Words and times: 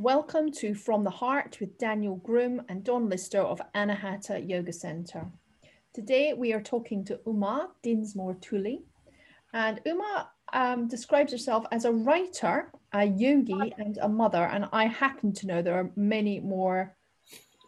Welcome 0.00 0.50
to 0.52 0.74
From 0.74 1.04
the 1.04 1.10
Heart 1.10 1.58
with 1.60 1.76
Daniel 1.76 2.16
Groom 2.16 2.62
and 2.70 2.82
Dawn 2.82 3.10
Lister 3.10 3.40
of 3.40 3.60
Anahata 3.74 4.48
Yoga 4.48 4.72
Center. 4.72 5.26
Today 5.92 6.32
we 6.32 6.54
are 6.54 6.62
talking 6.62 7.04
to 7.04 7.20
Uma 7.26 7.68
Dinsmore 7.82 8.38
Tully. 8.40 8.80
And 9.52 9.78
Uma 9.84 10.30
um, 10.54 10.88
describes 10.88 11.32
herself 11.32 11.66
as 11.70 11.84
a 11.84 11.92
writer, 11.92 12.72
a 12.94 13.04
yogi, 13.04 13.74
and 13.76 13.98
a 13.98 14.08
mother. 14.08 14.42
And 14.42 14.70
I 14.72 14.86
happen 14.86 15.34
to 15.34 15.46
know 15.46 15.60
there 15.60 15.74
are 15.74 15.90
many 15.96 16.40
more 16.40 16.96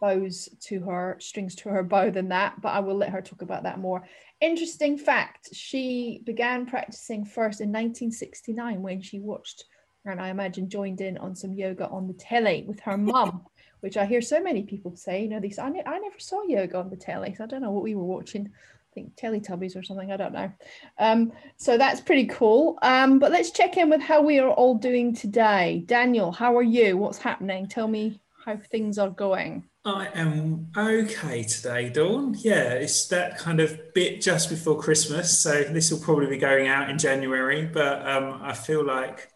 bows 0.01 0.49
to 0.61 0.79
her, 0.79 1.17
strings 1.19 1.53
to 1.57 1.69
her 1.69 1.83
bow 1.83 2.09
than 2.09 2.29
that, 2.29 2.59
but 2.61 2.69
I 2.69 2.79
will 2.79 2.97
let 2.97 3.11
her 3.11 3.21
talk 3.21 3.43
about 3.43 3.61
that 3.61 3.77
more. 3.77 4.07
Interesting 4.41 4.97
fact 4.97 5.49
she 5.53 6.23
began 6.25 6.65
practicing 6.65 7.25
first 7.25 7.61
in 7.61 7.69
1969 7.69 8.81
when 8.81 9.03
she 9.03 9.19
watched 9.19 9.65
and 10.05 10.21
I 10.21 10.29
imagine 10.29 10.69
joined 10.69 11.01
in 11.01 11.17
on 11.17 11.35
some 11.35 11.53
yoga 11.53 11.87
on 11.87 12.07
the 12.07 12.13
telly 12.13 12.65
with 12.67 12.79
her 12.81 12.97
mum, 12.97 13.43
which 13.79 13.97
I 13.97 14.05
hear 14.05 14.21
so 14.21 14.41
many 14.41 14.63
people 14.63 14.95
say, 14.95 15.23
you 15.23 15.29
know, 15.29 15.39
these 15.39 15.59
I, 15.59 15.69
ne- 15.69 15.83
I 15.85 15.99
never 15.99 16.19
saw 16.19 16.43
yoga 16.43 16.77
on 16.77 16.89
the 16.89 16.97
telly, 16.97 17.35
so 17.35 17.43
I 17.43 17.47
don't 17.47 17.61
know 17.61 17.71
what 17.71 17.83
we 17.83 17.95
were 17.95 18.03
watching. 18.03 18.47
I 18.47 18.93
think 18.93 19.15
Teletubbies 19.15 19.75
or 19.75 19.81
something, 19.81 20.11
I 20.11 20.17
don't 20.17 20.33
know. 20.33 20.51
Um, 20.99 21.31
so 21.57 21.79
that's 21.79 21.99
pretty 21.99 22.27
cool. 22.27 22.77
Um, 22.83 23.17
but 23.17 23.31
let's 23.31 23.49
check 23.49 23.77
in 23.77 23.89
with 23.89 24.01
how 24.01 24.21
we 24.21 24.37
are 24.37 24.49
all 24.49 24.75
doing 24.75 25.15
today. 25.15 25.83
Daniel, 25.87 26.31
how 26.31 26.55
are 26.55 26.63
you? 26.63 26.95
What's 26.97 27.17
happening? 27.17 27.67
Tell 27.67 27.87
me 27.87 28.21
how 28.45 28.57
things 28.57 28.99
are 28.99 29.09
going. 29.09 29.63
I 29.85 30.07
am 30.13 30.67
okay 30.77 31.43
today, 31.43 31.89
Dawn. 31.89 32.35
Yeah, 32.39 32.73
it's 32.73 33.07
that 33.07 33.37
kind 33.37 33.59
of 33.59 33.93
bit 33.93 34.21
just 34.21 34.49
before 34.49 34.79
Christmas. 34.79 35.39
So 35.39 35.63
this 35.63 35.91
will 35.91 35.99
probably 35.99 36.27
be 36.27 36.37
going 36.37 36.67
out 36.67 36.89
in 36.89 36.97
January, 36.97 37.65
but 37.65 38.07
um, 38.07 38.39
I 38.41 38.53
feel 38.53 38.85
like 38.85 39.32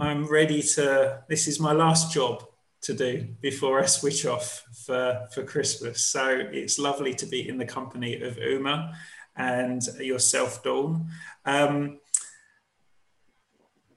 I'm 0.00 0.26
ready 0.26 0.62
to. 0.62 1.22
This 1.28 1.48
is 1.48 1.58
my 1.58 1.72
last 1.72 2.12
job 2.12 2.44
to 2.82 2.94
do 2.94 3.26
before 3.40 3.80
I 3.80 3.86
switch 3.86 4.26
off 4.26 4.64
for, 4.86 5.26
for 5.32 5.42
Christmas. 5.42 6.04
So 6.04 6.28
it's 6.52 6.78
lovely 6.78 7.14
to 7.14 7.26
be 7.26 7.48
in 7.48 7.58
the 7.58 7.64
company 7.64 8.20
of 8.20 8.38
Uma 8.38 8.94
and 9.36 9.82
yourself, 9.98 10.62
Dawn. 10.62 11.08
Um, 11.44 11.98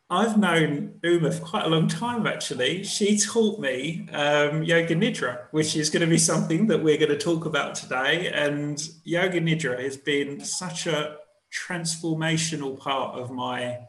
I've 0.10 0.38
known 0.38 1.00
Uma 1.04 1.32
for 1.32 1.46
quite 1.46 1.66
a 1.66 1.70
long 1.70 1.88
time, 1.88 2.26
actually. 2.26 2.84
She 2.84 3.18
taught 3.18 3.60
me 3.60 4.10
um, 4.12 4.64
Yoga 4.64 4.96
Nidra, 4.96 5.44
which 5.52 5.76
is 5.76 5.90
going 5.90 6.02
to 6.02 6.08
be 6.08 6.18
something 6.18 6.68
that 6.68 6.84
we're 6.84 6.98
going 6.98 7.10
to 7.10 7.18
talk 7.18 7.46
about 7.46 7.76
today. 7.76 8.30
And 8.34 8.82
Yoga 9.04 9.40
Nidra 9.40 9.80
has 9.80 9.98
been 9.98 10.44
such 10.44 10.88
a 10.88 11.18
transformational 11.54 12.78
part 12.80 13.20
of 13.20 13.32
my 13.32 13.80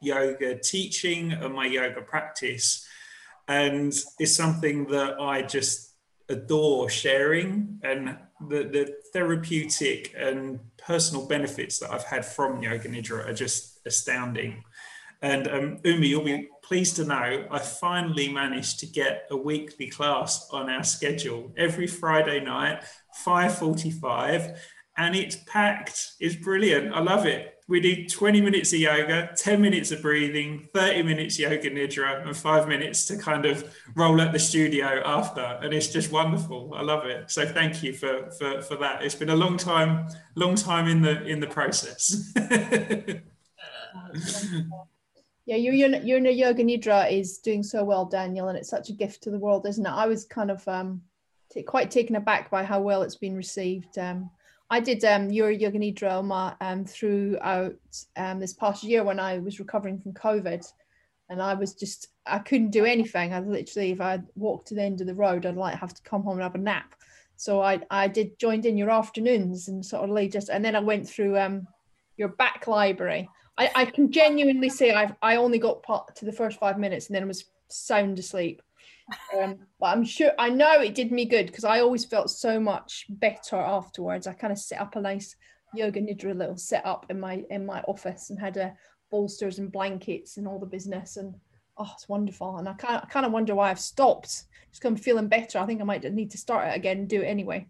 yoga 0.00 0.58
teaching 0.58 1.32
and 1.32 1.54
my 1.54 1.66
yoga 1.66 2.02
practice. 2.02 2.86
And 3.48 3.92
it's 4.18 4.34
something 4.34 4.86
that 4.86 5.20
I 5.20 5.42
just 5.42 5.90
adore 6.28 6.88
sharing 6.88 7.80
and 7.82 8.16
the, 8.48 8.62
the 8.62 8.94
therapeutic 9.12 10.14
and 10.16 10.60
personal 10.78 11.26
benefits 11.26 11.78
that 11.80 11.92
I've 11.92 12.04
had 12.04 12.24
from 12.24 12.62
Yoga 12.62 12.88
Nidra 12.88 13.28
are 13.28 13.34
just 13.34 13.80
astounding. 13.84 14.62
And 15.22 15.48
um, 15.48 15.78
Uma, 15.84 16.06
you'll 16.06 16.24
be 16.24 16.48
pleased 16.62 16.96
to 16.96 17.04
know 17.04 17.46
I 17.50 17.58
finally 17.58 18.32
managed 18.32 18.78
to 18.80 18.86
get 18.86 19.26
a 19.30 19.36
weekly 19.36 19.88
class 19.88 20.48
on 20.50 20.70
our 20.70 20.84
schedule 20.84 21.52
every 21.58 21.86
Friday 21.86 22.40
night, 22.42 22.84
5:45, 23.26 24.56
and 24.96 25.14
it's 25.14 25.36
packed. 25.46 26.12
It's 26.20 26.36
brilliant. 26.36 26.94
I 26.94 27.00
love 27.00 27.26
it 27.26 27.59
we 27.70 27.80
do 27.80 28.04
20 28.04 28.40
minutes 28.40 28.72
of 28.72 28.80
yoga, 28.80 29.30
10 29.36 29.62
minutes 29.62 29.92
of 29.92 30.02
breathing, 30.02 30.68
30 30.74 31.04
minutes 31.04 31.38
yoga 31.38 31.70
nidra, 31.70 32.26
and 32.26 32.36
five 32.36 32.66
minutes 32.66 33.04
to 33.06 33.16
kind 33.16 33.46
of 33.46 33.72
roll 33.94 34.20
at 34.20 34.32
the 34.32 34.40
studio 34.40 35.00
after. 35.06 35.40
And 35.62 35.72
it's 35.72 35.86
just 35.86 36.10
wonderful. 36.10 36.72
I 36.74 36.82
love 36.82 37.06
it. 37.06 37.30
So 37.30 37.46
thank 37.46 37.84
you 37.84 37.92
for 37.92 38.28
for, 38.32 38.60
for 38.62 38.76
that. 38.78 39.04
It's 39.04 39.14
been 39.14 39.30
a 39.30 39.36
long 39.36 39.56
time, 39.56 40.08
long 40.34 40.56
time 40.56 40.88
in 40.88 41.00
the 41.00 41.24
in 41.24 41.38
the 41.38 41.46
process. 41.46 42.32
yeah, 45.46 45.56
your 45.56 45.72
your 45.72 46.18
yoga 46.18 46.64
nidra 46.64 47.10
is 47.10 47.38
doing 47.38 47.62
so 47.62 47.84
well, 47.84 48.04
Daniel, 48.04 48.48
and 48.48 48.58
it's 48.58 48.68
such 48.68 48.90
a 48.90 48.94
gift 48.94 49.22
to 49.22 49.30
the 49.30 49.38
world, 49.38 49.64
isn't 49.68 49.86
it? 49.86 49.90
I 49.90 50.06
was 50.06 50.24
kind 50.24 50.50
of 50.50 50.66
um, 50.66 51.02
quite 51.68 51.92
taken 51.92 52.16
aback 52.16 52.50
by 52.50 52.64
how 52.64 52.80
well 52.80 53.02
it's 53.02 53.14
been 53.14 53.36
received. 53.36 53.96
Um, 53.96 54.28
I 54.70 54.78
did 54.78 55.04
um, 55.04 55.30
your 55.30 55.50
Yoga 55.50 55.78
Nidra 55.78 56.56
um, 56.60 56.84
throughout 56.84 57.74
um, 58.16 58.38
this 58.38 58.52
past 58.52 58.84
year 58.84 59.02
when 59.02 59.18
I 59.18 59.38
was 59.38 59.58
recovering 59.58 59.98
from 59.98 60.12
COVID. 60.12 60.64
And 61.28 61.42
I 61.42 61.54
was 61.54 61.74
just, 61.74 62.08
I 62.26 62.38
couldn't 62.38 62.70
do 62.70 62.84
anything. 62.84 63.32
I 63.32 63.40
literally, 63.40 63.90
if 63.90 64.00
I 64.00 64.20
walked 64.36 64.68
to 64.68 64.74
the 64.74 64.82
end 64.82 65.00
of 65.00 65.08
the 65.08 65.14
road, 65.14 65.44
I'd 65.44 65.56
like 65.56 65.74
have 65.76 65.94
to 65.94 66.02
come 66.02 66.22
home 66.22 66.34
and 66.34 66.42
have 66.42 66.54
a 66.54 66.58
nap. 66.58 66.94
So 67.36 67.62
I, 67.62 67.80
I 67.90 68.06
did 68.06 68.38
joined 68.38 68.66
in 68.66 68.76
your 68.76 68.90
afternoons 68.90 69.68
and 69.68 69.84
sort 69.84 70.04
of 70.04 70.10
lay 70.10 70.28
just, 70.28 70.50
and 70.50 70.64
then 70.64 70.76
I 70.76 70.80
went 70.80 71.08
through 71.08 71.38
um, 71.38 71.66
your 72.16 72.28
back 72.28 72.66
library. 72.66 73.28
I, 73.58 73.70
I 73.74 73.84
can 73.86 74.12
genuinely 74.12 74.68
say 74.68 74.92
I've, 74.92 75.14
I 75.22 75.36
only 75.36 75.58
got 75.58 75.82
part 75.82 76.14
to 76.16 76.24
the 76.24 76.32
first 76.32 76.58
five 76.58 76.78
minutes 76.78 77.06
and 77.06 77.16
then 77.16 77.24
I 77.24 77.26
was 77.26 77.44
sound 77.68 78.18
asleep. 78.18 78.62
Um, 79.38 79.58
but 79.78 79.86
I'm 79.86 80.04
sure 80.04 80.32
I 80.38 80.48
know 80.48 80.80
it 80.80 80.94
did 80.94 81.12
me 81.12 81.24
good 81.24 81.46
because 81.46 81.64
I 81.64 81.80
always 81.80 82.04
felt 82.04 82.30
so 82.30 82.60
much 82.60 83.06
better 83.08 83.56
afterwards. 83.56 84.26
I 84.26 84.32
kind 84.32 84.52
of 84.52 84.58
set 84.58 84.80
up 84.80 84.96
a 84.96 85.00
nice 85.00 85.36
yoga 85.74 86.00
nidra 86.00 86.36
little 86.36 86.56
setup 86.56 87.06
in 87.10 87.20
my 87.20 87.44
in 87.50 87.64
my 87.64 87.80
office 87.82 88.30
and 88.30 88.38
had 88.38 88.56
a 88.56 88.64
uh, 88.64 88.70
bolsters 89.10 89.58
and 89.58 89.72
blankets 89.72 90.36
and 90.36 90.46
all 90.46 90.58
the 90.58 90.66
business 90.66 91.16
and 91.16 91.34
oh 91.78 91.90
it's 91.94 92.08
wonderful. 92.08 92.58
And 92.58 92.68
I 92.68 92.74
kind 92.74 93.02
of, 93.02 93.08
kind 93.08 93.26
of 93.26 93.32
wonder 93.32 93.54
why 93.54 93.70
I've 93.70 93.80
stopped. 93.80 94.44
Just 94.70 94.84
I'm 94.84 94.96
feeling 94.96 95.28
better 95.28 95.58
I 95.58 95.66
think 95.66 95.80
I 95.80 95.84
might 95.84 96.04
need 96.12 96.30
to 96.32 96.38
start 96.38 96.68
it 96.68 96.76
again 96.76 96.98
and 96.98 97.08
do 97.08 97.22
it 97.22 97.26
anyway. 97.26 97.66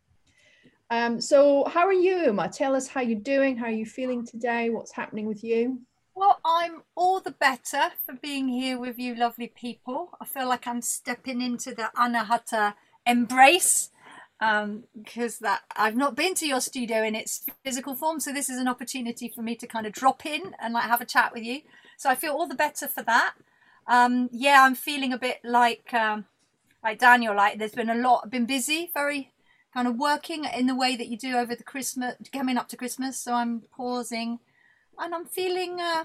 Um 0.91 1.21
so 1.21 1.65
how 1.65 1.87
are 1.87 1.93
you 1.93 2.25
Uma? 2.25 2.49
Tell 2.49 2.75
us 2.75 2.89
how 2.89 3.01
you're 3.01 3.21
doing 3.21 3.57
how 3.57 3.67
are 3.67 3.71
you 3.71 3.87
feeling 3.87 4.27
today? 4.27 4.71
What's 4.71 4.93
happening 4.93 5.27
with 5.27 5.45
you 5.45 5.81
well, 6.15 6.41
I'm 6.45 6.83
all 6.95 7.21
the 7.21 7.31
better 7.31 7.91
for 8.05 8.15
being 8.15 8.49
here 8.49 8.79
with 8.79 8.99
you, 8.99 9.15
lovely 9.15 9.47
people. 9.47 10.11
I 10.21 10.25
feel 10.25 10.49
like 10.49 10.67
I'm 10.67 10.83
stepping 10.83 11.41
into 11.41 11.75
the 11.75 11.91
Anahata 11.97 12.75
embrace 13.07 13.91
because 14.39 15.35
um, 15.35 15.43
that 15.43 15.61
I've 15.77 15.97
not 15.97 16.17
been 16.17 16.35
to 16.37 16.47
your 16.47 16.61
studio 16.61 17.03
in 17.03 17.15
its 17.15 17.45
physical 17.63 17.95
form, 17.95 18.21
so 18.21 18.33
this 18.33 18.49
is 18.49 18.59
an 18.59 18.69
opportunity 18.69 19.29
for 19.29 19.43
me 19.43 19.55
to 19.57 19.67
kind 19.67 19.87
of 19.87 19.93
drop 19.93 20.25
in 20.25 20.55
and 20.61 20.73
like 20.73 20.85
have 20.85 21.03
a 21.03 21.07
chat 21.07 21.33
with 21.35 21.43
you. 21.43 21.61
So 21.99 22.09
I 22.09 22.15
feel 22.15 22.33
all 22.33 22.49
the 22.49 22.55
better 22.55 22.89
for 22.89 23.03
that. 23.03 23.35
Um, 23.87 24.31
yeah, 24.33 24.63
I'm 24.65 24.75
feeling 24.75 25.13
a 25.13 25.19
bit 25.19 25.41
like 25.45 25.93
um, 25.93 26.25
like 26.83 26.99
Daniel. 26.99 27.37
Like 27.37 27.59
there's 27.59 27.73
been 27.75 27.91
a 27.91 27.95
lot. 27.95 28.31
Been 28.31 28.47
busy, 28.47 28.91
very 28.95 29.33
kind 29.75 29.87
of 29.87 29.97
working 29.97 30.45
in 30.45 30.67
the 30.67 30.75
way 30.75 30.97
that 30.97 31.09
you 31.09 31.19
do 31.19 31.37
over 31.37 31.55
the 31.55 31.63
Christmas, 31.65 32.15
coming 32.33 32.57
up 32.57 32.69
to 32.69 32.77
Christmas. 32.77 33.21
So 33.21 33.35
I'm 33.35 33.63
pausing 33.77 34.39
and 35.01 35.15
I'm 35.15 35.25
feeling 35.25 35.81
uh, 35.81 36.05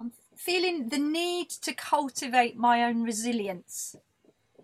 I'm 0.00 0.12
feeling 0.36 0.88
the 0.88 0.98
need 0.98 1.50
to 1.50 1.74
cultivate 1.74 2.56
my 2.56 2.84
own 2.84 3.02
resilience 3.02 3.96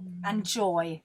mm. 0.01 0.21
and 0.25 0.45
joy 0.45 1.03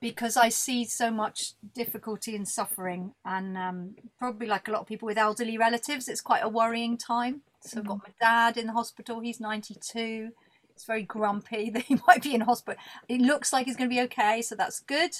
because 0.00 0.36
I 0.36 0.48
see 0.48 0.84
so 0.84 1.10
much 1.10 1.54
difficulty 1.74 2.36
and 2.36 2.46
suffering, 2.46 3.14
and 3.24 3.56
um, 3.56 3.94
probably 4.18 4.46
like 4.46 4.68
a 4.68 4.70
lot 4.70 4.82
of 4.82 4.86
people 4.86 5.06
with 5.06 5.18
elderly 5.18 5.58
relatives, 5.58 6.08
it's 6.08 6.20
quite 6.20 6.44
a 6.44 6.48
worrying 6.48 6.96
time. 6.96 7.42
So 7.60 7.80
I've 7.80 7.86
got 7.86 7.98
mm. 7.98 8.02
my 8.04 8.14
dad 8.20 8.56
in 8.56 8.68
the 8.68 8.72
hospital. 8.72 9.20
He's 9.20 9.40
92. 9.40 10.30
He's 10.72 10.84
very 10.84 11.02
grumpy 11.02 11.70
that 11.74 11.82
he 11.82 11.98
might 12.06 12.22
be 12.22 12.34
in 12.34 12.42
hospital. 12.42 12.80
It 13.08 13.20
looks 13.20 13.52
like 13.52 13.66
he's 13.66 13.76
going 13.76 13.90
to 13.90 13.94
be 13.94 14.02
okay, 14.02 14.42
so 14.42 14.54
that's 14.54 14.80
good. 14.80 15.10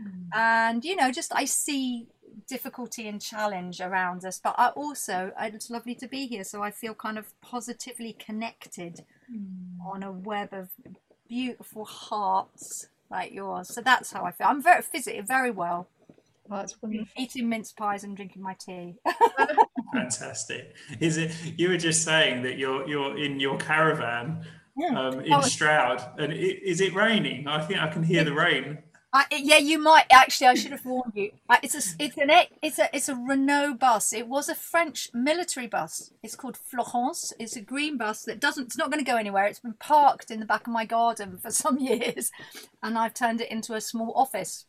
Mm. 0.00 0.28
And 0.32 0.84
you 0.84 0.94
know, 0.94 1.10
just 1.10 1.32
I 1.34 1.44
see 1.44 2.06
difficulty 2.48 3.08
and 3.08 3.20
challenge 3.20 3.80
around 3.80 4.24
us 4.24 4.40
but 4.42 4.54
I 4.58 4.68
also 4.68 5.32
it's 5.40 5.70
lovely 5.70 5.94
to 5.96 6.08
be 6.08 6.26
here 6.26 6.44
so 6.44 6.62
I 6.62 6.70
feel 6.70 6.94
kind 6.94 7.18
of 7.18 7.32
positively 7.40 8.14
connected 8.18 9.04
mm. 9.32 9.84
on 9.84 10.02
a 10.02 10.12
web 10.12 10.52
of 10.52 10.70
beautiful 11.28 11.84
hearts 11.84 12.88
like 13.10 13.32
yours. 13.32 13.68
So 13.68 13.80
that's 13.80 14.12
how 14.12 14.24
I 14.24 14.32
feel. 14.32 14.46
I'm 14.48 14.62
very 14.62 14.82
physically 14.82 15.20
very 15.20 15.50
well. 15.50 15.88
Oh, 16.50 16.56
that's 16.56 16.80
wonderful. 16.80 17.06
eating 17.16 17.48
mince 17.48 17.72
pies 17.72 18.04
and 18.04 18.16
drinking 18.16 18.42
my 18.42 18.54
tea. 18.58 18.94
Fantastic. 19.92 20.74
Is 20.98 21.18
it 21.18 21.32
you 21.56 21.68
were 21.68 21.76
just 21.76 22.04
saying 22.04 22.42
that 22.42 22.58
you're 22.58 22.88
you're 22.88 23.18
in 23.18 23.38
your 23.38 23.58
caravan 23.58 24.44
yeah. 24.76 24.98
um, 24.98 25.20
in 25.20 25.32
oh, 25.32 25.40
Stroud 25.42 26.02
and 26.18 26.32
it, 26.32 26.62
is 26.62 26.80
it 26.80 26.94
raining? 26.94 27.46
I 27.46 27.60
think 27.60 27.80
I 27.80 27.88
can 27.88 28.02
hear 28.02 28.24
the 28.24 28.32
rain 28.32 28.78
Yeah, 29.30 29.56
you 29.56 29.78
might 29.78 30.04
actually. 30.10 30.48
I 30.48 30.54
should 30.54 30.72
have 30.72 30.84
warned 30.84 31.12
you. 31.14 31.32
It's 31.62 31.74
a, 31.74 32.02
it's 32.02 32.18
an, 32.18 32.30
it's 32.60 32.78
a, 32.78 32.94
it's 32.94 33.08
a 33.08 33.14
Renault 33.14 33.74
bus. 33.74 34.12
It 34.12 34.28
was 34.28 34.48
a 34.50 34.54
French 34.54 35.08
military 35.14 35.66
bus. 35.66 36.12
It's 36.22 36.36
called 36.36 36.58
Florence. 36.58 37.32
It's 37.38 37.56
a 37.56 37.62
green 37.62 37.96
bus 37.96 38.24
that 38.24 38.38
doesn't. 38.38 38.64
It's 38.64 38.76
not 38.76 38.90
going 38.90 39.02
to 39.02 39.10
go 39.10 39.16
anywhere. 39.16 39.46
It's 39.46 39.60
been 39.60 39.74
parked 39.74 40.30
in 40.30 40.40
the 40.40 40.46
back 40.46 40.66
of 40.66 40.74
my 40.74 40.84
garden 40.84 41.38
for 41.38 41.50
some 41.50 41.78
years, 41.80 42.30
and 42.82 42.98
I've 42.98 43.14
turned 43.14 43.40
it 43.40 43.50
into 43.50 43.74
a 43.74 43.80
small 43.80 44.12
office. 44.14 44.66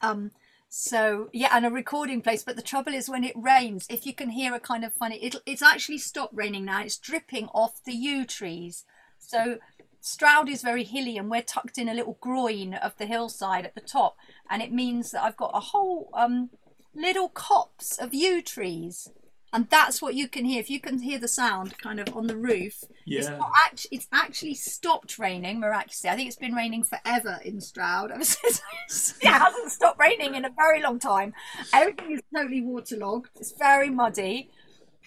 Um, 0.00 0.30
so 0.68 1.28
yeah, 1.32 1.50
and 1.52 1.66
a 1.66 1.70
recording 1.70 2.22
place. 2.22 2.44
But 2.44 2.54
the 2.54 2.62
trouble 2.62 2.94
is, 2.94 3.08
when 3.08 3.24
it 3.24 3.34
rains, 3.36 3.86
if 3.90 4.06
you 4.06 4.14
can 4.14 4.30
hear 4.30 4.54
a 4.54 4.60
kind 4.60 4.84
of 4.84 4.92
funny, 4.92 5.16
it, 5.16 5.34
it's 5.46 5.62
actually 5.62 5.98
stopped 5.98 6.34
raining 6.34 6.64
now. 6.64 6.82
It's 6.82 6.96
dripping 6.96 7.48
off 7.48 7.82
the 7.84 7.92
yew 7.92 8.24
trees. 8.24 8.84
So 9.18 9.58
Stroud 10.04 10.50
is 10.50 10.60
very 10.60 10.84
hilly 10.84 11.16
and 11.16 11.30
we're 11.30 11.40
tucked 11.40 11.78
in 11.78 11.88
a 11.88 11.94
little 11.94 12.18
groin 12.20 12.74
of 12.74 12.94
the 12.98 13.06
hillside 13.06 13.64
at 13.64 13.74
the 13.74 13.80
top. 13.80 14.16
And 14.50 14.60
it 14.60 14.70
means 14.70 15.12
that 15.12 15.22
I've 15.22 15.36
got 15.38 15.52
a 15.54 15.60
whole 15.60 16.10
um, 16.12 16.50
little 16.94 17.30
copse 17.30 17.96
of 17.96 18.12
yew 18.12 18.42
trees. 18.42 19.08
And 19.50 19.66
that's 19.70 20.02
what 20.02 20.14
you 20.14 20.28
can 20.28 20.44
hear. 20.44 20.60
If 20.60 20.68
you 20.68 20.78
can 20.78 20.98
hear 21.00 21.18
the 21.18 21.26
sound 21.28 21.78
kind 21.78 22.00
of 22.00 22.14
on 22.14 22.26
the 22.26 22.36
roof, 22.36 22.84
Yeah. 23.06 23.20
it's, 23.20 23.28
not 23.30 23.50
act- 23.64 23.86
it's 23.90 24.06
actually 24.12 24.56
stopped 24.56 25.18
raining 25.18 25.58
miraculously. 25.58 26.10
I 26.10 26.16
think 26.16 26.26
it's 26.26 26.36
been 26.36 26.54
raining 26.54 26.84
forever 26.84 27.38
in 27.42 27.62
Stroud. 27.62 28.10
It 28.90 29.28
hasn't 29.28 29.72
stopped 29.72 29.98
raining 29.98 30.34
in 30.34 30.44
a 30.44 30.50
very 30.50 30.82
long 30.82 30.98
time. 30.98 31.32
Everything 31.72 32.12
is 32.12 32.20
totally 32.36 32.60
waterlogged. 32.60 33.30
It's 33.36 33.52
very 33.58 33.88
muddy. 33.88 34.50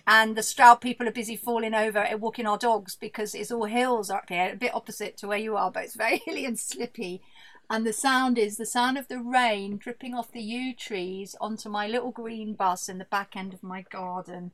And 0.10 0.38
the 0.38 0.44
Stroud 0.44 0.80
people 0.80 1.06
are 1.08 1.12
busy 1.12 1.36
falling 1.36 1.74
over 1.74 2.00
and 2.00 2.22
walking 2.22 2.48
our 2.48 2.58
dogs 2.58 2.96
because 2.96 3.36
it's 3.36 3.52
all 3.52 3.66
hills 3.66 4.10
up 4.10 4.30
here, 4.30 4.52
a 4.54 4.56
bit 4.56 4.74
opposite 4.74 5.18
to 5.18 5.28
where 5.28 5.38
you 5.38 5.58
are, 5.58 5.70
but 5.70 5.84
it's 5.84 5.96
very 5.98 6.22
hilly 6.26 6.46
and 6.46 6.58
slippy. 6.58 7.22
And 7.70 7.86
the 7.86 7.92
sound 7.92 8.38
is 8.38 8.56
the 8.56 8.66
sound 8.66 8.98
of 8.98 9.10
the 9.10 9.20
rain 9.20 9.78
dripping 9.78 10.14
off 10.14 10.32
the 10.32 10.42
yew 10.42 10.74
trees 10.74 11.36
onto 11.42 11.68
my 11.68 11.86
little 11.88 12.12
green 12.12 12.54
bus 12.54 12.88
in 12.88 12.98
the 12.98 13.06
back 13.06 13.36
end 13.36 13.54
of 13.54 13.62
my 13.62 13.82
garden. 13.82 14.54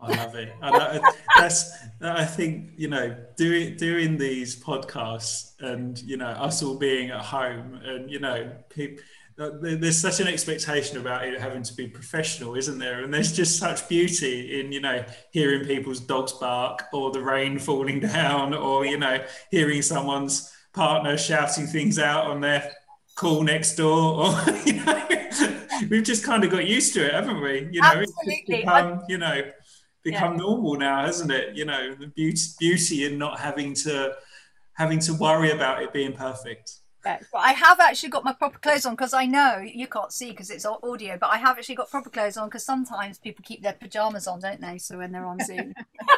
I 0.00 0.16
love 0.16 0.34
it. 0.34 0.52
I 0.62 0.70
love 0.70 0.96
it. 0.96 1.02
That's 1.36 1.70
I 2.00 2.24
think 2.24 2.70
you 2.76 2.88
know 2.88 3.16
doing 3.36 3.76
doing 3.76 4.18
these 4.18 4.60
podcasts 4.62 5.52
and 5.60 5.98
you 6.02 6.16
know 6.16 6.26
us 6.26 6.62
all 6.62 6.76
being 6.76 7.10
at 7.10 7.20
home 7.20 7.80
and 7.84 8.10
you 8.10 8.18
know 8.18 8.52
people. 8.70 9.04
There's 9.36 10.00
such 10.00 10.20
an 10.20 10.28
expectation 10.28 10.98
about 10.98 11.26
it 11.26 11.40
having 11.40 11.64
to 11.64 11.74
be 11.74 11.88
professional, 11.88 12.54
isn't 12.54 12.78
there? 12.78 13.02
And 13.02 13.12
there's 13.12 13.32
just 13.32 13.58
such 13.58 13.88
beauty 13.88 14.60
in 14.60 14.70
you 14.70 14.80
know 14.80 15.04
hearing 15.32 15.64
people's 15.64 16.00
dogs 16.00 16.32
bark 16.32 16.84
or 16.92 17.10
the 17.10 17.22
rain 17.22 17.58
falling 17.58 18.00
down 18.12 18.54
or 18.54 18.86
you 18.86 18.96
know 18.96 19.24
hearing 19.50 19.82
someone's 19.82 20.52
partner 20.72 21.16
shouting 21.16 21.66
things 21.66 21.98
out 21.98 22.26
on 22.26 22.40
their 22.40 22.70
call 23.16 23.42
next 23.42 23.74
door 23.76 24.24
or 24.24 24.58
you 24.64 24.84
know 24.84 25.08
we've 25.88 26.04
just 26.04 26.24
kind 26.24 26.44
of 26.44 26.50
got 26.50 26.66
used 26.66 26.94
to 26.94 27.04
it 27.04 27.12
haven't 27.12 27.40
we? 27.40 27.68
You 27.72 27.80
know 27.80 28.04
it's 28.04 28.46
become 28.46 29.02
you 29.08 29.18
know 29.18 29.42
become 30.04 30.36
normal 30.36 30.76
now 30.76 31.06
hasn't 31.06 31.32
it? 31.32 31.56
You 31.56 31.64
know 31.64 31.94
the 31.96 32.06
beauty 32.06 32.40
beauty 32.60 33.04
in 33.04 33.18
not 33.18 33.40
having 33.40 33.74
to 33.74 34.14
having 34.74 35.00
to 35.00 35.14
worry 35.14 35.50
about 35.50 35.82
it 35.82 35.92
being 35.92 36.12
perfect 36.12 36.74
Yeah, 37.04 37.20
but 37.32 37.38
I 37.38 37.52
have 37.52 37.80
actually 37.80 38.08
got 38.08 38.24
my 38.24 38.32
proper 38.32 38.58
clothes 38.58 38.86
on 38.86 38.94
because 38.94 39.12
I 39.12 39.26
know 39.26 39.58
you 39.58 39.86
can't 39.86 40.12
see 40.12 40.30
because 40.30 40.50
it's 40.50 40.64
audio, 40.64 41.18
but 41.20 41.30
I 41.30 41.36
have 41.36 41.58
actually 41.58 41.74
got 41.74 41.90
proper 41.90 42.10
clothes 42.10 42.36
on 42.36 42.48
because 42.48 42.64
sometimes 42.64 43.18
people 43.18 43.44
keep 43.46 43.62
their 43.62 43.74
pajamas 43.74 44.26
on, 44.26 44.40
don't 44.40 44.60
they? 44.60 44.78
So 44.78 44.98
when 44.98 45.12
they're 45.12 45.26
on 45.26 45.38
Zoom, 45.40 45.74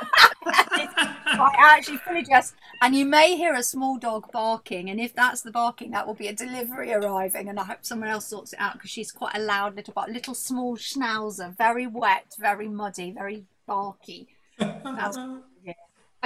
I 0.46 1.54
actually 1.58 1.98
fully 1.98 2.22
dressed, 2.22 2.54
and 2.82 2.94
you 2.94 3.04
may 3.04 3.36
hear 3.36 3.54
a 3.54 3.62
small 3.62 3.98
dog 3.98 4.30
barking, 4.32 4.88
and 4.90 5.00
if 5.00 5.14
that's 5.14 5.42
the 5.42 5.50
barking, 5.50 5.90
that 5.90 6.06
will 6.06 6.14
be 6.14 6.28
a 6.28 6.32
delivery 6.32 6.92
arriving, 6.92 7.48
and 7.48 7.58
I 7.58 7.64
hope 7.64 7.78
someone 7.82 8.08
else 8.08 8.26
sorts 8.26 8.52
it 8.52 8.60
out 8.60 8.74
because 8.74 8.90
she's 8.90 9.10
quite 9.10 9.34
a 9.34 9.40
loud 9.40 9.76
little, 9.76 9.92
but 9.94 10.10
little 10.10 10.34
small 10.34 10.76
schnauzer, 10.76 11.56
very 11.56 11.86
wet, 11.86 12.34
very 12.38 12.68
muddy, 12.68 13.10
very 13.10 13.44
barky. 13.66 14.28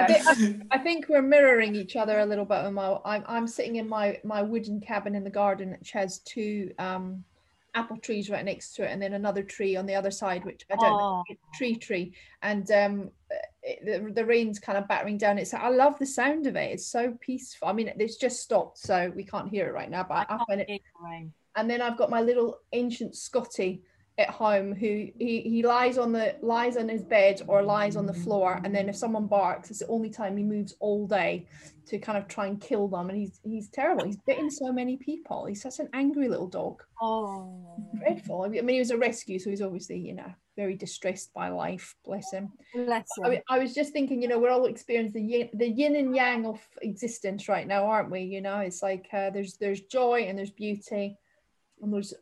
I 0.02 0.06
think, 0.06 0.62
I, 0.70 0.76
I 0.76 0.78
think 0.78 1.08
we're 1.08 1.22
mirroring 1.22 1.74
each 1.74 1.96
other 1.96 2.18
a 2.20 2.26
little 2.26 2.44
bit. 2.44 2.56
I'm, 2.56 2.78
I'm 3.04 3.46
sitting 3.46 3.76
in 3.76 3.88
my, 3.88 4.18
my 4.24 4.42
wooden 4.42 4.80
cabin 4.80 5.14
in 5.14 5.24
the 5.24 5.30
garden, 5.30 5.76
which 5.78 5.92
has 5.92 6.18
two 6.20 6.72
um, 6.78 7.24
apple 7.74 7.96
trees 7.98 8.30
right 8.30 8.44
next 8.44 8.74
to 8.74 8.84
it, 8.84 8.90
and 8.90 9.00
then 9.00 9.14
another 9.14 9.42
tree 9.42 9.76
on 9.76 9.86
the 9.86 9.94
other 9.94 10.10
side, 10.10 10.44
which 10.44 10.66
I 10.70 10.76
don't 10.76 10.98
know, 10.98 11.24
tree 11.54 11.76
tree. 11.76 12.12
And 12.42 12.70
um, 12.70 13.10
it, 13.62 13.84
the, 13.84 14.12
the 14.12 14.24
rain's 14.24 14.58
kind 14.58 14.78
of 14.78 14.88
battering 14.88 15.18
down. 15.18 15.38
It's 15.38 15.54
I 15.54 15.68
love 15.68 15.98
the 15.98 16.06
sound 16.06 16.46
of 16.46 16.56
it. 16.56 16.72
It's 16.72 16.86
so 16.86 17.16
peaceful. 17.20 17.68
I 17.68 17.72
mean, 17.72 17.92
it's 17.98 18.16
just 18.16 18.40
stopped, 18.40 18.78
so 18.78 19.12
we 19.14 19.24
can't 19.24 19.48
hear 19.48 19.68
it 19.68 19.74
right 19.74 19.90
now. 19.90 20.04
But 20.08 20.30
I, 20.30 20.36
I 20.36 20.44
find 20.46 20.60
it 20.62 20.80
and 21.56 21.68
then 21.68 21.82
I've 21.82 21.96
got 21.96 22.10
my 22.10 22.20
little 22.20 22.60
ancient 22.72 23.16
Scotty 23.16 23.82
at 24.20 24.30
home 24.30 24.74
who 24.74 25.08
he, 25.18 25.40
he 25.40 25.62
lies 25.62 25.98
on 25.98 26.12
the 26.12 26.36
lies 26.42 26.76
on 26.76 26.88
his 26.88 27.02
bed 27.02 27.40
or 27.46 27.62
lies 27.62 27.96
on 27.96 28.06
the 28.06 28.14
floor 28.14 28.60
and 28.64 28.74
then 28.74 28.88
if 28.88 28.96
someone 28.96 29.26
barks 29.26 29.70
it's 29.70 29.80
the 29.80 29.86
only 29.88 30.10
time 30.10 30.36
he 30.36 30.44
moves 30.44 30.74
all 30.78 31.06
day 31.06 31.46
to 31.86 31.98
kind 31.98 32.16
of 32.16 32.28
try 32.28 32.46
and 32.46 32.60
kill 32.60 32.86
them 32.86 33.10
and 33.10 33.18
he's 33.18 33.40
he's 33.42 33.68
terrible. 33.68 34.04
He's 34.04 34.16
bitten 34.18 34.48
so 34.48 34.72
many 34.72 34.96
people. 34.96 35.46
He's 35.46 35.60
such 35.60 35.80
an 35.80 35.88
angry 35.92 36.28
little 36.28 36.46
dog. 36.46 36.82
Oh, 37.02 37.76
dreadful. 37.98 38.42
I 38.42 38.48
mean 38.48 38.68
he 38.68 38.78
was 38.78 38.92
a 38.92 38.98
rescue 38.98 39.38
so 39.38 39.50
he's 39.50 39.62
obviously 39.62 39.98
you 39.98 40.14
know 40.14 40.32
very 40.56 40.76
distressed 40.76 41.32
by 41.34 41.48
life 41.48 41.94
bless 42.04 42.30
him. 42.32 42.52
Bless 42.74 43.08
I, 43.22 43.26
him. 43.26 43.30
mean, 43.32 43.42
I 43.48 43.58
was 43.58 43.74
just 43.74 43.92
thinking, 43.92 44.22
you 44.22 44.28
know, 44.28 44.38
we're 44.38 44.50
all 44.50 44.66
experiencing 44.66 45.26
the 45.26 45.32
yin, 45.32 45.50
the 45.54 45.68
yin 45.68 45.96
and 45.96 46.14
yang 46.14 46.46
of 46.46 46.60
existence 46.82 47.48
right 47.48 47.66
now, 47.66 47.86
aren't 47.86 48.10
we? 48.10 48.20
You 48.20 48.40
know, 48.40 48.58
it's 48.58 48.82
like 48.82 49.08
uh, 49.12 49.30
there's 49.30 49.56
there's 49.56 49.80
joy 49.80 50.26
and 50.28 50.38
there's 50.38 50.50
beauty, 50.50 51.16
and 51.80 51.92
there's 51.92 52.14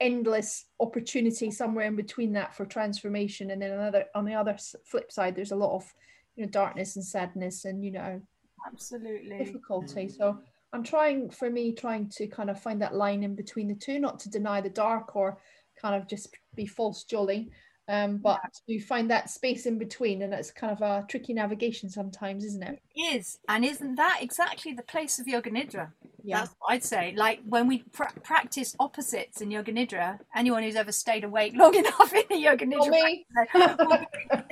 endless 0.00 0.66
opportunity 0.80 1.50
somewhere 1.50 1.86
in 1.86 1.96
between 1.96 2.32
that 2.32 2.54
for 2.54 2.66
transformation. 2.66 3.50
And 3.50 3.62
then 3.62 3.72
another 3.72 4.06
on 4.14 4.24
the 4.24 4.34
other 4.34 4.56
flip 4.84 5.12
side, 5.12 5.36
there's 5.36 5.52
a 5.52 5.56
lot 5.56 5.74
of 5.74 5.92
you 6.36 6.44
know 6.44 6.50
darkness 6.50 6.96
and 6.96 7.04
sadness 7.04 7.64
and 7.64 7.84
you 7.84 7.92
know 7.92 8.20
Absolutely. 8.66 9.38
difficulty. 9.38 10.06
Mm. 10.06 10.16
So 10.16 10.38
I'm 10.72 10.82
trying 10.82 11.30
for 11.30 11.50
me 11.50 11.72
trying 11.72 12.08
to 12.10 12.26
kind 12.26 12.50
of 12.50 12.60
find 12.60 12.82
that 12.82 12.94
line 12.94 13.22
in 13.22 13.34
between 13.34 13.68
the 13.68 13.74
two, 13.74 13.98
not 13.98 14.18
to 14.20 14.30
deny 14.30 14.60
the 14.60 14.70
dark 14.70 15.16
or 15.16 15.38
kind 15.80 15.94
of 15.94 16.08
just 16.08 16.34
be 16.54 16.66
false 16.66 17.04
jolly, 17.04 17.50
um, 17.88 18.18
but 18.18 18.40
to 18.68 18.80
find 18.80 19.10
that 19.10 19.30
space 19.30 19.66
in 19.66 19.78
between. 19.78 20.22
And 20.22 20.32
it's 20.34 20.50
kind 20.50 20.72
of 20.72 20.82
a 20.82 21.06
tricky 21.08 21.32
navigation 21.32 21.88
sometimes, 21.90 22.44
isn't 22.44 22.62
it 22.62 22.80
it? 22.94 23.00
is 23.16 23.38
and 23.48 23.64
isn't 23.64 23.94
that 23.96 24.18
exactly 24.20 24.72
the 24.72 24.82
place 24.82 25.18
of 25.18 25.26
yoga 25.28 25.50
nidra 25.50 25.90
Yeah. 26.24 26.40
that's 26.40 26.54
what 26.58 26.72
i'd 26.74 26.84
say 26.84 27.14
like 27.16 27.40
when 27.48 27.68
we 27.68 27.84
pra- 27.92 28.12
practice 28.24 28.74
opposites 28.80 29.40
in 29.40 29.50
yoga 29.52 29.72
nidra 29.72 30.18
anyone 30.34 30.62
who's 30.64 30.74
ever 30.74 30.90
stayed 30.92 31.24
awake 31.24 31.52
long 31.56 31.74
enough 31.82 32.12
in 32.12 32.24
the 32.28 32.38
yoga 32.38 32.66
nidra 32.66 32.90
me. 32.90 33.24
practice, 33.32 34.06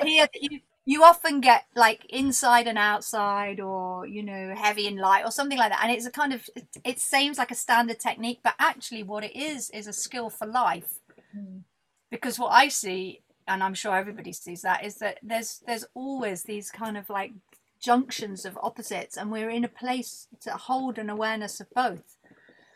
here 0.05 0.29
you 0.41 0.61
you 0.89 1.03
often 1.03 1.41
get 1.41 1.65
like 1.75 2.05
inside 2.11 2.69
and 2.69 2.79
outside 2.79 3.59
or 3.59 4.07
you 4.07 4.23
know 4.23 4.55
heavy 4.57 4.87
and 4.87 4.99
light 4.99 5.25
or 5.25 5.33
something 5.33 5.59
like 5.59 5.71
that 5.73 5.83
and 5.83 5.91
it's 5.93 6.07
a 6.07 6.11
kind 6.11 6.33
of 6.33 6.49
it, 6.55 6.67
it 6.85 7.01
seems 7.01 7.37
like 7.39 7.51
a 7.51 7.57
standard 7.57 7.99
technique 7.99 8.39
but 8.45 8.55
actually 8.61 9.03
what 9.03 9.25
it 9.25 9.35
is 9.35 9.69
is 9.71 9.87
a 9.89 9.93
skill 9.93 10.31
for 10.31 10.47
life 10.47 11.01
Mm. 11.37 11.63
because 12.11 12.39
what 12.39 12.53
I 12.53 12.69
see, 12.69 13.21
and 13.49 13.63
I'm 13.63 13.75
sure 13.75 13.97
everybody 13.97 14.33
sees 14.33 14.63
that, 14.63 14.85
is 14.85 14.97
that 14.97 15.19
there's 15.23 15.63
there's 15.67 15.85
always 15.95 16.43
these 16.43 16.71
kind 16.71 16.97
of 16.97 17.09
like 17.09 17.33
junctions 17.81 18.45
of 18.45 18.59
opposites, 18.63 19.17
and 19.17 19.31
we're 19.31 19.51
in 19.51 19.65
a 19.65 19.69
place 19.69 20.29
to 20.41 20.53
hold 20.53 20.99
an 20.99 21.11
awareness 21.11 21.61
of 21.61 21.73
both, 21.75 22.17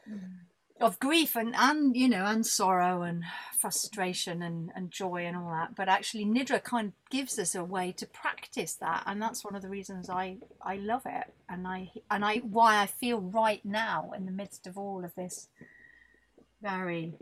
mm. 0.08 0.20
of 0.80 1.00
grief 1.00 1.36
and 1.36 1.54
and 1.56 1.96
you 1.96 2.08
know 2.08 2.24
and 2.24 2.46
sorrow 2.46 3.02
and 3.02 3.24
frustration 3.58 4.42
and 4.42 4.70
and 4.74 4.90
joy 4.90 5.26
and 5.26 5.36
all 5.36 5.50
that. 5.50 5.74
But 5.74 5.88
actually, 5.88 6.24
nidra 6.24 6.62
kind 6.62 6.88
of 6.88 7.10
gives 7.10 7.38
us 7.38 7.54
a 7.54 7.64
way 7.64 7.92
to 7.92 8.06
practice 8.06 8.74
that, 8.74 9.02
and 9.06 9.20
that's 9.20 9.44
one 9.44 9.56
of 9.56 9.62
the 9.62 9.68
reasons 9.68 10.08
I 10.08 10.38
I 10.62 10.76
love 10.76 11.02
it, 11.06 11.34
and 11.48 11.66
I 11.66 11.90
and 12.10 12.24
I 12.24 12.36
why 12.38 12.80
I 12.80 12.86
feel 12.86 13.20
right 13.20 13.64
now 13.64 14.12
in 14.16 14.26
the 14.26 14.32
midst 14.32 14.66
of 14.66 14.78
all 14.78 15.04
of 15.04 15.14
this 15.14 15.48
very 16.62 17.14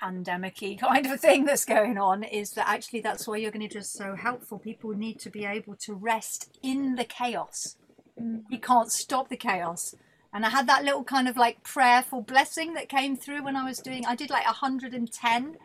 pandemic-y 0.00 0.76
kind 0.80 1.06
of 1.06 1.20
thing 1.20 1.44
that's 1.44 1.64
going 1.64 1.98
on 1.98 2.22
is 2.22 2.52
that 2.52 2.68
actually 2.68 3.00
that's 3.00 3.26
why 3.26 3.36
yoga 3.36 3.58
nidra 3.58 3.76
is 3.76 3.90
so 3.90 4.14
helpful. 4.14 4.58
People 4.58 4.90
need 4.90 5.18
to 5.20 5.30
be 5.30 5.44
able 5.44 5.76
to 5.76 5.94
rest 5.94 6.58
in 6.62 6.96
the 6.96 7.04
chaos. 7.04 7.76
You 8.16 8.58
can't 8.58 8.92
stop 8.92 9.28
the 9.28 9.36
chaos. 9.36 9.94
And 10.32 10.44
i 10.44 10.50
had 10.50 10.66
that 10.66 10.84
little 10.84 11.04
kind 11.04 11.28
of 11.28 11.36
like 11.36 11.62
prayerful 11.62 12.22
blessing 12.22 12.74
that 12.74 12.88
came 12.88 13.16
through 13.16 13.44
when 13.44 13.54
i 13.54 13.64
was 13.64 13.78
doing 13.78 14.04
i 14.04 14.16
did 14.16 14.30
like 14.30 14.44
110 14.44 15.56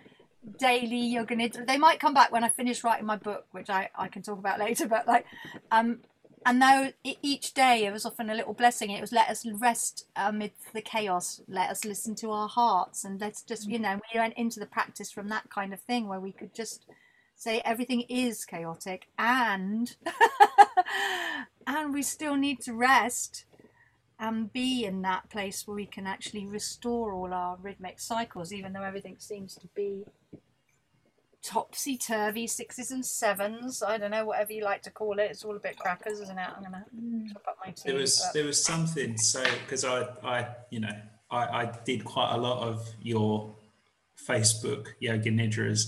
daily 0.59 0.99
yoga 1.15 1.35
nidra 1.35 1.65
they 1.65 1.79
might 1.79 1.99
come 1.99 2.13
back 2.13 2.31
when 2.31 2.43
i 2.43 2.49
finish 2.49 2.83
writing 2.83 3.07
my 3.07 3.15
book 3.15 3.47
which 3.51 3.69
i, 3.71 3.89
I 3.95 4.09
can 4.09 4.21
talk 4.21 4.37
about 4.37 4.59
later 4.59 4.87
but 4.87 5.07
like 5.07 5.25
um 5.71 6.01
and 6.45 6.61
though 6.61 6.91
e- 7.03 7.17
each 7.21 7.53
day 7.53 7.85
it 7.85 7.91
was 7.91 8.05
often 8.05 8.29
a 8.29 8.35
little 8.35 8.53
blessing. 8.53 8.91
It 8.91 9.01
was 9.01 9.11
let 9.11 9.29
us 9.29 9.45
rest 9.45 10.05
amid 10.15 10.51
the 10.73 10.81
chaos. 10.81 11.41
Let 11.47 11.69
us 11.69 11.85
listen 11.85 12.15
to 12.15 12.31
our 12.31 12.47
hearts. 12.47 13.03
And 13.03 13.19
let's 13.19 13.41
just 13.41 13.67
you 13.67 13.79
mm. 13.79 13.83
know 13.83 14.01
we 14.13 14.19
went 14.19 14.35
into 14.35 14.59
the 14.59 14.65
practice 14.65 15.11
from 15.11 15.29
that 15.29 15.49
kind 15.49 15.73
of 15.73 15.79
thing 15.81 16.07
where 16.07 16.19
we 16.19 16.31
could 16.31 16.53
just 16.53 16.85
say 17.35 17.61
everything 17.63 18.01
is 18.09 18.43
chaotic 18.43 19.07
and 19.17 19.95
and 21.67 21.93
we 21.93 22.01
still 22.01 22.35
need 22.35 22.59
to 22.61 22.73
rest 22.73 23.45
and 24.19 24.51
be 24.51 24.83
in 24.83 25.01
that 25.01 25.29
place 25.29 25.65
where 25.65 25.75
we 25.75 25.85
can 25.85 26.05
actually 26.05 26.45
restore 26.45 27.13
all 27.13 27.33
our 27.33 27.57
rhythmic 27.61 27.97
cycles 27.97 28.51
even 28.51 28.73
though 28.73 28.83
everything 28.83 29.15
seems 29.19 29.55
to 29.55 29.67
be 29.67 30.03
topsy 31.43 31.97
turvy 31.97 32.47
sixes 32.47 32.91
and 32.91 33.05
sevens. 33.05 33.81
I 33.81 33.97
don't 33.97 34.11
know, 34.11 34.25
whatever 34.25 34.53
you 34.53 34.63
like 34.63 34.81
to 34.83 34.91
call 34.91 35.19
it. 35.19 35.31
It's 35.31 35.43
all 35.43 35.55
a 35.55 35.59
bit 35.59 35.77
crackers, 35.77 36.19
isn't 36.19 36.37
it? 36.37 36.49
I'm 36.55 36.63
gonna 36.63 36.85
top 37.33 37.47
up 37.47 37.57
my 37.65 37.71
tea. 37.71 37.89
there 37.91 37.95
was 37.95 38.19
but- 38.19 38.33
there 38.33 38.45
was 38.45 38.63
something 38.63 39.17
so 39.17 39.43
because 39.65 39.85
I 39.85 40.07
I 40.23 40.47
you 40.69 40.79
know 40.81 40.95
I, 41.31 41.63
I 41.63 41.79
did 41.85 42.03
quite 42.03 42.33
a 42.33 42.37
lot 42.37 42.67
of 42.67 42.87
your 43.01 43.55
Facebook 44.27 44.87
yoga 44.99 45.31
nidras 45.31 45.85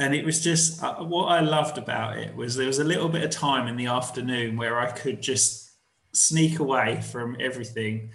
and 0.00 0.14
it 0.14 0.24
was 0.24 0.40
just 0.40 0.82
uh, 0.82 0.94
what 0.96 1.26
I 1.26 1.40
loved 1.40 1.76
about 1.76 2.16
it 2.16 2.34
was 2.34 2.56
there 2.56 2.66
was 2.66 2.78
a 2.78 2.84
little 2.84 3.08
bit 3.08 3.22
of 3.22 3.30
time 3.30 3.68
in 3.68 3.76
the 3.76 3.86
afternoon 3.86 4.56
where 4.56 4.80
I 4.80 4.90
could 4.90 5.20
just 5.20 5.72
sneak 6.14 6.58
away 6.58 7.02
from 7.02 7.36
everything. 7.38 8.10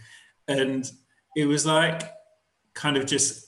And 0.48 0.90
it 1.36 1.46
was 1.46 1.64
like 1.66 2.12
kind 2.74 2.98
of 2.98 3.06
just 3.06 3.45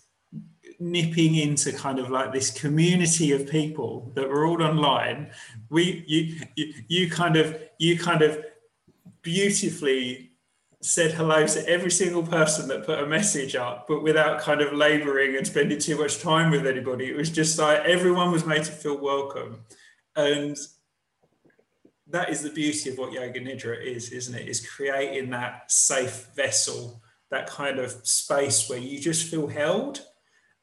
nipping 0.79 1.35
into 1.35 1.71
kind 1.71 1.99
of 1.99 2.09
like 2.09 2.31
this 2.31 2.51
community 2.51 3.31
of 3.31 3.49
people 3.49 4.11
that 4.15 4.29
were 4.29 4.45
all 4.45 4.61
online. 4.61 5.31
We 5.69 6.03
you 6.07 6.45
you, 6.55 6.73
you 6.87 7.09
kind 7.09 7.35
of 7.35 7.59
you 7.77 7.97
kind 7.97 8.21
of 8.21 8.43
beautifully 9.21 10.31
said 10.81 11.11
hello 11.11 11.45
to 11.45 11.67
every 11.67 11.91
single 11.91 12.23
person 12.23 12.67
that 12.67 12.85
put 12.85 12.99
a 12.99 13.05
message 13.05 13.55
up, 13.55 13.87
but 13.87 14.03
without 14.03 14.39
kind 14.39 14.61
of 14.61 14.73
laboring 14.73 15.35
and 15.35 15.45
spending 15.45 15.79
too 15.79 15.97
much 15.97 16.21
time 16.21 16.51
with 16.51 16.67
anybody. 16.67 17.07
It 17.07 17.17
was 17.17 17.31
just 17.31 17.57
like 17.57 17.81
everyone 17.81 18.31
was 18.31 18.45
made 18.45 18.63
to 18.63 18.71
feel 18.71 18.97
welcome. 18.97 19.61
And 20.15 20.55
that 22.09 22.29
is 22.29 22.41
the 22.41 22.51
beauty 22.51 22.89
of 22.89 22.97
what 22.97 23.11
Yoga 23.11 23.39
Nidra 23.39 23.83
is, 23.83 24.11
isn't 24.11 24.35
it? 24.35 24.47
Is 24.47 24.65
creating 24.65 25.31
that 25.31 25.71
safe 25.71 26.29
vessel, 26.35 27.01
that 27.31 27.47
kind 27.47 27.79
of 27.79 27.91
space 28.07 28.69
where 28.69 28.79
you 28.79 28.99
just 28.99 29.29
feel 29.29 29.47
held 29.47 30.05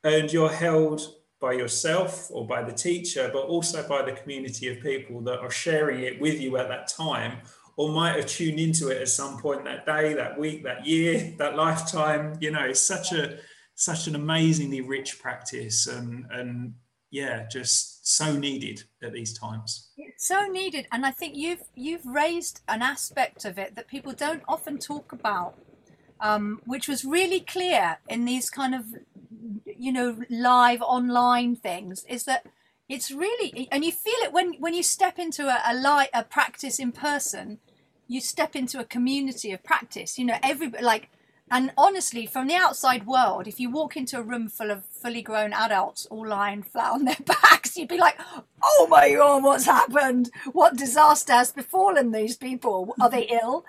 and 0.04 0.32
you're 0.32 0.52
held 0.52 1.00
by 1.40 1.52
yourself 1.52 2.30
or 2.30 2.46
by 2.46 2.62
the 2.62 2.73
teacher, 2.73 3.30
but 3.32 3.44
also 3.46 3.87
by 3.88 4.02
the 4.02 4.12
community 4.12 4.68
of 4.68 4.82
people 4.82 5.20
that 5.23 5.40
are 5.40 5.50
sharing 5.50 6.02
it 6.02 6.20
with 6.20 6.40
you 6.40 6.56
at 6.56 6.68
that 6.68 6.88
time 6.88 7.38
or 7.76 7.90
might 7.90 8.16
have 8.16 8.26
tuned 8.26 8.61
into 8.61 8.88
it 8.88 9.02
at 9.02 9.08
some 9.08 9.38
point 9.38 9.64
that 9.64 9.84
day, 9.84 10.14
that 10.14 10.38
week, 10.38 10.62
that 10.62 10.87
year, 10.87 11.34
that 11.38 11.56
lifetime. 11.56 12.37
You 12.40 12.52
know, 12.52 12.64
it's 12.64 12.80
such 12.80 13.12
a 13.12 13.38
such 13.75 14.06
an 14.06 14.14
amazingly 14.14 14.80
rich 14.80 15.18
practice 15.20 15.87
and 15.87 16.26
and 16.30 16.75
yeah, 17.11 17.46
just 17.49 18.06
so 18.16 18.37
needed 18.37 18.82
at 19.02 19.12
these 19.12 19.38
times. 19.38 19.90
It's 19.96 20.26
so 20.26 20.46
needed, 20.46 20.88
and 20.90 21.06
I 21.06 21.12
think 21.12 21.37
you've 21.37 21.62
you've 21.75 22.04
raised 22.04 22.62
an 22.68 22.82
aspect 22.82 23.44
of 23.44 23.58
it 23.58 23.76
that 23.76 23.87
people 23.87 24.12
don't 24.12 24.42
often 24.49 24.78
talk 24.78 25.12
about, 25.12 25.56
um, 26.24 26.62
which 26.64 26.88
was 26.88 27.04
really 27.04 27.40
clear 27.40 27.98
in 28.08 28.24
these 28.24 28.48
kind 28.50 28.74
of 28.74 28.86
you 29.66 29.92
know 29.92 30.16
live 30.30 30.82
online 30.82 31.54
things. 31.54 32.04
Is 32.08 32.24
that 32.24 32.46
it's 32.88 33.10
really 33.10 33.68
and 33.70 33.84
you 33.84 33.92
feel 33.92 34.14
it 34.22 34.32
when 34.32 34.54
when 34.54 34.74
you 34.74 34.82
step 34.82 35.18
into 35.18 35.46
a, 35.46 35.62
a 35.66 35.74
light 35.74 36.10
a 36.12 36.22
practice 36.22 36.78
in 36.78 36.92
person 36.92 37.58
you 38.06 38.20
step 38.20 38.54
into 38.54 38.78
a 38.78 38.84
community 38.84 39.52
of 39.52 39.62
practice 39.64 40.18
you 40.18 40.24
know 40.24 40.36
everybody, 40.42 40.84
like 40.84 41.08
and 41.50 41.72
honestly 41.78 42.26
from 42.26 42.46
the 42.46 42.54
outside 42.54 43.06
world 43.06 43.46
if 43.46 43.58
you 43.58 43.70
walk 43.70 43.96
into 43.96 44.18
a 44.18 44.22
room 44.22 44.48
full 44.48 44.70
of 44.70 44.84
fully 44.84 45.22
grown 45.22 45.52
adults 45.54 46.06
all 46.06 46.26
lying 46.26 46.62
flat 46.62 46.92
on 46.92 47.04
their 47.06 47.16
backs 47.24 47.76
you'd 47.76 47.88
be 47.88 47.98
like 47.98 48.18
oh 48.62 48.86
my 48.90 49.10
god 49.12 49.42
what's 49.42 49.64
happened 49.64 50.30
what 50.52 50.76
disaster 50.76 51.32
has 51.32 51.52
befallen 51.52 52.12
these 52.12 52.36
people 52.36 52.94
are 53.00 53.10
they 53.10 53.28
ill 53.42 53.64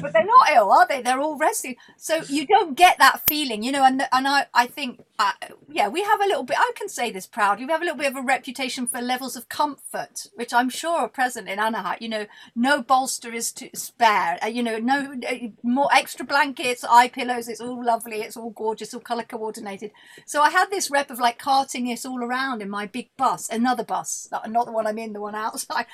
but 0.00 0.12
they're 0.12 0.24
not 0.24 0.50
ill, 0.52 0.70
are 0.70 0.86
they? 0.86 1.02
They're 1.02 1.20
all 1.20 1.36
resting. 1.36 1.76
So 1.96 2.22
you 2.28 2.46
don't 2.46 2.76
get 2.76 2.98
that 2.98 3.22
feeling, 3.26 3.62
you 3.62 3.72
know. 3.72 3.84
And 3.84 4.02
and 4.12 4.26
I 4.26 4.46
I 4.54 4.66
think 4.66 5.04
uh, 5.18 5.32
yeah, 5.68 5.88
we 5.88 6.02
have 6.02 6.20
a 6.20 6.26
little 6.26 6.42
bit. 6.42 6.56
I 6.58 6.72
can 6.74 6.88
say 6.88 7.10
this 7.10 7.26
proudly. 7.26 7.66
We 7.66 7.72
have 7.72 7.82
a 7.82 7.84
little 7.84 7.98
bit 7.98 8.10
of 8.10 8.16
a 8.16 8.22
reputation 8.22 8.86
for 8.86 9.00
levels 9.00 9.36
of 9.36 9.48
comfort, 9.48 10.28
which 10.34 10.52
I'm 10.52 10.70
sure 10.70 10.98
are 10.98 11.08
present 11.08 11.48
in 11.48 11.58
Anahata. 11.58 12.00
You 12.00 12.08
know, 12.08 12.26
no 12.54 12.82
bolster 12.82 13.32
is 13.32 13.52
to 13.52 13.70
spare. 13.74 14.38
Uh, 14.42 14.46
you 14.46 14.62
know, 14.62 14.78
no 14.78 15.14
uh, 15.28 15.48
more 15.62 15.88
extra 15.92 16.24
blankets, 16.24 16.84
eye 16.84 17.08
pillows. 17.08 17.48
It's 17.48 17.60
all 17.60 17.84
lovely. 17.84 18.22
It's 18.22 18.36
all 18.36 18.50
gorgeous. 18.50 18.94
All 18.94 19.00
color 19.00 19.24
coordinated. 19.24 19.92
So 20.26 20.40
I 20.40 20.50
had 20.50 20.70
this 20.70 20.90
rep 20.90 21.10
of 21.10 21.18
like 21.18 21.38
carting 21.38 21.86
this 21.86 22.04
all 22.06 22.22
around 22.22 22.62
in 22.62 22.70
my 22.70 22.86
big 22.86 23.10
bus, 23.16 23.48
another 23.48 23.84
bus, 23.84 24.28
not 24.48 24.66
the 24.66 24.72
one 24.72 24.86
I'm 24.86 24.98
in, 24.98 25.12
the 25.12 25.20
one 25.20 25.34
outside. 25.34 25.86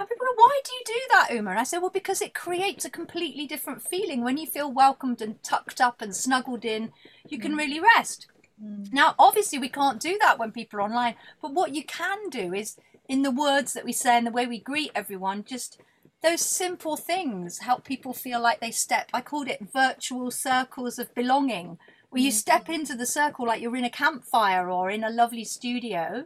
And 0.00 0.08
people 0.08 0.26
go, 0.26 0.32
why 0.34 0.60
do 0.64 0.72
you 0.72 0.82
do 0.86 1.00
that, 1.12 1.34
Uma? 1.34 1.50
And 1.50 1.58
I 1.58 1.64
said, 1.64 1.80
well, 1.80 1.90
because 1.90 2.22
it 2.22 2.32
creates 2.32 2.86
a 2.86 2.90
completely 2.90 3.46
different 3.46 3.82
feeling. 3.82 4.24
When 4.24 4.38
you 4.38 4.46
feel 4.46 4.72
welcomed 4.72 5.20
and 5.20 5.42
tucked 5.42 5.78
up 5.78 6.00
and 6.00 6.16
snuggled 6.16 6.64
in, 6.64 6.92
you 7.28 7.38
can 7.38 7.52
mm. 7.52 7.58
really 7.58 7.80
rest. 7.80 8.26
Mm. 8.64 8.90
Now, 8.94 9.14
obviously, 9.18 9.58
we 9.58 9.68
can't 9.68 10.00
do 10.00 10.16
that 10.22 10.38
when 10.38 10.52
people 10.52 10.78
are 10.78 10.84
online, 10.84 11.16
but 11.42 11.52
what 11.52 11.74
you 11.74 11.84
can 11.84 12.30
do 12.30 12.54
is 12.54 12.78
in 13.10 13.20
the 13.20 13.30
words 13.30 13.74
that 13.74 13.84
we 13.84 13.92
say 13.92 14.16
and 14.16 14.26
the 14.26 14.30
way 14.30 14.46
we 14.46 14.58
greet 14.58 14.90
everyone, 14.94 15.44
just 15.44 15.78
those 16.22 16.40
simple 16.40 16.96
things 16.96 17.58
help 17.58 17.84
people 17.84 18.14
feel 18.14 18.40
like 18.40 18.60
they 18.60 18.70
step. 18.70 19.10
I 19.12 19.20
called 19.20 19.48
it 19.48 19.68
virtual 19.70 20.30
circles 20.30 20.98
of 20.98 21.14
belonging, 21.14 21.76
where 22.08 22.22
you 22.22 22.30
mm. 22.30 22.34
step 22.34 22.70
into 22.70 22.94
the 22.94 23.04
circle 23.04 23.46
like 23.46 23.60
you're 23.60 23.76
in 23.76 23.84
a 23.84 23.90
campfire 23.90 24.70
or 24.70 24.88
in 24.88 25.04
a 25.04 25.10
lovely 25.10 25.44
studio, 25.44 26.24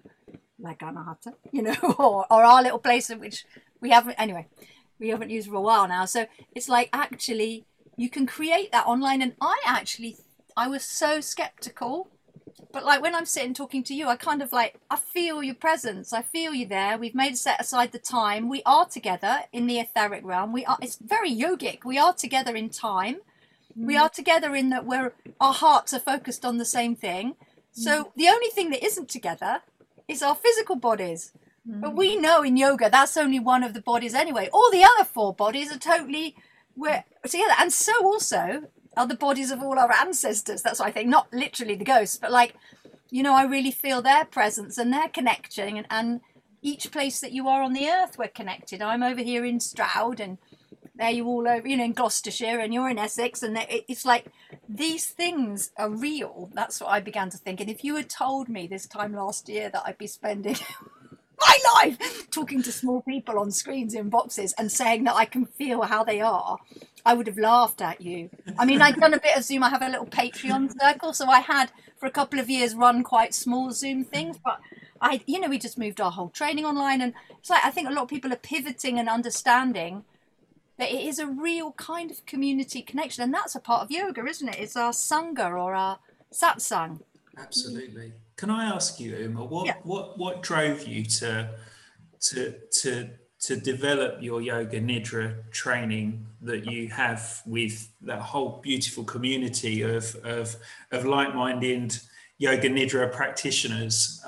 like 0.60 0.78
Anahata, 0.78 1.34
you 1.52 1.62
know, 1.62 1.74
or, 1.98 2.26
or 2.30 2.44
our 2.44 2.62
little 2.62 2.78
place 2.78 3.10
in 3.10 3.18
which 3.18 3.44
we 3.80 3.90
haven't 3.90 4.14
anyway 4.14 4.46
we 4.98 5.08
haven't 5.08 5.30
used 5.30 5.48
for 5.48 5.56
a 5.56 5.60
while 5.60 5.88
now. 5.88 6.04
So 6.04 6.26
it's 6.54 6.68
like 6.68 6.88
actually 6.92 7.64
you 7.96 8.08
can 8.08 8.26
create 8.26 8.72
that 8.72 8.86
online. 8.86 9.22
And 9.22 9.34
i 9.40 9.56
actually 9.64 10.16
i 10.56 10.68
was 10.68 10.84
so 10.84 11.20
skeptical. 11.20 12.08
But 12.72 12.84
like 12.84 13.02
when 13.02 13.14
i'm 13.14 13.26
sitting 13.26 13.54
talking 13.54 13.84
to 13.84 13.94
you 13.94 14.08
i 14.08 14.16
kind 14.16 14.42
of 14.42 14.52
like 14.52 14.80
i 14.90 14.96
feel 14.96 15.42
your 15.42 15.54
presence. 15.54 16.12
I 16.12 16.22
feel 16.22 16.54
you 16.54 16.66
there. 16.66 16.98
We've 16.98 17.14
made 17.14 17.36
set 17.36 17.60
aside 17.60 17.92
the 17.92 17.98
time. 17.98 18.48
We 18.48 18.62
are 18.64 18.86
together 18.86 19.40
in 19.52 19.66
the 19.66 19.78
etheric 19.78 20.24
realm. 20.24 20.52
We 20.52 20.64
are 20.64 20.78
it's 20.80 20.96
very 20.96 21.30
yogic. 21.30 21.84
We 21.84 21.98
are 21.98 22.14
together 22.14 22.56
in 22.56 22.70
time. 22.70 23.16
Mm. 23.76 23.86
we 23.86 23.96
are 23.96 24.08
together 24.08 24.54
in 24.54 24.70
that 24.70 24.86
we're 24.86 25.12
our 25.40 25.52
hearts 25.52 25.92
are 25.92 26.00
focused 26.00 26.44
on 26.44 26.58
the 26.58 26.64
same 26.64 26.94
thing. 26.94 27.34
So 27.72 28.04
mm. 28.04 28.10
the 28.16 28.28
only 28.28 28.48
thing 28.48 28.70
that 28.70 28.84
isn't 28.84 29.08
together 29.08 29.62
is 30.06 30.22
our 30.22 30.36
physical 30.36 30.76
bodies 30.76 31.32
but 31.66 31.92
mm. 31.92 31.96
we 31.96 32.16
know 32.16 32.42
in 32.42 32.56
yoga 32.56 32.90
that's 32.90 33.16
only 33.16 33.38
one 33.38 33.62
of 33.62 33.74
the 33.74 33.80
bodies 33.80 34.14
anyway. 34.14 34.48
All 34.52 34.70
the 34.70 34.84
other 34.84 35.04
four 35.04 35.34
bodies 35.34 35.72
are 35.72 35.78
totally 35.78 36.36
we're 36.76 37.04
together. 37.22 37.54
And 37.58 37.72
so 37.72 37.92
also 38.04 38.64
are 38.96 39.06
the 39.06 39.14
bodies 39.14 39.50
of 39.50 39.62
all 39.62 39.78
our 39.78 39.92
ancestors. 39.92 40.62
That's 40.62 40.80
what 40.80 40.88
I 40.88 40.92
think. 40.92 41.08
Not 41.08 41.32
literally 41.32 41.74
the 41.74 41.84
ghosts, 41.84 42.16
but 42.16 42.30
like, 42.30 42.54
you 43.10 43.22
know, 43.22 43.34
I 43.34 43.44
really 43.44 43.70
feel 43.70 44.02
their 44.02 44.24
presence 44.24 44.78
and 44.78 44.92
their 44.92 45.08
connection 45.08 45.76
and, 45.76 45.86
and 45.90 46.20
each 46.62 46.90
place 46.90 47.20
that 47.20 47.32
you 47.32 47.48
are 47.48 47.62
on 47.62 47.72
the 47.72 47.88
earth 47.88 48.16
we're 48.18 48.28
connected. 48.28 48.80
I'm 48.82 49.02
over 49.02 49.22
here 49.22 49.44
in 49.44 49.60
Stroud 49.60 50.20
and 50.20 50.38
there 50.96 51.10
you 51.10 51.26
all 51.26 51.46
over, 51.46 51.66
you 51.66 51.76
know, 51.76 51.84
in 51.84 51.92
Gloucestershire 51.92 52.60
and 52.60 52.72
you're 52.72 52.88
in 52.88 52.98
Essex. 52.98 53.42
And 53.42 53.58
it's 53.68 54.04
like 54.04 54.26
these 54.68 55.06
things 55.08 55.72
are 55.76 55.90
real. 55.90 56.50
That's 56.54 56.80
what 56.80 56.90
I 56.90 57.00
began 57.00 57.30
to 57.30 57.38
think. 57.38 57.60
And 57.60 57.68
if 57.68 57.84
you 57.84 57.96
had 57.96 58.08
told 58.08 58.48
me 58.48 58.66
this 58.66 58.86
time 58.86 59.12
last 59.12 59.48
year 59.48 59.70
that 59.70 59.82
I'd 59.84 59.98
be 59.98 60.06
spending 60.06 60.56
my 61.40 61.58
life 61.74 62.30
talking 62.30 62.62
to 62.62 62.72
small 62.72 63.02
people 63.02 63.38
on 63.38 63.50
screens 63.50 63.94
in 63.94 64.08
boxes 64.08 64.54
and 64.58 64.70
saying 64.70 65.04
that 65.04 65.14
I 65.14 65.24
can 65.24 65.46
feel 65.46 65.82
how 65.82 66.04
they 66.04 66.20
are, 66.20 66.58
I 67.04 67.14
would 67.14 67.26
have 67.26 67.38
laughed 67.38 67.82
at 67.82 68.00
you. 68.00 68.30
I 68.58 68.64
mean, 68.64 68.80
I've 68.80 69.00
done 69.00 69.14
a 69.14 69.20
bit 69.20 69.36
of 69.36 69.44
Zoom. 69.44 69.62
I 69.62 69.70
have 69.70 69.82
a 69.82 69.88
little 69.88 70.06
Patreon 70.06 70.72
circle, 70.80 71.12
so 71.12 71.26
I 71.26 71.40
had 71.40 71.70
for 71.98 72.06
a 72.06 72.10
couple 72.10 72.38
of 72.38 72.48
years 72.48 72.74
run 72.74 73.02
quite 73.02 73.34
small 73.34 73.70
Zoom 73.72 74.04
things, 74.04 74.38
but 74.42 74.60
I, 75.00 75.20
you 75.26 75.40
know, 75.40 75.48
we 75.48 75.58
just 75.58 75.78
moved 75.78 76.00
our 76.00 76.10
whole 76.10 76.30
training 76.30 76.64
online, 76.64 77.00
and 77.00 77.12
it's 77.38 77.50
like 77.50 77.64
I 77.64 77.70
think 77.70 77.88
a 77.88 77.92
lot 77.92 78.02
of 78.02 78.08
people 78.08 78.32
are 78.32 78.36
pivoting 78.36 78.98
and 78.98 79.08
understanding 79.08 80.04
that 80.78 80.90
it 80.90 81.04
is 81.04 81.18
a 81.18 81.26
real 81.26 81.72
kind 81.72 82.10
of 82.10 82.24
community 82.26 82.82
connection, 82.82 83.22
and 83.22 83.34
that's 83.34 83.54
a 83.54 83.60
part 83.60 83.82
of 83.82 83.90
yoga, 83.90 84.24
isn't 84.24 84.48
it? 84.48 84.58
It's 84.58 84.76
our 84.76 84.92
sangha 84.92 85.50
or 85.50 85.74
our 85.74 85.98
satsang. 86.32 87.00
Absolutely. 87.38 88.12
Can 88.36 88.50
I 88.50 88.64
ask 88.66 89.00
you, 89.00 89.16
Uma, 89.16 89.44
what 89.44 89.66
yeah. 89.66 89.76
what 89.82 90.18
what 90.18 90.42
drove 90.42 90.86
you 90.86 91.04
to 91.04 91.50
to 92.20 92.54
to 92.80 93.10
to 93.40 93.56
develop 93.56 94.22
your 94.22 94.40
yoga 94.40 94.80
nidra 94.80 95.50
training 95.50 96.26
that 96.40 96.64
you 96.64 96.88
have 96.88 97.42
with 97.46 97.88
that 98.00 98.20
whole 98.20 98.60
beautiful 98.62 99.04
community 99.04 99.82
of 99.82 100.14
of 100.24 100.56
of 100.92 101.04
like-minded 101.04 101.96
yoga 102.38 102.68
nidra 102.68 103.12
practitioners 103.12 104.20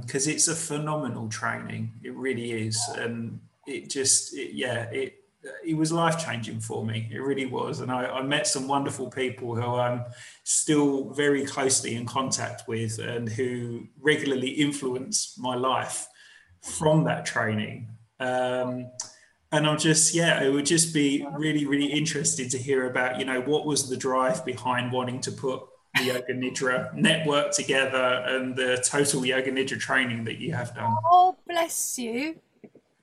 because 0.00 0.26
um, 0.26 0.32
it's 0.32 0.48
a 0.48 0.54
phenomenal 0.54 1.28
training 1.28 1.92
it 2.02 2.14
really 2.14 2.50
is 2.52 2.78
and 2.96 3.40
it 3.66 3.88
just 3.88 4.34
it, 4.34 4.52
yeah 4.52 4.84
it 4.90 5.23
it 5.64 5.74
was 5.74 5.92
life 5.92 6.24
changing 6.24 6.60
for 6.60 6.84
me. 6.84 7.08
It 7.12 7.18
really 7.18 7.46
was. 7.46 7.80
And 7.80 7.90
I, 7.90 8.06
I, 8.06 8.22
met 8.22 8.46
some 8.46 8.68
wonderful 8.68 9.10
people 9.10 9.54
who 9.54 9.62
I'm 9.62 10.04
still 10.42 11.10
very 11.10 11.44
closely 11.44 11.94
in 11.94 12.06
contact 12.06 12.66
with 12.66 12.98
and 12.98 13.28
who 13.28 13.86
regularly 14.00 14.50
influence 14.50 15.36
my 15.38 15.54
life 15.54 16.06
from 16.62 17.04
that 17.04 17.26
training. 17.26 17.88
Um, 18.20 18.90
and 19.52 19.66
I'm 19.66 19.78
just, 19.78 20.14
yeah, 20.14 20.42
it 20.42 20.50
would 20.50 20.66
just 20.66 20.92
be 20.92 21.26
really, 21.32 21.66
really 21.66 21.86
interested 21.86 22.50
to 22.50 22.58
hear 22.58 22.88
about, 22.88 23.18
you 23.18 23.24
know, 23.24 23.40
what 23.40 23.66
was 23.66 23.88
the 23.88 23.96
drive 23.96 24.44
behind 24.44 24.90
wanting 24.90 25.20
to 25.20 25.32
put 25.32 25.62
the 25.96 26.04
Yoga 26.04 26.34
Nidra 26.34 26.92
network 26.94 27.52
together 27.52 28.24
and 28.26 28.56
the 28.56 28.84
total 28.84 29.24
Yoga 29.24 29.52
Nidra 29.52 29.78
training 29.78 30.24
that 30.24 30.38
you 30.38 30.52
have 30.52 30.74
done. 30.74 30.96
Oh, 31.04 31.36
bless 31.46 31.98
you. 31.98 32.40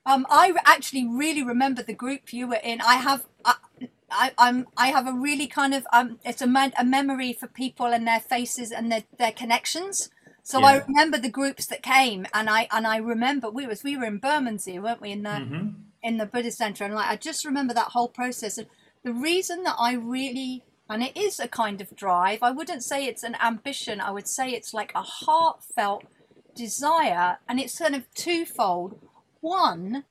Um, 0.04 0.26
I 0.28 0.52
actually 0.64 1.06
really 1.06 1.42
remember 1.42 1.82
the 1.82 1.94
group 1.94 2.32
you 2.32 2.48
were 2.48 2.60
in. 2.62 2.80
I 2.80 2.96
have, 2.96 3.24
I, 3.44 3.54
I, 4.10 4.32
I'm, 4.36 4.66
I 4.76 4.88
have 4.88 5.06
a 5.06 5.12
really 5.12 5.46
kind 5.46 5.74
of, 5.74 5.86
um, 5.92 6.18
it's 6.24 6.42
a, 6.42 6.46
me- 6.46 6.72
a 6.78 6.84
memory 6.84 7.32
for 7.32 7.46
people 7.46 7.86
and 7.86 8.06
their 8.06 8.20
faces 8.20 8.72
and 8.72 8.90
their, 8.90 9.04
their 9.18 9.32
connections. 9.32 10.10
So 10.42 10.58
yeah. 10.58 10.66
I 10.66 10.76
remember 10.78 11.18
the 11.18 11.28
groups 11.30 11.66
that 11.66 11.82
came, 11.82 12.26
and 12.34 12.50
I 12.50 12.66
and 12.72 12.84
I 12.84 12.96
remember 12.96 13.48
we 13.48 13.66
was 13.66 13.84
we 13.84 13.96
were 13.96 14.06
in 14.06 14.18
Bermondsey, 14.18 14.76
weren't 14.80 15.00
we? 15.00 15.12
In 15.12 15.22
the, 15.22 15.30
mm-hmm. 15.30 15.68
in 16.02 16.16
the 16.16 16.26
Buddhist 16.26 16.58
center, 16.58 16.82
and 16.84 16.94
like 16.94 17.08
I 17.08 17.14
just 17.14 17.44
remember 17.44 17.72
that 17.74 17.92
whole 17.92 18.08
process. 18.08 18.58
And 18.58 18.66
the 19.04 19.12
reason 19.12 19.62
that 19.62 19.76
I 19.78 19.94
really 19.94 20.64
and 20.90 21.02
it 21.02 21.16
is 21.16 21.38
a 21.38 21.48
kind 21.48 21.80
of 21.80 21.94
drive. 21.94 22.40
I 22.42 22.50
wouldn't 22.50 22.82
say 22.82 23.06
it's 23.06 23.22
an 23.22 23.36
ambition. 23.42 24.00
I 24.00 24.10
would 24.10 24.28
say 24.28 24.50
it's 24.50 24.74
like 24.74 24.92
a 24.94 25.02
heartfelt 25.02 26.04
desire, 26.56 27.38
and 27.48 27.60
it's 27.60 27.78
kind 27.78 27.94
of 27.94 28.12
twofold. 28.14 28.98
One, 29.42 30.04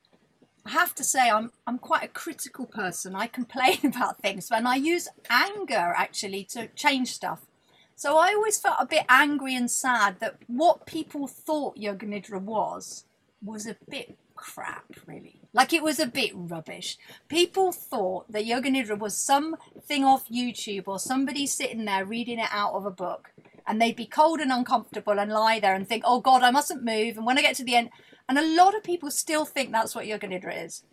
I 0.65 0.71
have 0.71 0.93
to 0.95 1.03
say 1.03 1.29
I'm 1.29 1.51
I'm 1.65 1.79
quite 1.79 2.03
a 2.03 2.09
critical 2.09 2.65
person. 2.65 3.15
I 3.15 3.27
complain 3.27 3.79
about 3.83 4.19
things, 4.21 4.51
and 4.51 4.67
I 4.67 4.75
use 4.75 5.07
anger 5.29 5.93
actually 5.97 6.43
to 6.51 6.67
change 6.75 7.13
stuff. 7.13 7.47
So 7.95 8.17
I 8.17 8.33
always 8.33 8.59
felt 8.59 8.77
a 8.79 8.85
bit 8.85 9.05
angry 9.07 9.55
and 9.55 9.71
sad 9.71 10.19
that 10.19 10.35
what 10.47 10.85
people 10.85 11.27
thought 11.27 11.77
Yoga 11.77 12.05
Nidra 12.05 12.41
was 12.41 13.05
was 13.43 13.65
a 13.65 13.77
bit 13.89 14.17
crap, 14.35 14.85
really. 15.05 15.39
Like 15.53 15.71
it 15.71 15.83
was 15.83 15.99
a 15.99 16.07
bit 16.07 16.31
rubbish. 16.33 16.97
People 17.29 17.71
thought 17.71 18.29
that 18.31 18.45
Yoga 18.45 18.69
Nidra 18.69 18.99
was 18.99 19.15
something 19.17 20.03
off 20.03 20.27
YouTube 20.29 20.87
or 20.87 20.99
somebody 20.99 21.47
sitting 21.47 21.85
there 21.85 22.03
reading 22.03 22.39
it 22.39 22.49
out 22.51 22.73
of 22.73 22.85
a 22.85 22.91
book. 22.91 23.31
And 23.65 23.81
they'd 23.81 23.95
be 23.95 24.07
cold 24.07 24.39
and 24.39 24.51
uncomfortable 24.51 25.19
and 25.19 25.31
lie 25.31 25.59
there 25.59 25.75
and 25.75 25.87
think, 25.87 26.03
oh 26.05 26.19
God, 26.19 26.43
I 26.43 26.51
mustn't 26.51 26.83
move. 26.83 27.15
And 27.15 27.25
when 27.25 27.37
I 27.37 27.41
get 27.41 27.55
to 27.57 27.63
the 27.63 27.75
end, 27.75 27.91
and 28.31 28.39
a 28.39 28.55
lot 28.55 28.73
of 28.73 28.81
people 28.81 29.11
still 29.11 29.43
think 29.43 29.73
that's 29.73 29.93
what 29.93 30.07
Yoga 30.07 30.25
Nidra 30.25 30.65
is. 30.65 30.83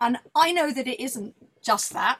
And 0.00 0.18
I 0.34 0.50
know 0.50 0.72
that 0.72 0.88
it 0.88 1.00
isn't 1.00 1.36
just 1.62 1.92
that. 1.92 2.18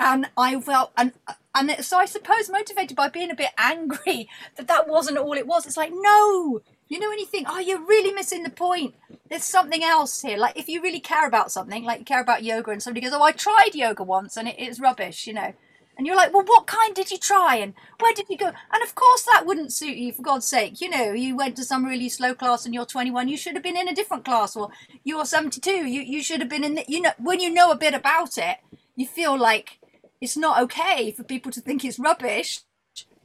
And 0.00 0.30
I 0.34 0.58
felt, 0.62 0.92
and 0.96 1.12
and 1.54 1.84
so 1.84 1.98
I 1.98 2.06
suppose 2.06 2.48
motivated 2.48 2.96
by 2.96 3.10
being 3.10 3.30
a 3.30 3.34
bit 3.34 3.50
angry 3.58 4.30
that 4.56 4.66
that 4.68 4.88
wasn't 4.88 5.18
all 5.18 5.34
it 5.34 5.46
was. 5.46 5.66
It's 5.66 5.76
like, 5.76 5.92
no, 5.92 6.62
you 6.88 6.98
know, 6.98 7.12
think, 7.26 7.46
oh, 7.50 7.58
you're 7.58 7.84
really 7.84 8.14
missing 8.14 8.44
the 8.44 8.50
point. 8.50 8.94
There's 9.28 9.44
something 9.44 9.84
else 9.84 10.22
here. 10.22 10.38
Like 10.38 10.58
if 10.58 10.70
you 10.70 10.80
really 10.80 11.00
care 11.00 11.26
about 11.26 11.52
something, 11.52 11.84
like 11.84 11.98
you 11.98 12.04
care 12.06 12.22
about 12.22 12.42
yoga, 12.44 12.70
and 12.70 12.82
somebody 12.82 13.04
goes, 13.04 13.12
oh, 13.12 13.22
I 13.22 13.32
tried 13.32 13.74
yoga 13.74 14.02
once 14.02 14.38
and 14.38 14.48
it, 14.48 14.54
it's 14.56 14.80
rubbish, 14.80 15.26
you 15.26 15.34
know. 15.34 15.52
And 15.96 16.06
you're 16.06 16.16
like, 16.16 16.32
well, 16.32 16.44
what 16.44 16.66
kind 16.66 16.94
did 16.94 17.10
you 17.10 17.18
try 17.18 17.56
and 17.56 17.74
where 18.00 18.14
did 18.14 18.28
you 18.28 18.38
go? 18.38 18.52
And 18.72 18.82
of 18.82 18.94
course, 18.94 19.22
that 19.24 19.44
wouldn't 19.46 19.72
suit 19.72 19.96
you, 19.96 20.12
for 20.12 20.22
God's 20.22 20.48
sake. 20.48 20.80
You 20.80 20.88
know, 20.88 21.12
you 21.12 21.36
went 21.36 21.56
to 21.56 21.64
some 21.64 21.84
really 21.84 22.08
slow 22.08 22.34
class 22.34 22.64
and 22.64 22.74
you're 22.74 22.86
21, 22.86 23.28
you 23.28 23.36
should 23.36 23.54
have 23.54 23.62
been 23.62 23.76
in 23.76 23.88
a 23.88 23.94
different 23.94 24.24
class, 24.24 24.56
or 24.56 24.70
you're 25.04 25.26
72, 25.26 25.70
you, 25.70 26.00
you 26.00 26.22
should 26.22 26.40
have 26.40 26.48
been 26.48 26.64
in, 26.64 26.76
the, 26.76 26.84
you 26.88 27.00
know, 27.00 27.12
when 27.18 27.40
you 27.40 27.52
know 27.52 27.70
a 27.70 27.76
bit 27.76 27.94
about 27.94 28.38
it, 28.38 28.58
you 28.96 29.06
feel 29.06 29.38
like 29.38 29.78
it's 30.20 30.36
not 30.36 30.62
okay 30.62 31.10
for 31.10 31.24
people 31.24 31.52
to 31.52 31.60
think 31.60 31.84
it's 31.84 31.98
rubbish. 31.98 32.60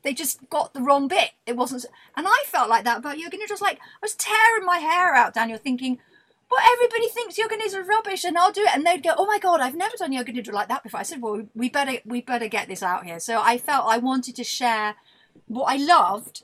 They 0.03 0.13
just 0.13 0.50
got 0.50 0.74
the 0.74 0.81
wrong 0.81 1.07
bit. 1.07 1.31
It 1.45 1.57
wasn't, 1.57 1.86
and 2.15 2.27
I 2.27 2.43
felt 2.45 2.69
like 2.69 2.83
that 2.86 3.00
about 3.00 3.19
yoga 3.19 3.38
nidra. 3.38 3.59
Like 3.59 3.77
I 3.77 4.00
was 4.01 4.15
tearing 4.15 4.65
my 4.65 4.77
hair 4.77 5.13
out, 5.13 5.33
Daniel, 5.33 5.57
thinking, 5.57 6.00
"But 6.49 6.59
everybody 6.73 7.09
thinks 7.09 7.37
yoga 7.37 7.57
nidra 7.57 7.85
rubbish," 7.85 8.23
and 8.23 8.37
I'll 8.37 8.51
do 8.51 8.61
it, 8.61 8.73
and 8.73 8.85
they'd 8.85 9.03
go, 9.03 9.13
"Oh 9.17 9.25
my 9.25 9.39
god, 9.39 9.61
I've 9.61 9.75
never 9.75 9.97
done 9.97 10.13
yoga 10.13 10.31
nidra 10.31 10.53
like 10.53 10.69
that 10.69 10.83
before." 10.83 10.99
I 10.99 11.03
said, 11.03 11.21
"Well, 11.21 11.47
we 11.55 11.69
better 11.69 11.99
we 12.05 12.21
better 12.21 12.47
get 12.47 12.67
this 12.67 12.83
out 12.83 13.05
here." 13.05 13.19
So 13.19 13.41
I 13.41 13.57
felt 13.57 13.87
I 13.87 13.97
wanted 13.97 14.35
to 14.37 14.43
share 14.43 14.95
what 15.47 15.65
I 15.65 15.77
loved 15.77 16.43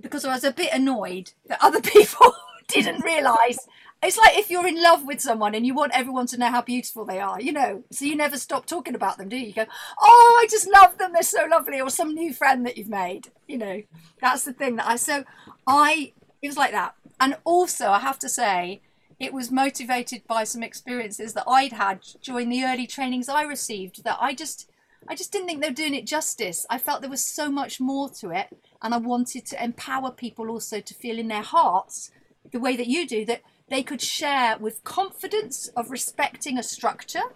because 0.00 0.24
I 0.24 0.34
was 0.34 0.44
a 0.44 0.52
bit 0.52 0.72
annoyed 0.72 1.32
that 1.46 1.62
other 1.62 1.80
people 1.94 2.34
didn't 2.68 3.04
realise 3.04 3.58
it's 4.04 4.18
like 4.18 4.36
if 4.36 4.50
you're 4.50 4.66
in 4.66 4.82
love 4.82 5.06
with 5.06 5.20
someone 5.20 5.54
and 5.54 5.66
you 5.66 5.74
want 5.74 5.96
everyone 5.96 6.26
to 6.26 6.36
know 6.36 6.50
how 6.50 6.60
beautiful 6.60 7.04
they 7.04 7.20
are, 7.20 7.40
you 7.40 7.52
know, 7.52 7.84
so 7.90 8.04
you 8.04 8.14
never 8.14 8.36
stop 8.36 8.66
talking 8.66 8.94
about 8.94 9.16
them, 9.16 9.28
do 9.28 9.36
you? 9.36 9.46
You 9.46 9.54
go, 9.54 9.66
oh, 10.00 10.40
I 10.42 10.46
just 10.50 10.70
love 10.70 10.98
them, 10.98 11.12
they're 11.12 11.22
so 11.22 11.46
lovely, 11.50 11.80
or 11.80 11.90
some 11.90 12.14
new 12.14 12.32
friend 12.32 12.66
that 12.66 12.76
you've 12.76 12.88
made, 12.88 13.28
you 13.48 13.56
know. 13.56 13.82
That's 14.20 14.44
the 14.44 14.52
thing 14.52 14.76
that 14.76 14.86
I, 14.86 14.96
so 14.96 15.24
I, 15.66 16.12
it 16.42 16.48
was 16.48 16.56
like 16.56 16.72
that. 16.72 16.94
And 17.18 17.36
also, 17.44 17.88
I 17.88 18.00
have 18.00 18.18
to 18.20 18.28
say, 18.28 18.82
it 19.24 19.32
was 19.32 19.50
motivated 19.50 20.26
by 20.26 20.44
some 20.44 20.62
experiences 20.62 21.32
that 21.32 21.48
I'd 21.48 21.72
had 21.72 22.00
during 22.22 22.50
the 22.50 22.64
early 22.64 22.86
trainings 22.86 23.28
I 23.28 23.42
received 23.42 24.04
that 24.04 24.18
I 24.20 24.34
just, 24.34 24.70
I 25.08 25.14
just 25.14 25.32
didn't 25.32 25.48
think 25.48 25.62
they 25.62 25.68
were 25.68 25.74
doing 25.74 25.94
it 25.94 26.06
justice. 26.06 26.66
I 26.68 26.78
felt 26.78 27.00
there 27.00 27.10
was 27.10 27.24
so 27.24 27.50
much 27.50 27.80
more 27.80 28.10
to 28.20 28.30
it, 28.30 28.48
and 28.82 28.92
I 28.92 28.98
wanted 28.98 29.46
to 29.46 29.64
empower 29.64 30.10
people 30.10 30.50
also 30.50 30.80
to 30.80 30.94
feel 30.94 31.18
in 31.18 31.28
their 31.28 31.42
hearts 31.42 32.10
the 32.52 32.60
way 32.60 32.76
that 32.76 32.86
you 32.86 33.06
do 33.06 33.24
that 33.24 33.40
they 33.68 33.82
could 33.82 34.02
share 34.02 34.58
with 34.58 34.84
confidence 34.84 35.68
of 35.68 35.90
respecting 35.90 36.58
a 36.58 36.62
structure, 36.62 37.32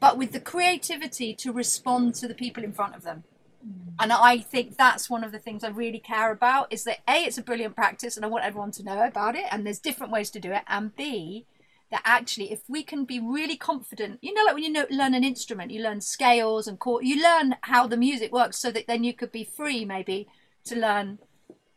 but 0.00 0.18
with 0.18 0.32
the 0.32 0.40
creativity 0.40 1.32
to 1.34 1.52
respond 1.52 2.16
to 2.16 2.26
the 2.26 2.34
people 2.34 2.64
in 2.64 2.72
front 2.72 2.96
of 2.96 3.02
them. 3.02 3.22
Mm. 3.66 3.94
And 3.98 4.12
I 4.12 4.38
think 4.38 4.76
that's 4.76 5.10
one 5.10 5.24
of 5.24 5.32
the 5.32 5.38
things 5.38 5.62
I 5.62 5.68
really 5.68 5.98
care 5.98 6.32
about 6.32 6.72
is 6.72 6.84
that 6.84 7.00
A, 7.08 7.24
it's 7.24 7.38
a 7.38 7.42
brilliant 7.42 7.76
practice 7.76 8.16
and 8.16 8.24
I 8.24 8.28
want 8.28 8.44
everyone 8.44 8.70
to 8.72 8.82
know 8.82 9.02
about 9.02 9.36
it. 9.36 9.46
And 9.50 9.66
there's 9.66 9.78
different 9.78 10.12
ways 10.12 10.30
to 10.30 10.40
do 10.40 10.52
it. 10.52 10.62
And 10.66 10.94
B, 10.96 11.46
that 11.90 12.02
actually, 12.04 12.52
if 12.52 12.62
we 12.68 12.82
can 12.82 13.04
be 13.04 13.20
really 13.20 13.56
confident, 13.56 14.20
you 14.22 14.32
know, 14.32 14.42
like 14.44 14.54
when 14.54 14.62
you 14.62 14.72
know, 14.72 14.86
learn 14.90 15.14
an 15.14 15.24
instrument, 15.24 15.70
you 15.70 15.82
learn 15.82 16.00
scales 16.00 16.66
and 16.66 16.78
chord, 16.78 17.04
you 17.04 17.22
learn 17.22 17.56
how 17.62 17.86
the 17.86 17.96
music 17.96 18.32
works 18.32 18.58
so 18.58 18.70
that 18.70 18.86
then 18.86 19.04
you 19.04 19.12
could 19.12 19.32
be 19.32 19.44
free 19.44 19.84
maybe 19.84 20.28
to 20.64 20.76
learn 20.76 21.18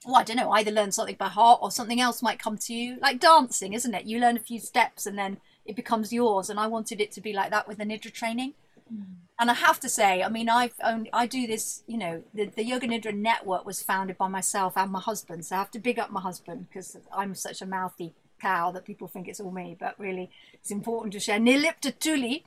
well, 0.06 0.18
I 0.18 0.24
don't 0.24 0.38
know, 0.38 0.52
either 0.52 0.72
learn 0.72 0.92
something 0.92 1.16
by 1.16 1.30
heart 1.30 1.60
or 1.62 1.72
something 1.72 2.02
else 2.02 2.22
might 2.22 2.40
come 2.40 2.58
to 2.58 2.74
you. 2.74 2.98
Like 3.02 3.20
dancing, 3.20 3.74
isn't 3.74 3.94
it? 3.94 4.06
You 4.06 4.20
learn 4.20 4.36
a 4.36 4.42
few 4.42 4.60
steps 4.60 5.06
and 5.06 5.18
then 5.18 5.38
it 5.66 5.76
becomes 5.76 6.12
yours. 6.12 6.50
And 6.50 6.60
I 6.60 6.68
wanted 6.68 7.00
it 7.00 7.12
to 7.14 7.22
be 7.22 7.34
like 7.34 7.52
that 7.52 7.68
with 7.68 7.78
the 7.78 7.86
Nidra 7.86 8.12
training. 8.12 8.54
Mm. 8.94 9.06
And 9.40 9.50
I 9.50 9.56
have 9.56 9.80
to 9.82 9.90
say, 9.90 10.22
I 10.22 10.30
mean, 10.30 10.48
I've 10.48 10.76
only, 10.84 11.10
I 11.12 11.26
do 11.26 11.48
this, 11.48 11.84
you 11.88 11.98
know, 11.98 12.24
the, 12.34 12.46
the 12.46 12.64
Yoga 12.64 12.88
Nidra 12.88 13.16
network 13.16 13.66
was 13.66 13.82
founded 13.82 14.18
by 14.18 14.28
myself 14.28 14.78
and 14.78 14.92
my 14.92 15.00
husband. 15.00 15.46
So 15.46 15.56
I 15.56 15.60
have 15.60 15.72
to 15.72 15.80
big 15.80 16.00
up 16.00 16.12
my 16.12 16.22
husband 16.22 16.68
because 16.70 16.96
I'm 17.12 17.34
such 17.34 17.62
a 17.62 17.66
mouthy 17.66 18.14
cow 18.40 18.72
that 18.72 18.86
people 18.86 19.08
think 19.08 19.28
it's 19.28 19.40
all 19.40 19.52
me. 19.52 19.76
But 19.80 20.00
really, 20.00 20.30
it's 20.54 20.72
important 20.72 21.14
to 21.14 21.20
share. 21.20 21.40
Nirlipta 21.40 21.98
Tuli, 21.98 22.46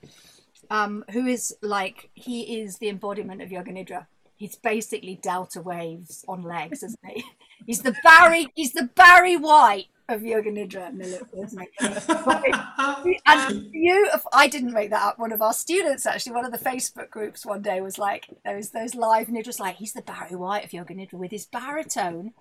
um, 0.70 1.04
who 1.10 1.26
is 1.26 1.56
like, 1.60 2.10
he 2.14 2.60
is 2.60 2.78
the 2.78 2.88
embodiment 2.88 3.42
of 3.42 3.50
Yoga 3.50 3.72
Nidra 3.72 4.06
he's 4.36 4.56
basically 4.56 5.18
delta 5.22 5.60
waves 5.60 6.24
on 6.28 6.42
legs, 6.42 6.82
isn't 6.82 7.00
he? 7.06 7.24
He's 7.66 7.82
the 7.82 7.96
Barry. 8.04 8.46
He's 8.54 8.72
the 8.72 8.88
Barry 8.94 9.36
White 9.36 9.86
of 10.08 10.22
Yoga 10.22 10.50
Nidra, 10.50 10.88
and 13.26 13.68
you, 13.72 14.08
I 14.32 14.48
didn't 14.48 14.72
make 14.72 14.90
that 14.90 15.02
up. 15.02 15.18
One 15.18 15.32
of 15.32 15.42
our 15.42 15.52
students, 15.52 16.06
actually, 16.06 16.32
one 16.32 16.44
of 16.44 16.52
the 16.52 16.58
Facebook 16.58 17.10
groups 17.10 17.44
one 17.44 17.62
day 17.62 17.80
was 17.80 17.98
like, 17.98 18.26
those 18.44 18.70
those 18.70 18.94
live 18.94 19.28
Nidras, 19.28 19.58
like 19.58 19.76
he's 19.76 19.92
the 19.92 20.02
Barry 20.02 20.36
White 20.36 20.64
of 20.64 20.72
Yoga 20.72 20.94
Nidra 20.94 21.14
with 21.14 21.30
his 21.30 21.46
baritone. 21.46 22.32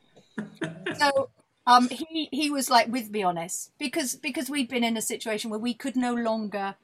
so 0.98 1.30
um, 1.66 1.90
he 1.90 2.30
he 2.32 2.50
was 2.50 2.70
like 2.70 2.88
with 2.88 3.10
me 3.10 3.24
on 3.24 3.36
this 3.36 3.72
because 3.80 4.16
because 4.16 4.50
we'd 4.50 4.70
been 4.70 4.84
in 4.84 4.98
a 4.98 5.02
situation 5.02 5.50
where 5.50 5.60
we 5.60 5.74
could 5.74 5.96
no 5.96 6.14
longer, 6.14 6.76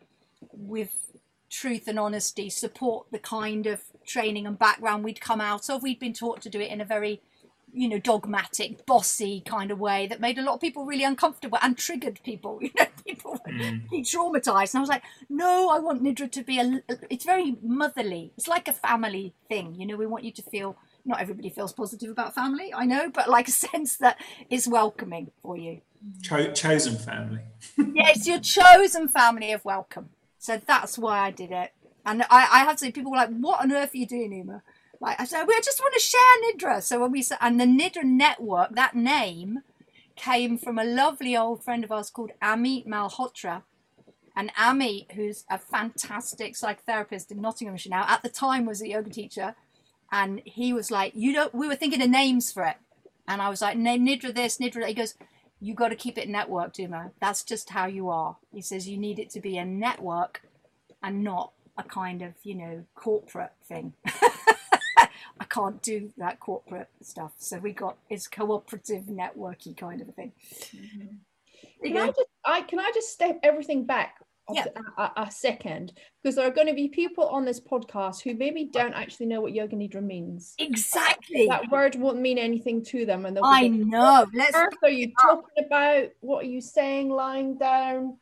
with 0.51 1.11
truth 1.49 1.87
and 1.87 1.99
honesty, 1.99 2.49
support 2.49 3.07
the 3.11 3.19
kind 3.19 3.67
of 3.67 3.81
training 4.05 4.47
and 4.47 4.57
background 4.57 5.03
we'd 5.03 5.21
come 5.21 5.41
out 5.41 5.69
of. 5.69 5.83
We'd 5.83 5.99
been 5.99 6.13
taught 6.13 6.41
to 6.41 6.49
do 6.49 6.59
it 6.59 6.71
in 6.71 6.81
a 6.81 6.85
very 6.85 7.21
you 7.73 7.87
know, 7.87 7.99
dogmatic, 7.99 8.85
bossy 8.85 9.41
kind 9.41 9.71
of 9.71 9.79
way 9.79 10.07
that 10.07 10.19
made 10.19 10.37
a 10.37 10.41
lot 10.41 10.55
of 10.55 10.61
people 10.61 10.85
really 10.85 11.03
uncomfortable 11.03 11.57
and 11.61 11.77
triggered 11.77 12.19
people. 12.23 12.59
You 12.71 12.71
know, 12.77 12.85
people 13.05 13.39
mm. 13.47 13.89
be 13.89 14.01
traumatized. 14.01 14.73
And 14.73 14.77
I 14.77 14.79
was 14.79 14.89
like, 14.89 15.03
no, 15.29 15.69
I 15.69 15.79
want 15.79 16.03
Nidra 16.03 16.31
to 16.31 16.43
be 16.43 16.59
a. 16.59 16.81
It's 17.09 17.25
very 17.25 17.57
motherly. 17.61 18.31
It's 18.37 18.47
like 18.47 18.67
a 18.67 18.73
family 18.73 19.33
thing. 19.49 19.75
You 19.79 19.87
know, 19.87 19.97
we 19.97 20.05
want 20.05 20.23
you 20.23 20.31
to 20.31 20.41
feel. 20.41 20.77
Not 21.03 21.19
everybody 21.19 21.49
feels 21.49 21.73
positive 21.73 22.11
about 22.11 22.35
family, 22.35 22.71
I 22.73 22.85
know, 22.85 23.09
but 23.09 23.27
like 23.27 23.47
a 23.47 23.51
sense 23.67 23.97
that 23.97 24.17
is 24.49 24.67
welcoming 24.67 25.31
for 25.41 25.57
you. 25.57 25.81
Cho- 26.21 26.51
chosen 26.51 26.95
family. 26.95 27.41
yes, 27.93 28.27
your 28.27 28.39
chosen 28.39 29.07
family 29.07 29.51
of 29.51 29.65
welcome. 29.65 30.09
So 30.37 30.61
that's 30.63 30.97
why 30.97 31.19
I 31.19 31.31
did 31.31 31.51
it. 31.51 31.71
And 32.05 32.23
I, 32.23 32.47
I 32.51 32.59
have 32.59 32.77
to 32.77 32.85
say, 32.85 32.91
people 32.91 33.11
were 33.11 33.17
like, 33.17 33.35
"What 33.35 33.61
on 33.61 33.71
earth 33.71 33.93
are 33.93 33.97
you 33.97 34.07
doing, 34.07 34.33
Uma?" 34.33 34.63
Like 35.01 35.19
I 35.19 35.25
said, 35.25 35.45
we 35.45 35.59
just 35.61 35.81
want 35.81 35.95
to 35.95 35.99
share 35.99 36.21
Nidra. 36.45 36.83
So 36.83 37.01
when 37.01 37.11
we 37.11 37.25
and 37.41 37.59
the 37.59 37.65
Nidra 37.65 38.03
network, 38.03 38.75
that 38.75 38.95
name 38.95 39.63
came 40.15 40.59
from 40.59 40.77
a 40.77 40.83
lovely 40.83 41.35
old 41.35 41.63
friend 41.63 41.83
of 41.83 41.91
ours 41.91 42.11
called 42.11 42.31
Ami 42.39 42.83
Malhotra. 42.87 43.63
And 44.35 44.51
Ami, 44.57 45.07
who's 45.15 45.43
a 45.49 45.57
fantastic 45.57 46.53
psychotherapist 46.53 47.31
in 47.31 47.41
Nottinghamshire 47.41 47.89
now, 47.89 48.05
at 48.07 48.21
the 48.21 48.29
time 48.29 48.65
was 48.65 48.81
a 48.81 48.87
yoga 48.87 49.09
teacher, 49.09 49.55
and 50.11 50.39
he 50.45 50.71
was 50.71 50.91
like, 50.91 51.13
"You 51.15 51.33
don't." 51.33 51.53
We 51.53 51.67
were 51.67 51.75
thinking 51.75 52.01
of 52.01 52.09
names 52.09 52.51
for 52.51 52.63
it, 52.63 52.77
and 53.27 53.41
I 53.41 53.49
was 53.49 53.61
like, 53.61 53.75
"Nidra 53.75 54.33
this, 54.33 54.59
Nidra." 54.59 54.81
That. 54.81 54.89
He 54.89 54.93
goes, 54.93 55.15
"You 55.59 55.73
got 55.73 55.89
to 55.89 55.95
keep 55.95 56.17
it 56.19 56.29
networked, 56.29 56.77
Uma. 56.77 57.11
That's 57.19 57.43
just 57.43 57.71
how 57.71 57.87
you 57.87 58.09
are." 58.09 58.37
He 58.53 58.61
says, 58.61 58.87
"You 58.87 58.97
need 58.97 59.17
it 59.17 59.31
to 59.31 59.41
be 59.41 59.57
a 59.57 59.65
network, 59.65 60.43
and 61.01 61.23
not 61.23 61.53
a 61.75 61.83
kind 61.83 62.21
of, 62.21 62.35
you 62.43 62.53
know, 62.53 62.85
corporate 62.93 63.53
thing." 63.63 63.93
I 65.41 65.45
can't 65.45 65.81
do 65.81 66.11
that 66.17 66.39
corporate 66.39 66.87
stuff. 67.01 67.33
So 67.39 67.57
we 67.57 67.73
got 67.73 67.97
it's 68.11 68.27
cooperative, 68.27 69.05
networky 69.05 69.75
kind 69.75 69.99
of 69.99 70.09
a 70.09 70.11
thing. 70.11 70.33
Mm-hmm. 70.75 71.87
Can 71.87 71.97
I 71.97 72.07
just 72.07 72.29
I 72.45 72.61
can 72.61 72.79
I 72.79 72.91
just 72.93 73.11
step 73.11 73.39
everything 73.41 73.85
back 73.85 74.17
yeah. 74.51 74.65
a, 74.99 75.09
a, 75.17 75.31
second 75.31 75.93
because 76.21 76.35
there 76.35 76.45
are 76.45 76.51
going 76.51 76.67
to 76.67 76.75
be 76.75 76.87
people 76.87 77.27
on 77.29 77.43
this 77.43 77.59
podcast 77.59 78.21
who 78.21 78.35
maybe 78.35 78.65
don't 78.65 78.93
actually 78.93 79.25
know 79.25 79.41
what 79.41 79.53
yoga 79.53 79.75
nidra 79.75 80.03
means. 80.03 80.53
Exactly. 80.59 81.47
That 81.47 81.71
word 81.71 81.95
won't 81.95 82.21
mean 82.21 82.37
anything 82.37 82.83
to 82.85 83.07
them, 83.07 83.25
and 83.25 83.39
I 83.43 83.67
know. 83.67 84.27
Let's. 84.35 84.53
What 84.53 84.77
are 84.83 84.89
you 84.89 85.11
talking 85.19 85.65
about? 85.65 86.09
What 86.19 86.43
are 86.43 86.49
you 86.49 86.61
saying? 86.61 87.09
Lying 87.09 87.57
down. 87.57 88.17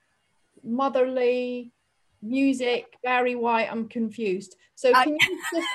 motherly 0.63 1.73
music, 2.21 2.97
Barry 3.03 3.35
White. 3.35 3.71
I'm 3.71 3.87
confused. 3.87 4.55
So 4.75 4.93
can 4.93 5.09
you 5.09 5.41
just, 5.53 5.67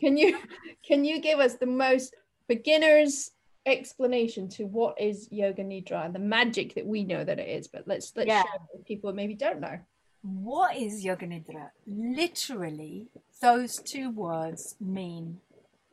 can 0.00 0.16
you 0.16 0.38
can 0.86 1.04
you 1.04 1.20
give 1.20 1.38
us 1.38 1.54
the 1.54 1.66
most 1.66 2.14
beginners 2.48 3.30
explanation 3.66 4.48
to 4.48 4.64
what 4.64 5.00
is 5.00 5.28
yoga 5.30 5.64
nidra 5.64 6.04
and 6.04 6.14
the 6.14 6.18
magic 6.18 6.74
that 6.74 6.86
we 6.86 7.02
know 7.02 7.24
that 7.24 7.38
it 7.38 7.48
is 7.48 7.66
but 7.66 7.82
let's 7.86 8.12
let's 8.14 8.28
yeah. 8.28 8.42
share 8.42 8.60
with 8.74 8.84
people 8.84 9.12
maybe 9.12 9.34
don't 9.34 9.60
know 9.60 9.78
what 10.22 10.76
is 10.76 11.02
yoga 11.02 11.26
nidra 11.26 11.70
literally 11.86 13.06
those 13.40 13.78
two 13.78 14.10
words 14.10 14.76
mean 14.80 15.40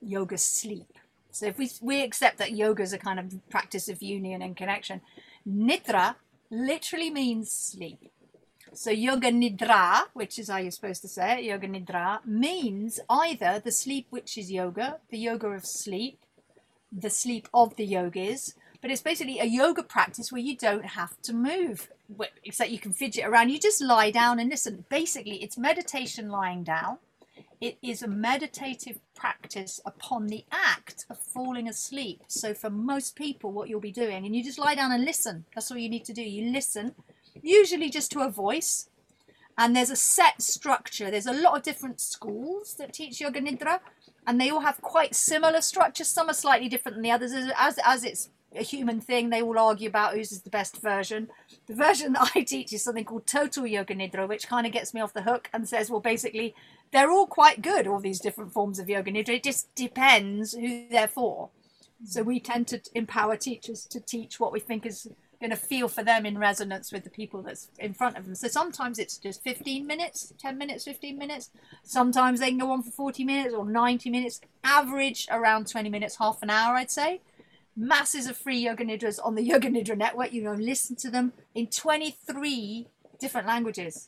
yoga 0.02 0.38
sleep 0.38 0.98
so 1.32 1.46
if 1.46 1.58
we 1.58 1.70
we 1.82 2.04
accept 2.04 2.38
that 2.38 2.52
yoga 2.52 2.84
is 2.84 2.91
a 2.91 2.98
kind 2.98 3.20
of 3.20 3.34
practice 3.50 3.88
of 3.88 4.02
union 4.02 4.41
and 4.41 4.58
connection 4.58 5.00
nidra 5.48 6.15
literally 6.50 7.10
means 7.10 7.50
sleep 7.50 8.12
so 8.73 8.89
yoga 8.89 9.31
nidra, 9.31 10.03
which 10.13 10.39
is 10.39 10.49
how 10.49 10.57
you're 10.57 10.71
supposed 10.71 11.01
to 11.01 11.07
say 11.07 11.39
it, 11.39 11.43
yoga 11.45 11.67
nidra, 11.67 12.25
means 12.25 12.99
either 13.10 13.62
the 13.63 13.71
sleep 13.71 14.07
which 14.10 14.38
is 14.38 14.51
yoga, 14.51 14.99
the 15.10 15.17
yoga 15.17 15.47
of 15.47 15.65
sleep, 15.65 16.19
the 16.91 17.10
sleep 17.10 17.47
of 17.53 17.75
the 17.75 17.86
yogis, 17.86 18.55
but 18.81 18.89
it's 18.89 19.01
basically 19.01 19.39
a 19.39 19.45
yoga 19.45 19.84
practice 19.84 20.31
where 20.31 20.41
you 20.41 20.57
don't 20.57 20.86
have 20.86 21.21
to 21.21 21.34
move, 21.34 21.89
except 22.43 22.71
you 22.71 22.79
can 22.79 22.93
fidget 22.93 23.25
around. 23.25 23.49
You 23.49 23.60
just 23.60 23.81
lie 23.81 24.10
down 24.10 24.39
and 24.39 24.49
listen. 24.49 24.86
Basically, 24.89 25.43
it's 25.43 25.57
meditation 25.57 26.29
lying 26.29 26.63
down. 26.63 26.97
It 27.60 27.77
is 27.84 28.01
a 28.01 28.07
meditative 28.07 28.99
practice 29.13 29.79
upon 29.86 30.27
the 30.27 30.45
act 30.51 31.05
of 31.12 31.19
falling 31.19 31.67
asleep. 31.67 32.23
So, 32.27 32.55
for 32.55 32.71
most 32.71 33.15
people, 33.15 33.51
what 33.51 33.69
you'll 33.69 33.79
be 33.79 33.91
doing, 33.91 34.25
and 34.25 34.36
you 34.36 34.43
just 34.43 34.57
lie 34.57 34.73
down 34.73 34.91
and 34.91 35.05
listen. 35.05 35.45
That's 35.53 35.69
all 35.69 35.77
you 35.77 35.89
need 35.89 36.05
to 36.05 36.13
do. 36.13 36.23
You 36.23 36.51
listen 36.51 36.95
usually 37.41 37.89
just 37.89 38.12
to 38.12 38.22
a 38.22 38.30
voice. 38.30 38.89
And 39.58 39.76
there's 39.76 39.89
a 39.89 39.96
set 39.96 40.41
structure. 40.41 41.12
There's 41.12 41.28
a 41.28 41.34
lot 41.34 41.58
of 41.58 41.63
different 41.63 42.00
schools 42.00 42.76
that 42.76 42.94
teach 42.94 43.20
Yoga 43.20 43.41
Nidra, 43.41 43.80
and 44.26 44.39
they 44.39 44.50
all 44.50 44.62
have 44.62 44.82
quite 44.82 45.13
similar 45.13 45.62
structures. 45.62 46.10
Some 46.10 46.30
are 46.30 46.34
slightly 46.34 46.70
different 46.70 46.96
than 46.96 47.04
the 47.04 47.12
others. 47.12 47.34
As, 47.58 47.78
as 47.84 48.04
it's 48.04 48.30
a 48.56 48.63
human 48.63 49.00
thing, 49.02 49.30
they 49.30 49.41
all 49.41 49.60
argue 49.60 49.88
about 49.88 50.13
whose 50.13 50.32
is 50.32 50.41
the 50.41 50.50
best 50.50 50.82
version. 50.82 51.30
The 51.67 51.76
version 51.76 52.13
that 52.13 52.32
I 52.36 52.41
teach 52.41 52.74
is 52.74 52.84
something 52.84 53.06
called 53.06 53.28
Total 53.28 53.65
Yoga 53.65 53.96
Nidra, 53.96 54.28
which 54.28 54.48
kind 54.48 54.65
of 54.65 54.74
gets 54.74 54.94
me 54.94 55.02
off 55.02 55.13
the 55.13 55.24
hook 55.24 55.50
and 55.54 55.67
says, 55.67 55.89
well, 55.89 56.00
basically, 56.00 56.56
they're 56.91 57.12
all 57.12 57.28
quite 57.28 57.62
good, 57.62 57.88
all 57.88 58.00
these 58.00 58.20
different 58.20 58.54
forms 58.54 58.80
of 58.80 58.89
Yoga 58.89 59.12
Nidra. 59.12 59.36
It 59.36 59.44
just 59.44 59.74
depends 59.76 60.54
who 60.54 60.88
they're 60.89 61.08
for. 61.08 61.50
So 62.06 62.24
we 62.24 62.39
tend 62.39 62.67
to 62.70 62.82
empower 62.96 63.38
teachers 63.38 63.86
to 63.86 64.00
teach 64.00 64.39
what 64.39 64.52
we 64.52 64.60
think 64.60 64.86
is 64.86 65.08
going 65.41 65.49
to 65.49 65.58
feel 65.58 65.89
for 65.89 66.04
them 66.04 66.25
in 66.25 66.38
resonance 66.38 66.91
with 66.91 67.04
the 67.04 67.10
people 67.10 67.41
that's 67.41 67.69
in 67.80 67.93
front 67.93 68.17
of 68.17 68.25
them. 68.25 68.36
So 68.36 68.47
sometimes 68.47 68.99
it's 68.99 69.17
just 69.17 69.43
15 69.43 69.86
minutes, 69.86 70.34
10 70.38 70.58
minutes, 70.58 70.86
15 70.86 71.17
minutes. 71.17 71.49
Sometimes 71.84 72.39
they 72.39 72.49
can 72.49 72.60
go 72.60 72.71
on 72.71 72.84
for 72.84 72.91
40 72.91 73.25
minutes 73.25 73.54
or 73.54 73.65
90 73.65 74.10
minutes. 74.10 74.39
Average 74.63 75.27
around 75.30 75.67
20 75.67 75.89
minutes, 75.89 76.17
half 76.17 76.41
an 76.43 76.49
hour, 76.49 76.75
I'd 76.75 76.91
say. 76.91 77.21
Masses 77.75 78.27
of 78.27 78.38
free 78.38 78.60
Yoga 78.60 78.86
Nidras 78.86 79.19
on 79.21 79.36
the 79.36 79.43
Yoga 79.51 79.69
Nidra 79.69 79.97
network. 79.97 80.32
You 80.32 80.43
know, 80.43 80.54
listen 80.54 80.95
to 80.97 81.10
them 81.10 81.34
in 81.56 81.67
23 81.67 82.88
different 83.19 83.47
languages. 83.47 84.08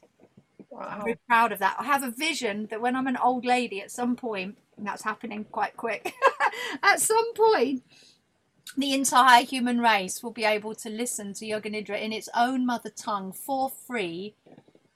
Wow. 0.69 0.87
I'm 0.87 1.01
very 1.01 1.19
proud 1.27 1.51
of 1.51 1.59
that. 1.59 1.75
I 1.79 1.83
have 1.83 2.03
a 2.03 2.11
vision 2.11 2.67
that 2.71 2.81
when 2.81 2.95
I'm 2.95 3.07
an 3.07 3.17
old 3.17 3.43
lady 3.43 3.81
at 3.81 3.91
some 3.91 4.15
point, 4.15 4.57
and 4.77 4.87
that's 4.87 5.03
happening 5.03 5.45
quite 5.51 5.77
quick, 5.77 6.13
at 6.83 6.99
some 6.99 7.33
point, 7.33 7.83
the 8.77 8.93
entire 8.93 9.43
human 9.43 9.79
race 9.79 10.23
will 10.23 10.31
be 10.31 10.45
able 10.45 10.75
to 10.75 10.89
listen 10.89 11.33
to 11.35 11.45
Yoga 11.45 11.69
Nidra 11.69 12.01
in 12.01 12.11
its 12.11 12.29
own 12.35 12.65
mother 12.65 12.89
tongue 12.89 13.31
for 13.31 13.69
free 13.69 14.35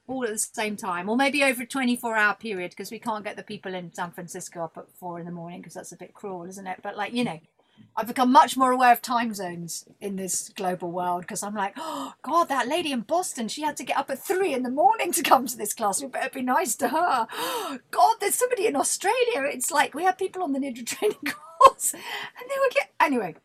all 0.08 0.24
at 0.24 0.30
the 0.32 0.38
same 0.38 0.78
time, 0.78 1.10
or 1.10 1.18
maybe 1.18 1.44
over 1.44 1.64
a 1.64 1.68
24 1.68 2.16
hour 2.16 2.34
period 2.34 2.72
because 2.72 2.92
we 2.92 3.00
can't 3.00 3.26
get 3.26 3.36
the 3.36 3.44
people 3.44 3.74
in 3.74 3.94
San 3.94 4.12
Francisco 4.12 4.64
up 4.64 4.78
at 4.78 4.90
four 4.90 5.20
in 5.20 5.26
the 5.26 5.32
morning 5.32 5.60
because 5.60 5.74
that's 5.74 5.92
a 5.92 5.98
bit 5.98 6.14
cruel, 6.14 6.46
isn't 6.46 6.66
it? 6.66 6.80
But, 6.82 6.96
like, 6.96 7.14
you 7.14 7.26
know, 7.26 7.40
I've 7.96 8.08
become 8.08 8.32
much 8.32 8.56
more 8.56 8.72
aware 8.72 8.94
of 8.94 9.02
time 9.02 9.34
zones 9.34 9.86
in 10.00 10.16
this 10.16 10.50
global 10.50 10.92
world 10.92 11.22
because 11.22 11.44
I'm 11.44 11.54
like, 11.54 11.74
oh, 11.78 12.14
God, 12.22 12.48
that 12.48 12.68
lady 12.68 12.92
in 12.92 13.02
Boston, 13.02 13.50
she 13.50 13.64
had 13.64 13.76
to 13.78 13.84
get 13.84 13.98
up 13.98 14.10
at 14.10 14.24
three 14.24 14.54
in 14.54 14.64
the 14.64 14.72
morning 14.72 15.12
to 15.12 15.22
come 15.22 15.46
to 15.46 15.58
this 15.58 15.74
class. 15.74 16.02
We 16.02 16.08
better 16.08 16.30
be 16.30 16.42
nice 16.42 16.76
to 16.78 16.88
her. 16.88 17.28
God, 17.92 18.16
there's 18.20 18.36
somebody 18.36 18.66
in 18.66 18.76
Australia. 18.76 19.44
It's 19.52 19.72
like 19.72 19.94
we 19.94 20.06
have 20.06 20.18
people 20.18 20.42
on 20.42 20.54
the 20.54 20.60
Nidra 20.60 20.86
training 20.86 21.18
course 21.26 21.94
and 21.94 22.02
they 22.50 22.60
were 22.60 22.74
get 22.74 22.94
anyway 23.00 23.36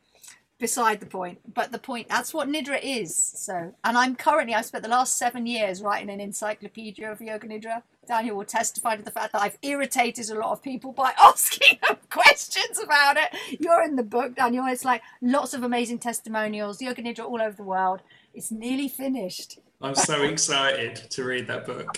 beside 0.62 1.00
the 1.00 1.06
point 1.06 1.40
but 1.54 1.72
the 1.72 1.78
point 1.78 2.08
that's 2.08 2.32
what 2.32 2.48
nidra 2.48 2.78
is 2.80 3.16
so. 3.16 3.74
And 3.82 3.98
i'm 3.98 4.14
currently 4.14 4.54
i've 4.54 4.64
spent 4.64 4.84
the 4.84 4.88
last 4.88 5.18
seven 5.18 5.44
years 5.44 5.82
writing 5.82 6.08
an 6.08 6.20
encyclopedia 6.20 7.10
of 7.10 7.20
yoga 7.20 7.48
nidra. 7.48 7.82
Daniel 8.06 8.36
will 8.36 8.44
testify 8.44 8.94
to 8.94 9.02
the 9.02 9.10
fact 9.10 9.32
that 9.32 9.42
i've 9.42 9.58
irritated 9.62 10.30
a 10.30 10.38
lot 10.38 10.52
of 10.52 10.62
people 10.62 10.92
by 10.92 11.14
asking 11.22 11.80
them 11.86 11.96
questions 12.10 12.78
about 12.78 13.16
it. 13.16 13.58
You're 13.58 13.82
in 13.82 13.96
the 13.96 14.04
book 14.04 14.36
daniel. 14.36 14.66
It's 14.66 14.84
like 14.84 15.02
lots 15.20 15.52
of 15.52 15.64
amazing 15.64 15.98
testimonials 15.98 16.80
yoga 16.80 17.02
nidra 17.02 17.24
all 17.24 17.42
over 17.42 17.56
the 17.56 17.64
world. 17.64 18.00
It's 18.32 18.52
nearly 18.52 18.88
finished. 18.88 19.58
I'm 19.82 19.96
so 19.96 20.22
excited 20.32 20.94
to 21.10 21.24
read 21.24 21.48
that 21.48 21.66
book. 21.66 21.96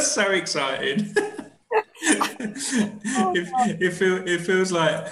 So 0.00 0.32
excited. 0.32 1.16
Oh, 3.18 3.32
it, 3.34 3.82
it, 3.82 3.92
feel, 3.92 4.26
it 4.26 4.40
feels 4.40 4.72
like 4.72 5.06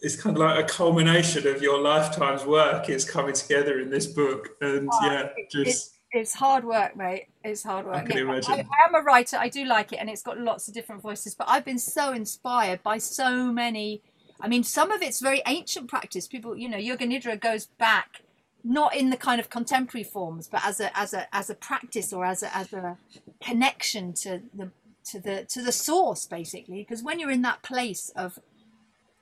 it's 0.00 0.20
kind 0.20 0.36
of 0.36 0.40
like 0.40 0.64
a 0.64 0.68
culmination 0.68 1.46
of 1.46 1.62
your 1.62 1.80
lifetime's 1.80 2.44
work 2.44 2.88
is 2.88 3.08
coming 3.08 3.34
together 3.34 3.80
in 3.80 3.90
this 3.90 4.06
book. 4.06 4.50
And 4.60 4.88
oh, 4.92 5.06
yeah 5.06 5.28
just 5.50 5.68
it's, 5.68 5.90
it's, 6.12 6.34
hard 6.34 6.64
work 6.64 6.96
mate. 6.96 7.28
It's 7.44 7.62
hard 7.62 7.86
work. 7.86 7.96
I, 7.96 8.02
can 8.02 8.16
yeah, 8.16 8.22
imagine. 8.24 8.52
I, 8.52 8.56
I 8.58 8.88
am 8.88 8.94
a 8.94 9.00
writer. 9.00 9.36
I 9.36 9.48
do 9.48 9.64
like 9.64 9.92
it 9.92 9.96
and 9.96 10.10
it's 10.10 10.22
got 10.22 10.38
lots 10.38 10.68
of 10.68 10.74
different 10.74 11.02
voices 11.02 11.34
but 11.34 11.48
i've 11.48 11.64
been 11.64 11.78
so 11.78 12.12
inspired 12.12 12.82
by 12.82 12.98
so 12.98 13.52
many. 13.52 14.02
I 14.40 14.48
mean 14.48 14.64
some 14.64 14.90
of 14.90 15.02
it's 15.02 15.20
very 15.20 15.42
ancient 15.46 15.88
practice. 15.88 16.28
People 16.28 16.56
you 16.56 16.68
know 16.68 16.78
yoga 16.78 17.06
nidra 17.06 17.40
goes 17.40 17.66
back 17.66 18.22
not 18.62 18.96
in 18.96 19.10
the 19.10 19.16
kind 19.16 19.40
of 19.40 19.48
contemporary 19.48 20.02
forms 20.02 20.48
but 20.48 20.60
as 20.64 20.80
a 20.80 20.96
as 20.98 21.14
a 21.14 21.34
as 21.34 21.48
a 21.48 21.54
practice 21.54 22.12
or 22.12 22.24
as 22.24 22.42
a 22.42 22.54
as 22.54 22.72
a 22.72 22.98
connection 23.40 24.12
to 24.12 24.42
the 24.52 24.70
to 25.06 25.20
the 25.20 25.44
to 25.48 25.62
the 25.62 25.72
source 25.72 26.26
basically. 26.26 26.78
Because 26.78 27.02
when 27.02 27.18
you're 27.18 27.30
in 27.30 27.42
that 27.42 27.62
place 27.62 28.10
of 28.14 28.38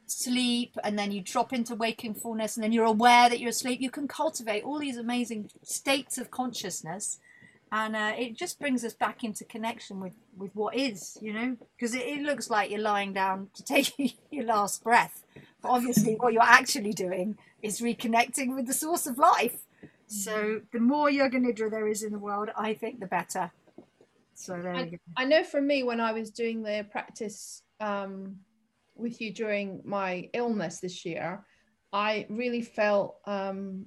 sleep 0.07 0.77
and 0.83 0.99
then 0.99 1.13
you 1.13 1.21
drop 1.21 1.53
into 1.53 1.75
wakefulness 1.75 2.57
and 2.57 2.65
then 2.65 2.73
you're 2.73 2.85
aware 2.85 3.29
that 3.29 3.41
you're 3.41 3.51
asleep 3.51 3.81
you 3.81 3.91
can 3.91 4.09
cultivate 4.09 4.65
all 4.65 4.79
these 4.79 4.97
amazing 4.97 5.51
states 5.63 6.19
of 6.19 6.31
consciousness. 6.31 7.19
And 7.73 7.97
uh, 7.97 8.13
it 8.17 8.37
just 8.37 8.61
brings 8.61 8.85
us 8.85 8.95
back 8.95 9.25
into 9.25 9.45
connection 9.45 9.99
with 9.99 10.15
with 10.37 10.55
what 10.55 10.77
is 10.77 11.19
you 11.21 11.33
know? 11.33 11.57
Because 11.77 11.95
it, 11.95 12.07
it, 12.07 12.23
looks 12.23 12.49
like 12.49 12.71
you're 12.71 12.81
lying 12.81 13.13
down 13.13 13.49
to 13.55 13.65
take 13.65 13.95
your 14.31 14.45
last 14.45 14.85
breath. 14.85 15.25
But 15.61 15.71
obviously 15.71 16.15
what 16.15 16.33
you're 16.33 16.43
actually 16.43 16.93
doing 16.93 17.37
is 17.63 17.81
reconnecting 17.81 18.55
with 18.55 18.67
the 18.67 18.75
source 18.75 19.07
of 19.07 19.19
life. 19.19 19.65
So 20.07 20.61
the 20.73 20.79
more 20.79 21.11
yoga 21.11 21.41
nidra 21.41 21.71
there 21.71 21.89
is 21.89 22.03
in 22.03 22.13
the 22.13 22.19
world 22.19 22.51
i 22.57 22.75
think 22.75 23.01
the 23.01 23.07
better. 23.07 23.51
So 24.35 24.61
there 24.61 24.75
I, 24.75 24.99
I 25.17 25.25
know 25.25 25.43
for 25.43 25.61
me 25.61 25.83
when 25.83 26.01
i 26.01 26.13
was 26.13 26.31
doing 26.31 26.63
the 26.63 26.87
practice 26.91 27.63
um 27.81 28.37
with 28.97 29.21
you 29.21 29.33
during 29.33 29.81
my 29.85 30.29
illness 30.33 30.81
this 30.81 31.05
year, 31.05 31.45
I 31.93 32.27
really 32.29 32.63
felt 32.63 33.19
um, 33.27 33.87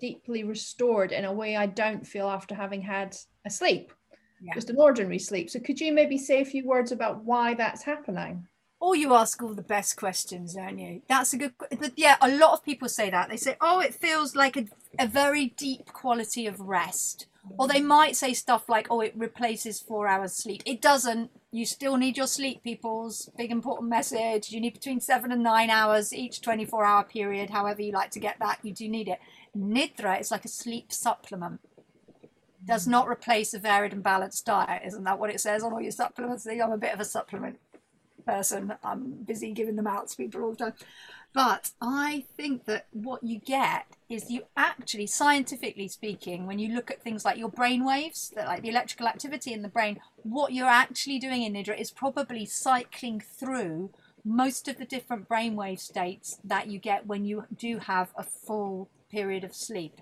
deeply 0.00 0.44
restored 0.44 1.12
in 1.12 1.24
a 1.24 1.32
way 1.32 1.56
I 1.56 1.66
don't 1.66 2.06
feel 2.06 2.28
after 2.28 2.54
having 2.54 2.82
had 2.82 3.16
a 3.44 3.50
sleep, 3.50 3.92
yeah. 4.40 4.54
just 4.54 4.70
an 4.70 4.76
ordinary 4.78 5.18
sleep. 5.18 5.50
So, 5.50 5.58
could 5.60 5.80
you 5.80 5.92
maybe 5.92 6.18
say 6.18 6.40
a 6.40 6.44
few 6.44 6.66
words 6.66 6.92
about 6.92 7.24
why 7.24 7.54
that's 7.54 7.82
happening? 7.82 8.46
Oh, 8.80 8.92
you 8.92 9.14
ask 9.14 9.42
all 9.42 9.54
the 9.54 9.62
best 9.62 9.96
questions, 9.96 10.54
don't 10.54 10.78
you? 10.78 11.02
That's 11.08 11.32
a 11.32 11.38
good. 11.38 11.52
Yeah, 11.96 12.16
a 12.20 12.28
lot 12.28 12.52
of 12.52 12.64
people 12.64 12.88
say 12.88 13.10
that. 13.10 13.30
They 13.30 13.38
say, 13.38 13.56
"Oh, 13.60 13.80
it 13.80 13.94
feels 13.94 14.36
like 14.36 14.56
a, 14.56 14.66
a 14.98 15.06
very 15.06 15.46
deep 15.56 15.86
quality 15.92 16.46
of 16.46 16.60
rest." 16.60 17.26
Or 17.58 17.68
they 17.68 17.80
might 17.80 18.16
say 18.16 18.34
stuff 18.34 18.68
like, 18.68 18.88
oh, 18.90 19.00
it 19.00 19.14
replaces 19.16 19.80
four 19.80 20.08
hours 20.08 20.34
sleep. 20.34 20.62
It 20.66 20.82
doesn't. 20.82 21.30
You 21.52 21.64
still 21.64 21.96
need 21.96 22.16
your 22.16 22.26
sleep, 22.26 22.62
people's 22.62 23.30
big 23.36 23.50
important 23.50 23.88
message. 23.88 24.50
You 24.50 24.60
need 24.60 24.74
between 24.74 25.00
seven 25.00 25.32
and 25.32 25.42
nine 25.42 25.70
hours 25.70 26.12
each 26.12 26.40
24 26.40 26.84
hour 26.84 27.04
period, 27.04 27.50
however 27.50 27.82
you 27.82 27.92
like 27.92 28.10
to 28.12 28.20
get 28.20 28.38
that. 28.40 28.58
You 28.62 28.72
do 28.72 28.88
need 28.88 29.08
it. 29.08 29.18
Nidra 29.56 30.20
is 30.20 30.30
like 30.30 30.44
a 30.44 30.48
sleep 30.48 30.92
supplement. 30.92 31.60
Does 32.64 32.86
not 32.86 33.08
replace 33.08 33.54
a 33.54 33.58
varied 33.58 33.92
and 33.92 34.02
balanced 34.02 34.44
diet. 34.44 34.82
Isn't 34.84 35.04
that 35.04 35.18
what 35.18 35.30
it 35.30 35.40
says 35.40 35.62
on 35.62 35.72
all 35.72 35.80
your 35.80 35.92
supplements? 35.92 36.46
I'm 36.46 36.72
a 36.72 36.78
bit 36.78 36.92
of 36.92 37.00
a 37.00 37.04
supplement 37.04 37.58
person. 38.26 38.74
I'm 38.82 39.24
busy 39.24 39.52
giving 39.52 39.76
them 39.76 39.86
out 39.86 40.08
to 40.08 40.16
people 40.16 40.42
all 40.42 40.50
the 40.50 40.56
time. 40.56 40.74
But 41.32 41.70
I 41.80 42.24
think 42.36 42.64
that 42.64 42.86
what 42.92 43.22
you 43.22 43.38
get 43.38 43.86
is 44.08 44.30
you 44.30 44.42
actually, 44.56 45.06
scientifically 45.06 45.88
speaking, 45.88 46.46
when 46.46 46.58
you 46.58 46.74
look 46.74 46.90
at 46.90 47.02
things 47.02 47.24
like 47.24 47.38
your 47.38 47.48
brain 47.48 47.84
waves, 47.84 48.32
that 48.36 48.46
like 48.46 48.62
the 48.62 48.68
electrical 48.68 49.08
activity 49.08 49.52
in 49.52 49.62
the 49.62 49.68
brain, 49.68 49.98
what 50.22 50.52
you're 50.52 50.66
actually 50.66 51.18
doing 51.18 51.42
in 51.42 51.54
Nidra 51.54 51.78
is 51.78 51.90
probably 51.90 52.46
cycling 52.46 53.20
through 53.20 53.90
most 54.24 54.68
of 54.68 54.78
the 54.78 54.84
different 54.84 55.28
brainwave 55.28 55.80
states 55.80 56.38
that 56.44 56.68
you 56.68 56.78
get 56.78 57.06
when 57.06 57.24
you 57.24 57.44
do 57.56 57.78
have 57.78 58.12
a 58.16 58.22
full 58.22 58.88
period 59.10 59.44
of 59.44 59.54
sleep. 59.54 60.00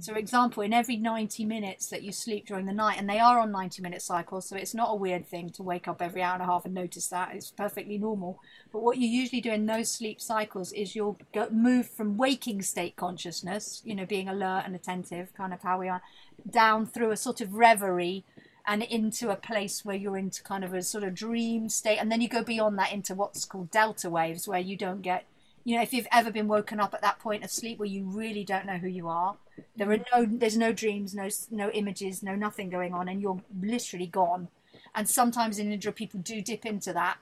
So, 0.00 0.12
for 0.12 0.18
example, 0.18 0.62
in 0.62 0.72
every 0.72 0.96
90 0.96 1.44
minutes 1.44 1.88
that 1.88 2.02
you 2.02 2.10
sleep 2.10 2.46
during 2.46 2.64
the 2.64 2.72
night, 2.72 2.98
and 2.98 3.08
they 3.08 3.20
are 3.20 3.38
on 3.38 3.52
90 3.52 3.82
minute 3.82 4.00
cycles, 4.00 4.48
so 4.48 4.56
it's 4.56 4.74
not 4.74 4.90
a 4.90 4.96
weird 4.96 5.26
thing 5.26 5.50
to 5.50 5.62
wake 5.62 5.86
up 5.86 6.00
every 6.00 6.22
hour 6.22 6.34
and 6.34 6.42
a 6.42 6.46
half 6.46 6.64
and 6.64 6.74
notice 6.74 7.08
that. 7.08 7.34
It's 7.34 7.50
perfectly 7.50 7.98
normal. 7.98 8.40
But 8.72 8.82
what 8.82 8.96
you 8.96 9.06
usually 9.06 9.42
do 9.42 9.52
in 9.52 9.66
those 9.66 9.90
sleep 9.90 10.20
cycles 10.20 10.72
is 10.72 10.96
you'll 10.96 11.18
go, 11.34 11.48
move 11.50 11.88
from 11.88 12.16
waking 12.16 12.62
state 12.62 12.96
consciousness, 12.96 13.82
you 13.84 13.94
know, 13.94 14.06
being 14.06 14.28
alert 14.28 14.62
and 14.64 14.74
attentive, 14.74 15.34
kind 15.34 15.52
of 15.52 15.62
how 15.62 15.78
we 15.78 15.88
are, 15.88 16.02
down 16.48 16.86
through 16.86 17.10
a 17.10 17.16
sort 17.16 17.40
of 17.42 17.54
reverie 17.54 18.24
and 18.66 18.82
into 18.82 19.28
a 19.28 19.36
place 19.36 19.84
where 19.84 19.96
you're 19.96 20.16
into 20.16 20.42
kind 20.42 20.64
of 20.64 20.72
a 20.72 20.82
sort 20.82 21.04
of 21.04 21.14
dream 21.14 21.68
state. 21.68 21.98
And 21.98 22.10
then 22.10 22.22
you 22.22 22.28
go 22.28 22.42
beyond 22.42 22.78
that 22.78 22.92
into 22.92 23.14
what's 23.14 23.44
called 23.44 23.70
delta 23.70 24.08
waves, 24.08 24.48
where 24.48 24.60
you 24.60 24.76
don't 24.76 25.02
get 25.02 25.26
you 25.64 25.76
know 25.76 25.82
if 25.82 25.92
you've 25.92 26.06
ever 26.12 26.30
been 26.30 26.48
woken 26.48 26.78
up 26.78 26.94
at 26.94 27.02
that 27.02 27.18
point 27.18 27.42
of 27.42 27.50
sleep 27.50 27.78
where 27.78 27.88
you 27.88 28.04
really 28.04 28.44
don't 28.44 28.66
know 28.66 28.78
who 28.78 28.88
you 28.88 29.08
are 29.08 29.36
there 29.76 29.90
are 29.90 29.98
mm-hmm. 29.98 30.32
no 30.32 30.38
there's 30.38 30.56
no 30.56 30.72
dreams 30.72 31.14
no 31.14 31.28
no 31.50 31.70
images 31.70 32.22
no 32.22 32.34
nothing 32.34 32.70
going 32.70 32.92
on 32.94 33.08
and 33.08 33.20
you're 33.20 33.40
literally 33.60 34.06
gone. 34.06 34.48
And 34.94 35.08
sometimes 35.08 35.58
in 35.58 35.70
nidra 35.70 35.94
people 35.94 36.20
do 36.20 36.40
dip 36.40 36.64
into 36.64 36.92
that 36.92 37.18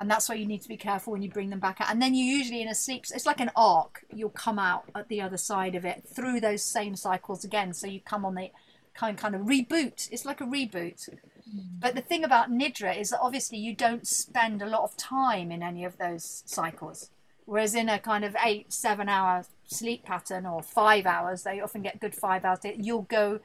and 0.00 0.10
that's 0.10 0.28
why 0.28 0.34
you 0.34 0.46
need 0.46 0.62
to 0.62 0.68
be 0.68 0.76
careful 0.76 1.12
when 1.12 1.22
you 1.22 1.30
bring 1.30 1.50
them 1.50 1.60
back 1.60 1.80
out. 1.80 1.90
And 1.90 2.02
then 2.02 2.14
you 2.14 2.24
usually 2.24 2.62
in 2.62 2.68
a 2.68 2.74
sleep 2.74 3.04
it's 3.14 3.26
like 3.26 3.40
an 3.40 3.50
arc 3.56 4.04
you'll 4.12 4.30
come 4.30 4.58
out 4.58 4.84
at 4.94 5.08
the 5.08 5.20
other 5.20 5.36
side 5.36 5.74
of 5.74 5.84
it 5.84 6.04
through 6.06 6.40
those 6.40 6.62
same 6.62 6.96
cycles 6.96 7.44
again. 7.44 7.72
So 7.72 7.86
you 7.86 8.00
come 8.00 8.24
on 8.24 8.34
the 8.34 8.50
kind 8.94 9.16
kind 9.16 9.34
of 9.34 9.42
reboot. 9.42 10.08
It's 10.10 10.24
like 10.24 10.40
a 10.40 10.44
reboot. 10.44 11.08
Mm-hmm. 11.48 11.78
But 11.80 11.94
the 11.94 12.00
thing 12.00 12.24
about 12.24 12.50
nidra 12.50 12.98
is 12.98 13.10
that 13.10 13.20
obviously 13.20 13.58
you 13.58 13.74
don't 13.74 14.06
spend 14.06 14.62
a 14.62 14.66
lot 14.66 14.82
of 14.82 14.96
time 14.96 15.50
in 15.50 15.62
any 15.62 15.84
of 15.84 15.98
those 15.98 16.42
cycles 16.46 17.10
Whereas 17.46 17.74
in 17.74 17.88
a 17.88 17.98
kind 17.98 18.24
of 18.24 18.36
eight, 18.42 18.72
seven 18.72 19.08
hour 19.08 19.44
sleep 19.66 20.04
pattern 20.04 20.46
or 20.46 20.62
five 20.62 21.06
hours, 21.06 21.42
they 21.42 21.60
often 21.60 21.82
get 21.82 22.00
good 22.00 22.14
five 22.14 22.44
hours. 22.44 22.60
You'll 22.64 23.02
go 23.02 23.40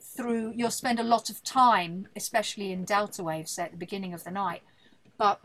through, 0.00 0.52
you'll 0.56 0.70
spend 0.70 0.98
a 0.98 1.04
lot 1.04 1.30
of 1.30 1.42
time, 1.44 2.08
especially 2.16 2.72
in 2.72 2.84
delta 2.84 3.22
waves 3.22 3.58
at 3.58 3.70
the 3.70 3.76
beginning 3.76 4.12
of 4.12 4.24
the 4.24 4.30
night. 4.30 4.62
But 5.16 5.40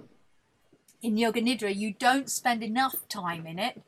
in 1.01 1.17
Yoga 1.17 1.41
Nidra, 1.41 1.75
you 1.75 1.93
don't 1.93 2.29
spend 2.29 2.63
enough 2.63 3.07
time 3.07 3.45
in 3.45 3.59
it 3.59 3.81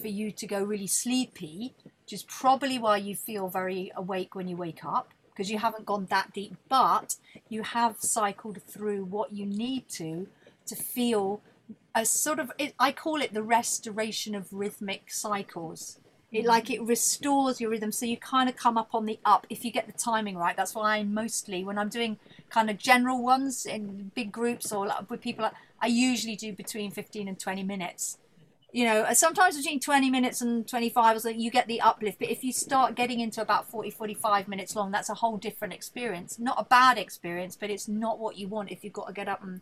for 0.00 0.08
you 0.08 0.30
to 0.32 0.46
go 0.46 0.62
really 0.62 0.86
sleepy, 0.86 1.74
which 2.02 2.12
is 2.12 2.22
probably 2.22 2.78
why 2.78 2.96
you 2.96 3.14
feel 3.14 3.48
very 3.48 3.92
awake 3.96 4.34
when 4.34 4.48
you 4.48 4.56
wake 4.56 4.84
up 4.84 5.12
because 5.30 5.50
you 5.50 5.58
haven't 5.58 5.84
gone 5.84 6.06
that 6.10 6.32
deep. 6.32 6.56
But 6.68 7.16
you 7.48 7.62
have 7.62 7.96
cycled 7.98 8.62
through 8.62 9.04
what 9.04 9.32
you 9.32 9.46
need 9.46 9.88
to 9.90 10.28
to 10.66 10.76
feel 10.76 11.42
a 11.94 12.04
sort 12.04 12.38
of 12.38 12.52
it, 12.58 12.74
I 12.78 12.92
call 12.92 13.20
it 13.20 13.32
the 13.32 13.42
restoration 13.42 14.34
of 14.34 14.52
rhythmic 14.52 15.12
cycles. 15.12 15.98
It 16.32 16.40
mm-hmm. 16.40 16.48
like 16.48 16.70
it 16.70 16.82
restores 16.82 17.60
your 17.60 17.70
rhythm, 17.70 17.92
so 17.92 18.06
you 18.06 18.16
kind 18.16 18.48
of 18.48 18.56
come 18.56 18.76
up 18.76 18.94
on 18.94 19.06
the 19.06 19.20
up 19.24 19.46
if 19.48 19.64
you 19.64 19.70
get 19.70 19.86
the 19.86 19.92
timing 19.92 20.36
right. 20.36 20.56
That's 20.56 20.74
why 20.74 20.96
I 20.96 21.04
mostly 21.04 21.62
when 21.62 21.78
I'm 21.78 21.88
doing 21.88 22.18
kind 22.50 22.68
of 22.68 22.78
general 22.78 23.22
ones 23.22 23.66
in 23.66 24.10
big 24.14 24.32
groups 24.32 24.72
or 24.72 24.90
with 25.08 25.20
people, 25.20 25.48
I 25.80 25.86
usually 25.86 26.36
do 26.36 26.52
between 26.52 26.90
15 26.90 27.28
and 27.28 27.38
20 27.38 27.62
minutes. 27.62 28.18
You 28.72 28.86
know, 28.86 29.06
sometimes 29.12 29.56
between 29.56 29.78
20 29.78 30.10
minutes 30.10 30.40
and 30.40 30.66
25 30.66 31.24
or 31.24 31.30
you 31.30 31.48
get 31.48 31.68
the 31.68 31.80
uplift. 31.80 32.18
But 32.18 32.28
if 32.28 32.42
you 32.42 32.52
start 32.52 32.96
getting 32.96 33.20
into 33.20 33.40
about 33.40 33.70
40, 33.70 33.90
45 33.90 34.48
minutes 34.48 34.74
long, 34.74 34.90
that's 34.90 35.08
a 35.08 35.14
whole 35.14 35.36
different 35.36 35.74
experience. 35.74 36.40
Not 36.40 36.56
a 36.58 36.64
bad 36.64 36.98
experience, 36.98 37.54
but 37.54 37.70
it's 37.70 37.86
not 37.86 38.18
what 38.18 38.36
you 38.36 38.48
want 38.48 38.72
if 38.72 38.82
you've 38.82 38.92
got 38.92 39.06
to 39.06 39.12
get 39.12 39.28
up 39.28 39.44
and 39.44 39.60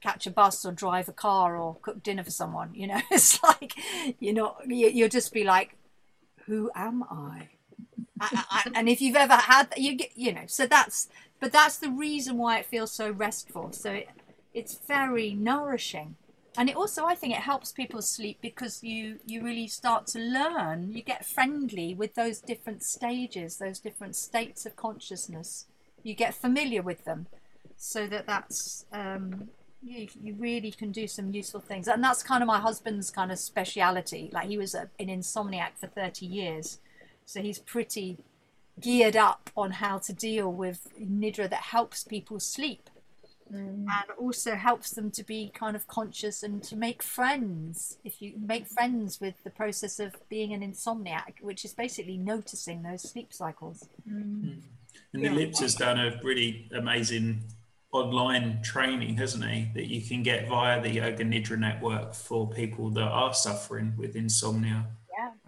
catch 0.00 0.26
a 0.26 0.30
bus 0.30 0.64
or 0.64 0.72
drive 0.72 1.08
a 1.08 1.12
car 1.12 1.56
or 1.56 1.76
cook 1.82 2.02
dinner 2.02 2.24
for 2.24 2.30
someone. 2.30 2.74
You 2.74 2.88
know, 2.88 3.00
it's 3.10 3.42
like 3.42 3.74
you 4.18 4.32
know 4.32 4.56
you'll 4.66 5.08
just 5.08 5.32
be 5.32 5.44
like, 5.44 5.76
who 6.46 6.70
am 6.74 7.02
I? 7.04 7.48
I, 8.20 8.44
I, 8.50 8.70
and 8.74 8.88
if 8.88 9.00
you've 9.00 9.16
ever 9.16 9.34
had 9.34 9.72
you 9.76 9.94
get 9.94 10.10
you 10.14 10.32
know 10.32 10.44
so 10.46 10.66
that's 10.66 11.08
but 11.40 11.52
that's 11.52 11.78
the 11.78 11.88
reason 11.88 12.36
why 12.36 12.58
it 12.58 12.66
feels 12.66 12.92
so 12.92 13.10
restful. 13.10 13.72
So 13.72 13.92
it, 13.92 14.08
it's 14.52 14.78
very 14.86 15.32
nourishing. 15.32 16.16
And 16.58 16.68
it 16.68 16.76
also 16.76 17.04
i 17.04 17.14
think 17.14 17.32
it 17.32 17.40
helps 17.40 17.70
people 17.72 18.02
sleep 18.02 18.38
because 18.42 18.82
you 18.82 19.20
you 19.24 19.42
really 19.42 19.68
start 19.68 20.06
to 20.08 20.18
learn. 20.18 20.92
You 20.92 21.02
get 21.02 21.24
friendly 21.24 21.94
with 21.94 22.14
those 22.14 22.40
different 22.40 22.82
stages 22.82 23.56
those 23.56 23.78
different 23.78 24.16
states 24.16 24.66
of 24.66 24.76
consciousness. 24.76 25.66
You 26.02 26.14
get 26.14 26.34
familiar 26.34 26.82
with 26.82 27.04
them. 27.04 27.26
So 27.76 28.06
that 28.08 28.26
that's 28.26 28.84
um, 28.92 29.48
you, 29.82 30.08
you 30.22 30.34
really 30.34 30.70
can 30.70 30.92
do 30.92 31.06
some 31.06 31.32
useful 31.32 31.60
things 31.60 31.88
and 31.88 32.02
that's 32.02 32.22
kind 32.22 32.42
of 32.42 32.46
my 32.46 32.60
husband's 32.60 33.10
kind 33.10 33.32
of 33.32 33.38
speciality 33.38 34.30
like 34.32 34.48
he 34.48 34.58
was 34.58 34.74
a, 34.74 34.90
an 34.98 35.06
insomniac 35.06 35.70
for 35.76 35.86
30 35.86 36.26
years 36.26 36.78
so 37.24 37.40
he's 37.40 37.58
pretty 37.58 38.18
geared 38.80 39.16
up 39.16 39.50
on 39.56 39.72
how 39.72 39.98
to 39.98 40.12
deal 40.12 40.52
with 40.52 40.88
nidra 41.00 41.48
that 41.48 41.62
helps 41.62 42.04
people 42.04 42.38
sleep 42.38 42.90
mm. 43.52 43.58
and 43.58 44.10
also 44.18 44.54
helps 44.54 44.90
them 44.90 45.10
to 45.10 45.22
be 45.22 45.50
kind 45.54 45.76
of 45.76 45.86
conscious 45.86 46.42
and 46.42 46.62
to 46.62 46.76
make 46.76 47.02
friends 47.02 47.98
if 48.04 48.20
you 48.20 48.34
make 48.38 48.66
friends 48.66 49.20
with 49.20 49.34
the 49.44 49.50
process 49.50 49.98
of 49.98 50.16
being 50.28 50.52
an 50.52 50.60
insomniac 50.60 51.40
which 51.40 51.64
is 51.64 51.72
basically 51.72 52.16
noticing 52.16 52.82
those 52.82 53.02
sleep 53.02 53.32
cycles 53.32 53.88
mm. 54.08 54.60
and 55.12 55.22
yeah. 55.22 55.32
Lips 55.32 55.60
has 55.60 55.74
done 55.74 55.98
a 55.98 56.20
really 56.22 56.68
amazing 56.74 57.42
online 57.92 58.62
training, 58.62 59.16
hasn't 59.16 59.44
he, 59.44 59.68
that 59.74 59.86
you 59.88 60.00
can 60.00 60.22
get 60.22 60.48
via 60.48 60.80
the 60.80 60.90
Yoga 60.90 61.24
Nidra 61.24 61.58
network 61.58 62.14
for 62.14 62.48
people 62.48 62.90
that 62.90 63.08
are 63.08 63.34
suffering 63.34 63.94
with 63.96 64.14
insomnia. 64.16 64.86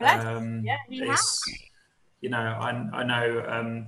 Yeah, 0.00 0.36
um, 0.36 0.64
yeah, 0.64 1.06
has. 1.06 1.40
You 2.20 2.30
know, 2.30 2.38
I, 2.38 2.70
I 2.92 3.04
know 3.04 3.44
um, 3.48 3.86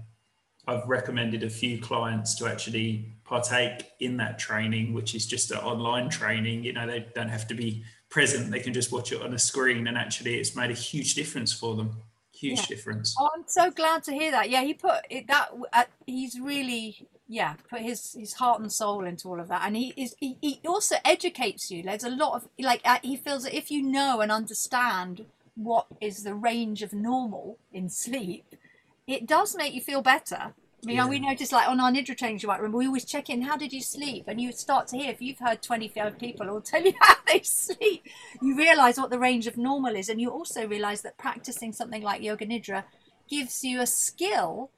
I've 0.67 0.87
recommended 0.89 1.43
a 1.43 1.51
few 1.51 1.81
clients 1.81 2.35
to 2.37 2.47
actually 2.47 3.13
partake 3.25 3.91
in 4.01 4.17
that 4.19 4.39
training, 4.39 4.95
which 4.95 5.15
is 5.15 5.27
just 5.27 5.51
an 5.51 5.59
online 5.59 6.09
training. 6.09 6.65
You 6.65 6.73
know, 6.73 6.87
they 6.87 7.07
don't 7.15 7.29
have 7.29 7.49
to 7.49 7.55
be 7.55 7.85
present; 8.09 8.51
they 8.51 8.61
can 8.61 8.73
just 8.73 8.93
watch 8.93 9.13
it 9.13 9.21
on 9.21 9.35
a 9.35 9.39
screen, 9.39 9.87
and 9.89 9.99
actually, 9.99 10.37
it's 10.37 10.55
made 10.55 10.71
a 10.71 10.75
huge 10.75 11.15
difference 11.15 11.53
for 11.53 11.75
them. 11.75 11.97
Huge 12.33 12.59
yeah. 12.61 12.67
difference. 12.67 13.15
Oh, 13.19 13.31
I'm 13.35 13.45
so 13.47 13.71
glad 13.71 14.03
to 14.05 14.13
hear 14.13 14.31
that. 14.33 14.51
Yeah, 14.51 14.63
he 14.63 14.75
put 14.75 15.01
it 15.11 15.27
that. 15.29 15.51
Uh, 15.73 15.85
he's 16.07 16.39
really 16.41 17.09
yeah 17.27 17.55
put 17.71 17.81
his 17.81 18.13
his 18.13 18.35
heart 18.35 18.61
and 18.61 18.73
soul 18.73 19.05
into 19.05 19.29
all 19.29 19.41
of 19.41 19.49
that. 19.49 19.63
And 19.67 19.77
he 19.77 19.93
is 19.97 20.15
he, 20.21 20.37
he 20.41 20.61
also 20.67 20.97
educates 21.05 21.71
you. 21.71 21.83
There's 21.83 22.05
a 22.05 22.11
lot 22.11 22.35
of 22.35 22.49
like 22.59 22.83
uh, 22.85 22.99
he 23.03 23.17
feels 23.17 23.45
that 23.45 23.57
if 23.57 23.71
you 23.71 23.83
know 23.83 24.21
and 24.21 24.31
understand 24.31 25.27
what 25.57 25.87
is 26.01 26.25
the 26.25 26.35
range 26.35 26.83
of 26.83 26.93
normal 26.93 27.59
in 27.73 27.89
sleep 27.89 28.57
it 29.07 29.27
does 29.27 29.57
make 29.57 29.75
you 29.75 29.81
feel 29.81 30.03
better. 30.03 30.55
You 30.87 30.97
know, 30.97 31.09
we 31.09 31.19
notice 31.19 31.51
like 31.51 31.67
on 31.67 31.81
our 31.81 31.91
Nidra 31.91 32.17
trainings, 32.17 32.43
you 32.43 32.49
might 32.49 32.59
remember, 32.59 32.77
we 32.77 32.87
always 32.87 33.07
check 33.07 33.31
in, 33.31 33.41
how 33.41 33.57
did 33.57 33.73
you 33.73 33.81
sleep? 33.81 34.25
And 34.27 34.39
you 34.39 34.53
start 34.53 34.89
to 34.89 34.99
hear, 34.99 35.11
if 35.11 35.23
you've 35.23 35.39
heard 35.39 35.63
25 35.63 36.19
people 36.19 36.47
will 36.47 36.61
tell 36.61 36.83
you 36.83 36.93
how 37.01 37.15
they 37.27 37.41
sleep, 37.41 38.07
you 38.43 38.55
realize 38.55 38.99
what 38.99 39.09
the 39.09 39.19
range 39.19 39.47
of 39.47 39.57
normal 39.57 39.97
is. 39.97 40.11
And 40.11 40.21
you 40.21 40.29
also 40.29 40.67
realize 40.67 41.01
that 41.01 41.17
practicing 41.17 41.73
something 41.73 42.03
like 42.03 42.23
Yoga 42.23 42.45
Nidra 42.45 42.85
gives 43.31 43.65
you 43.65 43.81
a 43.81 43.87
skill 43.87 44.71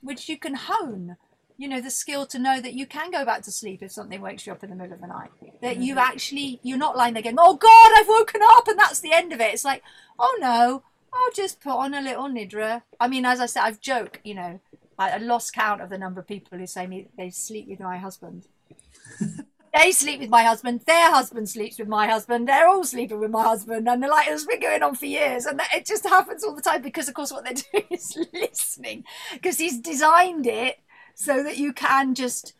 which 0.00 0.28
you 0.28 0.38
can 0.38 0.54
hone 0.54 1.16
you 1.58 1.68
know 1.68 1.80
the 1.80 1.90
skill 1.90 2.24
to 2.24 2.38
know 2.38 2.60
that 2.60 2.72
you 2.72 2.86
can 2.86 3.10
go 3.10 3.24
back 3.24 3.42
to 3.42 3.50
sleep 3.50 3.82
if 3.82 3.90
something 3.92 4.20
wakes 4.20 4.46
you 4.46 4.52
up 4.52 4.62
in 4.62 4.70
the 4.70 4.76
middle 4.76 4.94
of 4.94 5.00
the 5.00 5.06
night. 5.08 5.30
That 5.60 5.78
you 5.78 5.94
mm-hmm. 5.94 6.10
actually 6.10 6.60
you're 6.62 6.78
not 6.78 6.96
lying 6.96 7.14
there 7.14 7.22
going 7.22 7.36
oh 7.38 7.56
god 7.56 7.92
i've 7.96 8.08
woken 8.08 8.40
up 8.42 8.68
and 8.68 8.78
that's 8.78 9.00
the 9.00 9.12
end 9.12 9.32
of 9.32 9.40
it. 9.40 9.52
It's 9.52 9.64
like 9.64 9.82
oh 10.18 10.38
no 10.40 10.82
i'll 11.12 11.32
just 11.34 11.60
put 11.60 11.72
on 11.72 11.92
a 11.92 12.00
little 12.00 12.28
nidra. 12.28 12.82
I 12.98 13.08
mean 13.08 13.26
as 13.26 13.40
i 13.40 13.46
said 13.46 13.64
i've 13.64 13.80
joked 13.80 14.20
you 14.24 14.34
know 14.34 14.60
i 14.98 15.18
lost 15.18 15.52
count 15.52 15.82
of 15.82 15.90
the 15.90 15.98
number 15.98 16.20
of 16.20 16.26
people 16.26 16.56
who 16.56 16.66
say 16.66 16.86
me 16.86 17.08
they 17.18 17.28
sleep 17.28 17.68
with 17.68 17.80
my 17.80 17.98
husband. 17.98 18.44
They 19.74 19.92
sleep 19.92 20.20
with 20.20 20.30
my 20.30 20.44
husband. 20.44 20.80
Their 20.86 21.12
husband 21.12 21.48
sleeps 21.48 21.78
with 21.78 21.88
my 21.88 22.08
husband. 22.08 22.48
They're 22.48 22.66
all 22.66 22.84
sleeping 22.84 23.20
with 23.20 23.30
my 23.30 23.44
husband. 23.44 23.88
And 23.88 24.02
they're 24.02 24.10
like 24.10 24.26
it's 24.26 24.46
been 24.46 24.60
going 24.60 24.82
on 24.82 24.94
for 24.94 25.06
years. 25.06 25.44
And 25.44 25.60
it 25.74 25.86
just 25.86 26.08
happens 26.08 26.42
all 26.42 26.54
the 26.54 26.62
time 26.62 26.82
because 26.82 27.06
of 27.06 27.14
course 27.14 27.30
what 27.30 27.44
they're 27.44 27.52
doing 27.72 27.84
is 27.90 28.18
listening 28.32 29.04
because 29.34 29.58
he's 29.58 29.78
designed 29.78 30.46
it 30.46 30.78
so 31.18 31.42
that 31.42 31.58
you 31.58 31.72
can 31.72 32.14
just 32.14 32.54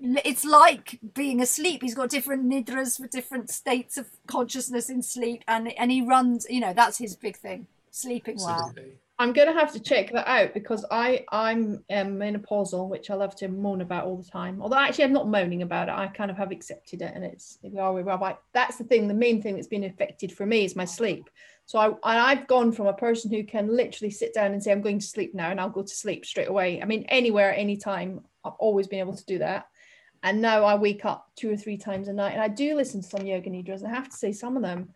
it's 0.00 0.44
like 0.44 0.98
being 1.14 1.40
asleep. 1.40 1.82
He's 1.82 1.94
got 1.94 2.10
different 2.10 2.50
nidras 2.50 3.00
for 3.00 3.08
different 3.08 3.50
states 3.50 3.96
of 3.96 4.06
consciousness 4.26 4.88
in 4.88 5.02
sleep 5.02 5.42
and 5.48 5.72
and 5.78 5.90
he 5.90 6.02
runs 6.02 6.46
you 6.48 6.60
know 6.60 6.72
that's 6.72 6.98
his 6.98 7.16
big 7.16 7.36
thing 7.36 7.66
sleeping 7.90 8.36
well. 8.40 8.74
i'm 9.20 9.32
going 9.32 9.46
to 9.46 9.54
have 9.54 9.72
to 9.72 9.78
check 9.78 10.10
that 10.10 10.26
out 10.26 10.52
because 10.52 10.84
i 10.90 11.24
i'm 11.30 11.84
um, 11.92 12.16
menopausal 12.16 12.88
which 12.88 13.08
i 13.08 13.14
love 13.14 13.36
to 13.36 13.46
moan 13.46 13.82
about 13.82 14.04
all 14.04 14.16
the 14.16 14.28
time. 14.28 14.60
Although 14.60 14.78
actually 14.78 15.04
i'm 15.04 15.12
not 15.12 15.28
moaning 15.28 15.62
about 15.62 15.88
it. 15.88 15.92
I 15.92 16.08
kind 16.08 16.30
of 16.30 16.36
have 16.36 16.50
accepted 16.50 17.02
it 17.02 17.12
and 17.14 17.24
it's 17.24 17.58
we 17.62 17.78
are 17.78 17.92
we 17.92 18.02
are 18.02 18.38
that's 18.52 18.78
the 18.78 18.84
thing 18.84 19.06
the 19.06 19.14
main 19.14 19.40
thing 19.40 19.54
that's 19.54 19.68
been 19.68 19.84
affected 19.84 20.32
for 20.32 20.44
me 20.44 20.64
is 20.64 20.74
my 20.74 20.84
sleep 20.84 21.30
so 21.66 21.98
I, 22.02 22.32
I've 22.32 22.46
gone 22.46 22.72
from 22.72 22.86
a 22.86 22.92
person 22.92 23.30
who 23.30 23.42
can 23.44 23.74
literally 23.74 24.10
sit 24.10 24.34
down 24.34 24.52
and 24.52 24.62
say, 24.62 24.70
I'm 24.70 24.82
going 24.82 24.98
to 24.98 25.06
sleep 25.06 25.34
now, 25.34 25.50
and 25.50 25.60
I'll 25.60 25.70
go 25.70 25.82
to 25.82 25.94
sleep 25.94 26.26
straight 26.26 26.48
away. 26.48 26.82
I 26.82 26.84
mean, 26.84 27.04
anywhere, 27.08 27.54
anytime, 27.54 28.20
I've 28.44 28.52
always 28.58 28.86
been 28.86 28.98
able 28.98 29.16
to 29.16 29.24
do 29.24 29.38
that. 29.38 29.68
And 30.22 30.40
now 30.40 30.64
I 30.64 30.74
wake 30.74 31.04
up 31.04 31.30
two 31.36 31.50
or 31.50 31.56
three 31.56 31.76
times 31.76 32.08
a 32.08 32.12
night, 32.12 32.32
and 32.32 32.42
I 32.42 32.48
do 32.48 32.74
listen 32.74 33.00
to 33.02 33.08
some 33.08 33.26
yoga 33.26 33.50
nidras. 33.50 33.78
And 33.82 33.88
I 33.88 33.94
have 33.94 34.10
to 34.10 34.16
say, 34.16 34.32
some 34.32 34.56
of 34.56 34.62
them, 34.62 34.90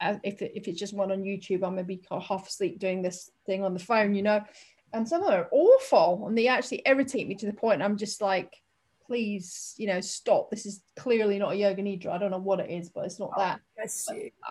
if, 0.00 0.42
if 0.42 0.68
it's 0.68 0.78
just 0.78 0.94
one 0.94 1.12
on 1.12 1.22
YouTube, 1.22 1.64
I'm 1.64 1.76
maybe 1.76 2.02
half 2.10 2.48
asleep 2.48 2.78
doing 2.78 3.02
this 3.02 3.30
thing 3.46 3.64
on 3.64 3.74
the 3.74 3.80
phone, 3.80 4.14
you 4.14 4.22
know. 4.22 4.44
and 4.92 5.08
some 5.08 5.22
of 5.22 5.28
them 5.28 5.40
are 5.40 5.48
awful 5.52 6.26
and 6.26 6.36
they 6.36 6.48
actually 6.48 6.82
irritate 6.86 7.28
me 7.28 7.34
to 7.36 7.46
the 7.46 7.52
point 7.52 7.82
I'm 7.82 7.96
just 7.96 8.20
like, 8.20 8.56
please, 9.10 9.74
you 9.76 9.88
know, 9.88 10.00
stop. 10.00 10.50
This 10.50 10.66
is 10.66 10.82
clearly 10.94 11.36
not 11.40 11.54
a 11.54 11.56
yoga 11.56 11.82
nidra. 11.82 12.12
I 12.12 12.18
don't 12.18 12.30
know 12.30 12.38
what 12.38 12.60
it 12.60 12.70
is, 12.70 12.90
but 12.90 13.06
it's 13.06 13.18
not 13.18 13.32
oh, 13.36 13.40
that. 13.40 13.60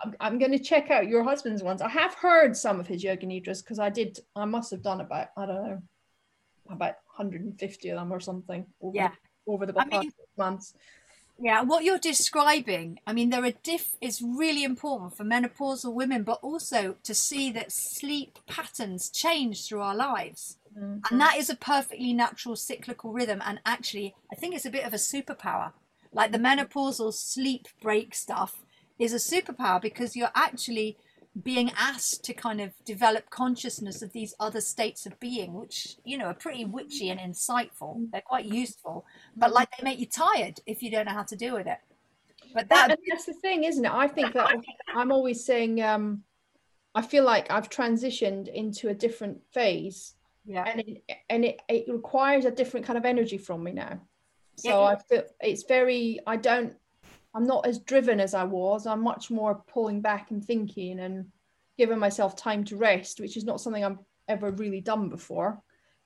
I'm, 0.03 0.15
I'm 0.19 0.37
going 0.37 0.51
to 0.51 0.59
check 0.59 0.91
out 0.91 1.07
your 1.07 1.23
husband's 1.23 1.63
ones. 1.63 1.81
I 1.81 1.87
have 1.87 2.13
heard 2.13 2.57
some 2.57 2.77
of 2.77 2.85
his 2.85 3.01
yoga 3.01 3.25
nidras 3.25 3.63
because 3.63 3.79
I 3.79 3.89
did, 3.89 4.19
I 4.35 4.43
must 4.43 4.71
have 4.71 4.81
done 4.81 4.99
about, 4.99 5.27
I 5.37 5.45
don't 5.45 5.63
know, 5.63 5.81
about 6.69 6.95
150 7.15 7.89
of 7.89 7.97
them 7.99 8.11
or 8.11 8.19
something 8.19 8.65
over, 8.81 8.97
yeah. 8.97 9.11
the, 9.45 9.53
over 9.53 9.65
the 9.65 9.71
past 9.71 9.91
mean, 9.91 10.11
months. 10.37 10.73
Yeah, 11.41 11.61
what 11.61 11.85
you're 11.85 11.97
describing, 11.97 12.99
I 13.07 13.13
mean, 13.13 13.29
there 13.29 13.45
are 13.45 13.53
diff 13.63 13.95
It's 14.01 14.21
really 14.21 14.65
important 14.65 15.15
for 15.15 15.23
menopausal 15.23 15.93
women, 15.93 16.23
but 16.23 16.39
also 16.41 16.97
to 17.03 17.15
see 17.15 17.49
that 17.53 17.71
sleep 17.71 18.39
patterns 18.45 19.09
change 19.09 19.65
through 19.65 19.79
our 19.79 19.95
lives. 19.95 20.57
Mm-hmm. 20.77 20.99
And 21.09 21.21
that 21.21 21.37
is 21.37 21.49
a 21.49 21.55
perfectly 21.55 22.13
natural 22.13 22.55
cyclical 22.55 23.11
rhythm. 23.11 23.41
And 23.45 23.59
actually, 23.65 24.15
I 24.31 24.35
think 24.35 24.55
it's 24.55 24.65
a 24.65 24.71
bit 24.71 24.85
of 24.85 24.93
a 24.93 24.97
superpower. 24.97 25.73
Like 26.11 26.31
the 26.31 26.37
menopausal 26.37 27.13
sleep 27.13 27.67
break 27.81 28.15
stuff 28.15 28.63
is 28.97 29.13
a 29.13 29.17
superpower 29.17 29.81
because 29.81 30.15
you're 30.15 30.31
actually 30.35 30.97
being 31.43 31.71
asked 31.77 32.23
to 32.25 32.33
kind 32.33 32.59
of 32.59 32.73
develop 32.85 33.29
consciousness 33.29 34.01
of 34.01 34.11
these 34.11 34.33
other 34.39 34.61
states 34.61 35.05
of 35.05 35.19
being, 35.19 35.53
which, 35.53 35.95
you 36.03 36.17
know, 36.17 36.25
are 36.25 36.33
pretty 36.33 36.65
witchy 36.65 37.09
and 37.09 37.19
insightful. 37.19 38.09
They're 38.11 38.21
quite 38.21 38.45
useful, 38.45 39.05
but 39.37 39.53
like 39.53 39.69
they 39.77 39.83
make 39.83 39.99
you 39.99 40.07
tired 40.07 40.59
if 40.65 40.81
you 40.81 40.91
don't 40.91 41.05
know 41.05 41.13
how 41.13 41.23
to 41.23 41.35
deal 41.35 41.55
with 41.55 41.67
it. 41.67 41.77
But 42.53 42.67
that, 42.69 42.97
that's 43.07 43.25
the 43.25 43.33
thing, 43.33 43.63
isn't 43.63 43.85
it? 43.85 43.91
I 43.91 44.07
think 44.07 44.33
that 44.33 44.51
I'm 44.95 45.11
always 45.11 45.45
saying, 45.45 45.81
um, 45.83 46.23
I 46.95 47.03
feel 47.03 47.23
like 47.23 47.51
I've 47.51 47.69
transitioned 47.69 48.51
into 48.51 48.89
a 48.89 48.93
different 48.93 49.41
phase 49.53 50.15
yeah. 50.45 50.63
And 50.65 50.79
it, 50.81 51.03
and 51.29 51.45
it, 51.45 51.61
it 51.67 51.85
requires 51.87 52.45
a 52.45 52.51
different 52.51 52.85
kind 52.85 52.97
of 52.97 53.05
energy 53.05 53.37
from 53.37 53.63
me 53.63 53.71
now. 53.71 54.01
So 54.57 54.69
yeah. 54.69 54.79
i 54.79 54.95
feel 54.97 55.23
it's 55.39 55.63
very 55.63 56.19
i 56.27 56.35
don't 56.35 56.75
i'm 57.33 57.45
not 57.45 57.65
as 57.65 57.79
driven 57.79 58.19
as 58.19 58.33
i 58.33 58.43
was. 58.43 58.85
I'm 58.85 59.01
much 59.01 59.31
more 59.31 59.63
pulling 59.67 60.01
back 60.01 60.31
and 60.31 60.43
thinking 60.43 60.99
and 60.99 61.27
giving 61.77 61.99
myself 61.99 62.35
time 62.35 62.65
to 62.65 62.75
rest 62.75 63.19
which 63.19 63.37
is 63.37 63.45
not 63.45 63.61
something 63.61 63.83
i've 63.83 63.99
ever 64.27 64.51
really 64.51 64.81
done 64.81 65.09
before. 65.09 65.61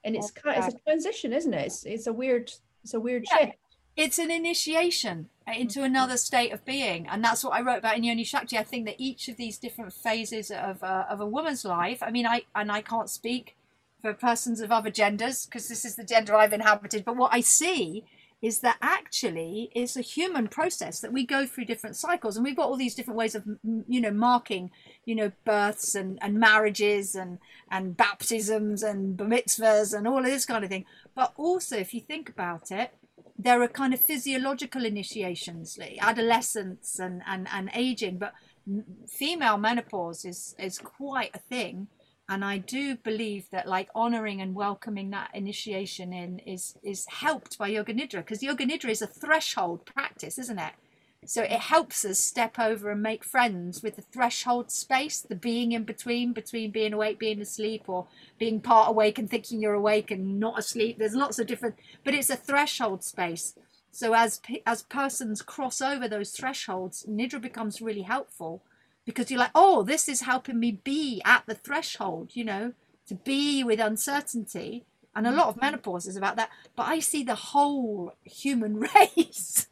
And 0.06 0.16
it's 0.16 0.32
kind 0.32 0.58
of, 0.58 0.66
it's 0.66 0.76
a 0.76 0.80
transition 0.80 1.34
isn't 1.34 1.54
it? 1.54 1.66
It's, 1.66 1.84
it's 1.86 2.08
a 2.08 2.14
weird 2.14 2.52
it's 2.84 2.94
a 2.94 3.00
weird 3.00 3.26
yeah. 3.32 3.46
shift. 3.46 3.58
it's 3.96 4.20
an 4.20 4.30
initiation 4.30 5.30
into 5.48 5.84
another 5.84 6.18
state 6.18 6.52
of 6.54 6.64
being. 6.64 7.08
And 7.08 7.24
that's 7.24 7.44
what 7.44 7.54
i 7.54 7.62
wrote 7.62 7.80
about 7.80 7.98
in 7.98 8.04
yoni 8.04 8.24
shakti. 8.24 8.58
I 8.58 8.64
think 8.64 8.86
that 8.86 8.96
each 9.00 9.30
of 9.30 9.38
these 9.38 9.58
different 9.58 9.94
phases 9.94 10.52
of, 10.52 10.84
uh, 10.84 11.06
of 11.10 11.22
a 11.22 11.26
woman's 11.26 11.66
life 11.66 12.04
i 12.04 12.12
mean 12.12 12.28
i 12.28 12.44
and 12.54 12.72
i 12.72 12.82
can't 12.82 13.10
speak 13.10 13.56
for 14.04 14.14
persons 14.14 14.60
of 14.60 14.70
other 14.70 14.92
genders 14.92 15.46
because 15.46 15.70
this 15.70 15.86
is 15.86 15.96
the 15.96 16.04
gender 16.04 16.36
I've 16.36 16.52
inhabited. 16.52 17.06
But 17.06 17.16
what 17.16 17.34
I 17.34 17.40
see 17.40 18.04
is 18.42 18.60
that 18.60 18.78
actually 18.82 19.72
it's 19.74 19.96
a 19.96 20.02
human 20.02 20.50
process 20.50 21.00
that 21.00 21.14
we 21.14 21.26
go 21.26 21.46
through 21.46 21.64
different 21.64 21.96
cycles 21.96 22.36
and 22.36 22.44
we've 22.44 22.58
got 22.58 22.68
all 22.68 22.76
these 22.76 22.96
different 22.96 23.18
ways 23.18 23.34
of 23.34 23.46
you 23.88 24.02
know 24.02 24.12
marking 24.12 24.70
you 25.06 25.16
know 25.16 25.32
births 25.46 25.96
and, 25.96 26.20
and 26.22 26.38
marriages 26.38 27.16
and 27.16 27.40
and 27.72 27.96
baptisms 27.96 28.84
and 28.84 29.16
bar 29.16 29.28
mitzvahs 29.28 29.98
and 29.98 30.06
all 30.06 30.20
of 30.20 30.26
this 30.26 30.46
kind 30.46 30.66
of 30.66 30.70
thing. 30.70 30.86
But 31.16 31.32
also 31.38 31.78
if 31.78 31.94
you 31.94 32.02
think 32.02 32.28
about 32.28 32.72
it 32.72 32.94
there 33.40 33.62
are 33.62 33.70
kind 33.70 33.94
of 33.94 34.02
physiological 34.02 34.84
initiations 34.84 35.78
like 35.80 35.98
adolescence 36.02 37.00
and 37.00 37.22
and, 37.26 37.48
and 37.54 37.72
aging. 37.74 38.18
But 38.18 38.34
female 39.08 39.58
menopause 39.58 40.26
is 40.26 40.56
is 40.60 40.78
quite 40.78 41.32
a 41.34 41.40
thing 41.40 41.88
and 42.30 42.46
i 42.46 42.58
do 42.58 42.96
believe 42.96 43.50
that 43.52 43.68
like 43.68 43.90
honoring 43.94 44.42
and 44.42 44.56
welcoming 44.56 45.10
that 45.10 45.30
initiation 45.34 46.14
in 46.14 46.40
is 46.40 46.76
is 46.84 47.06
helped 47.10 47.58
by 47.58 47.68
yoga 47.68 47.94
nidra 47.94 48.18
because 48.18 48.44
yoga 48.44 48.66
nidra 48.66 48.90
is 48.90 49.02
a 49.02 49.08
threshold 49.08 49.86
practice 49.86 50.38
isn't 50.38 50.60
it? 50.60 50.74
So 51.26 51.42
it 51.42 51.52
helps 51.52 52.04
us 52.04 52.20
step 52.20 52.60
over 52.60 52.92
and 52.92 53.02
make 53.02 53.24
friends 53.24 53.82
with 53.82 53.96
the 53.96 54.02
threshold 54.02 54.72
space 54.72 55.22
the 55.22 55.36
being 55.36 55.72
in 55.72 55.86
between 55.86 56.34
between 56.34 56.72
being 56.72 56.92
awake 56.92 57.18
being 57.18 57.40
asleep 57.40 57.84
or 57.88 58.08
being 58.38 58.60
part 58.60 58.90
awake 58.90 59.18
and 59.18 59.30
thinking 59.30 59.62
you're 59.62 59.74
awake 59.74 60.12
and 60.12 60.38
not 60.38 60.60
asleep. 60.60 60.98
There's 61.00 61.16
lots 61.16 61.40
of 61.40 61.48
different 61.48 61.76
but 62.04 62.14
it's 62.14 62.30
a 62.30 62.36
threshold 62.36 63.04
space. 63.04 63.56
So 63.92 64.14
as 64.14 64.42
as 64.66 64.84
persons 64.84 65.42
cross 65.42 65.82
over 65.82 66.10
those 66.10 66.32
thresholds 66.32 67.06
nidra 67.10 67.42
becomes 67.42 67.82
really 67.82 68.02
helpful 68.02 68.62
because 69.06 69.30
you're 69.30 69.40
like, 69.40 69.52
oh, 69.56 69.84
this 69.84 70.08
is 70.08 70.22
helping 70.22 70.60
me 70.60 70.80
be 70.84 71.22
at 71.26 71.44
the 71.46 71.56
threshold, 71.56 72.32
you 72.34 72.44
know, 72.44 72.74
to 73.08 73.16
be 73.16 73.64
with 73.64 73.80
uncertainty. 73.80 74.86
And 75.16 75.28
a 75.28 75.32
mm. 75.32 75.38
lot 75.38 75.50
of 75.50 75.62
menopause 75.62 76.08
is 76.08 76.16
about 76.16 76.38
that. 76.38 76.50
But 76.76 76.88
I 76.88 77.00
see 77.00 77.24
the 77.24 77.36
whole 77.36 78.14
human 78.24 78.80
race 79.16 79.68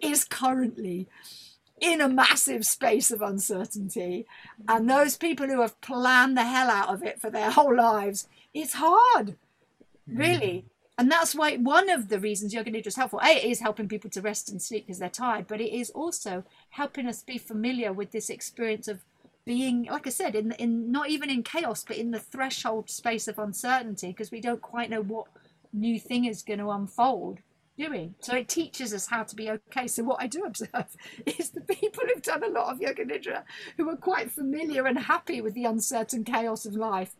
is 0.00 0.24
currently 0.24 1.08
in 1.80 2.00
a 2.00 2.08
massive 2.08 2.66
space 2.66 3.10
of 3.10 3.22
uncertainty. 3.22 4.26
Mm. 4.62 4.76
And 4.76 4.90
those 4.90 5.16
people 5.16 5.46
who 5.46 5.60
have 5.60 5.80
planned 5.80 6.36
the 6.36 6.44
hell 6.44 6.70
out 6.70 6.88
of 6.88 7.02
it 7.02 7.20
for 7.20 7.30
their 7.30 7.50
whole 7.52 7.74
lives, 7.74 8.28
it's 8.52 8.74
hard, 8.74 9.36
mm. 10.08 10.18
really 10.18 10.66
and 10.98 11.10
that's 11.10 11.34
why 11.34 11.56
one 11.56 11.88
of 11.88 12.08
the 12.08 12.18
reasons 12.18 12.52
yoga 12.52 12.70
nidra 12.70 12.88
is 12.88 12.96
helpful 12.96 13.20
a 13.22 13.36
it 13.36 13.44
is 13.44 13.60
helping 13.60 13.88
people 13.88 14.10
to 14.10 14.20
rest 14.20 14.50
and 14.50 14.60
sleep 14.60 14.86
because 14.86 14.98
they're 14.98 15.08
tired 15.08 15.46
but 15.46 15.60
it 15.60 15.72
is 15.72 15.90
also 15.90 16.44
helping 16.70 17.06
us 17.06 17.22
be 17.22 17.38
familiar 17.38 17.92
with 17.92 18.10
this 18.10 18.28
experience 18.28 18.88
of 18.88 19.00
being 19.46 19.84
like 19.90 20.06
i 20.06 20.10
said 20.10 20.34
in 20.34 20.52
in 20.52 20.92
not 20.92 21.08
even 21.08 21.30
in 21.30 21.42
chaos 21.42 21.84
but 21.86 21.96
in 21.96 22.10
the 22.10 22.18
threshold 22.18 22.90
space 22.90 23.28
of 23.28 23.38
uncertainty 23.38 24.08
because 24.08 24.30
we 24.30 24.40
don't 24.40 24.60
quite 24.60 24.90
know 24.90 25.00
what 25.00 25.26
new 25.72 25.98
thing 25.98 26.24
is 26.24 26.42
going 26.42 26.58
to 26.58 26.70
unfold 26.70 27.38
doing 27.78 28.14
so 28.20 28.34
it 28.34 28.48
teaches 28.48 28.92
us 28.92 29.06
how 29.06 29.22
to 29.22 29.36
be 29.36 29.48
okay. 29.48 29.86
So 29.86 30.02
what 30.02 30.20
i 30.20 30.26
do 30.26 30.42
observe 30.44 30.96
is 31.26 31.50
the 31.50 31.60
people 31.60 32.02
who've 32.06 32.22
done 32.22 32.42
a 32.42 32.48
lot 32.48 32.72
of 32.72 32.80
yoga 32.80 33.04
nidra 33.04 33.44
who 33.76 33.88
are 33.88 33.96
quite 33.96 34.32
familiar 34.32 34.86
and 34.86 34.98
happy 34.98 35.40
with 35.40 35.54
the 35.54 35.64
uncertain 35.64 36.24
chaos 36.24 36.66
of 36.66 36.74
life 36.74 37.14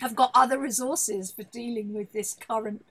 have 0.00 0.14
got 0.14 0.30
other 0.34 0.58
resources 0.58 1.32
for 1.32 1.42
dealing 1.42 1.92
with 1.92 2.12
this 2.12 2.34
current 2.34 2.84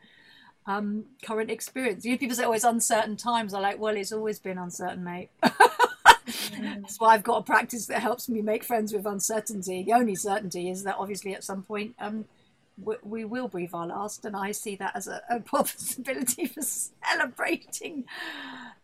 um, 0.67 1.06
current 1.23 1.49
experience. 1.49 2.06
You 2.06 2.17
people 2.17 2.36
say, 2.36 2.43
"Oh, 2.43 2.51
it's 2.51 2.63
uncertain 2.63 3.15
times." 3.15 3.53
I 3.53 3.60
like, 3.60 3.80
well, 3.80 3.95
it's 3.95 4.12
always 4.12 4.39
been 4.39 4.58
uncertain, 4.58 5.03
mate. 5.03 5.30
That's 5.41 6.99
why 6.99 7.13
I've 7.13 7.23
got 7.23 7.38
a 7.38 7.43
practice 7.43 7.88
that 7.88 8.01
helps 8.01 8.27
me 8.27 8.41
make 8.41 8.63
friends 8.63 8.93
with 8.93 9.06
uncertainty. 9.06 9.84
The 9.84 9.93
only 9.93 10.15
certainty 10.15 10.69
is 10.69 10.84
that 10.84 10.97
obviously 10.97 11.34
at 11.34 11.43
some 11.43 11.63
point 11.63 11.95
um, 11.99 12.25
we, 12.82 12.95
we, 13.03 13.25
will 13.25 13.47
breathe 13.47 13.71
our 13.73 13.88
last, 13.88 14.25
and 14.25 14.36
I 14.36 14.51
see 14.51 14.75
that 14.75 14.95
as 14.95 15.08
a, 15.08 15.21
a 15.30 15.39
possibility 15.56 16.45
for 16.47 16.62
celebrating 16.62 18.03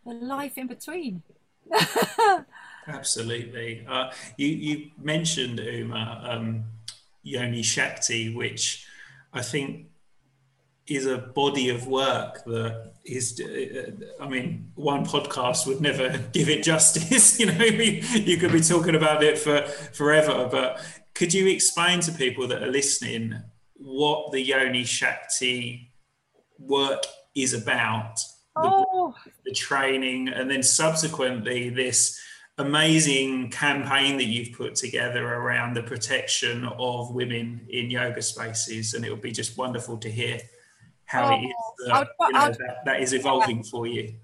the 0.06 0.14
life 0.14 0.56
in 0.56 0.66
between. 0.66 1.22
Absolutely. 2.86 3.86
Uh, 3.88 4.10
you 4.36 4.48
you 4.48 4.90
mentioned 4.98 5.58
Uma 5.58 6.22
um, 6.30 6.64
Yoni 7.22 7.62
Shakti, 7.62 8.34
which 8.34 8.86
I 9.32 9.42
think 9.42 9.86
is 10.86 11.06
a 11.06 11.18
body 11.18 11.70
of 11.70 11.86
work 11.86 12.44
that 12.44 12.92
is 13.04 13.40
uh, 13.40 14.22
i 14.22 14.28
mean 14.28 14.70
one 14.74 15.04
podcast 15.04 15.66
would 15.66 15.80
never 15.80 16.18
give 16.32 16.48
it 16.48 16.62
justice 16.62 17.38
you 17.40 17.46
know 17.46 17.64
you 17.64 18.36
could 18.36 18.52
be 18.52 18.60
talking 18.60 18.94
about 18.94 19.22
it 19.22 19.38
for 19.38 19.62
forever 19.92 20.48
but 20.50 20.84
could 21.14 21.32
you 21.32 21.46
explain 21.48 22.00
to 22.00 22.12
people 22.12 22.46
that 22.46 22.62
are 22.62 22.70
listening 22.70 23.34
what 23.74 24.32
the 24.32 24.40
yoni 24.40 24.84
shakti 24.84 25.90
work 26.58 27.04
is 27.34 27.54
about 27.54 28.20
oh. 28.56 29.14
the, 29.24 29.50
the 29.50 29.54
training 29.54 30.28
and 30.28 30.50
then 30.50 30.62
subsequently 30.62 31.70
this 31.70 32.20
amazing 32.58 33.50
campaign 33.50 34.16
that 34.16 34.26
you've 34.26 34.56
put 34.56 34.76
together 34.76 35.26
around 35.26 35.74
the 35.74 35.82
protection 35.82 36.64
of 36.78 37.12
women 37.12 37.66
in 37.68 37.90
yoga 37.90 38.22
spaces 38.22 38.94
and 38.94 39.04
it 39.04 39.10
would 39.10 39.20
be 39.20 39.32
just 39.32 39.58
wonderful 39.58 39.98
to 39.98 40.08
hear 40.08 40.38
how 41.06 41.30
oh, 41.30 41.34
it 41.34 41.44
is 41.44 41.90
uh, 41.90 42.04
you 42.20 42.32
know, 42.32 42.48
that, 42.48 42.84
that 42.84 43.00
is 43.00 43.12
evolving 43.12 43.62
for 43.62 43.86
you. 43.86 44.14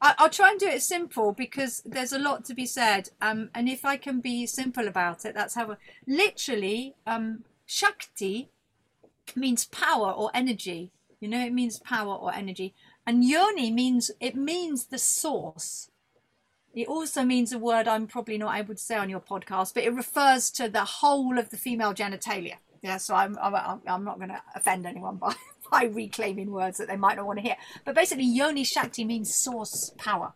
I'll 0.00 0.30
try 0.30 0.50
and 0.50 0.60
do 0.60 0.68
it 0.68 0.82
simple 0.82 1.32
because 1.32 1.82
there's 1.84 2.12
a 2.12 2.20
lot 2.20 2.44
to 2.44 2.54
be 2.54 2.66
said. 2.66 3.10
Um, 3.20 3.50
and 3.52 3.68
if 3.68 3.84
I 3.84 3.96
can 3.96 4.20
be 4.20 4.46
simple 4.46 4.86
about 4.86 5.24
it, 5.24 5.34
that's 5.34 5.56
how. 5.56 5.76
Literally, 6.06 6.94
um, 7.04 7.44
Shakti 7.66 8.50
means 9.34 9.64
power 9.66 10.12
or 10.12 10.30
energy. 10.32 10.92
You 11.18 11.28
know, 11.28 11.44
it 11.44 11.52
means 11.52 11.80
power 11.80 12.14
or 12.14 12.32
energy. 12.32 12.74
And 13.06 13.24
Yoni 13.24 13.72
means 13.72 14.10
it 14.20 14.36
means 14.36 14.86
the 14.86 14.98
source. 14.98 15.90
It 16.74 16.86
also 16.86 17.24
means 17.24 17.52
a 17.52 17.58
word 17.58 17.88
I'm 17.88 18.06
probably 18.06 18.38
not 18.38 18.56
able 18.56 18.74
to 18.74 18.80
say 18.80 18.96
on 18.96 19.10
your 19.10 19.20
podcast, 19.20 19.74
but 19.74 19.82
it 19.82 19.92
refers 19.92 20.50
to 20.52 20.68
the 20.68 20.84
whole 20.84 21.38
of 21.38 21.50
the 21.50 21.56
female 21.56 21.92
genitalia. 21.92 22.56
Yeah, 22.82 22.98
so 22.98 23.16
I'm 23.16 23.36
I'm, 23.42 23.80
I'm 23.84 24.04
not 24.04 24.18
going 24.18 24.28
to 24.28 24.40
offend 24.54 24.86
anyone 24.86 25.16
by 25.16 25.34
by 25.70 25.84
reclaiming 25.84 26.50
words 26.50 26.78
that 26.78 26.88
they 26.88 26.96
might 26.96 27.16
not 27.16 27.26
want 27.26 27.38
to 27.38 27.44
hear. 27.44 27.56
But 27.84 27.94
basically, 27.94 28.24
Yoni 28.24 28.64
Shakti 28.64 29.04
means 29.04 29.34
source 29.34 29.92
power. 29.98 30.32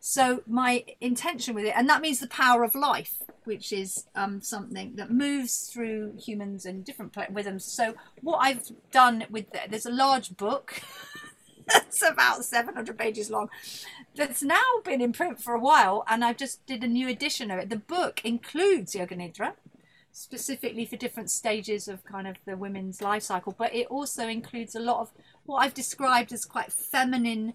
So 0.00 0.42
my 0.46 0.84
intention 1.00 1.54
with 1.54 1.64
it, 1.64 1.72
and 1.74 1.88
that 1.88 2.02
means 2.02 2.20
the 2.20 2.26
power 2.26 2.62
of 2.62 2.74
life, 2.74 3.22
which 3.44 3.72
is 3.72 4.04
um, 4.14 4.42
something 4.42 4.96
that 4.96 5.10
moves 5.10 5.70
through 5.72 6.18
humans 6.18 6.66
and 6.66 6.84
different 6.84 7.16
rhythms. 7.30 7.64
So 7.64 7.94
what 8.20 8.36
I've 8.36 8.70
done 8.92 9.24
with 9.30 9.50
the, 9.52 9.60
there's 9.68 9.86
a 9.86 9.90
large 9.90 10.36
book. 10.36 10.80
that's 11.66 12.02
about 12.02 12.44
700 12.44 12.98
pages 12.98 13.30
long 13.30 13.48
that's 14.14 14.42
now 14.42 14.60
been 14.84 15.00
in 15.00 15.14
print 15.14 15.40
for 15.40 15.54
a 15.54 15.58
while 15.58 16.04
and 16.06 16.22
I've 16.22 16.36
just 16.36 16.66
did 16.66 16.84
a 16.84 16.86
new 16.86 17.08
edition 17.08 17.50
of 17.50 17.58
it 17.58 17.70
the 17.70 17.76
book 17.76 18.20
includes 18.22 18.94
yoga 18.94 19.16
nidra 19.16 19.54
specifically 20.16 20.86
for 20.86 20.96
different 20.96 21.30
stages 21.30 21.88
of 21.88 22.04
kind 22.04 22.26
of 22.26 22.36
the 22.46 22.56
women's 22.56 23.02
life 23.02 23.22
cycle 23.22 23.54
but 23.56 23.74
it 23.74 23.86
also 23.88 24.28
includes 24.28 24.74
a 24.74 24.80
lot 24.80 25.00
of 25.00 25.10
what 25.44 25.58
i've 25.58 25.74
described 25.74 26.32
as 26.32 26.44
quite 26.44 26.72
feminine 26.72 27.52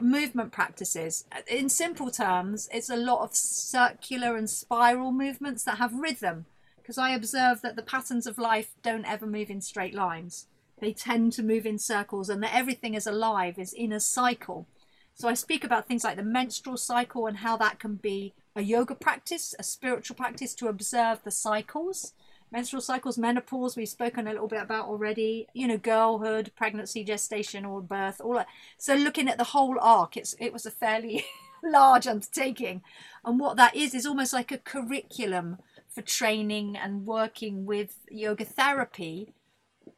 movement 0.00 0.52
practices. 0.52 1.24
In 1.48 1.68
simple 1.68 2.10
terms, 2.10 2.68
it's 2.72 2.90
a 2.90 2.96
lot 2.96 3.22
of 3.22 3.34
circular 3.34 4.36
and 4.36 4.48
spiral 4.48 5.12
movements 5.12 5.64
that 5.64 5.78
have 5.78 5.94
rhythm 5.94 6.46
because 6.76 6.98
I 6.98 7.10
observe 7.10 7.62
that 7.62 7.76
the 7.76 7.82
patterns 7.82 8.26
of 8.26 8.36
life 8.36 8.74
don't 8.82 9.06
ever 9.06 9.26
move 9.26 9.50
in 9.50 9.60
straight 9.60 9.94
lines. 9.94 10.46
They 10.80 10.92
tend 10.92 11.32
to 11.34 11.42
move 11.42 11.64
in 11.64 11.78
circles 11.78 12.28
and 12.28 12.42
that 12.42 12.54
everything 12.54 12.94
is 12.94 13.06
alive, 13.06 13.58
is 13.58 13.72
in 13.72 13.92
a 13.92 14.00
cycle. 14.00 14.66
So 15.14 15.28
I 15.28 15.34
speak 15.34 15.64
about 15.64 15.86
things 15.86 16.04
like 16.04 16.16
the 16.16 16.22
menstrual 16.22 16.76
cycle 16.76 17.26
and 17.26 17.38
how 17.38 17.56
that 17.58 17.78
can 17.78 17.96
be 17.96 18.34
a 18.56 18.62
yoga 18.62 18.94
practice, 18.94 19.54
a 19.58 19.62
spiritual 19.62 20.16
practice 20.16 20.54
to 20.54 20.68
observe 20.68 21.22
the 21.24 21.30
cycles 21.30 22.12
menstrual 22.54 22.80
cycles, 22.80 23.18
menopause, 23.18 23.76
we've 23.76 23.88
spoken 23.88 24.28
a 24.28 24.32
little 24.32 24.46
bit 24.46 24.62
about 24.62 24.86
already, 24.86 25.48
you 25.54 25.66
know, 25.66 25.76
girlhood, 25.76 26.52
pregnancy, 26.54 27.02
gestation, 27.02 27.64
or 27.64 27.82
birth, 27.82 28.20
all 28.20 28.34
that. 28.34 28.46
So 28.78 28.94
looking 28.94 29.28
at 29.28 29.38
the 29.38 29.44
whole 29.44 29.76
arc, 29.80 30.16
it's 30.16 30.36
it 30.38 30.52
was 30.52 30.64
a 30.64 30.70
fairly 30.70 31.24
large 31.64 32.06
undertaking. 32.06 32.82
And 33.24 33.40
what 33.40 33.56
that 33.56 33.74
is 33.74 33.92
is 33.92 34.06
almost 34.06 34.32
like 34.32 34.52
a 34.52 34.58
curriculum 34.58 35.58
for 35.88 36.02
training 36.02 36.76
and 36.76 37.06
working 37.06 37.66
with 37.66 37.98
yoga 38.08 38.44
therapy 38.44 39.34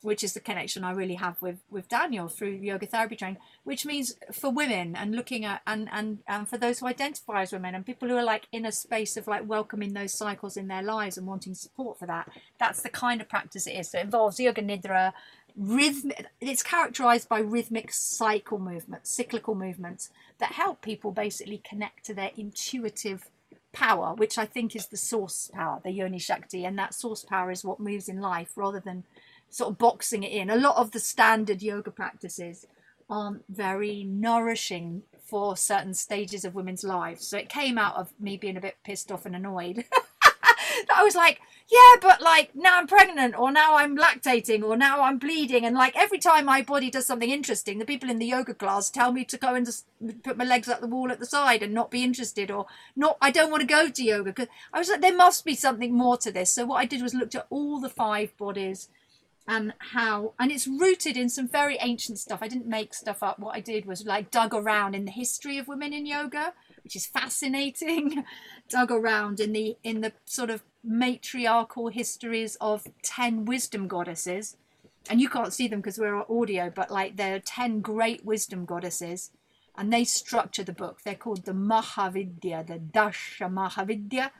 which 0.02 0.22
is 0.22 0.34
the 0.34 0.40
connection 0.40 0.84
I 0.84 0.92
really 0.92 1.14
have 1.14 1.40
with 1.40 1.58
with 1.70 1.88
Daniel 1.88 2.28
through 2.28 2.50
yoga 2.50 2.86
therapy 2.86 3.16
training, 3.16 3.38
which 3.64 3.84
means 3.84 4.14
for 4.32 4.50
women 4.50 4.96
and 4.96 5.14
looking 5.14 5.44
at 5.44 5.62
and 5.66 5.88
and 5.92 6.18
and 6.26 6.48
for 6.48 6.58
those 6.58 6.80
who 6.80 6.86
identify 6.86 7.42
as 7.42 7.52
women 7.52 7.74
and 7.74 7.84
people 7.84 8.08
who 8.08 8.16
are 8.16 8.24
like 8.24 8.46
in 8.52 8.66
a 8.66 8.72
space 8.72 9.16
of 9.16 9.26
like 9.26 9.48
welcoming 9.48 9.92
those 9.92 10.14
cycles 10.14 10.56
in 10.56 10.68
their 10.68 10.82
lives 10.82 11.16
and 11.16 11.26
wanting 11.26 11.54
support 11.54 11.98
for 11.98 12.06
that. 12.06 12.28
That's 12.58 12.82
the 12.82 12.88
kind 12.88 13.20
of 13.20 13.28
practice 13.28 13.66
it 13.66 13.72
is. 13.72 13.90
So 13.90 13.98
it 13.98 14.04
involves 14.04 14.40
yoga 14.40 14.62
nidra, 14.62 15.12
rhythm. 15.56 16.12
It's 16.40 16.62
characterized 16.62 17.28
by 17.28 17.40
rhythmic 17.40 17.92
cycle 17.92 18.58
movements, 18.58 19.14
cyclical 19.14 19.54
movements 19.54 20.10
that 20.38 20.52
help 20.52 20.82
people 20.82 21.12
basically 21.12 21.62
connect 21.64 22.04
to 22.06 22.14
their 22.14 22.30
intuitive 22.36 23.28
power, 23.72 24.14
which 24.14 24.38
I 24.38 24.46
think 24.46 24.74
is 24.74 24.86
the 24.86 24.96
source 24.96 25.50
power, 25.52 25.80
the 25.84 25.90
yoni 25.90 26.18
shakti, 26.18 26.64
and 26.64 26.78
that 26.78 26.94
source 26.94 27.24
power 27.24 27.50
is 27.50 27.62
what 27.64 27.78
moves 27.78 28.08
in 28.08 28.20
life 28.20 28.52
rather 28.56 28.80
than 28.80 29.04
sort 29.50 29.70
of 29.70 29.78
boxing 29.78 30.22
it 30.22 30.32
in. 30.32 30.50
A 30.50 30.56
lot 30.56 30.76
of 30.76 30.90
the 30.90 31.00
standard 31.00 31.62
yoga 31.62 31.90
practices 31.90 32.66
aren't 33.08 33.44
very 33.48 34.04
nourishing 34.04 35.02
for 35.24 35.56
certain 35.56 35.94
stages 35.94 36.44
of 36.44 36.54
women's 36.54 36.84
lives. 36.84 37.26
So 37.26 37.36
it 37.36 37.48
came 37.48 37.78
out 37.78 37.96
of 37.96 38.12
me 38.20 38.36
being 38.36 38.56
a 38.56 38.60
bit 38.60 38.76
pissed 38.84 39.10
off 39.10 39.26
and 39.26 39.34
annoyed. 39.34 39.84
I 40.94 41.02
was 41.02 41.14
like, 41.14 41.40
yeah, 41.68 41.96
but 42.00 42.20
like 42.20 42.54
now 42.54 42.78
I'm 42.78 42.86
pregnant 42.86 43.36
or 43.36 43.50
now 43.50 43.76
I'm 43.76 43.96
lactating 43.96 44.62
or 44.62 44.76
now 44.76 45.02
I'm 45.02 45.18
bleeding. 45.18 45.64
And 45.64 45.74
like 45.74 45.96
every 45.96 46.18
time 46.18 46.44
my 46.44 46.62
body 46.62 46.90
does 46.90 47.06
something 47.06 47.30
interesting, 47.30 47.78
the 47.78 47.84
people 47.84 48.08
in 48.08 48.18
the 48.18 48.26
yoga 48.26 48.54
class 48.54 48.90
tell 48.90 49.12
me 49.12 49.24
to 49.24 49.36
go 49.36 49.54
and 49.54 49.66
just 49.66 49.86
put 50.22 50.36
my 50.36 50.44
legs 50.44 50.68
up 50.68 50.80
the 50.80 50.86
wall 50.86 51.10
at 51.10 51.18
the 51.18 51.26
side 51.26 51.62
and 51.62 51.74
not 51.74 51.90
be 51.90 52.04
interested 52.04 52.50
or 52.50 52.66
not, 52.94 53.16
I 53.20 53.30
don't 53.30 53.50
want 53.50 53.62
to 53.62 53.66
go 53.66 53.88
to 53.88 54.04
yoga 54.04 54.30
because 54.30 54.48
I 54.72 54.78
was 54.78 54.88
like, 54.88 55.00
there 55.00 55.16
must 55.16 55.44
be 55.44 55.54
something 55.54 55.92
more 55.92 56.16
to 56.18 56.30
this. 56.30 56.52
So 56.52 56.66
what 56.66 56.76
I 56.76 56.84
did 56.84 57.02
was 57.02 57.14
looked 57.14 57.34
at 57.34 57.46
all 57.50 57.80
the 57.80 57.88
five 57.88 58.36
bodies 58.36 58.88
and 59.48 59.72
how 59.78 60.34
and 60.38 60.50
it's 60.50 60.66
rooted 60.66 61.16
in 61.16 61.28
some 61.28 61.46
very 61.46 61.78
ancient 61.80 62.18
stuff. 62.18 62.40
I 62.42 62.48
didn't 62.48 62.66
make 62.66 62.94
stuff 62.94 63.22
up. 63.22 63.38
What 63.38 63.54
i 63.54 63.60
did 63.60 63.86
was 63.86 64.04
like 64.04 64.30
dug 64.30 64.54
around 64.54 64.94
in 64.94 65.04
the 65.04 65.10
history 65.10 65.58
of 65.58 65.68
women 65.68 65.92
in 65.92 66.06
yoga 66.06 66.52
which 66.82 66.94
is 66.94 67.06
fascinating. 67.06 68.24
Dug 68.68 68.92
around 68.92 69.40
in 69.40 69.52
the 69.52 69.76
in 69.82 70.02
the 70.02 70.12
sort 70.24 70.50
of 70.50 70.62
matriarchal 70.84 71.88
histories 71.88 72.56
of 72.60 72.86
10 73.02 73.44
wisdom 73.44 73.88
goddesses. 73.88 74.56
And 75.10 75.20
you 75.20 75.28
can't 75.28 75.52
see 75.52 75.66
them 75.66 75.80
because 75.80 75.98
we're 75.98 76.22
audio 76.30 76.70
but 76.74 76.90
like 76.90 77.16
there 77.16 77.34
are 77.34 77.40
10 77.40 77.80
great 77.80 78.24
wisdom 78.24 78.64
goddesses 78.64 79.30
and 79.76 79.92
they 79.92 80.04
structure 80.04 80.62
the 80.64 80.72
book. 80.72 81.02
They're 81.02 81.14
called 81.14 81.44
the 81.44 81.52
mahavidya 81.52 82.66
the 82.66 82.78
dasha 82.78 83.44
mahavidya 83.44 84.30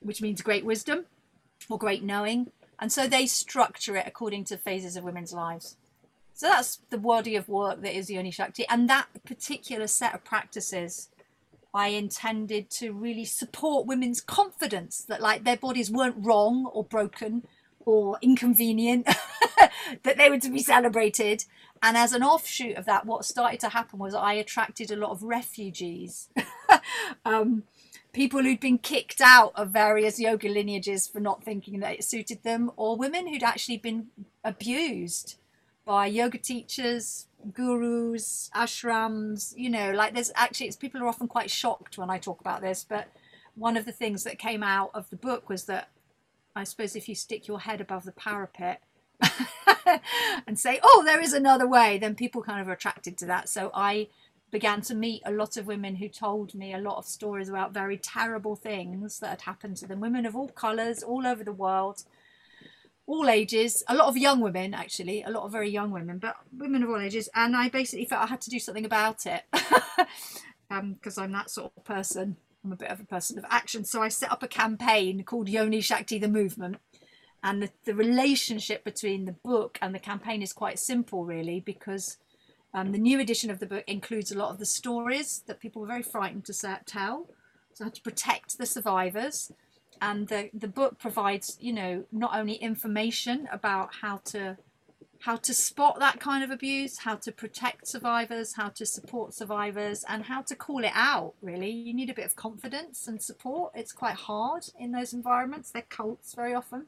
which 0.00 0.22
means 0.22 0.42
great 0.42 0.64
wisdom 0.64 1.06
or 1.68 1.78
great 1.78 2.02
knowing 2.02 2.50
and 2.82 2.90
so 2.92 3.06
they 3.06 3.26
structure 3.28 3.96
it 3.96 4.08
according 4.08 4.42
to 4.46 4.58
phases 4.58 4.96
of 4.96 5.04
women's 5.04 5.32
lives. 5.32 5.76
So 6.34 6.48
that's 6.48 6.80
the 6.90 6.98
body 6.98 7.36
of 7.36 7.48
work 7.48 7.80
that 7.80 7.96
is 7.96 8.10
Yoni 8.10 8.32
Shakti. 8.32 8.66
And 8.68 8.90
that 8.90 9.06
particular 9.24 9.86
set 9.86 10.14
of 10.16 10.24
practices 10.24 11.08
I 11.72 11.88
intended 11.88 12.70
to 12.70 12.92
really 12.92 13.24
support 13.24 13.86
women's 13.86 14.20
confidence 14.20 15.04
that 15.08 15.22
like 15.22 15.44
their 15.44 15.56
bodies 15.56 15.92
weren't 15.92 16.16
wrong 16.18 16.68
or 16.72 16.82
broken 16.82 17.46
or 17.86 18.18
inconvenient, 18.20 19.06
that 20.02 20.18
they 20.18 20.28
were 20.28 20.40
to 20.40 20.50
be 20.50 20.58
celebrated. 20.58 21.44
And 21.84 21.96
as 21.96 22.12
an 22.12 22.24
offshoot 22.24 22.76
of 22.76 22.84
that, 22.86 23.06
what 23.06 23.24
started 23.24 23.60
to 23.60 23.68
happen 23.68 24.00
was 24.00 24.12
I 24.12 24.32
attracted 24.32 24.90
a 24.90 24.96
lot 24.96 25.10
of 25.10 25.22
refugees. 25.22 26.30
um, 27.24 27.62
people 28.12 28.42
who'd 28.42 28.60
been 28.60 28.78
kicked 28.78 29.20
out 29.20 29.52
of 29.54 29.70
various 29.70 30.20
yoga 30.20 30.48
lineages 30.48 31.08
for 31.08 31.20
not 31.20 31.42
thinking 31.42 31.80
that 31.80 31.94
it 31.94 32.04
suited 32.04 32.42
them, 32.42 32.70
or 32.76 32.96
women 32.96 33.26
who'd 33.26 33.42
actually 33.42 33.78
been 33.78 34.08
abused 34.44 35.36
by 35.84 36.06
yoga 36.06 36.38
teachers, 36.38 37.26
gurus, 37.52 38.50
ashrams. 38.54 39.54
You 39.56 39.70
know, 39.70 39.90
like 39.92 40.14
there's 40.14 40.32
actually, 40.34 40.68
it's 40.68 40.76
people 40.76 41.02
are 41.02 41.08
often 41.08 41.28
quite 41.28 41.50
shocked 41.50 41.98
when 41.98 42.10
I 42.10 42.18
talk 42.18 42.40
about 42.40 42.60
this, 42.60 42.84
but 42.88 43.08
one 43.54 43.76
of 43.76 43.84
the 43.84 43.92
things 43.92 44.24
that 44.24 44.38
came 44.38 44.62
out 44.62 44.90
of 44.94 45.08
the 45.10 45.16
book 45.16 45.48
was 45.48 45.64
that 45.64 45.88
I 46.54 46.64
suppose 46.64 46.94
if 46.94 47.08
you 47.08 47.14
stick 47.14 47.48
your 47.48 47.60
head 47.60 47.80
above 47.80 48.04
the 48.04 48.12
parapet 48.12 48.82
and 50.46 50.58
say, 50.58 50.80
oh, 50.82 51.02
there 51.04 51.20
is 51.20 51.32
another 51.32 51.66
way, 51.66 51.98
then 51.98 52.14
people 52.14 52.42
kind 52.42 52.60
of 52.60 52.68
are 52.68 52.72
attracted 52.72 53.16
to 53.18 53.26
that. 53.26 53.48
So 53.48 53.70
I 53.74 54.08
began 54.52 54.82
to 54.82 54.94
meet 54.94 55.22
a 55.24 55.32
lot 55.32 55.56
of 55.56 55.66
women 55.66 55.96
who 55.96 56.08
told 56.08 56.54
me 56.54 56.74
a 56.74 56.78
lot 56.78 56.98
of 56.98 57.06
stories 57.06 57.48
about 57.48 57.72
very 57.72 57.96
terrible 57.96 58.54
things 58.54 59.18
that 59.18 59.30
had 59.30 59.40
happened 59.40 59.78
to 59.78 59.86
them. 59.86 59.98
Women 59.98 60.26
of 60.26 60.36
all 60.36 60.50
colours, 60.50 61.02
all 61.02 61.26
over 61.26 61.42
the 61.42 61.52
world, 61.52 62.04
all 63.06 63.28
ages, 63.28 63.82
a 63.88 63.94
lot 63.94 64.08
of 64.08 64.16
young 64.16 64.40
women 64.40 64.74
actually, 64.74 65.22
a 65.22 65.30
lot 65.30 65.44
of 65.44 65.52
very 65.52 65.70
young 65.70 65.90
women, 65.90 66.18
but 66.18 66.36
women 66.52 66.82
of 66.82 66.90
all 66.90 67.00
ages. 67.00 67.30
And 67.34 67.56
I 67.56 67.70
basically 67.70 68.04
felt 68.04 68.22
I 68.22 68.26
had 68.26 68.42
to 68.42 68.50
do 68.50 68.58
something 68.58 68.84
about 68.84 69.24
it 69.24 69.42
because 69.50 70.06
um, 71.18 71.24
I'm 71.24 71.32
that 71.32 71.50
sort 71.50 71.72
of 71.74 71.84
person. 71.84 72.36
I'm 72.62 72.72
a 72.72 72.76
bit 72.76 72.90
of 72.90 73.00
a 73.00 73.04
person 73.04 73.38
of 73.38 73.46
action. 73.50 73.84
So 73.84 74.02
I 74.02 74.08
set 74.08 74.30
up 74.30 74.42
a 74.42 74.48
campaign 74.48 75.24
called 75.24 75.48
Yoni 75.48 75.80
Shakti 75.80 76.18
the 76.18 76.28
Movement. 76.28 76.76
And 77.42 77.60
the, 77.60 77.70
the 77.84 77.94
relationship 77.94 78.84
between 78.84 79.24
the 79.24 79.32
book 79.32 79.78
and 79.82 79.92
the 79.92 79.98
campaign 79.98 80.42
is 80.42 80.52
quite 80.52 80.78
simple, 80.78 81.24
really, 81.24 81.58
because 81.58 82.18
um, 82.74 82.92
the 82.92 82.98
new 82.98 83.20
edition 83.20 83.50
of 83.50 83.58
the 83.58 83.66
book 83.66 83.84
includes 83.86 84.32
a 84.32 84.38
lot 84.38 84.50
of 84.50 84.58
the 84.58 84.66
stories 84.66 85.42
that 85.46 85.60
people 85.60 85.82
were 85.82 85.88
very 85.88 86.02
frightened 86.02 86.44
to 86.46 86.78
tell. 86.86 87.28
So 87.74 87.84
I 87.84 87.86
had 87.86 87.94
to 87.94 88.02
protect 88.02 88.58
the 88.58 88.66
survivors. 88.66 89.52
And 90.00 90.28
the, 90.28 90.50
the 90.52 90.68
book 90.68 90.98
provides, 90.98 91.56
you 91.60 91.72
know, 91.72 92.04
not 92.10 92.36
only 92.36 92.54
information 92.54 93.48
about 93.52 93.96
how 94.00 94.20
to 94.26 94.56
how 95.20 95.36
to 95.36 95.54
spot 95.54 96.00
that 96.00 96.18
kind 96.18 96.42
of 96.42 96.50
abuse, 96.50 96.98
how 96.98 97.14
to 97.14 97.30
protect 97.30 97.86
survivors, 97.86 98.54
how 98.56 98.68
to 98.68 98.84
support 98.84 99.32
survivors, 99.32 100.04
and 100.08 100.24
how 100.24 100.42
to 100.42 100.56
call 100.56 100.82
it 100.82 100.90
out, 100.94 101.34
really. 101.40 101.70
You 101.70 101.94
need 101.94 102.10
a 102.10 102.14
bit 102.14 102.24
of 102.24 102.34
confidence 102.34 103.06
and 103.06 103.22
support. 103.22 103.70
It's 103.76 103.92
quite 103.92 104.14
hard 104.14 104.64
in 104.76 104.90
those 104.90 105.12
environments. 105.12 105.70
They're 105.70 105.82
cults 105.82 106.34
very 106.34 106.54
often. 106.54 106.86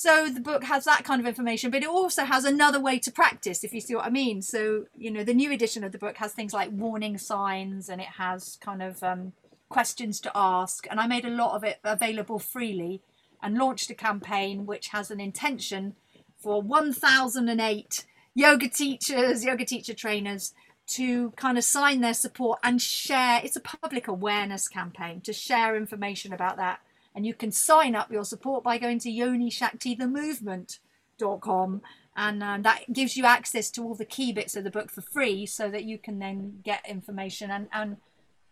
So 0.00 0.30
the 0.30 0.38
book 0.38 0.62
has 0.62 0.84
that 0.84 1.02
kind 1.02 1.20
of 1.20 1.26
information, 1.26 1.72
but 1.72 1.82
it 1.82 1.88
also 1.88 2.22
has 2.22 2.44
another 2.44 2.78
way 2.78 3.00
to 3.00 3.10
practice, 3.10 3.64
if 3.64 3.74
you 3.74 3.80
see 3.80 3.96
what 3.96 4.04
I 4.04 4.10
mean. 4.10 4.42
So, 4.42 4.84
you 4.96 5.10
know, 5.10 5.24
the 5.24 5.34
new 5.34 5.50
edition 5.50 5.82
of 5.82 5.90
the 5.90 5.98
book 5.98 6.18
has 6.18 6.32
things 6.32 6.52
like 6.52 6.70
warning 6.70 7.18
signs 7.18 7.88
and 7.88 8.00
it 8.00 8.06
has 8.16 8.58
kind 8.60 8.80
of 8.80 9.02
um, 9.02 9.32
questions 9.68 10.20
to 10.20 10.30
ask. 10.36 10.86
And 10.88 11.00
I 11.00 11.08
made 11.08 11.24
a 11.24 11.30
lot 11.30 11.56
of 11.56 11.64
it 11.64 11.80
available 11.82 12.38
freely 12.38 13.02
and 13.42 13.58
launched 13.58 13.90
a 13.90 13.94
campaign 13.94 14.66
which 14.66 14.90
has 14.90 15.10
an 15.10 15.18
intention 15.18 15.96
for 16.40 16.62
1008 16.62 18.04
yoga 18.36 18.68
teachers, 18.68 19.44
yoga 19.44 19.64
teacher 19.64 19.94
trainers 19.94 20.54
to 20.90 21.32
kind 21.32 21.58
of 21.58 21.64
sign 21.64 22.02
their 22.02 22.14
support 22.14 22.60
and 22.62 22.80
share. 22.80 23.40
It's 23.42 23.56
a 23.56 23.60
public 23.60 24.06
awareness 24.06 24.68
campaign 24.68 25.22
to 25.22 25.32
share 25.32 25.76
information 25.76 26.32
about 26.32 26.56
that 26.58 26.78
and 27.18 27.26
you 27.26 27.34
can 27.34 27.50
sign 27.50 27.96
up 27.96 28.12
your 28.12 28.22
support 28.22 28.62
by 28.62 28.78
going 28.78 29.00
to 29.00 29.10
yonishaktithemovement.com. 29.10 31.82
And 32.16 32.42
uh, 32.44 32.58
that 32.60 32.92
gives 32.92 33.16
you 33.16 33.24
access 33.24 33.72
to 33.72 33.82
all 33.82 33.96
the 33.96 34.04
key 34.04 34.32
bits 34.32 34.54
of 34.54 34.62
the 34.62 34.70
book 34.70 34.88
for 34.88 35.00
free 35.00 35.44
so 35.44 35.68
that 35.68 35.82
you 35.82 35.98
can 35.98 36.20
then 36.20 36.60
get 36.62 36.88
information 36.88 37.50
and, 37.50 37.66
and 37.72 37.96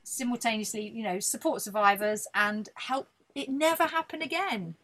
simultaneously, 0.02 0.90
you 0.92 1.04
know, 1.04 1.20
support 1.20 1.62
survivors 1.62 2.26
and 2.34 2.68
help 2.74 3.08
it 3.36 3.48
never 3.48 3.84
happen 3.84 4.20
again. 4.20 4.74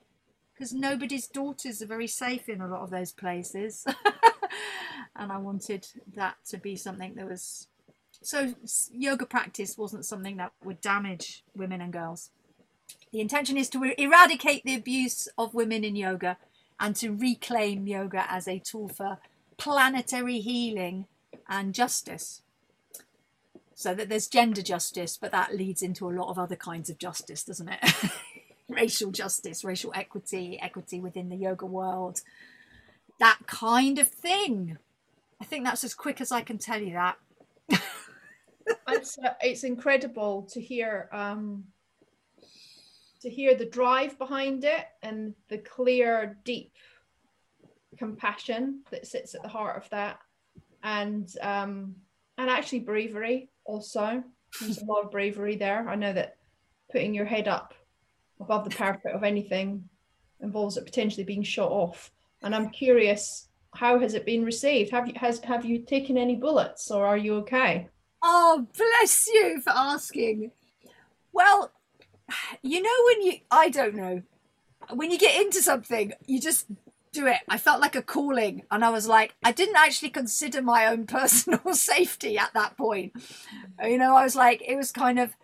Because 0.54 0.72
nobody's 0.72 1.26
daughters 1.26 1.82
are 1.82 1.86
very 1.86 2.06
safe 2.06 2.48
in 2.48 2.60
a 2.60 2.68
lot 2.68 2.82
of 2.82 2.90
those 2.90 3.10
places. 3.10 3.84
and 5.16 5.32
I 5.32 5.38
wanted 5.38 5.88
that 6.14 6.36
to 6.50 6.56
be 6.56 6.76
something 6.76 7.16
that 7.16 7.28
was 7.28 7.66
so 8.22 8.54
yoga 8.92 9.26
practice 9.26 9.76
wasn't 9.76 10.04
something 10.04 10.36
that 10.36 10.52
would 10.62 10.80
damage 10.80 11.42
women 11.56 11.80
and 11.80 11.92
girls. 11.92 12.30
The 13.12 13.20
intention 13.20 13.58
is 13.58 13.68
to 13.70 13.94
eradicate 13.98 14.64
the 14.64 14.74
abuse 14.74 15.28
of 15.36 15.54
women 15.54 15.84
in 15.84 15.94
yoga 15.94 16.38
and 16.80 16.96
to 16.96 17.10
reclaim 17.10 17.86
yoga 17.86 18.24
as 18.28 18.48
a 18.48 18.58
tool 18.58 18.88
for 18.88 19.18
planetary 19.58 20.40
healing 20.40 21.06
and 21.48 21.74
justice. 21.74 22.42
So 23.74 23.94
that 23.94 24.08
there's 24.08 24.28
gender 24.28 24.62
justice, 24.62 25.16
but 25.16 25.32
that 25.32 25.54
leads 25.54 25.82
into 25.82 26.08
a 26.08 26.14
lot 26.16 26.30
of 26.30 26.38
other 26.38 26.56
kinds 26.56 26.88
of 26.88 26.98
justice, 26.98 27.44
doesn't 27.44 27.68
it? 27.68 27.80
racial 28.68 29.10
justice, 29.10 29.64
racial 29.64 29.92
equity, 29.94 30.58
equity 30.60 31.00
within 31.00 31.28
the 31.28 31.36
yoga 31.36 31.66
world, 31.66 32.22
that 33.18 33.40
kind 33.46 33.98
of 33.98 34.08
thing. 34.08 34.78
I 35.40 35.44
think 35.44 35.64
that's 35.64 35.84
as 35.84 35.94
quick 35.94 36.20
as 36.20 36.32
I 36.32 36.40
can 36.40 36.58
tell 36.58 36.80
you 36.80 36.94
that. 36.94 37.18
it's, 38.88 39.18
uh, 39.18 39.34
it's 39.40 39.64
incredible 39.64 40.48
to 40.52 40.60
hear 40.60 41.08
um, 41.12 41.64
to 43.22 43.30
hear 43.30 43.54
the 43.54 43.66
drive 43.66 44.18
behind 44.18 44.64
it 44.64 44.86
and 45.02 45.34
the 45.48 45.58
clear, 45.58 46.38
deep 46.44 46.72
compassion 47.98 48.82
that 48.90 49.06
sits 49.06 49.34
at 49.34 49.42
the 49.42 49.48
heart 49.48 49.76
of 49.82 49.88
that, 49.90 50.18
and 50.82 51.32
um, 51.40 51.94
and 52.38 52.50
actually 52.50 52.80
bravery 52.80 53.48
also. 53.64 54.22
There's 54.60 54.82
a 54.82 54.84
lot 54.84 55.04
of 55.04 55.10
bravery 55.10 55.56
there. 55.56 55.88
I 55.88 55.94
know 55.94 56.12
that 56.12 56.36
putting 56.90 57.14
your 57.14 57.24
head 57.24 57.48
up 57.48 57.74
above 58.40 58.64
the 58.64 58.76
parapet 58.76 59.12
of 59.12 59.24
anything 59.24 59.88
involves 60.40 60.76
it 60.76 60.84
potentially 60.84 61.24
being 61.24 61.42
shot 61.42 61.70
off. 61.70 62.10
And 62.42 62.54
I'm 62.54 62.68
curious, 62.70 63.48
how 63.74 63.98
has 64.00 64.14
it 64.14 64.26
been 64.26 64.44
received? 64.44 64.90
Have 64.90 65.06
you 65.06 65.14
has 65.16 65.38
have 65.40 65.64
you 65.64 65.78
taken 65.78 66.18
any 66.18 66.36
bullets 66.36 66.90
or 66.90 67.06
are 67.06 67.16
you 67.16 67.36
okay? 67.36 67.88
Oh, 68.22 68.66
bless 68.76 69.26
you 69.28 69.60
for 69.60 69.70
asking. 69.70 70.50
Well, 71.32 71.72
you 72.62 72.82
know 72.82 72.90
when 73.06 73.22
you 73.22 73.32
I 73.50 73.68
don't 73.68 73.94
know. 73.94 74.22
When 74.90 75.10
you 75.10 75.18
get 75.18 75.40
into 75.40 75.62
something, 75.62 76.12
you 76.26 76.40
just 76.40 76.66
do 77.12 77.26
it. 77.26 77.38
I 77.48 77.58
felt 77.58 77.80
like 77.80 77.94
a 77.94 78.02
calling 78.02 78.62
and 78.70 78.84
I 78.84 78.90
was 78.90 79.06
like 79.06 79.34
I 79.44 79.52
didn't 79.52 79.76
actually 79.76 80.10
consider 80.10 80.62
my 80.62 80.86
own 80.86 81.06
personal 81.18 81.74
safety 81.74 82.38
at 82.38 82.54
that 82.54 82.76
point. 82.76 83.12
You 83.82 83.98
know, 83.98 84.16
I 84.16 84.24
was 84.24 84.36
like 84.36 84.62
it 84.66 84.76
was 84.76 84.92
kind 84.92 85.18
of 85.18 85.34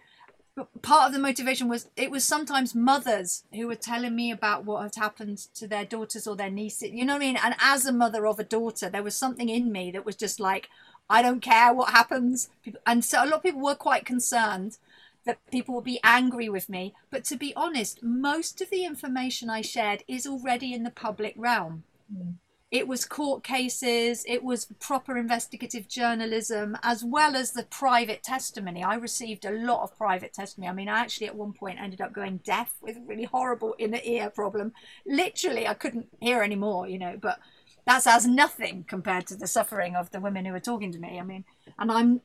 part 0.82 1.07
of 1.07 1.12
the 1.12 1.18
motivation 1.18 1.68
was 1.68 1.89
it 1.97 2.11
was 2.11 2.24
sometimes 2.24 2.74
mothers 2.74 3.45
who 3.53 3.66
were 3.66 3.74
telling 3.74 4.14
me 4.14 4.30
about 4.30 4.64
what 4.64 4.82
had 4.82 4.95
happened 4.95 5.39
to 5.55 5.66
their 5.66 5.84
daughters 5.84 6.26
or 6.26 6.36
their 6.36 6.51
nieces 6.51 6.91
you 6.91 7.05
know 7.05 7.14
what 7.14 7.22
i 7.22 7.26
mean 7.26 7.39
and 7.43 7.55
as 7.61 7.86
a 7.86 7.93
mother 7.93 8.26
of 8.26 8.39
a 8.39 8.45
daughter 8.45 8.89
there 8.89 9.03
was 9.03 9.14
something 9.14 9.49
in 9.49 9.70
me 9.70 9.91
that 9.91 10.05
was 10.05 10.16
just 10.16 10.41
like 10.41 10.68
i 11.09 11.22
don't 11.22 11.43
care 11.43 11.72
what 11.72 11.91
happens 11.91 12.51
and 12.86 13.05
so 13.05 13.22
a 13.22 13.26
lot 13.26 13.34
of 13.34 13.43
people 13.43 13.61
were 13.61 13.74
quite 13.74 14.05
concerned 14.05 14.78
that 15.25 15.39
people 15.51 15.75
would 15.75 15.85
be 15.85 16.01
angry 16.03 16.49
with 16.49 16.69
me 16.69 16.95
but 17.11 17.25
to 17.25 17.37
be 17.37 17.53
honest 17.55 18.03
most 18.03 18.61
of 18.61 18.71
the 18.71 18.85
information 18.85 19.51
i 19.51 19.61
shared 19.61 20.03
is 20.09 20.27
already 20.27 20.73
in 20.73 20.83
the 20.83 20.91
public 20.91 21.35
realm 21.37 21.85
mm 22.12 22.35
it 22.71 22.87
was 22.87 23.07
court 23.07 23.43
cases, 23.43 24.25
it 24.29 24.45
was 24.45 24.66
proper 24.79 25.16
investigative 25.16 25.89
journalism, 25.89 26.77
as 26.83 27.03
well 27.03 27.35
as 27.35 27.53
the 27.53 27.62
private 27.62 28.23
testimony. 28.23 28.85
I 28.85 28.97
received 28.97 29.47
a 29.47 29.51
lot 29.51 29.83
of 29.83 29.97
private 29.97 30.35
testimony. 30.35 30.69
I 30.69 30.75
mean, 30.75 30.89
I 30.89 31.01
actually 31.01 31.29
at 31.29 31.35
one 31.35 31.55
point 31.55 31.81
ended 31.81 32.03
up 32.03 32.12
going 32.12 32.41
deaf 32.45 32.75
with 32.83 32.99
a 32.99 33.01
really 33.01 33.25
horrible 33.25 33.75
inner 33.79 34.01
ear 34.05 34.29
problem. 34.29 34.73
Literally, 35.07 35.66
I 35.66 35.73
couldn't 35.73 36.09
hear 36.21 36.43
anymore, 36.43 36.87
you 36.87 36.99
know, 36.99 37.16
but 37.19 37.39
that's 37.87 38.07
as 38.07 38.27
nothing 38.27 38.85
compared 38.87 39.27
to 39.29 39.37
the 39.37 39.47
suffering 39.47 39.97
of 39.97 40.11
the 40.11 40.21
women 40.21 40.45
who 40.45 40.53
were 40.53 40.61
talking 40.61 40.93
to 40.93 40.99
me. 40.99 41.19
I 41.19 41.23
mean, 41.23 41.47
and 41.79 41.91
I'm 41.91 42.21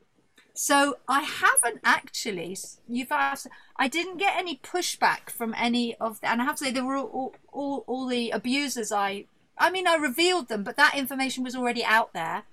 so 0.54 0.98
I 1.08 1.22
haven't 1.22 1.82
actually. 1.84 2.58
You've 2.88 3.12
asked. 3.12 3.48
I 3.78 3.88
didn't 3.88 4.18
get 4.18 4.38
any 4.38 4.58
pushback 4.58 5.30
from 5.30 5.56
any 5.58 5.96
of, 5.96 6.22
the, 6.22 6.30
and 6.30 6.42
I 6.42 6.46
have 6.46 6.58
to 6.58 6.66
say 6.66 6.72
there 6.72 6.86
were 6.86 6.98
all, 6.98 7.36
all, 7.52 7.84
all 7.88 8.08
the 8.08 8.30
abusers 8.30 8.92
I 8.92 9.26
I 9.58 9.70
mean, 9.70 9.88
I 9.88 9.96
revealed 9.96 10.48
them, 10.48 10.64
but 10.64 10.78
that 10.78 10.96
information 10.96 11.44
was 11.44 11.56
already 11.56 11.84
out 11.84 12.14
there. 12.14 12.44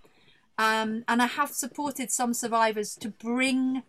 Um, 0.58 1.04
and 1.08 1.22
I 1.22 1.26
have 1.26 1.50
supported 1.50 2.10
some 2.10 2.34
survivors 2.34 2.94
to 2.96 3.08
bring 3.08 3.82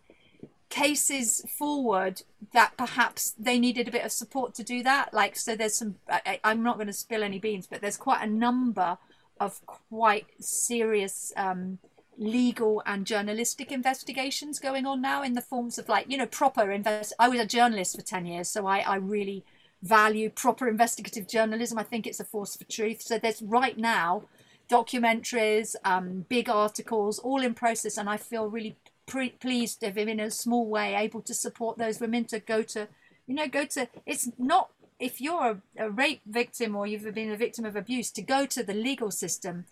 cases 0.70 1.44
forward 1.58 2.22
that 2.54 2.78
perhaps 2.78 3.34
they 3.38 3.58
needed 3.58 3.88
a 3.88 3.92
bit 3.92 4.04
of 4.04 4.12
support 4.12 4.54
to 4.54 4.64
do 4.64 4.82
that. 4.82 5.12
Like, 5.12 5.36
so 5.36 5.54
there's 5.54 5.74
some, 5.74 5.96
I, 6.08 6.40
am 6.42 6.62
not 6.62 6.76
going 6.76 6.86
to 6.86 6.94
spill 6.94 7.22
any 7.22 7.38
beans, 7.38 7.66
but 7.66 7.82
there's 7.82 7.98
quite 7.98 8.22
a 8.22 8.30
number 8.30 8.96
of 9.38 9.64
quite 9.66 10.26
serious 10.40 11.32
um, 11.36 11.78
legal 12.22 12.82
and 12.86 13.06
journalistic 13.06 13.72
investigations 13.72 14.58
going 14.58 14.86
on 14.86 15.02
now 15.02 15.22
in 15.22 15.34
the 15.34 15.42
forms 15.42 15.78
of 15.78 15.88
like, 15.88 16.08
you 16.08 16.16
know, 16.16 16.26
proper 16.26 16.70
invest. 16.70 17.12
I 17.18 17.28
was 17.28 17.40
a 17.40 17.46
journalist 17.46 17.96
for 17.96 18.02
10 18.02 18.26
years, 18.26 18.48
so 18.48 18.66
I, 18.66 18.78
I 18.80 18.96
really 18.96 19.44
value 19.82 20.30
proper 20.30 20.68
investigative 20.68 21.28
journalism. 21.28 21.78
I 21.78 21.82
think 21.82 22.06
it's 22.06 22.20
a 22.20 22.24
force 22.24 22.56
for 22.56 22.64
truth. 22.64 23.02
So 23.02 23.18
there's 23.18 23.42
right 23.42 23.76
now 23.76 24.24
documentaries, 24.70 25.74
um, 25.84 26.24
big 26.28 26.48
articles, 26.48 27.18
all 27.18 27.42
in 27.42 27.54
process, 27.54 27.98
and 27.98 28.08
I 28.08 28.16
feel 28.16 28.48
really 28.48 28.76
pre- 29.06 29.30
pleased 29.30 29.80
to 29.80 29.86
have 29.86 29.98
in 29.98 30.20
a 30.20 30.30
small 30.30 30.66
way 30.66 30.94
able 30.94 31.20
to 31.22 31.34
support 31.34 31.78
those 31.78 32.00
women 32.00 32.24
to 32.26 32.38
go 32.38 32.62
to, 32.62 32.88
you 33.26 33.34
know, 33.34 33.48
go 33.48 33.64
to. 33.66 33.88
It's 34.06 34.30
not 34.38 34.70
if 34.98 35.20
you're 35.20 35.60
a 35.76 35.90
rape 35.90 36.20
victim 36.26 36.76
or 36.76 36.86
you've 36.86 37.12
been 37.12 37.32
a 37.32 37.36
victim 37.36 37.64
of 37.64 37.74
abuse 37.74 38.10
to 38.12 38.22
go 38.22 38.46
to 38.46 38.62
the 38.62 38.72
legal 38.72 39.10
system 39.10 39.64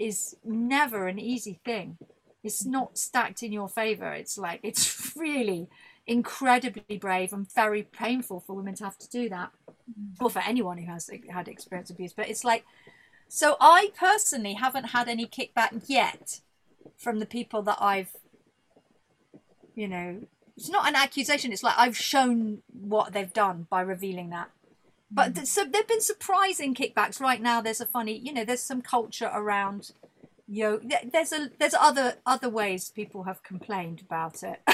is 0.00 0.36
never 0.44 1.06
an 1.06 1.18
easy 1.18 1.60
thing. 1.64 1.98
It's 2.42 2.64
not 2.64 2.96
stacked 2.96 3.42
in 3.42 3.52
your 3.52 3.68
favor. 3.68 4.12
It's 4.12 4.38
like 4.38 4.60
it's 4.62 5.14
really 5.16 5.68
incredibly 6.06 6.96
brave 6.98 7.32
and 7.32 7.52
very 7.52 7.82
painful 7.82 8.40
for 8.40 8.56
women 8.56 8.74
to 8.76 8.84
have 8.84 8.98
to 8.98 9.08
do 9.10 9.28
that, 9.28 9.50
mm. 9.68 10.20
or 10.20 10.30
for 10.30 10.40
anyone 10.40 10.78
who 10.78 10.90
has 10.90 11.10
had 11.28 11.48
experience 11.48 11.90
abuse. 11.90 12.14
But 12.14 12.28
it's 12.28 12.44
like, 12.44 12.64
so 13.28 13.56
I 13.60 13.92
personally 13.96 14.54
haven't 14.54 14.86
had 14.86 15.08
any 15.08 15.26
kickback 15.26 15.84
yet 15.86 16.40
from 16.96 17.18
the 17.18 17.26
people 17.26 17.62
that 17.62 17.78
I've, 17.80 18.16
you 19.74 19.86
know, 19.86 20.22
it's 20.56 20.70
not 20.70 20.88
an 20.88 20.96
accusation. 20.96 21.52
It's 21.52 21.62
like 21.62 21.76
I've 21.76 21.96
shown 21.96 22.62
what 22.72 23.12
they've 23.12 23.32
done 23.32 23.66
by 23.70 23.82
revealing 23.82 24.30
that. 24.30 24.50
But 25.10 25.34
mm. 25.34 25.46
so 25.46 25.64
there've 25.64 25.88
been 25.88 26.00
surprising 26.00 26.74
kickbacks. 26.74 27.20
Right 27.20 27.42
now, 27.42 27.60
there's 27.60 27.80
a 27.80 27.86
funny, 27.86 28.18
you 28.18 28.32
know, 28.32 28.44
there's 28.44 28.62
some 28.62 28.82
culture 28.82 29.30
around 29.32 29.92
yo 30.52 30.80
there's 31.12 31.32
a 31.32 31.48
there's 31.60 31.74
other 31.74 32.14
other 32.26 32.48
ways 32.48 32.90
people 32.90 33.22
have 33.22 33.42
complained 33.42 34.00
about 34.00 34.42
it. 34.42 34.60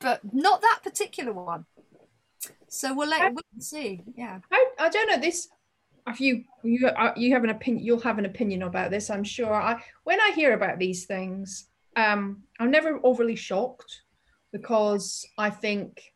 But 0.00 0.20
not 0.32 0.60
that 0.60 0.80
particular 0.84 1.32
one. 1.32 1.64
So 2.68 2.94
we'll 2.94 3.08
let 3.08 3.32
we'll 3.32 3.42
see. 3.58 4.02
Yeah. 4.16 4.38
I, 4.52 4.66
I 4.78 4.88
don't 4.88 5.08
know 5.08 5.18
this 5.18 5.48
if 6.06 6.20
you 6.20 6.44
you 6.62 6.86
uh, 6.86 7.12
you 7.16 7.32
have 7.32 7.44
an 7.44 7.50
opinion 7.50 7.84
you'll 7.84 8.00
have 8.00 8.18
an 8.18 8.24
opinion 8.24 8.62
about 8.62 8.90
this 8.90 9.10
i'm 9.10 9.24
sure. 9.24 9.52
I 9.52 9.82
when 10.04 10.20
i 10.20 10.30
hear 10.34 10.54
about 10.54 10.78
these 10.78 11.04
things 11.04 11.66
um 11.96 12.42
i'm 12.58 12.70
never 12.70 13.00
overly 13.02 13.36
shocked 13.36 14.02
because 14.52 15.26
i 15.36 15.50
think 15.50 16.14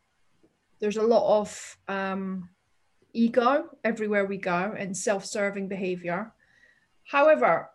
there's 0.79 0.97
a 0.97 1.03
lot 1.03 1.39
of 1.39 1.77
um 1.87 2.49
ego 3.13 3.69
everywhere 3.83 4.25
we 4.25 4.37
go 4.37 4.75
and 4.77 4.95
self-serving 4.95 5.67
behavior 5.67 6.31
however 7.03 7.69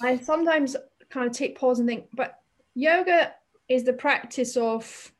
I 0.00 0.18
sometimes 0.18 0.76
kind 1.10 1.26
of 1.26 1.32
take 1.32 1.58
pause 1.58 1.78
and 1.78 1.88
think, 1.88 2.06
but 2.12 2.40
yoga 2.74 3.34
is 3.68 3.84
the 3.84 3.92
practice 3.92 4.56
of 4.56 5.12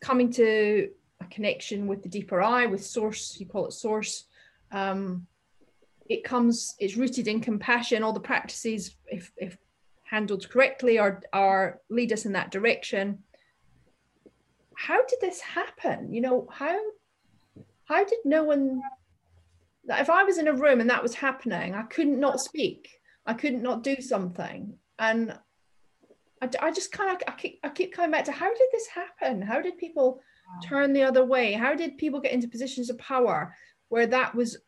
coming 0.00 0.30
to 0.32 0.90
a 1.20 1.24
connection 1.26 1.86
with 1.86 2.02
the 2.02 2.08
deeper 2.08 2.40
I, 2.40 2.66
with 2.66 2.84
source, 2.84 3.36
you 3.38 3.46
call 3.46 3.66
it 3.66 3.72
source. 3.72 4.24
Um, 4.72 5.26
it 6.08 6.24
comes, 6.24 6.74
it's 6.78 6.96
rooted 6.96 7.28
in 7.28 7.40
compassion. 7.40 8.02
All 8.02 8.12
the 8.12 8.20
practices, 8.20 8.96
if, 9.06 9.32
if 9.36 9.58
handled 10.04 10.48
correctly, 10.48 10.98
are, 10.98 11.22
are 11.32 11.80
lead 11.90 12.12
us 12.12 12.26
in 12.26 12.32
that 12.32 12.50
direction. 12.50 13.18
How 14.76 15.04
did 15.06 15.20
this 15.20 15.40
happen? 15.40 16.12
You 16.12 16.20
know, 16.20 16.48
how 16.50 16.78
how 17.86 18.04
did 18.04 18.18
no 18.24 18.44
one 18.44 18.80
if 19.88 20.10
I 20.10 20.24
was 20.24 20.38
in 20.38 20.48
a 20.48 20.52
room 20.52 20.80
and 20.80 20.90
that 20.90 21.02
was 21.02 21.14
happening, 21.14 21.74
I 21.74 21.82
couldn't 21.82 22.18
not 22.18 22.40
speak. 22.40 22.88
I 23.24 23.34
couldn't 23.34 23.62
not 23.62 23.82
do 23.82 24.00
something. 24.00 24.74
And 24.98 25.38
I, 26.42 26.48
I 26.60 26.70
just 26.70 26.92
kind 26.92 27.10
of 27.10 27.22
I 27.26 27.32
keep, 27.32 27.60
I 27.62 27.68
keep 27.68 27.92
coming 27.92 28.10
back 28.10 28.24
to 28.24 28.32
how 28.32 28.48
did 28.48 28.68
this 28.72 28.86
happen? 28.88 29.42
How 29.42 29.60
did 29.60 29.78
people 29.78 30.20
turn 30.64 30.92
the 30.92 31.02
other 31.02 31.24
way? 31.24 31.52
How 31.52 31.74
did 31.74 31.98
people 31.98 32.20
get 32.20 32.32
into 32.32 32.48
positions 32.48 32.90
of 32.90 32.98
power 32.98 33.54
where 33.88 34.06
that 34.06 34.34
was 34.34 34.58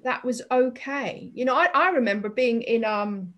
that 0.00 0.24
was 0.24 0.42
okay? 0.50 1.30
You 1.34 1.44
know, 1.44 1.54
I, 1.54 1.68
I 1.74 1.90
remember 1.90 2.28
being 2.28 2.62
in 2.62 2.84
um 2.84 3.34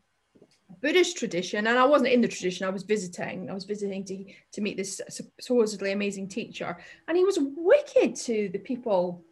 Buddhist 0.81 1.17
tradition, 1.17 1.67
and 1.67 1.79
I 1.79 1.85
wasn't 1.85 2.13
in 2.13 2.21
the 2.21 2.29
tradition. 2.29 2.67
I 2.67 2.71
was 2.71 2.83
visiting. 2.83 3.51
I 3.51 3.55
was 3.55 3.65
visiting 3.65 4.05
to 4.05 4.25
to 4.53 4.61
meet 4.61 4.77
this 4.77 5.01
supposedly 5.41 5.93
amazing 5.93 6.29
teacher, 6.29 6.77
and 7.09 7.17
he 7.17 7.25
was 7.25 7.39
wicked 7.41 8.17
to 8.17 8.49
the 8.53 8.59
people 8.59 9.23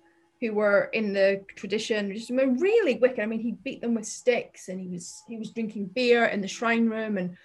who 0.40 0.52
were 0.52 0.90
in 0.92 1.12
the 1.12 1.42
tradition. 1.56 2.14
Just 2.14 2.30
really 2.30 2.96
wicked. 2.96 3.20
I 3.20 3.26
mean, 3.26 3.40
he 3.40 3.52
beat 3.52 3.80
them 3.80 3.94
with 3.94 4.06
sticks, 4.06 4.68
and 4.68 4.80
he 4.80 4.88
was 4.88 5.22
he 5.28 5.38
was 5.38 5.50
drinking 5.50 5.86
beer 5.86 6.26
in 6.26 6.40
the 6.40 6.48
shrine 6.48 6.88
room, 6.88 7.16
and 7.18 7.36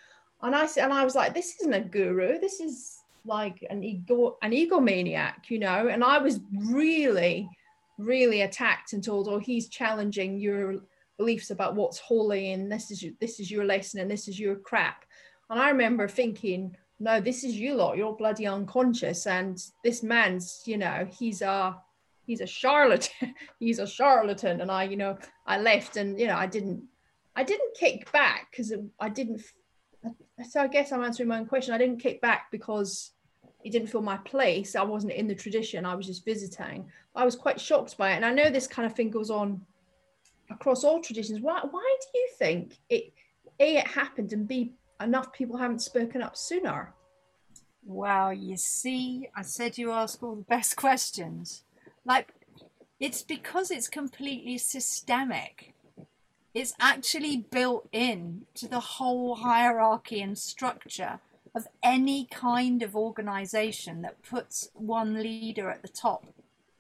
and 0.42 0.56
I 0.56 0.66
said, 0.68 0.86
and 0.86 0.94
I 0.94 1.04
was 1.04 1.16
like, 1.16 1.34
this 1.34 1.56
isn't 1.62 1.74
a 1.74 1.82
guru. 1.82 2.40
This 2.40 2.60
is 2.60 3.00
like 3.26 3.66
an 3.70 3.84
ego 3.84 4.38
an 4.42 4.52
egomaniac, 4.52 5.50
you 5.50 5.60
know. 5.60 5.88
And 5.88 6.04
I 6.04 6.18
was 6.18 6.40
really, 6.54 7.50
really 7.98 8.42
attacked 8.42 8.94
and 8.94 9.04
told, 9.04 9.28
oh, 9.28 9.40
he's 9.40 9.70
challenging 9.70 10.40
your 10.40 10.82
beliefs 11.18 11.50
about 11.50 11.76
what's 11.76 12.00
holy 12.00 12.52
and 12.52 12.72
this 12.72 12.92
is 12.92 13.04
this 13.20 13.40
is 13.40 13.50
your 13.52 13.66
lesson 13.66 14.00
and 14.00 14.10
this 14.10 14.28
is 14.28 14.40
your 14.40 14.56
crap. 14.56 15.06
And 15.50 15.60
i 15.60 15.70
remember 15.70 16.08
thinking 16.08 16.76
no 17.00 17.20
this 17.20 17.44
is 17.44 17.56
you 17.56 17.76
lot. 17.76 17.98
You're 17.98 18.16
bloody 18.16 18.48
unconscious 18.48 19.28
and 19.28 19.62
this 19.84 20.04
man's 20.04 20.64
you 20.66 20.78
know 20.78 21.08
he's 21.18 21.42
a 21.42 21.76
he's 22.26 22.42
a 22.42 22.48
charlatan 22.48 23.34
he's 23.60 23.80
a 23.80 23.88
charlatan. 23.88 24.62
And 24.62 24.72
i 24.72 24.84
you 24.84 24.98
know 24.98 25.18
i 25.46 25.60
left 25.60 25.98
and 25.98 26.20
you 26.20 26.28
know 26.28 26.36
i 26.36 26.46
didn't 26.46 26.84
i 27.36 27.44
didn't 27.44 27.76
kick 27.76 28.12
back 28.12 28.48
because 28.52 28.74
i 29.00 29.10
didn't 29.10 29.42
so 30.50 30.62
i 30.62 30.68
guess 30.68 30.92
i'm 30.92 31.04
answering 31.04 31.30
my 31.30 31.40
own 31.40 31.46
question. 31.48 31.74
I 31.74 31.78
didn't 31.78 32.00
kick 32.00 32.22
back 32.22 32.52
because 32.52 33.12
it 33.64 33.72
didn't 33.72 33.90
feel 33.90 34.04
my 34.04 34.18
place. 34.18 34.76
I 34.76 34.84
wasn't 34.84 35.14
in 35.14 35.28
the 35.28 35.36
tradition 35.36 35.86
i 35.86 35.96
was 35.96 36.06
just 36.06 36.26
visiting. 36.26 36.86
I 37.16 37.26
was 37.26 37.36
quite 37.36 37.60
shocked 37.60 37.98
by 37.98 38.12
it. 38.12 38.18
And 38.18 38.26
i 38.26 38.32
know 38.32 38.50
this 38.50 38.68
kind 38.68 38.86
of 38.86 38.96
thing 38.96 39.10
goes 39.10 39.32
on 39.32 39.62
across 40.50 40.84
all 40.84 41.02
traditions. 41.02 41.42
Why 41.42 41.62
why 41.70 41.96
do 42.02 42.20
you 42.20 42.30
think 42.38 42.78
it 42.90 43.14
a 43.60 43.78
it 43.78 43.88
happened 43.88 44.34
and 44.34 44.48
b 44.48 44.74
enough 45.02 45.32
people 45.34 45.58
haven't 45.58 45.82
spoken 45.82 46.22
up 46.22 46.36
sooner? 46.36 46.94
Well, 47.86 48.34
you 48.34 48.58
see, 48.58 49.30
I 49.36 49.44
said 49.44 49.78
you 49.78 49.92
ask 49.92 50.22
all 50.22 50.36
the 50.36 50.42
best 50.44 50.76
questions. 50.86 51.64
Like 52.06 52.34
it's 53.00 53.22
because 53.22 53.72
it's 53.72 53.88
completely 53.88 54.58
systemic. 54.58 55.74
It's 56.54 56.74
actually 56.80 57.38
built 57.38 57.88
in 57.92 58.46
to 58.56 58.68
the 58.68 58.80
whole 58.80 59.36
hierarchy 59.36 60.22
and 60.22 60.38
structure 60.38 61.20
of 61.54 61.68
any 61.84 62.26
kind 62.26 62.82
of 62.82 62.96
organization 62.96 64.02
that 64.02 64.24
puts 64.24 64.70
one 64.74 65.22
leader 65.22 65.70
at 65.70 65.82
the 65.84 65.88
top. 65.88 66.26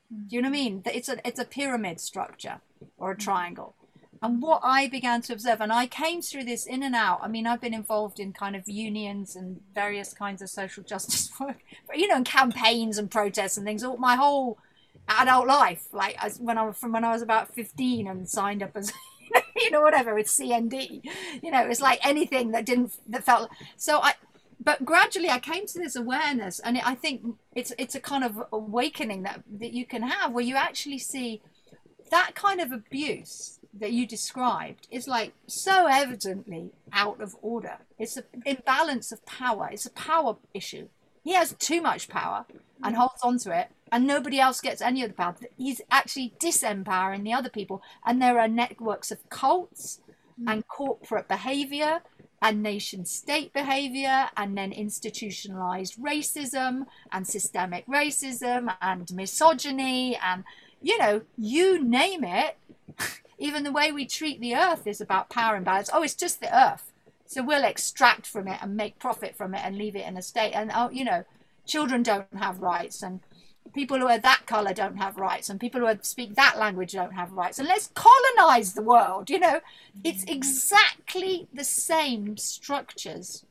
Do 0.09 0.35
you 0.35 0.41
know 0.41 0.49
what 0.49 0.57
I 0.57 0.59
mean? 0.59 0.81
It's 0.85 1.09
a 1.09 1.27
it's 1.27 1.39
a 1.39 1.45
pyramid 1.45 1.99
structure 1.99 2.61
or 2.97 3.11
a 3.11 3.15
mm. 3.15 3.19
triangle. 3.19 3.75
And 4.21 4.41
what 4.41 4.61
I 4.63 4.87
began 4.87 5.21
to 5.23 5.33
observe, 5.33 5.61
and 5.61 5.71
I 5.71 5.85
came 5.85 6.21
through 6.21 6.45
this 6.45 6.65
in 6.65 6.81
and 6.83 6.95
out. 6.95 7.19
I 7.21 7.27
mean, 7.27 7.45
I've 7.45 7.61
been 7.61 7.73
involved 7.73 8.19
in 8.19 8.33
kind 8.33 8.55
of 8.55 8.67
unions 8.67 9.35
and 9.35 9.61
various 9.75 10.13
kinds 10.13 10.41
of 10.41 10.49
social 10.49 10.83
justice 10.83 11.31
work, 11.39 11.57
you 11.93 12.07
know, 12.07 12.15
and 12.15 12.25
campaigns 12.25 12.97
and 12.97 13.11
protests 13.11 13.57
and 13.57 13.65
things. 13.65 13.83
All 13.83 13.97
my 13.97 14.15
whole 14.15 14.57
adult 15.07 15.47
life, 15.47 15.87
like 15.93 16.15
as 16.23 16.39
when 16.39 16.57
I 16.57 16.65
was 16.65 16.77
from 16.77 16.91
when 16.91 17.03
I 17.03 17.11
was 17.11 17.21
about 17.21 17.53
fifteen 17.53 18.07
and 18.07 18.27
signed 18.27 18.63
up 18.63 18.71
as, 18.75 18.91
you 19.55 19.71
know, 19.71 19.81
whatever 19.81 20.15
with 20.15 20.27
CND. 20.27 21.01
You 21.41 21.51
know, 21.51 21.67
it's 21.67 21.81
like 21.81 21.99
anything 22.05 22.51
that 22.51 22.65
didn't 22.65 22.93
that 23.07 23.23
felt. 23.23 23.49
So 23.75 23.99
I, 23.99 24.13
but 24.59 24.83
gradually 24.83 25.29
I 25.29 25.39
came 25.39 25.67
to 25.67 25.79
this 25.79 25.95
awareness, 25.95 26.59
and 26.59 26.79
I 26.79 26.95
think 26.95 27.35
it's 27.53 27.71
it's 27.77 27.93
a 27.93 27.99
kind 27.99 28.23
of 28.23 28.43
awakening 28.51 29.23
that 29.23 29.43
that 29.59 29.73
you 29.73 29.85
can 29.85 30.01
have 30.01 30.33
where 30.33 30.43
you 30.43 30.55
actually 30.55 30.97
see 30.97 31.41
that 32.09 32.35
kind 32.35 32.61
of 32.61 32.71
abuse 32.71 33.59
that 33.79 33.91
you 33.91 34.07
described 34.07 34.87
is 34.91 35.07
like 35.07 35.33
so 35.45 35.87
evidently 35.87 36.71
out 36.91 37.21
of 37.21 37.35
order. 37.41 37.77
It's 37.99 38.17
an 38.17 38.23
imbalance 38.45 39.11
of 39.11 39.25
power. 39.25 39.69
It's 39.71 39.85
a 39.85 39.91
power 39.91 40.37
issue. 40.53 40.87
He 41.23 41.33
has 41.33 41.53
too 41.59 41.81
much 41.81 42.07
power 42.07 42.45
and 42.83 42.93
mm-hmm. 42.93 43.01
holds 43.01 43.21
on 43.21 43.37
to 43.39 43.57
it, 43.57 43.67
and 43.91 44.07
nobody 44.07 44.39
else 44.39 44.61
gets 44.61 44.81
any 44.81 45.03
of 45.03 45.09
the 45.09 45.15
power. 45.15 45.35
He's 45.57 45.81
actually 45.91 46.33
disempowering 46.41 47.23
the 47.23 47.33
other 47.33 47.49
people, 47.49 47.81
and 48.05 48.21
there 48.21 48.39
are 48.39 48.47
networks 48.47 49.11
of 49.11 49.29
cults 49.29 49.99
mm. 50.39 50.51
and 50.51 50.67
corporate 50.67 51.27
behavior 51.27 52.01
and 52.41 52.61
nation 52.61 53.03
state 53.03 53.51
behavior 53.51 54.29
and 54.37 54.57
then 54.57 54.71
institutionalized 54.71 55.99
racism 55.99 56.85
and 57.11 57.27
systemic 57.27 57.85
racism 57.87 58.75
and 58.81 59.11
misogyny 59.11 60.15
and 60.15 60.43
you 60.81 60.97
know, 60.97 61.21
you 61.37 61.83
name 61.83 62.23
it. 62.23 62.57
Even 63.39 63.63
the 63.63 63.71
way 63.71 63.91
we 63.91 64.05
treat 64.05 64.39
the 64.41 64.55
earth 64.55 64.87
is 64.87 64.99
about 64.99 65.29
power 65.29 65.55
imbalance. 65.55 65.89
Oh, 65.93 66.01
it's 66.01 66.15
just 66.15 66.39
the 66.39 66.55
earth. 66.55 66.91
So 67.27 67.43
we'll 67.43 67.65
extract 67.65 68.25
from 68.25 68.47
it 68.47 68.59
and 68.61 68.75
make 68.75 68.99
profit 68.99 69.35
from 69.35 69.53
it 69.53 69.61
and 69.63 69.77
leave 69.77 69.95
it 69.95 70.07
in 70.07 70.17
a 70.17 70.21
state. 70.21 70.53
And, 70.53 70.71
oh, 70.73 70.89
you 70.89 71.03
know, 71.03 71.23
children 71.65 72.01
don't 72.01 72.25
have 72.37 72.61
rights 72.61 73.03
and 73.03 73.19
people 73.73 73.99
who 73.99 74.07
are 74.07 74.17
that 74.17 74.43
color 74.45 74.73
don't 74.73 74.97
have 74.97 75.17
rights 75.17 75.49
and 75.49 75.59
people 75.59 75.81
who 75.81 75.99
speak 76.01 76.35
that 76.35 76.57
language 76.57 76.93
don't 76.93 77.13
have 77.13 77.31
rights 77.33 77.59
and 77.59 77.67
let's 77.67 77.91
colonize 77.93 78.73
the 78.73 78.81
world 78.81 79.29
you 79.29 79.37
know 79.37 79.59
it's 80.03 80.23
mm-hmm. 80.23 80.35
exactly 80.35 81.47
the 81.53 81.63
same 81.63 82.37
structures 82.37 83.45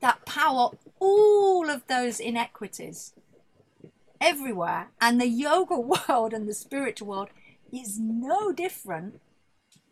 that 0.00 0.24
power 0.24 0.70
all 0.98 1.70
of 1.70 1.86
those 1.86 2.18
inequities 2.18 3.12
everywhere. 4.20 4.88
And 5.00 5.20
the 5.20 5.28
yoga 5.28 5.78
world 6.08 6.32
and 6.32 6.48
the 6.48 6.54
spiritual 6.54 7.08
world 7.08 7.28
is 7.72 7.98
no 7.98 8.52
different. 8.52 9.20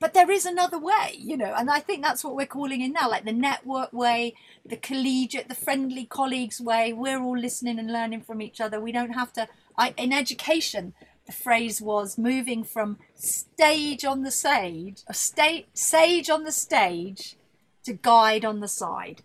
But 0.00 0.12
there 0.12 0.30
is 0.30 0.44
another 0.44 0.78
way, 0.78 1.14
you 1.16 1.36
know, 1.36 1.54
and 1.56 1.70
I 1.70 1.78
think 1.80 2.02
that's 2.02 2.22
what 2.22 2.34
we're 2.34 2.46
calling 2.46 2.82
in 2.82 2.92
now, 2.92 3.08
like 3.08 3.24
the 3.24 3.32
network 3.32 3.92
way, 3.92 4.34
the 4.66 4.76
collegiate, 4.76 5.48
the 5.48 5.54
friendly 5.54 6.04
colleagues 6.04 6.60
way. 6.60 6.92
We're 6.92 7.22
all 7.22 7.38
listening 7.38 7.78
and 7.78 7.90
learning 7.90 8.22
from 8.22 8.42
each 8.42 8.60
other. 8.60 8.80
We 8.80 8.92
don't 8.92 9.12
have 9.12 9.32
to. 9.34 9.48
I, 9.78 9.94
in 9.96 10.12
education, 10.12 10.92
the 11.26 11.32
phrase 11.32 11.80
was 11.80 12.18
moving 12.18 12.64
from 12.64 12.98
stage 13.14 14.04
on 14.04 14.22
the 14.24 14.30
sage, 14.30 15.02
a 15.06 15.14
state 15.14 15.68
sage 15.72 16.28
on 16.28 16.44
the 16.44 16.52
stage, 16.52 17.36
to 17.84 17.94
guide 17.94 18.44
on 18.44 18.60
the 18.60 18.68
side. 18.68 19.22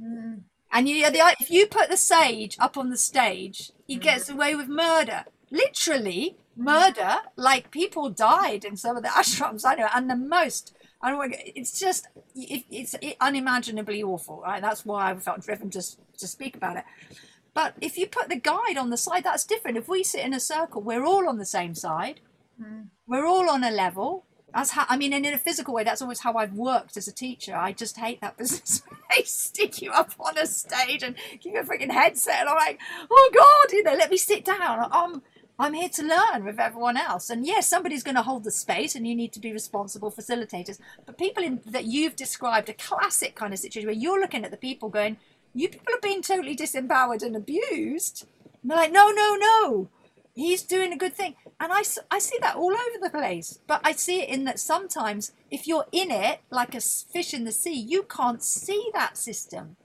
Mm. 0.00 0.40
And 0.72 0.88
you, 0.88 1.04
if 1.06 1.50
you 1.50 1.66
put 1.66 1.88
the 1.88 1.96
sage 1.96 2.56
up 2.58 2.76
on 2.76 2.90
the 2.90 2.96
stage, 2.96 3.72
he 3.86 3.96
mm. 3.96 4.02
gets 4.02 4.28
away 4.28 4.54
with 4.54 4.68
murder. 4.68 5.24
Literally 5.50 6.36
murder. 6.56 7.16
Like 7.36 7.70
people 7.70 8.10
died 8.10 8.64
in 8.64 8.76
some 8.76 8.96
of 8.96 9.02
the 9.02 9.08
ashrams. 9.20 9.64
I 9.64 9.74
know, 9.74 9.88
and 9.94 10.10
the 10.10 10.16
most. 10.16 10.74
I 11.02 11.10
don't. 11.10 11.34
It's 11.38 11.78
just 11.78 12.08
it's 12.34 12.94
unimaginably 13.20 14.02
awful. 14.02 14.40
Right. 14.40 14.62
That's 14.62 14.84
why 14.84 15.10
I 15.10 15.16
felt 15.16 15.42
driven 15.42 15.70
to 15.70 15.82
to 16.18 16.26
speak 16.26 16.56
about 16.56 16.78
it. 16.78 16.84
But 17.54 17.74
if 17.80 17.96
you 17.96 18.06
put 18.06 18.28
the 18.28 18.36
guide 18.36 18.76
on 18.76 18.90
the 18.90 18.98
side, 18.98 19.24
that's 19.24 19.44
different. 19.44 19.78
If 19.78 19.88
we 19.88 20.02
sit 20.02 20.24
in 20.24 20.34
a 20.34 20.40
circle, 20.40 20.82
we're 20.82 21.04
all 21.06 21.28
on 21.28 21.38
the 21.38 21.46
same 21.46 21.74
side. 21.74 22.20
Mm. 22.60 22.88
We're 23.06 23.26
all 23.26 23.48
on 23.48 23.64
a 23.64 23.70
level. 23.70 24.26
That's 24.56 24.70
how 24.70 24.86
I 24.88 24.96
mean, 24.96 25.12
and 25.12 25.26
in 25.26 25.34
a 25.34 25.38
physical 25.38 25.74
way, 25.74 25.84
that's 25.84 26.00
always 26.00 26.20
how 26.20 26.32
I've 26.38 26.54
worked 26.54 26.96
as 26.96 27.06
a 27.06 27.12
teacher. 27.12 27.54
I 27.54 27.72
just 27.72 27.98
hate 27.98 28.22
that 28.22 28.36
business. 28.38 28.82
they 29.14 29.22
stick 29.24 29.82
you 29.82 29.92
up 29.92 30.12
on 30.18 30.38
a 30.38 30.46
stage 30.46 31.02
and 31.02 31.14
give 31.40 31.52
you 31.52 31.60
a 31.60 31.62
freaking 31.62 31.92
headset, 31.92 32.40
and 32.40 32.48
I'm 32.48 32.56
like, 32.56 32.80
oh 33.10 33.30
god, 33.34 33.72
you 33.74 33.82
know, 33.82 33.92
let 33.92 34.10
me 34.10 34.16
sit 34.16 34.46
down. 34.46 34.88
I'm 34.90 35.20
I'm 35.58 35.74
here 35.74 35.90
to 35.90 36.02
learn 36.02 36.44
with 36.44 36.58
everyone 36.58 36.96
else. 36.96 37.28
And 37.28 37.46
yes, 37.46 37.68
somebody's 37.68 38.02
going 38.02 38.14
to 38.14 38.22
hold 38.22 38.44
the 38.44 38.50
space, 38.50 38.94
and 38.94 39.06
you 39.06 39.14
need 39.14 39.34
to 39.34 39.40
be 39.40 39.52
responsible 39.52 40.10
facilitators. 40.10 40.78
But 41.04 41.18
people 41.18 41.44
in, 41.44 41.60
that 41.66 41.84
you've 41.84 42.16
described 42.16 42.70
a 42.70 42.74
classic 42.74 43.34
kind 43.34 43.52
of 43.52 43.58
situation 43.58 43.88
where 43.88 43.94
you're 43.94 44.20
looking 44.20 44.44
at 44.44 44.50
the 44.50 44.56
people 44.56 44.88
going, 44.88 45.18
you 45.52 45.68
people 45.68 45.94
are 45.94 46.00
being 46.02 46.22
totally 46.22 46.56
disempowered 46.56 47.22
and 47.22 47.36
abused. 47.36 48.26
And 48.62 48.70
they're 48.70 48.78
like, 48.78 48.92
no, 48.92 49.10
no, 49.10 49.36
no 49.36 49.88
he's 50.36 50.62
doing 50.62 50.92
a 50.92 50.96
good 50.96 51.14
thing. 51.14 51.34
And 51.58 51.72
I, 51.72 51.82
I 52.10 52.18
see 52.20 52.36
that 52.40 52.56
all 52.56 52.72
over 52.72 52.98
the 53.02 53.10
place. 53.10 53.58
But 53.66 53.80
I 53.82 53.92
see 53.92 54.22
it 54.22 54.28
in 54.28 54.44
that 54.44 54.60
sometimes 54.60 55.32
if 55.50 55.66
you're 55.66 55.86
in 55.90 56.12
it, 56.12 56.40
like 56.50 56.74
a 56.74 56.80
fish 56.80 57.34
in 57.34 57.44
the 57.44 57.52
sea, 57.52 57.74
you 57.74 58.04
can't 58.04 58.42
see 58.42 58.90
that 58.94 59.16
system. 59.16 59.76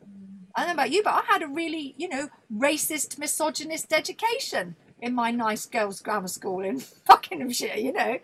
I 0.53 0.61
don't 0.61 0.75
know 0.75 0.83
about 0.83 0.91
you, 0.91 1.01
but 1.01 1.13
I 1.13 1.21
had 1.25 1.41
a 1.41 1.47
really, 1.47 1.95
you 1.97 2.09
know, 2.09 2.29
racist, 2.53 3.17
misogynist 3.17 3.93
education 3.93 4.75
in 5.01 5.15
my 5.15 5.31
nice 5.31 5.65
girls' 5.65 6.01
grammar 6.01 6.27
school 6.27 6.59
in 6.63 6.83
Buckinghamshire, 7.07 7.77
you 7.77 7.93
know, 7.93 8.19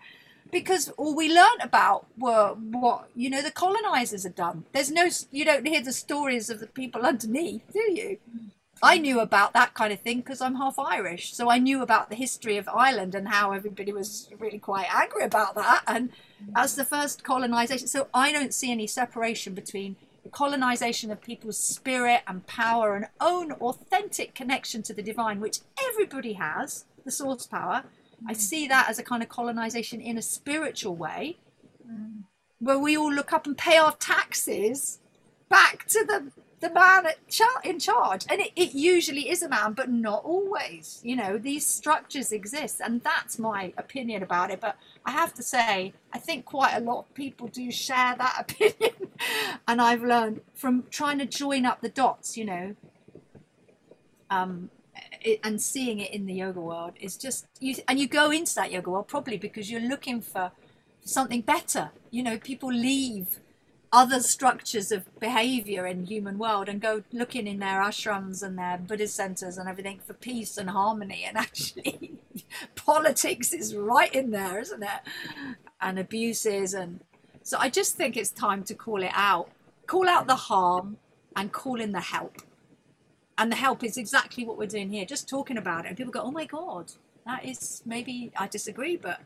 because 0.51 0.89
all 0.97 1.15
we 1.15 1.33
learnt 1.33 1.61
about 1.61 2.07
were 2.17 2.53
what, 2.55 3.09
you 3.15 3.29
know, 3.29 3.41
the 3.41 3.51
colonizers 3.51 4.23
had 4.23 4.35
done. 4.35 4.65
There's 4.73 4.91
no, 4.91 5.07
you 5.31 5.45
don't 5.45 5.65
hear 5.65 5.81
the 5.81 5.93
stories 5.93 6.49
of 6.49 6.59
the 6.59 6.67
people 6.67 7.05
underneath, 7.05 7.63
do 7.71 7.79
you? 7.79 8.17
I 8.81 8.97
knew 8.97 9.19
about 9.19 9.53
that 9.53 9.73
kind 9.73 9.91
of 9.91 9.99
thing 10.01 10.19
because 10.19 10.41
I'm 10.41 10.55
half 10.55 10.77
Irish. 10.77 11.33
So 11.33 11.49
I 11.49 11.57
knew 11.57 11.81
about 11.81 12.09
the 12.09 12.15
history 12.15 12.57
of 12.57 12.67
Ireland 12.67 13.15
and 13.15 13.27
how 13.27 13.51
everybody 13.51 13.91
was 13.91 14.29
really 14.39 14.59
quite 14.59 14.87
angry 14.93 15.23
about 15.23 15.55
that. 15.55 15.83
And 15.87 16.11
as 16.55 16.75
the 16.75 16.85
first 16.85 17.23
colonization, 17.23 17.87
so 17.87 18.07
I 18.13 18.31
don't 18.31 18.53
see 18.53 18.71
any 18.71 18.87
separation 18.87 19.53
between 19.53 19.95
the 20.23 20.29
colonization 20.29 21.11
of 21.11 21.21
people's 21.21 21.57
spirit 21.57 22.21
and 22.27 22.45
power 22.47 22.95
and 22.95 23.07
own 23.19 23.53
authentic 23.53 24.35
connection 24.35 24.83
to 24.83 24.93
the 24.93 25.01
divine, 25.01 25.39
which 25.39 25.59
everybody 25.89 26.33
has, 26.33 26.85
the 27.05 27.11
source 27.11 27.47
power. 27.47 27.83
I 28.27 28.33
mm. 28.33 28.37
see 28.37 28.67
that 28.67 28.89
as 28.89 28.99
a 28.99 29.03
kind 29.03 29.23
of 29.23 29.29
colonization 29.29 30.01
in 30.01 30.17
a 30.17 30.21
spiritual 30.21 30.95
way. 30.95 31.37
Mm. 31.89 32.23
where 32.59 32.79
we 32.79 32.97
all 32.97 33.13
look 33.13 33.31
up 33.31 33.45
and 33.45 33.57
pay 33.57 33.77
our 33.77 33.93
taxes 33.95 34.99
back 35.49 35.85
to 35.87 36.03
the 36.05 36.31
the 36.59 36.71
man 36.71 37.07
in 37.63 37.79
charge. 37.79 38.25
And 38.29 38.41
it, 38.41 38.51
it 38.55 38.73
usually 38.73 39.29
is 39.29 39.41
a 39.43 39.49
man 39.49 39.73
but 39.73 39.89
not 39.89 40.23
always. 40.23 40.99
You 41.03 41.15
know 41.15 41.37
these 41.37 41.65
structures 41.65 42.31
exist 42.31 42.81
and 42.83 43.01
that's 43.03 43.37
my 43.37 43.73
opinion 43.77 44.23
about 44.23 44.51
it. 44.51 44.59
But 44.61 44.77
i 45.05 45.11
have 45.11 45.33
to 45.35 45.43
say 45.43 45.93
i 46.13 46.17
think 46.17 46.45
quite 46.45 46.75
a 46.75 46.79
lot 46.79 46.99
of 46.99 47.13
people 47.13 47.47
do 47.47 47.71
share 47.71 48.15
that 48.17 48.35
opinion. 48.39 48.95
And 49.67 49.81
i've 49.81 50.03
learned 50.03 50.41
from 50.53 50.83
trying 50.89 51.19
to 51.19 51.25
join 51.25 51.65
up 51.65 51.81
the 51.81 51.89
dots 51.89 52.37
you 52.37 52.45
know. 52.45 52.75
Um 54.29 54.69
it, 55.21 55.39
and 55.43 55.61
seeing 55.61 55.99
it 55.99 56.11
in 56.11 56.25
the 56.25 56.33
yoga 56.33 56.59
world 56.59 56.93
is 56.99 57.17
just 57.17 57.47
you 57.59 57.75
and 57.87 57.99
you 57.99 58.07
go 58.07 58.31
into 58.31 58.53
that 58.55 58.71
yoga 58.71 58.89
world 58.89 59.07
probably 59.07 59.37
because 59.37 59.69
you're 59.69 59.81
looking 59.81 60.21
for 60.21 60.51
something 61.01 61.41
better. 61.41 61.91
You 62.11 62.23
know 62.23 62.37
people 62.37 62.69
leave 62.69 63.39
other 63.91 64.19
structures 64.19 64.91
of 64.91 65.19
behavior 65.19 65.85
in 65.85 66.05
human 66.05 66.37
world 66.37 66.67
and 66.67 66.81
go 66.81 67.03
looking 67.11 67.47
in 67.47 67.59
their 67.59 67.81
ashrams 67.81 68.43
and 68.43 68.57
their 68.57 68.77
buddhist 68.77 69.15
centers 69.15 69.57
and 69.57 69.69
everything 69.69 69.99
for 70.05 70.13
peace 70.13 70.57
and 70.57 70.69
harmony. 70.69 71.23
And 71.25 71.37
actually 71.37 72.19
politics 72.75 73.53
is 73.53 73.75
right 73.75 74.13
in 74.13 74.31
there 74.31 74.59
isn't 74.59 74.83
it? 74.83 75.01
And 75.79 75.97
abuses 75.99 76.73
and 76.73 77.01
so 77.43 77.57
i 77.59 77.69
just 77.69 77.95
think 77.95 78.17
it's 78.17 78.31
time 78.31 78.63
to 78.63 78.75
call 78.75 79.03
it 79.03 79.11
out. 79.13 79.49
Call 79.85 80.09
out 80.09 80.27
the 80.27 80.35
harm 80.35 80.97
and 81.35 81.51
call 81.51 81.79
in 81.79 81.93
the 81.93 82.01
help. 82.01 82.41
And 83.37 83.51
the 83.51 83.55
help 83.55 83.83
is 83.83 83.97
exactly 83.97 84.43
what 84.45 84.57
we're 84.57 84.67
doing 84.67 84.89
here 84.89 85.05
just 85.05 85.29
talking 85.29 85.57
about 85.57 85.85
it. 85.85 85.89
And 85.89 85.97
people 85.97 86.11
go 86.11 86.21
oh 86.21 86.31
my 86.31 86.45
god 86.45 86.91
that 87.27 87.45
is 87.45 87.83
maybe 87.85 88.31
i 88.37 88.47
disagree 88.47 88.95
but 88.97 89.19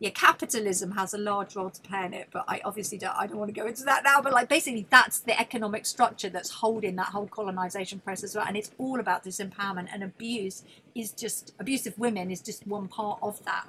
yeah, 0.00 0.08
capitalism 0.10 0.92
has 0.92 1.12
a 1.12 1.18
large 1.18 1.54
role 1.54 1.68
to 1.68 1.80
play 1.82 2.06
in 2.06 2.14
it, 2.14 2.28
but 2.32 2.44
I 2.48 2.62
obviously 2.64 2.96
don't. 2.96 3.14
I 3.14 3.26
don't 3.26 3.36
want 3.36 3.54
to 3.54 3.60
go 3.60 3.66
into 3.66 3.84
that 3.84 4.02
now. 4.02 4.22
But 4.22 4.32
like, 4.32 4.48
basically, 4.48 4.86
that's 4.88 5.20
the 5.20 5.38
economic 5.38 5.84
structure 5.84 6.30
that's 6.30 6.48
holding 6.48 6.96
that 6.96 7.08
whole 7.08 7.26
colonization 7.26 8.00
process, 8.00 8.34
right? 8.34 8.48
And 8.48 8.56
it's 8.56 8.70
all 8.78 8.98
about 8.98 9.24
disempowerment 9.24 9.88
and 9.92 10.02
abuse. 10.02 10.62
Is 10.94 11.12
just 11.12 11.52
abusive 11.60 11.98
women 11.98 12.30
is 12.30 12.40
just 12.40 12.66
one 12.66 12.88
part 12.88 13.18
of 13.22 13.44
that. 13.44 13.66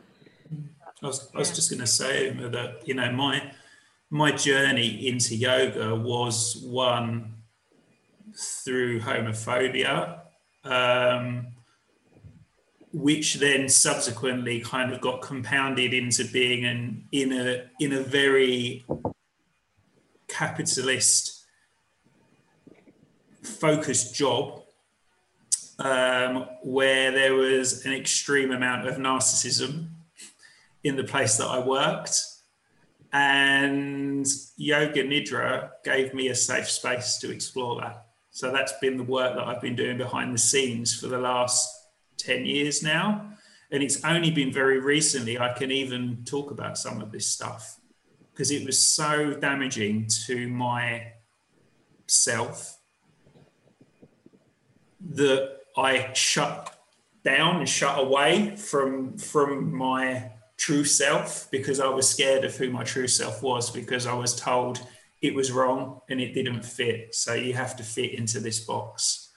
I 1.04 1.08
was, 1.08 1.30
I 1.36 1.40
was 1.40 1.52
just 1.52 1.70
going 1.70 1.82
to 1.82 1.88
say 1.88 2.30
that 2.30 2.88
you 2.88 2.94
know 2.94 3.12
my 3.12 3.52
my 4.10 4.32
journey 4.32 5.08
into 5.08 5.36
yoga 5.36 5.94
was 5.96 6.64
one 6.64 7.34
through 8.34 9.02
homophobia. 9.02 10.22
Um, 10.64 11.48
which 12.94 13.36
then 13.36 13.70
subsequently 13.70 14.60
kind 14.60 14.92
of 14.92 15.00
got 15.00 15.22
compounded 15.22 15.94
into 15.94 16.26
being 16.26 16.66
an 16.66 17.06
in 17.12 17.32
a 17.32 17.64
in 17.80 17.94
a 17.94 18.02
very 18.02 18.86
capitalist 20.28 21.46
focused 23.42 24.16
job 24.16 24.62
um, 25.80 26.48
where 26.64 27.12
there 27.12 27.34
was 27.34 27.86
an 27.86 27.94
extreme 27.94 28.52
amount 28.52 28.88
of 28.88 28.96
narcissism 28.96 29.88
in 30.84 30.96
the 30.96 31.04
place 31.04 31.38
that 31.38 31.48
I 31.48 31.60
worked. 31.60 32.24
And 33.14 34.26
Yoga 34.58 35.04
Nidra 35.04 35.72
gave 35.84 36.14
me 36.14 36.30
a 36.30 36.36
safe 36.36 36.70
space 36.70 37.18
to 37.18 37.32
explore 37.32 37.82
that. 37.82 38.06
So 38.30 38.52
that's 38.52 38.74
been 38.80 38.96
the 38.96 39.04
work 39.04 39.36
that 39.36 39.44
I've 39.44 39.62
been 39.62 39.76
doing 39.76 39.98
behind 39.98 40.34
the 40.34 40.39
scenes 40.39 40.98
for 40.98 41.08
the 41.08 41.18
last 41.18 41.81
10 42.22 42.46
years 42.46 42.84
now. 42.84 43.30
And 43.72 43.82
it's 43.82 44.04
only 44.04 44.32
been 44.32 44.52
very 44.52 44.80
recently 44.80 45.40
I 45.40 45.54
can 45.54 45.72
even 45.72 46.24
talk 46.26 46.52
about 46.52 46.78
some 46.78 47.02
of 47.02 47.12
this 47.12 47.28
stuff 47.28 47.80
because 48.32 48.52
it 48.52 48.66
was 48.66 48.80
so 48.80 49.34
damaging 49.34 50.08
to 50.28 50.48
my 50.48 51.14
self 52.08 52.78
that 55.10 55.58
I 55.78 56.12
shut 56.14 56.76
down 57.24 57.58
and 57.58 57.70
shut 57.70 58.00
away 58.00 58.56
from 58.56 59.18
from 59.18 59.74
my 59.74 60.32
true 60.58 60.84
self 60.84 61.50
because 61.52 61.80
I 61.80 61.88
was 61.88 62.10
scared 62.10 62.44
of 62.44 62.56
who 62.56 62.70
my 62.70 62.84
true 62.84 63.08
self 63.08 63.42
was 63.42 63.72
because 63.72 64.06
I 64.06 64.14
was 64.14 64.36
told 64.36 64.86
it 65.22 65.34
was 65.34 65.52
wrong 65.52 66.02
and 66.10 66.20
it 66.20 66.34
didn't 66.34 66.64
fit. 66.64 67.16
So 67.16 67.34
you 67.34 67.54
have 67.54 67.76
to 67.78 67.84
fit 67.84 68.14
into 68.14 68.40
this 68.40 68.60
box. 68.60 69.30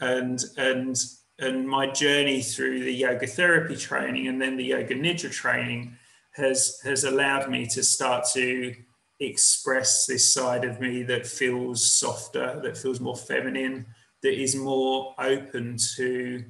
And 0.00 0.42
and 0.56 0.96
and 1.38 1.68
my 1.68 1.86
journey 1.86 2.40
through 2.40 2.80
the 2.84 2.92
yoga 2.92 3.26
therapy 3.26 3.76
training 3.76 4.28
and 4.28 4.40
then 4.40 4.56
the 4.56 4.64
yoga 4.64 4.94
nidra 4.94 5.30
training 5.30 5.96
has 6.32 6.80
has 6.82 7.04
allowed 7.04 7.50
me 7.50 7.66
to 7.66 7.82
start 7.82 8.24
to 8.32 8.74
express 9.20 10.06
this 10.06 10.32
side 10.32 10.64
of 10.64 10.80
me 10.80 11.02
that 11.02 11.26
feels 11.26 11.90
softer 11.90 12.60
that 12.62 12.76
feels 12.76 13.00
more 13.00 13.16
feminine 13.16 13.86
that 14.22 14.40
is 14.40 14.54
more 14.54 15.14
open 15.18 15.76
to 15.96 16.44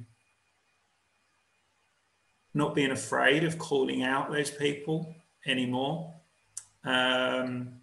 not 2.53 2.73
being 2.73 2.91
afraid 2.91 3.43
of 3.43 3.57
calling 3.57 4.03
out 4.03 4.31
those 4.31 4.49
people 4.49 5.15
anymore. 5.45 6.13
Um, 6.83 7.73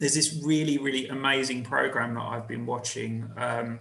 there's 0.00 0.14
this 0.14 0.40
really 0.44 0.78
really 0.78 1.08
amazing 1.08 1.62
program 1.62 2.14
that 2.14 2.22
i've 2.22 2.48
been 2.48 2.66
watching. 2.66 3.30
Um, 3.36 3.78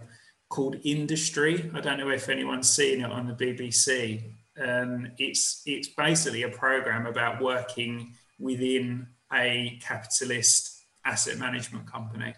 called 0.54 0.76
Industry. 0.84 1.72
I 1.74 1.82
don't 1.82 1.98
know 1.98 2.12
if 2.12 2.30
anyone's 2.30 2.70
seen 2.70 3.02
it 3.02 3.12
on 3.12 3.26
the 3.26 3.34
BBC. 3.34 4.22
Um, 4.64 5.12
it's 5.18 5.64
it's 5.66 5.88
basically 5.88 6.44
a 6.44 6.50
program 6.50 7.08
about 7.08 7.42
working 7.42 8.14
within 8.38 9.08
a 9.34 9.80
capitalist 9.82 10.84
asset 11.06 11.40
management 11.40 11.92
company, 11.92 12.36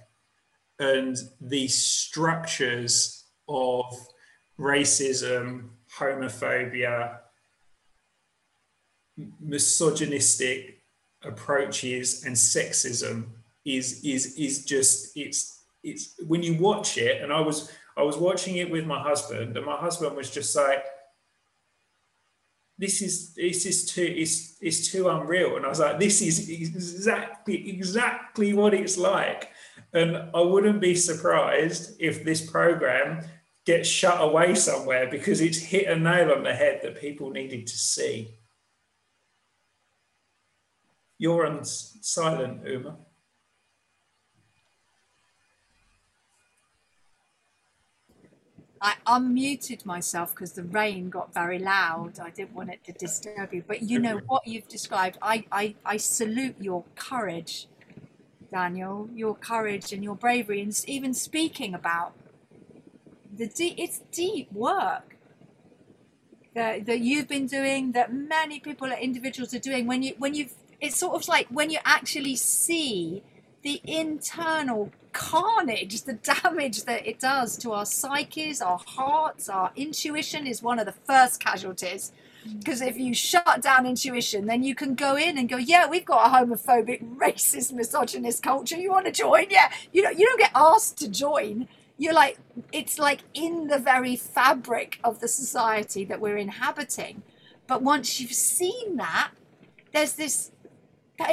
and 0.79 1.17
the 1.41 1.67
structures 1.67 3.25
of 3.49 3.85
racism, 4.57 5.71
homophobia, 5.93 7.17
misogynistic 9.41 10.81
approaches, 11.21 12.23
and 12.23 12.33
sexism 12.33 13.25
is 13.65 14.05
is 14.05 14.37
is 14.37 14.63
just 14.63 15.17
it's 15.17 15.63
it's 15.83 16.15
when 16.25 16.43
you 16.43 16.57
watch 16.57 16.97
it, 16.97 17.21
and 17.21 17.33
I 17.33 17.41
was 17.41 17.69
I 17.97 18.03
was 18.03 18.17
watching 18.17 18.57
it 18.57 18.69
with 18.69 18.85
my 18.85 19.01
husband, 19.01 19.55
and 19.55 19.65
my 19.65 19.77
husband 19.77 20.15
was 20.15 20.29
just 20.29 20.55
like, 20.55 20.83
"This 22.77 23.01
is 23.01 23.33
this 23.35 23.65
is 23.65 23.85
too 23.85 24.13
it's 24.17 24.57
it's 24.61 24.91
too 24.91 25.07
unreal." 25.09 25.55
And 25.55 25.65
I 25.65 25.69
was 25.69 25.79
like, 25.79 25.99
"This 25.99 26.21
is 26.21 26.49
exactly 26.49 27.69
exactly 27.69 28.53
what 28.53 28.73
it's 28.73 28.97
like." 28.97 29.51
And 29.93 30.17
I 30.33 30.41
wouldn't 30.41 30.81
be 30.81 30.95
surprised 30.95 31.95
if 31.99 32.23
this 32.23 32.49
program 32.49 33.21
gets 33.65 33.89
shut 33.89 34.21
away 34.21 34.55
somewhere 34.55 35.07
because 35.09 35.41
it's 35.41 35.57
hit 35.57 35.87
a 35.87 35.95
nail 35.95 36.31
on 36.31 36.43
the 36.43 36.53
head 36.53 36.81
that 36.83 37.01
people 37.01 37.31
needed 37.31 37.65
to 37.67 37.77
see. 37.77 38.37
You're 41.17 41.47
on 41.47 41.63
silent, 41.63 42.67
Uma. 42.67 42.97
I 48.85 48.97
unmuted 49.07 49.83
myself 49.83 50.35
because 50.35 50.51
the 50.51 50.61
rain 50.61 51.09
got 51.09 51.33
very 51.33 51.57
loud. 51.57 52.19
I 52.19 52.29
didn't 52.29 52.53
want 52.53 52.69
it 52.69 52.83
to 52.83 52.91
disturb 52.91 53.51
you. 53.51 53.63
But 53.67 53.81
you 53.81 53.97
know 53.97 54.17
what 54.27 54.45
you've 54.45 54.67
described. 54.67 55.17
I, 55.23 55.45
I, 55.51 55.73
I 55.83 55.97
salute 55.97 56.57
your 56.59 56.83
courage, 56.95 57.67
Daniel, 58.51 59.09
your 59.11 59.33
courage 59.33 59.91
and 59.91 60.03
your 60.03 60.13
bravery, 60.13 60.61
and 60.61 60.79
even 60.85 61.15
speaking 61.15 61.73
about 61.73 62.13
the 63.35 63.47
deep, 63.47 63.73
it's 63.79 64.01
deep 64.11 64.53
work 64.53 65.17
that, 66.53 66.85
that 66.85 66.99
you've 66.99 67.27
been 67.27 67.47
doing, 67.47 67.93
that 67.93 68.13
many 68.13 68.59
people, 68.59 68.91
individuals 68.91 69.51
are 69.55 69.59
doing. 69.59 69.87
When 69.87 70.03
you, 70.03 70.13
when 70.19 70.35
you've, 70.35 70.53
it's 70.79 70.97
sort 70.97 71.19
of 71.19 71.27
like 71.27 71.47
when 71.47 71.71
you 71.71 71.79
actually 71.85 72.35
see 72.35 73.23
the 73.65 73.81
internal 73.83 74.91
carnage, 75.11 76.03
the 76.03 76.13
damage 76.13 76.83
that 76.83 77.07
it 77.07 77.19
does 77.19 77.57
to 77.57 77.71
our 77.71 77.85
psyches, 77.85 78.61
our 78.61 78.79
hearts, 78.85 79.49
our 79.49 79.71
intuition 79.75 80.45
is 80.45 80.61
one 80.61 80.77
of 80.77 80.85
the 80.85 80.91
first 80.91 81.43
casualties. 81.43 82.11
Mm. 82.47 82.59
Because 82.59 82.79
if 82.79 82.95
you 82.95 83.15
shut 83.15 83.63
down 83.63 83.87
intuition, 83.87 84.45
then 84.45 84.63
you 84.63 84.75
can 84.75 84.93
go 84.93 85.15
in 85.15 85.39
and 85.39 85.49
go, 85.49 85.57
yeah, 85.57 85.89
we've 85.89 86.05
got 86.05 86.27
a 86.27 86.45
homophobic, 86.45 87.17
racist, 87.17 87.73
misogynist 87.73 88.43
culture. 88.43 88.77
You 88.77 88.91
want 88.91 89.07
to 89.07 89.11
join? 89.11 89.47
Yeah, 89.49 89.71
you 89.91 90.03
know, 90.03 90.11
you 90.11 90.27
don't 90.27 90.39
get 90.39 90.51
asked 90.53 90.99
to 90.99 91.09
join. 91.09 91.67
You're 91.97 92.13
like, 92.13 92.37
it's 92.71 92.99
like 92.99 93.21
in 93.33 93.67
the 93.67 93.79
very 93.79 94.15
fabric 94.15 94.99
of 95.03 95.21
the 95.21 95.27
society 95.27 96.05
that 96.05 96.21
we're 96.21 96.37
inhabiting. 96.37 97.23
But 97.65 97.81
once 97.81 98.21
you've 98.21 98.33
seen 98.33 98.97
that, 98.97 99.31
there's 99.91 100.13
this 100.13 100.51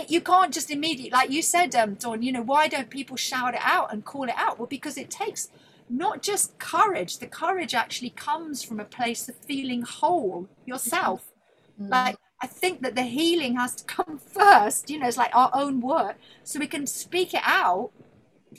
you 0.09 0.21
can't 0.21 0.55
just 0.55 0.71
immediately, 0.71 1.11
like 1.11 1.31
you 1.31 1.43
said, 1.43 1.75
um, 1.75 1.95
Dawn, 1.95 2.23
you 2.23 2.33
know, 2.33 2.43
why 2.43 2.69
don't 2.69 2.91
people 2.91 3.17
shout 3.17 3.55
it 3.55 3.61
out 3.63 3.93
and 3.93 4.05
call 4.05 4.25
it 4.25 4.35
out? 4.37 4.59
Well, 4.59 4.69
because 4.69 4.97
it 4.97 5.11
takes 5.11 5.51
not 5.91 6.23
just 6.23 6.59
courage, 6.59 7.19
the 7.19 7.27
courage 7.27 7.75
actually 7.75 8.11
comes 8.11 8.63
from 8.63 8.81
a 8.81 8.85
place 8.85 9.29
of 9.29 9.35
feeling 9.37 9.83
whole 9.83 10.49
yourself. 10.65 11.33
Mm-hmm. 11.81 11.91
Like, 11.91 12.17
I 12.41 12.47
think 12.47 12.83
that 12.83 12.97
the 12.97 13.03
healing 13.03 13.57
has 13.57 13.75
to 13.77 13.85
come 13.85 14.19
first. 14.35 14.91
You 14.91 14.99
know, 14.99 15.09
it's 15.09 15.17
like 15.17 15.35
our 15.35 15.51
own 15.53 15.81
work, 15.81 16.17
so 16.45 16.59
we 16.59 16.67
can 16.67 16.87
speak 16.87 17.35
it 17.35 17.43
out 17.45 17.91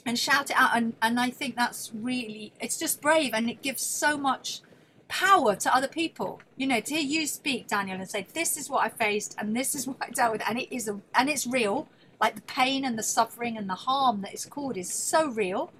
and 0.06 0.18
shout 0.18 0.50
it 0.50 0.56
out. 0.56 0.70
And 0.74 0.94
and 1.02 1.20
I 1.20 1.30
think 1.30 1.56
that's 1.56 1.90
really 1.94 2.52
it's 2.60 2.78
just 2.78 3.00
brave, 3.00 3.32
and 3.34 3.50
it 3.50 3.62
gives 3.62 3.82
so 3.82 4.16
much 4.16 4.62
power 5.08 5.54
to 5.56 5.74
other 5.74 5.88
people. 5.88 6.40
You 6.56 6.66
know, 6.66 6.80
to 6.80 6.94
hear 6.94 7.02
you 7.02 7.26
speak, 7.26 7.68
Daniel, 7.68 7.98
and 7.98 8.08
say, 8.08 8.26
"This 8.32 8.56
is 8.56 8.68
what 8.70 8.84
I 8.84 8.88
faced, 8.88 9.34
and 9.38 9.56
this 9.56 9.74
is 9.74 9.86
what 9.88 9.96
I 10.00 10.10
dealt 10.10 10.32
with," 10.32 10.42
and 10.48 10.58
it 10.58 10.74
is 10.74 10.88
a, 10.88 11.00
and 11.14 11.28
it's 11.28 11.46
real. 11.46 11.88
Like 12.20 12.36
the 12.36 12.42
pain 12.42 12.84
and 12.84 12.98
the 12.98 13.02
suffering 13.02 13.56
and 13.58 13.68
the 13.68 13.74
harm 13.74 14.22
that 14.22 14.32
is 14.32 14.46
caused 14.46 14.78
is 14.78 14.92
so 14.92 15.28
real, 15.28 15.72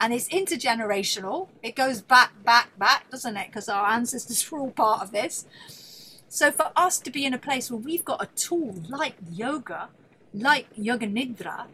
and 0.00 0.12
it's 0.12 0.28
intergenerational. 0.28 1.48
It 1.62 1.76
goes 1.76 2.02
back, 2.02 2.32
back, 2.44 2.76
back, 2.78 3.10
doesn't 3.10 3.36
it? 3.36 3.48
Because 3.48 3.68
our 3.68 3.86
ancestors 3.86 4.50
were 4.50 4.60
all 4.60 4.70
part 4.70 5.02
of 5.02 5.12
this. 5.12 5.46
So 6.28 6.50
for 6.50 6.72
us 6.74 6.98
to 6.98 7.10
be 7.10 7.24
in 7.24 7.32
a 7.32 7.38
place 7.38 7.70
where 7.70 7.78
we've 7.78 8.04
got 8.04 8.20
a 8.20 8.26
tool 8.34 8.74
like 8.88 9.14
yoga, 9.30 9.88
like 10.32 10.66
yoga 10.74 11.06
nidra, 11.06 11.66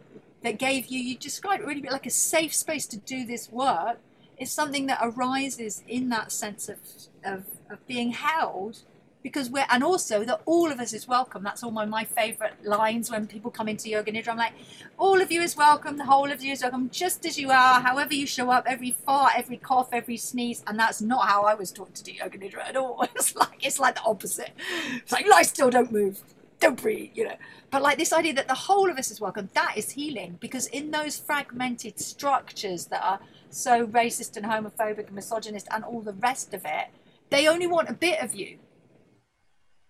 that 0.43 0.57
gave 0.57 0.87
you, 0.87 0.99
you 0.99 1.17
described 1.17 1.63
it 1.63 1.67
really 1.67 1.81
like 1.81 2.05
a 2.05 2.11
safe 2.11 2.53
space 2.53 2.85
to 2.87 2.97
do 2.97 3.25
this 3.25 3.51
work, 3.51 3.99
is 4.41 4.51
something 4.51 4.87
that 4.87 4.99
arises 5.03 5.83
in 5.87 6.09
that 6.09 6.31
sense 6.31 6.67
of, 6.67 6.79
of, 7.23 7.43
of 7.69 7.85
being 7.87 8.11
held 8.11 8.79
because 9.21 9.51
we're 9.51 9.67
and 9.69 9.83
also 9.83 10.23
that 10.23 10.41
all 10.45 10.71
of 10.71 10.79
us 10.79 10.93
is 10.93 11.07
welcome. 11.07 11.43
That's 11.43 11.61
all 11.61 11.69
my, 11.69 11.85
my 11.85 12.03
favorite 12.03 12.53
lines 12.65 13.11
when 13.11 13.27
people 13.27 13.51
come 13.51 13.67
into 13.67 13.87
yoga 13.87 14.11
nidra. 14.11 14.29
I'm 14.29 14.37
like 14.37 14.53
all 14.97 15.21
of 15.21 15.31
you 15.31 15.41
is 15.43 15.55
welcome. 15.55 15.97
The 15.97 16.05
whole 16.05 16.31
of 16.31 16.41
you 16.41 16.53
is 16.53 16.63
welcome. 16.63 16.89
Just 16.89 17.23
as 17.27 17.37
you 17.37 17.51
are 17.51 17.81
however 17.81 18.15
you 18.15 18.25
show 18.25 18.49
up 18.49 18.65
every 18.67 18.95
fart 19.05 19.33
every 19.37 19.57
cough 19.57 19.89
every 19.91 20.17
sneeze. 20.17 20.63
And 20.65 20.79
that's 20.79 21.01
not 21.01 21.27
how 21.27 21.43
i 21.43 21.53
was 21.53 21.71
taught 21.71 21.93
to 21.93 22.03
do 22.03 22.11
yoga 22.11 22.39
nidra 22.39 22.67
at 22.67 22.75
all. 22.75 23.05
It's 23.15 23.35
like 23.35 23.63
it's 23.63 23.79
like 23.79 23.93
the 23.93 24.01
opposite. 24.01 24.53
It's 24.95 25.11
like 25.11 25.27
lie 25.27 25.43
still 25.43 25.69
don't 25.69 25.91
move. 25.91 26.23
Don't 26.59 26.81
breathe 26.81 27.11
you 27.13 27.25
know. 27.25 27.35
But 27.69 27.83
like 27.83 27.99
this 27.99 28.11
idea 28.11 28.33
that 28.33 28.47
the 28.47 28.55
whole 28.55 28.89
of 28.89 28.97
us 28.97 29.11
is 29.11 29.21
welcome 29.21 29.49
that 29.53 29.73
is 29.77 29.91
healing 29.91 30.37
because 30.39 30.65
in 30.65 30.89
those 30.89 31.19
fragmented 31.19 31.99
structures 31.99 32.87
that 32.87 33.03
are 33.03 33.19
so 33.53 33.85
racist 33.87 34.37
and 34.37 34.45
homophobic 34.45 35.07
and 35.07 35.13
misogynist 35.13 35.67
and 35.71 35.83
all 35.83 36.01
the 36.01 36.13
rest 36.13 36.53
of 36.53 36.63
it 36.65 36.87
they 37.29 37.47
only 37.47 37.67
want 37.67 37.89
a 37.89 37.93
bit 37.93 38.19
of 38.19 38.33
you 38.35 38.57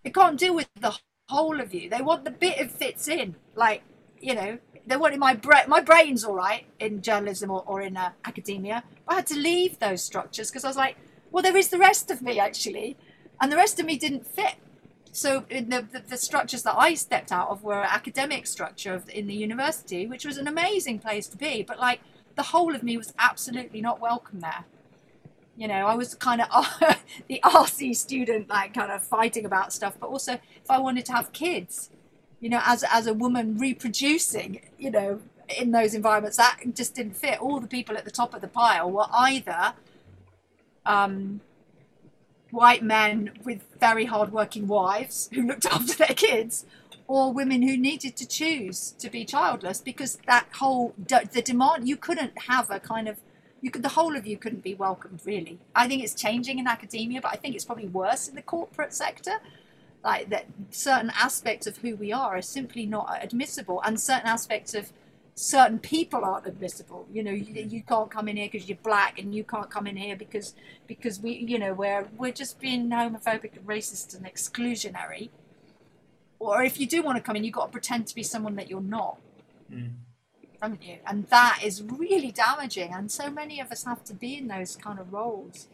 they 0.04 0.10
can't 0.10 0.40
deal 0.40 0.56
with 0.56 0.68
the 0.80 0.98
whole 1.32 1.60
of 1.60 1.74
you. 1.74 1.90
They 1.90 2.02
want 2.02 2.26
the 2.26 2.32
bit 2.32 2.60
that 2.60 2.72
fits 2.72 3.08
in. 3.08 3.36
Like, 3.56 3.84
you 4.20 4.36
know, 4.36 4.60
they 4.86 4.98
wanted 4.98 5.20
my 5.20 5.34
brain. 5.34 5.64
My 5.68 5.82
brain's 5.82 6.24
all 6.24 6.36
right 6.36 6.66
in 6.80 7.02
journalism 7.02 7.50
or, 7.52 7.64
or 7.66 7.82
in 7.82 7.98
uh, 7.98 8.12
academia. 8.26 8.84
I 9.08 9.16
had 9.16 9.28
to 9.28 9.38
leave 9.38 9.80
those 9.80 10.04
structures 10.04 10.50
because 10.50 10.64
I 10.64 10.68
was 10.68 10.78
like, 10.78 10.98
well, 11.32 11.44
there 11.44 11.58
is 11.58 11.70
the 11.70 11.78
rest 11.78 12.12
of 12.12 12.22
me 12.22 12.40
actually, 12.40 12.98
and 13.40 13.52
the 13.52 13.56
rest 13.56 13.80
of 13.80 13.86
me 13.86 13.98
didn't 13.98 14.28
fit. 14.28 14.56
So 15.14 15.46
the, 15.50 15.62
the, 15.62 16.04
the 16.08 16.18
structures 16.18 16.64
that 16.64 16.76
I 16.78 16.94
stepped 16.94 17.32
out 17.32 17.50
of 17.50 17.64
were 17.64 17.84
academic 17.84 18.48
structure 18.48 18.94
of, 18.94 19.10
in 19.10 19.28
the 19.28 19.34
university, 19.34 20.08
which 20.08 20.26
was 20.26 20.38
an 20.38 20.48
amazing 20.48 21.00
place 21.00 21.28
to 21.28 21.38
be. 21.38 21.64
But 21.64 21.80
like 21.80 22.00
the 22.36 22.44
whole 22.44 22.76
of 22.76 22.84
me 22.84 22.98
was 22.98 23.14
absolutely 23.20 23.82
not 23.82 24.00
welcome 24.00 24.40
there. 24.40 24.66
You 25.58 25.68
know 25.68 25.86
i 25.86 25.96
was 25.96 26.16
kind 26.16 26.42
of 26.42 26.48
the 27.28 27.40
rc 27.44 27.96
student 27.96 28.50
like 28.50 28.74
kind 28.74 28.92
of 28.92 29.04
fighting 29.04 29.46
about 29.46 29.72
stuff 29.72 29.96
but 30.00 30.08
also 30.08 30.34
if 30.34 30.72
i 30.72 30.80
wanted 30.80 31.06
to 31.06 31.12
have 31.12 31.32
kids 31.34 31.92
you 32.40 32.50
know 32.50 32.62
as 32.66 32.84
as 32.90 33.06
a 33.06 33.14
woman 33.14 33.58
reproducing 33.58 34.62
you 34.80 34.90
know 34.90 35.20
in 35.60 35.72
those 35.72 35.94
environments 35.94 36.38
that 36.38 36.60
just 36.74 36.96
didn't 36.96 37.16
fit. 37.16 37.40
All 37.40 37.60
the 37.60 37.68
people 37.68 37.98
at 37.98 38.06
the 38.06 38.12
top 38.12 38.34
of 38.34 38.42
the 38.42 38.48
pile 38.48 38.90
were 38.90 39.08
either 39.12 39.74
um, 40.86 41.42
white 42.52 42.84
men 42.84 43.32
with 43.44 43.64
very 43.80 44.06
hardworking 44.06 44.68
wives 44.68 45.30
who 45.34 45.44
looked 45.44 45.66
after 45.72 45.94
their 45.96 46.16
kids 46.16 46.66
or 47.12 47.34
women 47.34 47.62
who 47.62 47.76
needed 47.76 48.16
to 48.16 48.26
choose 48.26 48.92
to 48.98 49.10
be 49.10 49.26
childless 49.26 49.82
because 49.82 50.18
that 50.28 50.48
whole 50.54 50.94
the 50.98 51.42
demand 51.44 51.86
you 51.86 51.98
couldn't 51.98 52.32
have 52.48 52.72
a 52.72 52.80
kind 52.80 53.10
of 53.10 53.18
you 53.60 53.70
could 53.70 53.84
the 53.84 53.96
whole 53.98 54.16
of 54.16 54.26
you 54.26 54.38
couldn't 54.38 54.64
be 54.64 54.74
welcomed 54.74 55.20
really. 55.26 55.60
I 55.76 55.90
think 55.90 56.02
it's 56.06 56.16
changing 56.16 56.58
in 56.58 56.68
academia 56.68 57.20
but 57.20 57.34
i 57.34 57.36
think 57.36 57.54
it's 57.54 57.66
probably 57.66 57.90
worse 57.90 58.30
in 58.30 58.36
the 58.36 58.42
corporate 58.42 58.94
sector. 58.94 59.40
Like 60.06 60.30
that 60.30 60.46
certain 60.70 61.12
aspects 61.14 61.68
of 61.68 61.78
who 61.80 61.98
we 61.98 62.14
are 62.14 62.38
are 62.38 62.42
simply 62.42 62.86
not 62.86 63.20
admissible 63.22 63.82
and 63.84 64.00
certain 64.00 64.28
aspects 64.28 64.74
of 64.74 64.94
certain 65.36 65.80
people 65.80 66.24
aren't 66.24 66.48
admissible. 66.48 67.08
You 67.12 67.24
know 67.24 67.32
you, 67.32 67.62
you 67.76 67.84
can't 67.84 68.10
come 68.10 68.30
in 68.30 68.38
here 68.38 68.50
because 68.50 68.70
you're 68.70 68.88
black 68.92 69.20
and 69.20 69.36
you 69.36 69.44
can't 69.44 69.70
come 69.70 69.86
in 69.86 69.98
here 69.98 70.16
because 70.16 70.56
because 70.88 71.20
we 71.20 71.32
you 71.52 71.60
know 71.60 71.74
we're 71.74 72.08
we're 72.18 72.40
just 72.44 72.58
being 72.62 72.90
homophobic 72.90 73.58
and 73.58 73.68
racist 73.68 74.16
and 74.16 74.26
exclusionary 74.26 75.30
or 76.50 76.64
if 76.64 76.80
you 76.80 76.88
do 76.88 77.02
want 77.02 77.18
to 77.18 77.24
come 77.24 77.36
in 77.36 77.44
you've 77.44 77.54
got 77.54 77.66
to 77.66 77.72
pretend 77.72 78.08
to 78.08 78.16
be 78.16 78.24
someone 78.24 78.56
that 78.56 78.70
you're 78.70 78.82
not 78.82 79.18
mm 79.72 79.92
haven't 80.62 80.84
you? 80.84 80.98
And 81.08 81.26
that 81.28 81.60
is 81.64 81.82
really 81.82 82.32
damaging. 82.32 82.94
And 82.94 83.12
so 83.12 83.30
many 83.30 83.60
of 83.60 83.72
us 83.72 83.84
have 83.86 84.04
to 84.06 84.14
be 84.14 84.38
in 84.38 84.48
those 84.48 84.76
kind 84.76 85.00
of 85.00 85.12
roles. 85.12 85.68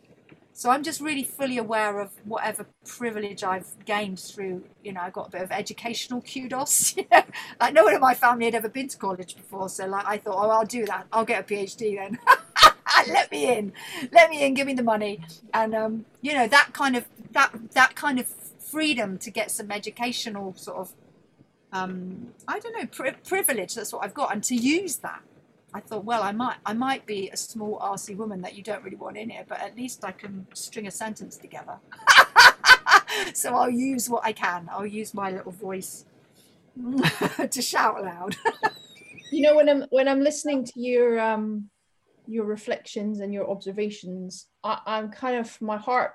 So 0.53 0.72
I'm 0.72 0.82
just 0.82 1.01
really 1.01 1.24
fully 1.24 1.59
aware 1.59 1.99
of 1.99 2.11
whatever 2.24 2.65
privilege 2.84 3.43
I've 3.43 3.68
gained 3.86 4.20
through, 4.20 4.63
you 4.84 4.91
know, 4.91 5.01
I 5.01 5.11
got 5.11 5.28
a 5.28 5.32
bit 5.32 5.41
of 5.41 5.51
educational 5.51 6.22
kudos. 6.22 6.95
You 6.97 7.05
know? 7.11 7.22
Like 7.59 7.74
no 7.74 7.84
one 7.84 7.93
in 7.93 8.01
my 8.01 8.15
family 8.15 8.45
had 8.45 8.55
ever 8.55 8.70
been 8.70 8.88
to 8.88 8.97
college 8.97 9.36
before. 9.36 9.70
So 9.70 9.86
like 9.86 10.05
I 10.07 10.18
thought, 10.18 10.36
oh, 10.36 10.49
I'll 10.49 10.65
do 10.65 10.86
that. 10.88 11.05
I'll 11.11 11.26
get 11.26 11.41
a 11.41 11.43
PhD 11.43 11.97
then. 11.97 12.18
Let 13.07 13.32
me 13.32 13.55
in. 13.55 13.74
Let 14.11 14.32
me 14.32 14.43
in. 14.43 14.55
Give 14.55 14.65
me 14.65 14.74
the 14.74 14.84
money. 14.84 15.24
And 15.53 15.76
um, 15.76 16.05
you 16.22 16.34
know, 16.34 16.47
that 16.47 16.70
kind 16.74 16.95
of 16.95 17.05
that 17.34 17.51
that 17.74 17.95
kind 17.95 18.20
of 18.20 18.28
freedom 18.72 19.18
to 19.20 19.32
get 19.32 19.51
some 19.51 19.72
educational 19.72 20.53
sort 20.55 20.78
of 20.78 20.93
um, 21.74 22.34
I 22.47 22.59
don't 22.59 22.78
know, 22.78 22.86
pri- 22.88 23.11
privilege. 23.28 23.76
That's 23.76 23.91
what 23.91 24.03
I've 24.03 24.13
got, 24.13 24.34
and 24.34 24.43
to 24.45 24.55
use 24.55 24.97
that, 24.97 25.22
I 25.74 25.82
thought, 25.82 26.05
well, 26.05 26.24
I 26.24 26.32
might, 26.32 26.57
I 26.65 26.74
might 26.74 27.05
be 27.05 27.30
a 27.30 27.38
small 27.38 27.78
RC 27.80 28.15
woman 28.15 28.41
that 28.41 28.55
you 28.55 28.63
don't 28.63 28.84
really 28.84 28.95
want 28.95 29.18
in 29.18 29.30
here, 29.30 29.43
but 29.47 29.59
at 29.59 29.76
least 29.76 30.05
I 30.05 30.11
can 30.11 30.47
string 30.53 30.88
a 30.88 30.91
sentence 30.91 31.38
together. 31.38 31.78
so 33.34 33.53
I'll 33.53 33.70
use 33.70 34.09
what 34.09 34.24
I 34.26 34.32
can. 34.32 34.70
I'll 34.72 34.88
use 34.88 35.13
my 35.13 35.30
little 35.30 35.51
voice 35.51 36.05
to 37.49 37.61
shout 37.61 38.03
loud. 38.03 38.38
you 39.32 39.41
know, 39.41 39.55
when 39.55 39.68
I'm 39.68 39.86
when 39.89 40.07
I'm 40.07 40.22
listening 40.22 40.63
to 40.63 40.80
your 40.80 41.20
um, 41.20 41.70
your 42.28 42.45
reflections 42.45 43.20
and 43.20 43.34
your 43.34 43.49
observations, 43.49 44.47
I, 44.63 44.80
I'm 44.86 45.11
kind 45.11 45.36
of 45.38 45.61
my 45.61 45.78
heart 45.78 46.13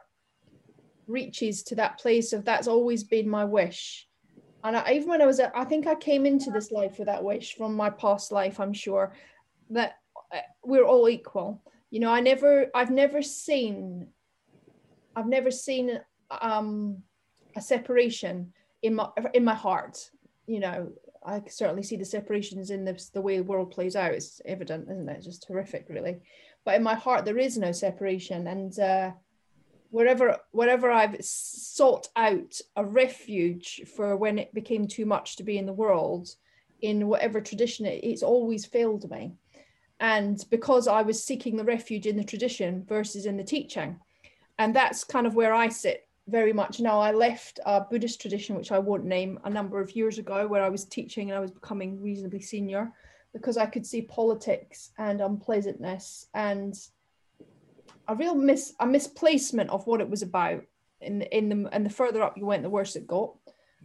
reaches 1.12 1.62
to 1.62 1.74
that 1.76 1.98
place 1.98 2.32
of 2.32 2.44
that's 2.44 2.66
always 2.66 3.04
been 3.04 3.28
my 3.28 3.44
wish 3.44 4.08
and 4.64 4.76
I, 4.76 4.92
even 4.92 5.08
when 5.08 5.22
I 5.22 5.26
was, 5.26 5.40
I 5.40 5.64
think 5.64 5.86
I 5.86 5.94
came 5.94 6.24
into 6.24 6.50
this 6.50 6.70
life 6.70 6.98
with 6.98 7.06
that 7.06 7.24
wish 7.24 7.56
from 7.56 7.74
my 7.74 7.90
past 7.90 8.30
life. 8.30 8.60
I'm 8.60 8.72
sure 8.72 9.14
that 9.70 9.94
uh, 10.32 10.38
we're 10.64 10.84
all 10.84 11.08
equal. 11.08 11.62
You 11.90 12.00
know, 12.00 12.12
I 12.12 12.20
never, 12.20 12.66
I've 12.74 12.90
never 12.90 13.22
seen, 13.22 14.08
I've 15.16 15.26
never 15.26 15.50
seen 15.50 16.00
um, 16.30 17.02
a 17.56 17.60
separation 17.60 18.52
in 18.82 18.94
my 18.94 19.08
in 19.34 19.44
my 19.44 19.54
heart. 19.54 20.10
You 20.46 20.60
know, 20.60 20.92
I 21.26 21.42
certainly 21.48 21.82
see 21.82 21.96
the 21.96 22.04
separations 22.04 22.70
in 22.70 22.84
the, 22.84 23.00
the 23.12 23.20
way 23.20 23.36
the 23.36 23.44
world 23.44 23.72
plays 23.72 23.94
out. 23.94 24.12
It's 24.12 24.40
evident, 24.46 24.88
isn't 24.90 25.08
it? 25.08 25.22
Just 25.22 25.44
horrific, 25.46 25.86
really. 25.88 26.18
But 26.64 26.76
in 26.76 26.82
my 26.82 26.94
heart, 26.94 27.24
there 27.24 27.38
is 27.38 27.58
no 27.58 27.72
separation, 27.72 28.46
and 28.46 28.78
uh, 28.78 29.10
wherever 29.92 30.38
wherever 30.52 30.90
I've 30.90 31.16
sought 31.20 32.08
out 32.16 32.58
a 32.76 32.84
refuge 32.84 33.82
for 33.94 34.16
when 34.16 34.38
it 34.38 34.54
became 34.54 34.88
too 34.88 35.04
much 35.04 35.36
to 35.36 35.44
be 35.44 35.58
in 35.58 35.66
the 35.66 35.72
world, 35.72 36.34
in 36.80 37.08
whatever 37.08 37.40
tradition 37.40 37.84
it, 37.84 38.02
it's 38.02 38.22
always 38.22 38.64
failed 38.64 39.08
me. 39.10 39.34
And 40.00 40.42
because 40.50 40.88
I 40.88 41.02
was 41.02 41.22
seeking 41.22 41.56
the 41.56 41.64
refuge 41.64 42.06
in 42.06 42.16
the 42.16 42.24
tradition 42.24 42.84
versus 42.88 43.26
in 43.26 43.36
the 43.36 43.44
teaching. 43.44 44.00
And 44.58 44.74
that's 44.74 45.04
kind 45.04 45.26
of 45.26 45.34
where 45.34 45.52
I 45.52 45.68
sit 45.68 46.08
very 46.26 46.54
much 46.54 46.80
now. 46.80 46.98
I 46.98 47.12
left 47.12 47.60
a 47.66 47.82
Buddhist 47.82 48.20
tradition, 48.20 48.56
which 48.56 48.72
I 48.72 48.78
won't 48.78 49.04
name, 49.04 49.38
a 49.44 49.50
number 49.50 49.80
of 49.80 49.94
years 49.94 50.18
ago, 50.18 50.46
where 50.46 50.62
I 50.62 50.70
was 50.70 50.86
teaching 50.86 51.30
and 51.30 51.36
I 51.36 51.40
was 51.40 51.50
becoming 51.50 52.00
reasonably 52.00 52.40
senior 52.40 52.92
because 53.34 53.56
I 53.58 53.66
could 53.66 53.86
see 53.86 54.02
politics 54.02 54.90
and 54.98 55.20
unpleasantness 55.20 56.28
and 56.34 56.74
a 58.12 58.16
real 58.16 58.34
mis 58.34 58.74
a 58.80 58.86
misplacement 58.86 59.70
of 59.70 59.86
what 59.86 60.00
it 60.00 60.08
was 60.08 60.22
about. 60.22 60.62
In 61.00 61.22
in 61.22 61.48
the 61.48 61.68
and 61.72 61.84
the 61.84 61.90
further 61.90 62.22
up 62.22 62.36
you 62.36 62.46
went, 62.46 62.62
the 62.62 62.70
worse 62.70 62.94
it 62.94 63.06
got. 63.06 63.34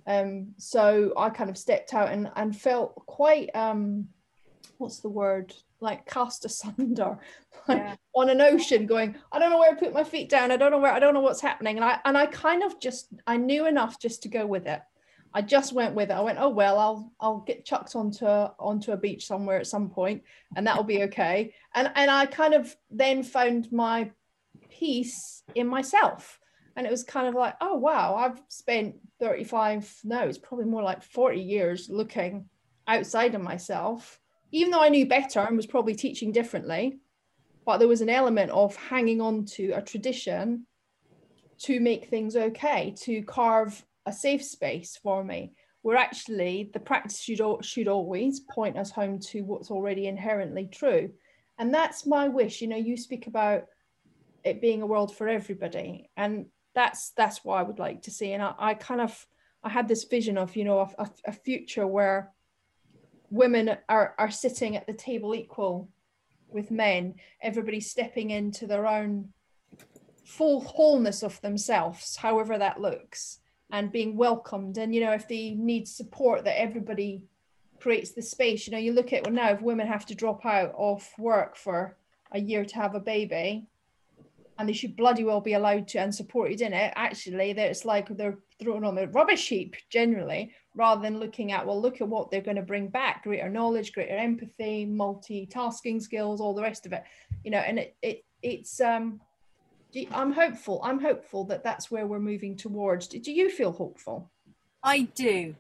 Um, 0.06 0.54
so 0.58 1.14
I 1.18 1.30
kind 1.30 1.50
of 1.50 1.58
stepped 1.58 1.94
out 1.94 2.12
and 2.12 2.30
and 2.36 2.56
felt 2.56 2.96
quite 3.08 3.50
um, 3.56 4.10
what's 4.78 5.00
the 5.00 5.10
word 5.10 5.54
like 5.80 6.06
cast 6.06 6.46
asunder 6.46 7.18
like 7.68 7.78
yeah. 7.78 7.96
on 8.16 8.30
an 8.30 8.42
ocean 8.42 8.88
going 8.88 9.16
i 9.32 9.38
don't 9.38 9.52
know 9.52 9.60
where 9.60 9.76
to 9.76 9.80
put 9.80 9.94
my 9.94 10.04
feet 10.04 10.28
down 10.28 10.52
i 10.52 10.58
don't 10.58 10.72
know 10.72 10.80
where 10.80 10.94
i 10.94 11.00
don't 11.00 11.14
know 11.14 11.20
what's 11.20 11.42
happening 11.42 11.76
and 11.76 11.86
i 11.86 12.00
and 12.06 12.18
i 12.18 12.26
kind 12.26 12.64
of 12.64 12.80
just 12.80 13.10
i 13.28 13.38
knew 13.38 13.68
enough 13.68 14.00
just 14.00 14.24
to 14.24 14.30
go 14.30 14.46
with 14.46 14.66
it 14.66 14.82
i 15.34 15.42
just 15.42 15.74
went 15.74 15.96
with 15.96 16.10
it. 16.10 16.14
I 16.14 16.22
went 16.22 16.40
oh 16.40 16.50
well 16.50 16.80
i'll 16.80 17.12
i'll 17.20 17.40
get 17.40 17.66
chucked 17.66 17.96
onto 17.96 18.26
onto 18.26 18.92
a 18.92 18.98
beach 18.98 19.26
somewhere 19.26 19.60
at 19.60 19.68
some 19.68 19.90
point 19.90 20.24
and 20.56 20.66
that'll 20.66 20.84
be 20.84 21.04
okay. 21.04 21.54
And 21.76 21.92
and 21.96 22.10
i 22.12 22.26
kind 22.26 22.54
of 22.54 22.76
then 22.90 23.24
found 23.24 23.72
my 23.72 24.12
peace 24.70 25.44
in 25.56 25.68
myself. 25.68 26.40
And 26.76 26.86
it 26.86 26.92
was 26.92 27.04
kind 27.04 27.28
of 27.28 27.34
like 27.34 27.56
oh 27.60 27.76
wow 27.76 28.16
i've 28.16 28.40
spent 28.50 28.96
35 29.20 29.92
no 30.04 30.20
it's 30.28 30.38
probably 30.38 30.66
more 30.66 30.84
like 30.84 31.02
40 31.02 31.42
years 31.42 31.90
looking 31.90 32.50
outside 32.88 33.34
of 33.34 33.42
myself 33.42 34.20
even 34.52 34.72
though 34.72 34.84
i 34.84 34.90
knew 34.90 35.08
better 35.08 35.40
and 35.40 35.58
was 35.58 35.66
probably 35.66 35.96
teaching 35.96 36.32
differently 36.32 37.00
but 37.66 37.80
there 37.80 37.88
was 37.88 38.02
an 38.02 38.10
element 38.10 38.52
of 38.52 38.76
hanging 38.76 39.22
on 39.22 39.44
to 39.46 39.72
a 39.72 39.82
tradition 39.82 40.68
to 41.60 41.80
make 41.80 42.06
things 42.06 42.36
okay 42.36 42.94
to 43.02 43.24
carve 43.24 43.84
a 44.08 44.12
safe 44.12 44.44
space 44.44 44.98
for 45.04 45.24
me 45.24 45.54
where 45.84 45.98
actually 45.98 46.72
the 46.74 46.80
practice 46.80 47.20
should, 47.20 47.40
should 47.62 47.88
always 47.88 48.40
point 48.40 48.78
us 48.78 48.90
home 48.90 49.20
to 49.20 49.42
what's 49.42 49.70
already 49.70 50.08
inherently 50.08 50.68
true 50.72 51.12
and 51.60 51.72
that's 51.72 52.08
my 52.08 52.28
wish 52.28 52.62
you 52.62 52.68
know 52.68 52.76
you 52.76 52.98
speak 52.98 53.28
about 53.28 53.66
it 54.44 54.62
being 54.62 54.82
a 54.82 54.88
world 54.88 55.16
for 55.16 55.28
everybody 55.28 56.10
and 56.18 56.48
that's 56.78 57.10
that's 57.18 57.44
what 57.44 57.58
I 57.58 57.64
would 57.64 57.80
like 57.80 58.04
to 58.04 58.12
see. 58.12 58.34
And 58.34 58.44
I, 58.44 58.54
I 58.60 58.74
kind 58.76 59.02
of 59.02 59.26
I 59.64 59.70
had 59.70 59.88
this 59.88 60.04
vision 60.04 60.38
of 60.38 60.56
you 60.56 60.64
know 60.64 60.88
a, 61.00 61.10
a 61.26 61.32
future 61.32 61.88
where 61.88 62.32
women 63.32 63.76
are 63.90 64.14
are 64.20 64.30
sitting 64.30 64.78
at 64.78 64.86
the 64.86 64.94
table 64.94 65.34
equal 65.34 65.90
with 66.48 66.70
men. 66.70 67.16
Everybody 67.42 67.80
stepping 67.80 68.30
into 68.30 68.68
their 68.68 68.86
own 68.86 69.30
full 70.24 70.62
wholeness 70.62 71.24
of 71.24 71.42
themselves, 71.42 72.16
however 72.16 72.60
that 72.60 72.80
looks, 72.80 73.40
and 73.72 73.92
being 73.92 74.16
welcomed. 74.16 74.78
And 74.78 74.94
you 74.94 75.02
know 75.02 75.14
if 75.14 75.28
they 75.28 75.52
need 75.52 75.88
support, 75.88 76.44
that 76.46 76.60
everybody 76.60 77.24
creates 77.80 78.12
the 78.12 78.22
space. 78.22 78.68
You 78.68 78.72
know, 78.72 78.80
you 78.80 78.94
look 78.94 79.14
at 79.14 79.24
well 79.24 79.34
now 79.34 79.52
if 79.52 79.62
women 79.62 79.88
have 79.88 80.06
to 80.08 80.16
drop 80.16 80.46
out 80.46 80.74
of 80.78 81.08
work 81.18 81.56
for 81.56 81.98
a 82.32 82.40
year 82.40 82.66
to 82.66 82.76
have 82.76 82.96
a 82.96 83.00
baby 83.00 83.68
and 84.60 84.68
they 84.68 84.74
should 84.74 84.96
bloody 84.96 85.24
well 85.24 85.42
be 85.42 85.54
allowed 85.54 85.88
to 85.88 86.00
and 86.00 86.14
supported 86.14 86.62
in 86.62 86.74
it 86.74 86.94
actually 86.96 87.52
it's 87.52 87.86
like 87.86 88.08
they're 88.18 88.38
thrown 88.62 88.84
on 88.84 88.96
the 88.96 89.08
rubbish 89.10 89.48
heap 89.50 89.76
generally 89.90 90.52
rather 90.76 91.02
than 91.02 91.20
looking 91.20 91.52
at 91.52 91.66
well 91.66 91.80
look 91.80 92.02
at 92.02 92.08
what 92.08 92.30
they're 92.32 92.42
going 92.42 92.56
to 92.58 92.62
bring 92.62 92.88
back 92.88 93.24
greater 93.24 93.50
knowledge 93.50 93.94
greater 93.94 94.16
empathy 94.16 94.86
multitasking 94.86 96.02
skills 96.02 96.42
all 96.42 96.54
the 96.54 96.62
rest 96.62 96.86
of 96.86 96.94
it 96.94 97.04
you 97.44 97.52
know 97.52 97.60
and 97.60 97.80
it, 97.80 97.96
it 98.02 98.26
it's 98.42 98.82
um 98.82 99.20
i'm 100.12 100.34
hopeful 100.34 100.80
i'm 100.84 101.00
hopeful 101.00 101.44
that 101.44 101.64
that's 101.64 101.90
where 101.90 102.06
we're 102.06 102.20
moving 102.20 102.56
towards 102.56 103.08
do 103.08 103.32
you 103.32 103.50
feel 103.50 103.72
hopeful 103.72 104.30
i 104.84 105.02
do 105.02 105.56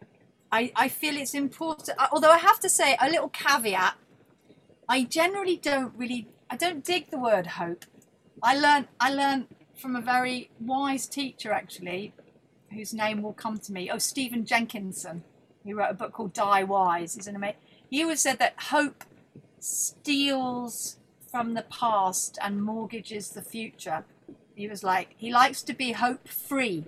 i 0.51 0.71
i 0.75 0.87
feel 0.87 1.15
it's 1.17 1.33
important 1.33 1.89
uh, 1.97 2.07
although 2.11 2.31
i 2.31 2.37
have 2.37 2.59
to 2.59 2.69
say 2.69 2.95
a 3.01 3.09
little 3.09 3.29
caveat 3.29 3.95
i 4.87 5.03
generally 5.03 5.57
don't 5.57 5.93
really 5.97 6.27
i 6.49 6.55
don't 6.55 6.83
dig 6.83 7.09
the 7.09 7.17
word 7.17 7.47
hope 7.47 7.85
I 8.43 8.55
learned 8.55 8.87
I 8.99 9.13
learned 9.13 9.47
from 9.75 9.95
a 9.95 10.01
very 10.01 10.49
wise 10.59 11.07
teacher 11.07 11.51
actually, 11.51 12.13
whose 12.71 12.93
name 12.93 13.21
will 13.21 13.33
come 13.33 13.57
to 13.59 13.71
me. 13.71 13.89
Oh, 13.89 13.97
Stephen 13.97 14.45
Jenkinson. 14.45 15.23
He 15.63 15.73
wrote 15.73 15.91
a 15.91 15.95
book 15.95 16.13
called 16.13 16.33
Die 16.33 16.63
Wise. 16.63 17.15
He's 17.15 17.27
an 17.27 17.35
amazing. 17.35 17.57
He 17.89 18.03
always 18.03 18.21
said 18.21 18.39
that 18.39 18.55
hope 18.57 19.03
steals 19.59 20.97
from 21.29 21.55
the 21.55 21.63
past 21.63 22.37
and 22.41 22.63
mortgages 22.63 23.29
the 23.29 23.41
future. 23.41 24.05
He 24.57 24.67
was 24.67 24.83
like 24.83 25.13
he 25.15 25.31
likes 25.31 25.61
to 25.61 25.73
be 25.73 25.91
hope 25.91 26.27
free. 26.27 26.83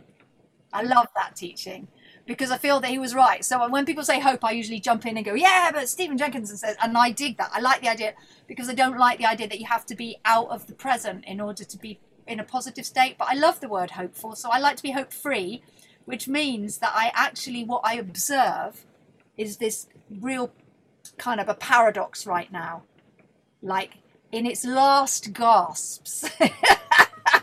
I 0.74 0.82
love 0.82 1.08
that 1.16 1.36
teaching 1.36 1.88
because 2.26 2.50
I 2.50 2.58
feel 2.58 2.80
that 2.80 2.90
he 2.90 2.98
was 2.98 3.14
right. 3.14 3.46
So 3.46 3.70
when 3.70 3.86
people 3.86 4.04
say 4.04 4.20
hope, 4.20 4.44
I 4.44 4.54
usually 4.54 4.80
jump 4.80 5.06
in 5.06 5.18
and 5.18 5.26
go, 5.26 5.36
yeah, 5.36 5.70
but 5.72 5.88
Stephen 5.88 6.18
Jenkinson 6.18 6.58
says, 6.58 6.76
and 6.82 6.98
I 6.98 7.12
dig 7.12 7.38
that. 7.38 7.52
I 7.54 7.60
like 7.60 7.82
the 7.82 7.90
idea 7.90 8.16
because 8.48 8.70
I 8.70 8.74
don't 8.74 8.98
like 8.98 9.20
the 9.20 9.28
idea 9.28 9.48
that 9.48 9.60
you 9.60 9.68
have 9.68 9.86
to 9.86 9.96
be 9.96 10.18
out 10.26 10.50
of 10.50 10.66
the 10.66 10.74
present 10.74 11.26
in 11.26 11.40
order 11.40 11.64
to 11.64 11.78
be 11.78 12.00
in 12.26 12.40
a 12.40 12.44
positive 12.44 12.88
state. 12.88 13.20
But 13.20 13.28
I 13.30 13.36
love 13.36 13.60
the 13.60 13.70
word 13.70 13.92
hopeful. 13.92 14.36
So 14.36 14.50
I 14.50 14.58
like 14.58 14.78
to 14.78 14.84
be 14.84 14.92
hope 14.92 15.14
free, 15.14 15.62
which 16.06 16.28
means 16.28 16.80
that 16.80 16.94
I 16.96 17.12
actually, 17.14 17.64
what 17.64 17.82
I 17.84 17.96
observe 17.96 18.84
is 19.38 19.58
this 19.58 19.88
real 20.10 20.52
kind 21.18 21.40
of 21.40 21.48
a 21.48 21.54
paradox 21.54 22.26
right 22.26 22.52
now. 22.52 22.82
Like 23.62 24.00
in 24.32 24.48
its 24.48 24.66
last 24.66 25.34
gasps. 25.34 26.32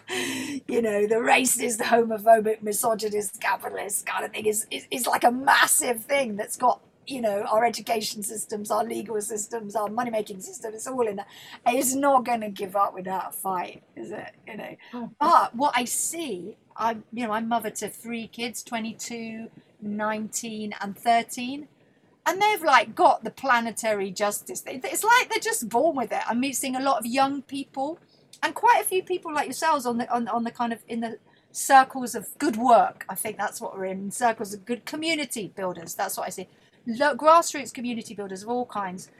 you 0.68 0.82
know, 0.82 1.06
the 1.06 1.16
racist, 1.16 1.80
homophobic, 1.80 2.62
misogynist, 2.62 3.40
capitalist 3.40 4.06
kind 4.06 4.24
of 4.24 4.32
thing 4.32 4.46
is, 4.46 4.66
is, 4.70 4.86
is 4.90 5.06
like 5.06 5.24
a 5.24 5.30
massive 5.30 6.04
thing 6.04 6.36
that's 6.36 6.56
got 6.56 6.80
you 7.06 7.20
know, 7.20 7.42
our 7.42 7.64
education 7.64 8.22
systems, 8.22 8.70
our 8.70 8.84
legal 8.84 9.20
systems, 9.20 9.76
our 9.76 9.88
money 9.88 10.10
making 10.10 10.40
system, 10.40 10.74
it's 10.74 10.86
all 10.86 11.06
in 11.06 11.16
there. 11.16 11.26
It's 11.66 11.94
not 11.94 12.24
going 12.24 12.40
to 12.40 12.48
give 12.48 12.74
up 12.74 12.94
without 12.94 13.28
a 13.28 13.32
fight, 13.32 13.82
is 13.94 14.10
it? 14.10 14.32
You 14.46 14.56
know, 14.56 14.76
oh. 14.94 15.10
but 15.20 15.54
what 15.54 15.72
I 15.76 15.84
see, 15.84 16.56
I'm, 16.76 17.04
you 17.12 17.26
know, 17.26 17.32
I'm 17.32 17.48
mother 17.48 17.70
to 17.70 17.88
three 17.88 18.26
kids 18.26 18.62
22, 18.62 19.48
19, 19.80 20.74
and 20.80 20.98
13. 20.98 21.68
And 22.28 22.42
they've 22.42 22.62
like 22.62 22.96
got 22.96 23.22
the 23.22 23.30
planetary 23.30 24.10
justice. 24.10 24.64
It's 24.66 25.04
like 25.04 25.28
they're 25.28 25.38
just 25.38 25.68
born 25.68 25.94
with 25.94 26.10
it. 26.10 26.22
I'm 26.26 26.40
meeting 26.40 26.74
a 26.74 26.82
lot 26.82 26.98
of 26.98 27.06
young 27.06 27.42
people 27.42 28.00
and 28.42 28.54
quite 28.54 28.80
a 28.80 28.84
few 28.84 29.02
people 29.02 29.32
like 29.32 29.46
yourselves 29.46 29.86
on 29.86 29.98
the 29.98 30.12
on, 30.12 30.28
on 30.28 30.44
the 30.44 30.50
kind 30.50 30.72
of 30.72 30.82
in 30.88 31.00
the 31.00 31.18
circles 31.52 32.14
of 32.14 32.28
good 32.38 32.56
work. 32.56 33.04
I 33.08 33.14
think 33.14 33.38
that's 33.38 33.60
what 33.60 33.76
we're 33.76 33.86
in. 33.86 34.10
Circles 34.10 34.52
of 34.54 34.64
good 34.64 34.84
community 34.84 35.52
builders. 35.56 35.94
That's 35.94 36.16
what 36.16 36.26
I 36.26 36.30
see. 36.30 36.48
grassroots 36.86 37.72
community 37.72 38.14
builders 38.14 38.42
of 38.42 38.48
all 38.48 38.66
kinds, 38.66 39.10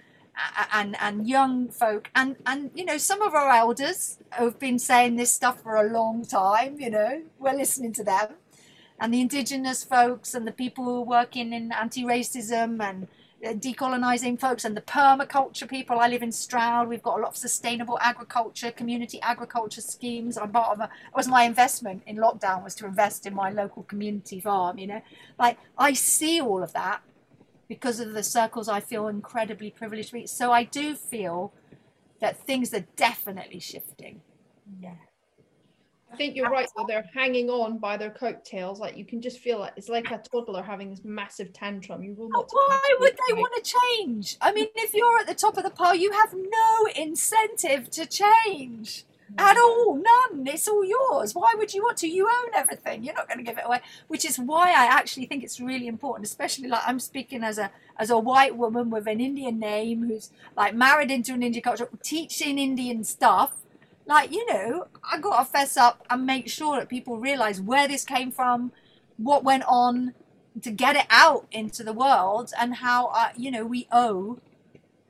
and 0.73 0.97
and 1.01 1.29
young 1.29 1.69
folk, 1.69 2.11
and 2.15 2.37
and 2.47 2.71
you 2.75 2.85
know 2.85 2.99
some 2.99 3.23
of 3.23 3.35
our 3.35 3.51
elders 3.51 4.19
have 4.31 4.59
been 4.59 4.79
saying 4.79 5.17
this 5.17 5.33
stuff 5.33 5.63
for 5.63 5.77
a 5.77 5.91
long 5.91 6.25
time. 6.25 6.79
You 6.79 6.91
know, 6.91 7.23
we're 7.39 7.55
listening 7.55 7.93
to 7.95 8.05
them, 8.05 8.35
and 9.01 9.13
the 9.15 9.21
indigenous 9.21 9.83
folks 9.85 10.35
and 10.35 10.47
the 10.47 10.53
people 10.53 10.85
who 10.85 10.97
are 10.99 11.05
working 11.05 11.53
in 11.53 11.73
anti-racism 11.73 12.83
and 12.83 13.09
uh, 13.47 13.53
decolonizing 13.53 14.39
folks 14.39 14.65
and 14.65 14.77
the 14.77 14.81
permaculture 14.81 15.69
people. 15.69 16.01
I 16.01 16.09
live 16.09 16.23
in 16.23 16.33
Stroud. 16.33 16.89
We've 16.89 17.03
got 17.03 17.19
a 17.19 17.23
lot 17.23 17.31
of 17.31 17.37
sustainable 17.37 17.99
agriculture, 18.01 18.71
community 18.71 19.21
agriculture 19.23 19.81
schemes. 19.81 20.37
I'm 20.37 20.51
part 20.51 20.73
of 20.73 20.81
a, 20.81 20.85
it 20.85 21.17
was 21.17 21.29
my 21.29 21.45
investment 21.45 22.03
in 22.07 22.17
lockdown 22.17 22.65
was 22.65 22.75
to 22.77 22.87
invest 22.87 23.27
in 23.27 23.35
my 23.35 23.51
local 23.51 23.85
community 23.85 24.41
farm, 24.41 24.79
you 24.79 24.87
know. 24.87 25.03
Like 25.39 25.59
I 25.79 25.93
see 25.93 26.41
all 26.41 26.63
of 26.63 26.73
that 26.73 27.03
because 27.69 28.01
of 28.01 28.13
the 28.13 28.23
circles 28.23 28.69
I 28.69 28.81
feel 28.81 29.09
incredibly 29.09 29.71
privileged 29.71 30.09
to 30.09 30.15
be. 30.15 30.27
So 30.27 30.53
I 30.53 30.65
do 30.65 30.95
feel 30.95 31.53
that 32.21 32.37
things 32.37 32.73
are 32.75 32.87
definitely 32.97 33.61
shifting. 33.61 34.23
Yeah. 34.81 34.95
I 36.13 36.17
think 36.17 36.37
you're 36.37 36.51
right. 36.51 36.69
Though 36.77 36.85
they're 36.87 37.09
hanging 37.15 37.51
on 37.51 37.79
by 37.79 37.97
their 37.97 38.11
coattails, 38.11 38.79
like 38.79 38.97
you 38.97 39.05
can 39.05 39.21
just 39.21 39.39
feel 39.41 39.65
it. 39.65 39.73
It's 39.77 39.89
like 39.89 40.11
a 40.11 40.19
toddler 40.19 40.63
having 40.63 40.91
this 40.91 41.05
massive 41.05 41.53
tantrum. 41.53 42.03
You 42.03 42.15
will 42.15 42.29
not. 42.29 42.49
Why 42.51 42.97
would 43.01 43.19
they 43.27 43.35
want 43.35 43.53
to 43.57 43.75
change? 43.99 44.37
I 44.41 44.53
mean, 44.53 44.69
if 44.77 44.95
you're 44.95 45.19
at 45.19 45.27
the 45.27 45.35
top 45.35 45.57
of 45.57 45.65
the 45.65 45.71
pile, 45.71 45.95
you 45.95 46.13
have 46.13 46.33
no 46.33 46.89
incentive 46.97 47.91
to 47.91 48.07
change 48.07 49.05
at 49.37 49.57
all. 49.59 49.97
None. 49.97 50.47
It's 50.47 50.69
all 50.69 50.85
yours. 50.85 51.35
Why 51.35 51.55
would 51.57 51.75
you 51.75 51.83
want 51.83 51.99
to? 51.99 52.09
You 52.09 52.29
own 52.29 52.53
everything. 52.55 53.03
You're 53.03 53.15
not 53.15 53.29
going 53.29 53.39
to 53.39 53.45
give 53.45 53.59
it 53.59 53.65
away. 53.67 53.81
Which 54.09 54.25
is 54.25 54.39
why 54.39 54.71
I 54.71 54.87
actually 54.87 55.27
think 55.27 55.43
it's 55.43 55.61
really 55.61 55.89
important, 55.89 56.27
especially 56.27 56.69
like 56.69 56.83
I'm 56.87 57.01
speaking 57.01 57.43
as 57.43 57.59
a 57.59 57.71
as 57.99 58.11
a 58.11 58.19
white 58.19 58.57
woman 58.57 58.91
with 58.91 59.07
an 59.07 59.21
Indian 59.21 59.59
name 59.59 60.07
who's 60.07 60.31
like 60.57 60.75
married 60.75 61.11
into 61.11 61.35
an 61.35 61.43
Indian 61.43 61.63
culture, 61.63 61.89
teaching 62.03 62.59
Indian 62.59 63.03
stuff 63.05 63.55
like, 64.07 64.33
you 64.33 64.47
know, 64.47 64.87
I 65.05 65.19
got 65.19 65.39
to 65.39 65.45
fess 65.45 65.77
up 65.77 66.07
and 66.09 66.25
make 66.25 66.49
sure 66.49 66.79
that 66.79 66.89
people 66.89 67.19
realize 67.19 67.61
where 67.61 67.89
this 67.89 68.05
came 68.05 68.31
from, 68.31 68.73
what 69.17 69.43
went 69.43 69.65
on, 69.69 70.15
to 70.63 70.71
get 70.71 70.97
it 70.97 71.07
out 71.11 71.47
into 71.51 71.83
the 71.83 71.93
world, 71.93 72.53
and 72.59 72.77
how, 72.77 73.09
uh, 73.09 73.29
you 73.37 73.51
know, 73.51 73.67
we 73.67 73.89
owe, 73.91 74.39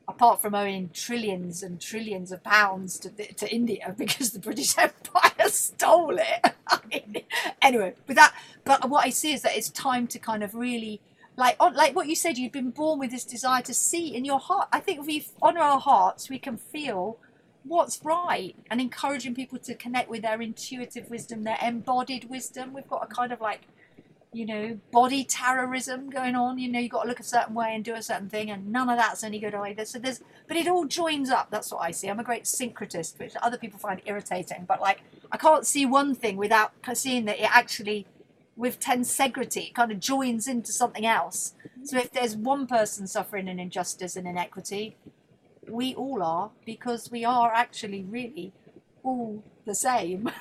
apart 0.08 0.40
from 0.40 0.54
owing 0.54 0.88
trillions 0.94 1.62
and 1.62 1.80
trillions 1.80 2.32
of 2.32 2.42
pounds 2.42 2.98
to, 2.98 3.10
to 3.10 3.54
India 3.54 3.94
because 3.98 4.30
the 4.30 4.38
British 4.38 4.76
Empire 4.78 5.48
stole 5.48 6.18
it. 6.18 7.26
anyway, 7.62 7.94
with 8.06 8.16
that, 8.16 8.34
but 8.64 8.88
what 8.88 9.04
I 9.04 9.10
see 9.10 9.34
is 9.34 9.42
that 9.42 9.56
it's 9.56 9.68
time 9.68 10.06
to 10.08 10.18
kind 10.18 10.42
of 10.42 10.54
really 10.54 11.00
like 11.36 11.60
like 11.60 11.94
what 11.94 12.08
you 12.08 12.14
said 12.14 12.38
you've 12.38 12.50
been 12.50 12.70
born 12.70 12.98
with 12.98 13.10
this 13.10 13.24
desire 13.24 13.60
to 13.60 13.74
see 13.74 14.16
in 14.16 14.24
your 14.24 14.38
heart 14.38 14.68
i 14.72 14.80
think 14.80 15.00
if 15.00 15.06
we 15.06 15.26
honor 15.42 15.60
our 15.60 15.78
hearts 15.78 16.30
we 16.30 16.38
can 16.38 16.56
feel 16.56 17.18
what's 17.66 18.04
right 18.04 18.54
and 18.70 18.80
encouraging 18.80 19.34
people 19.34 19.58
to 19.58 19.74
connect 19.74 20.08
with 20.08 20.22
their 20.22 20.40
intuitive 20.40 21.10
wisdom, 21.10 21.44
their 21.44 21.58
embodied 21.62 22.28
wisdom. 22.30 22.72
We've 22.72 22.88
got 22.88 23.04
a 23.04 23.06
kind 23.06 23.32
of 23.32 23.40
like, 23.40 23.62
you 24.32 24.44
know, 24.44 24.78
body 24.92 25.24
terrorism 25.24 26.10
going 26.10 26.34
on. 26.34 26.58
You 26.58 26.70
know, 26.70 26.78
you've 26.78 26.90
got 26.90 27.02
to 27.02 27.08
look 27.08 27.20
a 27.20 27.24
certain 27.24 27.54
way 27.54 27.74
and 27.74 27.84
do 27.84 27.94
a 27.94 28.02
certain 28.02 28.28
thing, 28.28 28.50
and 28.50 28.70
none 28.70 28.88
of 28.90 28.98
that's 28.98 29.24
any 29.24 29.38
good 29.38 29.54
either. 29.54 29.84
So 29.84 29.98
there's, 29.98 30.20
but 30.46 30.56
it 30.56 30.68
all 30.68 30.84
joins 30.84 31.30
up. 31.30 31.50
That's 31.50 31.72
what 31.72 31.80
I 31.80 31.90
see. 31.90 32.08
I'm 32.08 32.20
a 32.20 32.24
great 32.24 32.44
syncretist, 32.44 33.18
which 33.18 33.34
other 33.42 33.56
people 33.56 33.78
find 33.78 34.02
irritating. 34.04 34.64
But 34.68 34.80
like, 34.80 35.00
I 35.32 35.36
can't 35.36 35.66
see 35.66 35.86
one 35.86 36.14
thing 36.14 36.36
without 36.36 36.72
seeing 36.92 37.24
that 37.24 37.38
it 37.38 37.50
actually, 37.50 38.06
with 38.56 38.78
tensegrity, 38.78 39.68
it 39.68 39.74
kind 39.74 39.90
of 39.90 40.00
joins 40.00 40.46
into 40.48 40.72
something 40.72 41.06
else. 41.06 41.54
So 41.84 41.98
if 41.98 42.10
there's 42.10 42.36
one 42.36 42.66
person 42.66 43.06
suffering 43.06 43.48
an 43.48 43.58
injustice 43.58 44.16
and 44.16 44.26
inequity, 44.26 44.96
we 45.68 45.94
all 45.94 46.22
are 46.22 46.50
because 46.64 47.10
we 47.10 47.24
are 47.24 47.52
actually 47.52 48.04
really 48.04 48.52
all 49.02 49.42
the 49.64 49.74
same. 49.74 50.30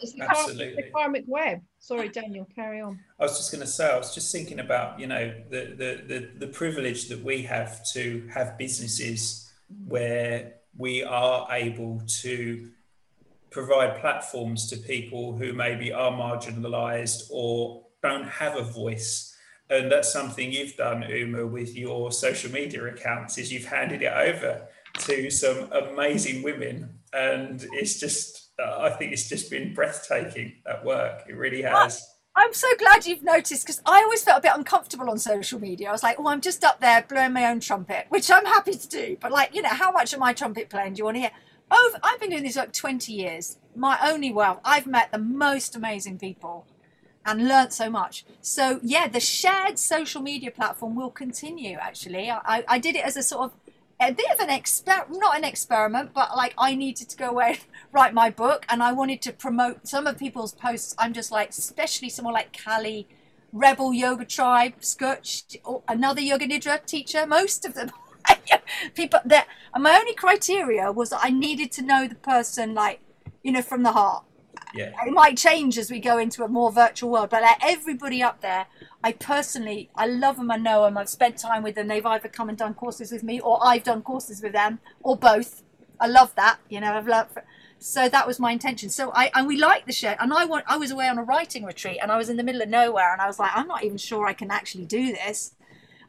it's 0.00 0.12
the, 0.12 0.22
Absolutely. 0.22 0.66
karmic, 0.66 0.76
the 0.76 0.90
karmic 0.90 1.24
web. 1.26 1.60
Sorry, 1.78 2.08
Daniel, 2.08 2.46
carry 2.54 2.80
on. 2.80 2.98
I 3.18 3.24
was 3.24 3.36
just 3.36 3.52
going 3.52 3.62
to 3.62 3.66
say, 3.66 3.90
I 3.90 3.96
was 3.96 4.14
just 4.14 4.32
thinking 4.32 4.60
about, 4.60 4.98
you 4.98 5.06
know, 5.06 5.34
the, 5.50 5.74
the, 5.76 6.02
the, 6.06 6.30
the 6.38 6.46
privilege 6.46 7.08
that 7.08 7.22
we 7.22 7.42
have 7.42 7.84
to 7.92 8.28
have 8.32 8.56
businesses 8.58 9.52
where 9.86 10.54
we 10.76 11.04
are 11.04 11.46
able 11.50 12.02
to 12.22 12.70
provide 13.50 14.00
platforms 14.00 14.68
to 14.70 14.76
people 14.76 15.36
who 15.36 15.52
maybe 15.52 15.92
are 15.92 16.10
marginalized 16.10 17.24
or 17.30 17.84
don't 18.02 18.28
have 18.28 18.56
a 18.56 18.62
voice. 18.62 19.33
And 19.74 19.90
that's 19.90 20.12
something 20.12 20.52
you've 20.52 20.76
done, 20.76 21.02
Uma, 21.02 21.46
with 21.46 21.76
your 21.76 22.12
social 22.12 22.50
media 22.52 22.84
accounts, 22.84 23.38
is 23.38 23.52
you've 23.52 23.64
handed 23.64 24.02
it 24.02 24.12
over 24.12 24.68
to 25.00 25.30
some 25.30 25.70
amazing 25.72 26.42
women. 26.44 27.00
And 27.12 27.66
it's 27.72 27.98
just, 27.98 28.50
uh, 28.58 28.82
I 28.82 28.90
think 28.90 29.12
it's 29.12 29.28
just 29.28 29.50
been 29.50 29.74
breathtaking 29.74 30.54
that 30.64 30.84
work. 30.84 31.24
It 31.28 31.34
really 31.34 31.62
has. 31.62 32.06
I'm 32.36 32.52
so 32.52 32.68
glad 32.78 33.06
you've 33.06 33.22
noticed 33.22 33.64
because 33.64 33.80
I 33.84 34.02
always 34.02 34.22
felt 34.22 34.38
a 34.38 34.42
bit 34.42 34.52
uncomfortable 34.54 35.10
on 35.10 35.18
social 35.18 35.60
media. 35.60 35.88
I 35.88 35.92
was 35.92 36.02
like, 36.02 36.16
oh, 36.18 36.28
I'm 36.28 36.40
just 36.40 36.64
up 36.64 36.80
there 36.80 37.04
blowing 37.08 37.32
my 37.32 37.46
own 37.46 37.60
trumpet, 37.60 38.06
which 38.08 38.30
I'm 38.30 38.44
happy 38.44 38.74
to 38.74 38.88
do. 38.88 39.16
But 39.20 39.32
like, 39.32 39.54
you 39.54 39.62
know, 39.62 39.68
how 39.70 39.90
much 39.90 40.12
of 40.12 40.20
my 40.20 40.32
trumpet 40.32 40.68
playing 40.68 40.94
do 40.94 40.98
you 40.98 41.04
want 41.04 41.16
to 41.16 41.20
hear? 41.20 41.30
Oh, 41.70 41.96
I've 42.02 42.20
been 42.20 42.30
doing 42.30 42.42
this 42.44 42.56
like 42.56 42.72
20 42.72 43.12
years. 43.12 43.58
My 43.74 43.98
only 44.04 44.32
wealth. 44.32 44.60
I've 44.64 44.86
met 44.86 45.10
the 45.10 45.18
most 45.18 45.74
amazing 45.74 46.18
people 46.18 46.66
and 47.24 47.48
learnt 47.48 47.72
so 47.72 47.90
much. 47.90 48.24
So 48.40 48.80
yeah, 48.82 49.08
the 49.08 49.20
shared 49.20 49.78
social 49.78 50.22
media 50.22 50.50
platform 50.50 50.94
will 50.94 51.10
continue. 51.10 51.76
Actually, 51.80 52.30
I, 52.30 52.64
I 52.68 52.78
did 52.78 52.96
it 52.96 53.04
as 53.04 53.16
a 53.16 53.22
sort 53.22 53.44
of 53.44 53.52
a 54.00 54.12
bit 54.12 54.26
of 54.32 54.40
an 54.40 54.48
exper 54.48 55.08
not 55.08 55.36
an 55.36 55.44
experiment, 55.44 56.12
but 56.12 56.36
like 56.36 56.54
I 56.58 56.74
needed 56.74 57.08
to 57.10 57.16
go 57.16 57.30
away 57.30 57.48
and 57.50 57.58
write 57.92 58.14
my 58.14 58.30
book, 58.30 58.66
and 58.68 58.82
I 58.82 58.92
wanted 58.92 59.22
to 59.22 59.32
promote 59.32 59.86
some 59.86 60.06
of 60.06 60.18
people's 60.18 60.52
posts. 60.52 60.94
I'm 60.98 61.12
just 61.12 61.30
like, 61.30 61.50
especially 61.50 62.08
someone 62.08 62.34
like 62.34 62.56
Callie, 62.64 63.08
Rebel 63.52 63.94
Yoga 63.94 64.24
Tribe, 64.24 64.80
Skutch, 64.80 65.56
another 65.88 66.20
Yoga 66.20 66.46
Nidra 66.46 66.84
teacher. 66.84 67.26
Most 67.26 67.64
of 67.64 67.74
them. 67.74 67.90
people 68.94 69.20
that 69.26 69.46
and 69.74 69.82
my 69.82 69.98
only 69.98 70.14
criteria 70.14 70.90
was 70.90 71.10
that 71.10 71.20
I 71.22 71.28
needed 71.28 71.70
to 71.72 71.82
know 71.82 72.08
the 72.08 72.14
person 72.14 72.72
like 72.72 73.00
you 73.42 73.52
know 73.52 73.60
from 73.60 73.82
the 73.82 73.92
heart 73.92 74.24
yeah. 74.74 74.92
it 75.06 75.12
might 75.12 75.36
change 75.36 75.78
as 75.78 75.90
we 75.90 75.98
go 75.98 76.18
into 76.18 76.44
a 76.44 76.48
more 76.48 76.70
virtual 76.72 77.10
world 77.10 77.30
but 77.30 77.42
like 77.42 77.58
everybody 77.62 78.22
up 78.22 78.40
there 78.40 78.66
i 79.02 79.12
personally 79.12 79.90
i 79.94 80.06
love 80.06 80.36
them 80.36 80.50
i 80.50 80.56
know 80.56 80.84
them 80.84 80.98
i've 80.98 81.08
spent 81.08 81.38
time 81.38 81.62
with 81.62 81.74
them 81.74 81.88
they've 81.88 82.06
either 82.06 82.28
come 82.28 82.48
and 82.48 82.58
done 82.58 82.74
courses 82.74 83.12
with 83.12 83.22
me 83.22 83.40
or 83.40 83.58
i've 83.64 83.84
done 83.84 84.02
courses 84.02 84.42
with 84.42 84.52
them 84.52 84.78
or 85.02 85.16
both. 85.16 85.62
I 86.00 86.08
love 86.08 86.34
that 86.34 86.58
you 86.68 86.80
know 86.80 86.92
i've 86.92 87.06
loved 87.06 87.38
so 87.78 88.08
that 88.08 88.26
was 88.26 88.40
my 88.40 88.50
intention. 88.50 88.88
So 88.88 89.12
i 89.14 89.30
and 89.34 89.46
we 89.46 89.58
like 89.58 89.86
the 89.86 89.92
show, 89.92 90.14
and 90.18 90.32
i 90.32 90.44
want 90.44 90.64
i 90.66 90.76
was 90.76 90.90
away 90.90 91.08
on 91.08 91.18
a 91.18 91.22
writing 91.22 91.64
retreat 91.64 91.98
and 92.02 92.10
i 92.10 92.16
was 92.16 92.28
in 92.28 92.36
the 92.36 92.42
middle 92.42 92.62
of 92.62 92.68
nowhere 92.68 93.12
and 93.12 93.20
i 93.20 93.26
was 93.26 93.38
like 93.38 93.50
i'm 93.54 93.68
not 93.68 93.84
even 93.84 93.98
sure 93.98 94.26
i 94.26 94.32
can 94.32 94.50
actually 94.50 94.86
do 94.86 95.12
this 95.12 95.54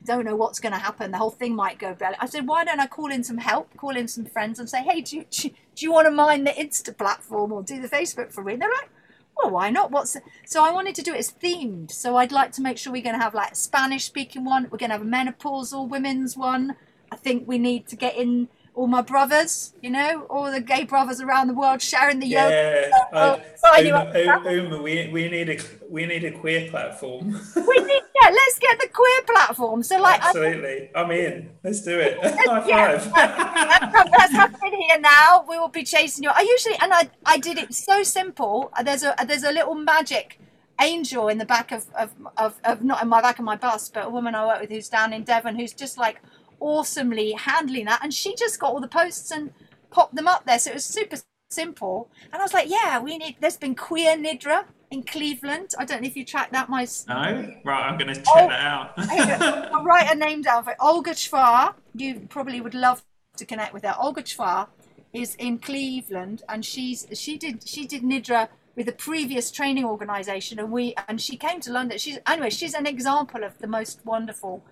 don't 0.06 0.26
know 0.26 0.36
what's 0.36 0.60
going 0.60 0.74
to 0.74 0.80
happen. 0.80 1.12
The 1.12 1.18
whole 1.18 1.32
thing 1.32 1.56
might 1.56 1.80
go 1.80 1.93
belly. 1.93 2.16
I 2.20 2.28
said, 2.28 2.47
why 2.47 2.64
don't 2.64 2.80
I 2.80 2.88
call 2.88 3.12
in 3.12 3.24
some 3.24 3.38
help, 3.38 3.76
call 3.78 3.97
in 3.97 4.08
some 4.08 4.26
friends 4.26 4.60
and 4.60 4.70
say, 4.70 4.84
hey, 4.84 5.01
do 5.01 5.18
you, 5.18 5.26
do 5.32 5.51
you 5.78 5.91
want 5.91 6.08
to 6.08 6.12
mind 6.12 6.47
the 6.47 6.51
Insta 6.51 6.97
platform 6.97 7.51
or 7.51 7.64
do 7.64 7.82
the 7.82 7.89
Facebook 7.89 8.32
for 8.32 8.43
me? 8.43 8.53
And 8.53 8.62
they're 8.62 8.70
like, 8.70 8.89
well, 9.38 9.51
why 9.51 9.70
not? 9.70 9.91
What's 9.91 10.16
so 10.45 10.64
I 10.64 10.72
wanted 10.72 10.95
to 10.95 11.01
do 11.01 11.14
it 11.14 11.20
as 11.20 11.32
themed. 11.32 11.91
So 11.91 12.16
I'd 12.16 12.32
like 12.32 12.51
to 12.53 12.62
make 12.62 12.78
sure 12.78 12.93
we're 12.93 13.03
going 13.03 13.18
to 13.18 13.24
have 13.24 13.34
like 13.34 13.51
a 13.51 13.56
Spanish 13.56 14.06
speaking 14.06 14.45
one. 14.45 14.68
We're 14.72 14.78
going 14.78 14.91
to 14.91 14.97
have 14.97 15.01
a 15.01 15.06
menopausal 15.06 15.89
women's 15.89 16.38
one. 16.38 16.76
I 17.12 17.18
think 17.18 17.47
we 17.47 17.58
need 17.58 17.88
to 17.88 17.95
get 17.95 18.16
in 18.16 18.47
all 18.76 18.88
my 18.88 19.02
brothers, 19.02 19.74
you 19.82 19.90
know, 19.90 20.24
all 20.30 20.52
the 20.52 20.60
gay 20.60 20.84
brothers 20.84 21.22
around 21.22 21.48
the 21.48 21.54
world 21.54 21.82
sharing 21.82 22.20
the 22.20 22.28
yeah, 22.28 22.50
yoga. 22.50 22.92
Uh, 23.14 23.40
oh, 23.64 23.82
Uma, 23.82 24.52
Uma, 24.52 24.82
we, 24.82 25.08
we 25.08 25.30
need 25.30 25.50
a 25.50 25.58
we 25.90 26.06
need 26.06 26.24
a 26.26 26.32
queer 26.32 26.70
platform. 26.70 27.32
we 27.56 27.78
need 27.80 28.02
yeah, 28.22 28.30
let's 28.30 28.60
get 28.60 28.80
the 28.80 28.90
queer 28.92 29.22
platform. 29.28 29.82
So 29.82 30.00
like 30.00 30.24
absolutely, 30.24 30.90
I, 30.94 31.02
am 31.02 31.12
in. 31.12 31.50
Let's 31.64 31.82
do 31.82 31.98
it. 31.98 32.18
High 32.24 32.68
yeah, 32.68 33.00
five. 33.00 34.10
that's 34.12 34.34
happening 34.34 34.82
here 34.90 35.00
now. 35.00 35.46
We 35.48 35.58
will 35.58 35.70
be 35.70 35.84
chasing 35.84 36.24
you. 36.24 36.32
I 36.34 36.42
usually 36.42 36.76
and 36.82 36.94
I 36.94 37.10
I 37.26 37.38
did 37.38 37.58
it 37.58 37.74
so 37.74 38.04
simple. 38.04 38.72
There's 38.84 39.04
a 39.04 39.16
there's 39.26 39.44
a 39.44 39.52
little 39.52 39.76
magic 39.76 40.40
angel 40.82 41.30
in 41.30 41.38
the 41.38 41.46
back 41.46 41.72
of, 41.72 41.86
of, 41.98 42.12
of, 42.36 42.60
of 42.66 42.84
not 42.84 43.02
in 43.02 43.08
my 43.08 43.22
back 43.22 43.40
of 43.40 43.46
my 43.46 43.56
bus, 43.56 43.88
but 43.88 44.08
a 44.08 44.10
woman 44.10 44.36
I 44.36 44.46
work 44.46 44.60
with 44.60 44.70
who's 44.70 44.90
down 44.90 45.14
in 45.14 45.24
Devon 45.24 45.58
who's 45.58 45.74
just 45.74 45.98
like 45.98 46.22
awesomely 46.60 47.34
handling 47.34 47.86
that. 47.86 48.03
And 48.03 48.14
she 48.14 48.36
just 48.36 48.60
got 48.60 48.72
all 48.72 48.82
the 48.82 48.88
posts 48.88 49.32
and 49.32 49.51
popped 49.89 50.16
them 50.16 50.28
up 50.28 50.45
there. 50.45 50.60
So 50.60 50.72
it 50.72 50.76
was 50.76 50.86
super 50.86 51.18
simple. 51.49 52.10
And 52.32 52.41
I 52.41 52.43
was 52.43 52.53
like, 52.53 52.70
yeah, 52.70 52.99
we 52.99 53.18
need, 53.18 53.38
there's 53.39 53.58
been 53.58 53.76
Queer 53.76 54.18
Nidra 54.18 54.66
in 54.91 55.03
Cleveland. 55.03 55.72
I 55.78 55.86
don't 55.86 56.01
know 56.01 56.08
if 56.08 56.16
you 56.16 56.26
track 56.26 56.51
that. 56.51 56.70
My 56.70 56.88
no, 57.08 57.53
right. 57.64 57.89
I'm 57.89 57.97
going 57.97 58.14
to 58.14 58.16
check 58.16 58.26
oh, 58.36 58.47
that 58.47 58.62
out. 58.62 58.93
I'll 59.74 59.84
write 59.84 60.12
a 60.12 60.16
name 60.16 60.41
down 60.41 60.64
for 60.64 60.72
it. 60.72 60.78
Olga 60.80 61.12
Chvar. 61.12 61.74
You 61.93 62.22
probably 62.30 62.62
would 62.62 62.74
love 62.74 63.03
to 63.38 63.45
connect 63.45 63.74
with 63.74 63.84
her. 63.84 63.95
Olga 63.99 64.24
Chvar 64.24 64.68
is 65.14 65.36
in 65.36 65.60
Cleveland, 65.60 66.43
and 66.49 66.66
she's 66.66 67.08
she 67.14 67.38
did 67.38 67.68
she 67.68 67.86
did 67.86 68.03
Nidra 68.03 68.49
with 68.76 68.88
a 68.89 68.91
previous 68.91 69.49
training 69.51 69.86
organization, 69.86 70.60
and 70.60 70.72
we 70.72 70.93
and 71.08 71.22
she 71.22 71.38
came 71.38 71.60
to 71.62 71.72
London. 71.72 71.97
She's 71.97 72.20
anyway. 72.28 72.49
She's 72.49 72.74
an 72.74 72.86
example 72.86 73.43
of 73.43 73.58
the 73.60 73.68
most 73.68 74.06
wonderful 74.06 74.64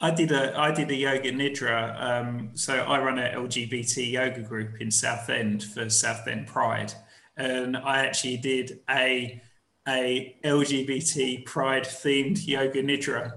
I 0.00 0.10
did 0.10 0.30
a 0.32 0.58
I 0.58 0.72
did 0.72 0.90
a 0.90 0.94
yoga 0.94 1.32
nidra. 1.32 2.00
Um, 2.00 2.50
so 2.54 2.74
I 2.74 3.00
run 3.00 3.18
a 3.18 3.30
LGBT 3.30 4.10
yoga 4.10 4.42
group 4.42 4.80
in 4.80 4.90
Southend 4.90 5.64
for 5.64 5.88
Southend 5.88 6.46
Pride, 6.46 6.92
and 7.36 7.76
I 7.76 8.04
actually 8.04 8.36
did 8.36 8.80
a 8.90 9.40
a 9.88 10.36
LGBT 10.44 11.46
Pride 11.46 11.84
themed 11.84 12.46
yoga 12.46 12.82
nidra. 12.82 13.32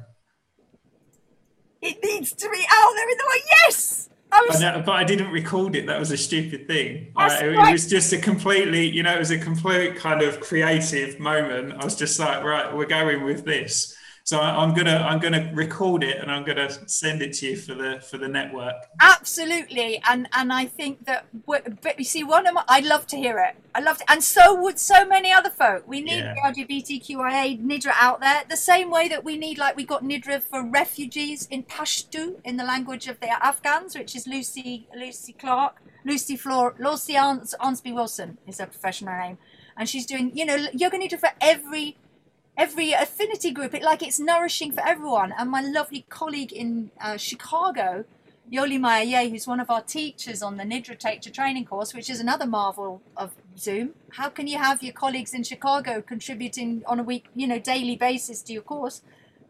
It 1.82 1.98
needs 2.04 2.34
to 2.34 2.50
be 2.50 2.66
out 2.72 2.92
there 2.96 3.10
in 3.10 3.18
the 3.18 3.24
world. 3.26 3.42
Yes. 3.64 4.10
I 4.32 4.46
was... 4.48 4.62
but, 4.62 4.86
but 4.86 4.92
I 4.92 5.04
didn't 5.04 5.32
record 5.32 5.76
it. 5.76 5.88
That 5.88 6.00
was 6.00 6.12
a 6.12 6.18
stupid 6.18 6.68
thing. 6.68 7.14
I, 7.16 7.28
right. 7.28 7.70
it 7.70 7.72
was 7.72 7.88
just 7.88 8.14
a 8.14 8.18
completely, 8.18 8.88
you 8.88 9.02
know, 9.02 9.14
it 9.14 9.20
was 9.20 9.32
a 9.32 9.40
complete 9.40 9.96
kind 9.96 10.22
of 10.22 10.40
creative 10.40 11.20
moment. 11.20 11.74
I 11.74 11.84
was 11.84 11.96
just 11.96 12.20
like, 12.20 12.44
right, 12.44 12.76
we're 12.76 12.86
going 12.86 13.24
with 13.24 13.46
this. 13.46 13.96
So 14.30 14.40
I'm 14.40 14.76
gonna 14.76 14.98
I'm 15.10 15.18
gonna 15.18 15.50
record 15.56 16.04
it 16.04 16.18
and 16.18 16.32
I'm 16.32 16.44
gonna 16.46 16.70
send 16.88 17.24
it 17.24 17.34
to 17.38 17.48
you 17.48 17.58
for 17.58 17.74
the 17.74 18.00
for 18.00 18.20
the 18.20 18.28
network. 18.28 18.76
Absolutely, 19.02 20.00
and 20.08 20.30
and 20.34 20.54
I 20.54 20.68
think 20.68 21.06
that 21.06 21.26
but 21.48 21.98
you 21.98 22.06
see 22.06 22.24
one 22.24 22.46
of 22.46 22.54
my 22.54 22.64
I'd 22.68 22.86
love 22.86 23.08
to 23.08 23.18
hear 23.18 23.40
it. 23.40 23.56
I 23.74 23.80
loved 23.80 24.02
it, 24.02 24.06
and 24.08 24.24
so 24.24 24.54
would 24.62 24.78
so 24.78 25.04
many 25.04 25.34
other 25.34 25.50
folk. 25.50 25.88
We 25.88 26.02
need 26.02 26.20
yeah. 26.20 26.36
the 26.36 26.42
LGBTQIA 26.42 27.60
Nidra 27.66 27.94
out 27.96 28.22
there 28.22 28.44
the 28.48 28.56
same 28.56 28.92
way 28.92 29.08
that 29.08 29.24
we 29.24 29.36
need 29.36 29.58
like 29.58 29.76
we 29.76 29.84
got 29.84 30.04
Nidra 30.04 30.44
for 30.44 30.64
refugees 30.64 31.48
in 31.50 31.64
Pashto 31.64 32.36
in 32.44 32.58
the 32.58 32.64
language 32.64 33.08
of 33.08 33.20
the 33.22 33.32
Afghans, 33.44 33.98
which 33.98 34.16
is 34.16 34.28
Lucy 34.28 34.88
Lucy 34.96 35.34
Clark, 35.34 35.82
Lucy 36.06 36.36
Floor, 36.36 36.76
Lucy 36.78 37.16
Arnsby 37.16 37.96
Wilson 37.96 38.38
is 38.46 38.60
her 38.60 38.68
professional 38.68 39.18
name, 39.18 39.40
and 39.76 39.90
she's 39.90 40.06
doing 40.06 40.30
you 40.36 40.46
know 40.46 40.68
yoga 40.72 41.00
Nidra 41.00 41.20
for 41.20 41.32
every 41.42 41.98
every 42.60 42.92
affinity 42.92 43.52
group. 43.52 43.74
It 43.74 43.82
like 43.82 44.04
it's 44.04 44.20
nourishing 44.20 44.74
for 44.74 44.86
everyone. 44.86 45.34
And 45.38 45.50
my 45.50 45.62
lovely 45.62 46.06
colleague 46.10 46.52
in 46.52 46.92
uh, 47.02 47.16
Chicago, 47.18 48.04
Yoli 48.52 48.80
Maya, 48.80 49.30
who's 49.30 49.48
one 49.48 49.62
of 49.62 49.70
our 49.70 49.82
teachers 49.82 50.44
on 50.44 50.58
the 50.58 50.64
Nidra 50.64 51.00
Teacher 51.00 51.32
training 51.32 51.66
course, 51.66 51.94
which 51.94 52.10
is 52.10 52.20
another 52.20 52.46
marvel 52.46 53.02
of 53.16 53.32
Zoom. 53.58 53.92
How 54.12 54.30
can 54.30 54.46
you 54.48 54.58
have 54.58 54.84
your 54.84 54.94
colleagues 54.94 55.34
in 55.34 55.44
Chicago 55.44 56.02
contributing 56.02 56.84
on 56.86 57.00
a 57.00 57.04
week, 57.04 57.28
you 57.34 57.48
know, 57.48 57.60
daily 57.60 57.96
basis 57.96 58.42
to 58.44 58.54
your 58.54 58.62
course? 58.62 59.02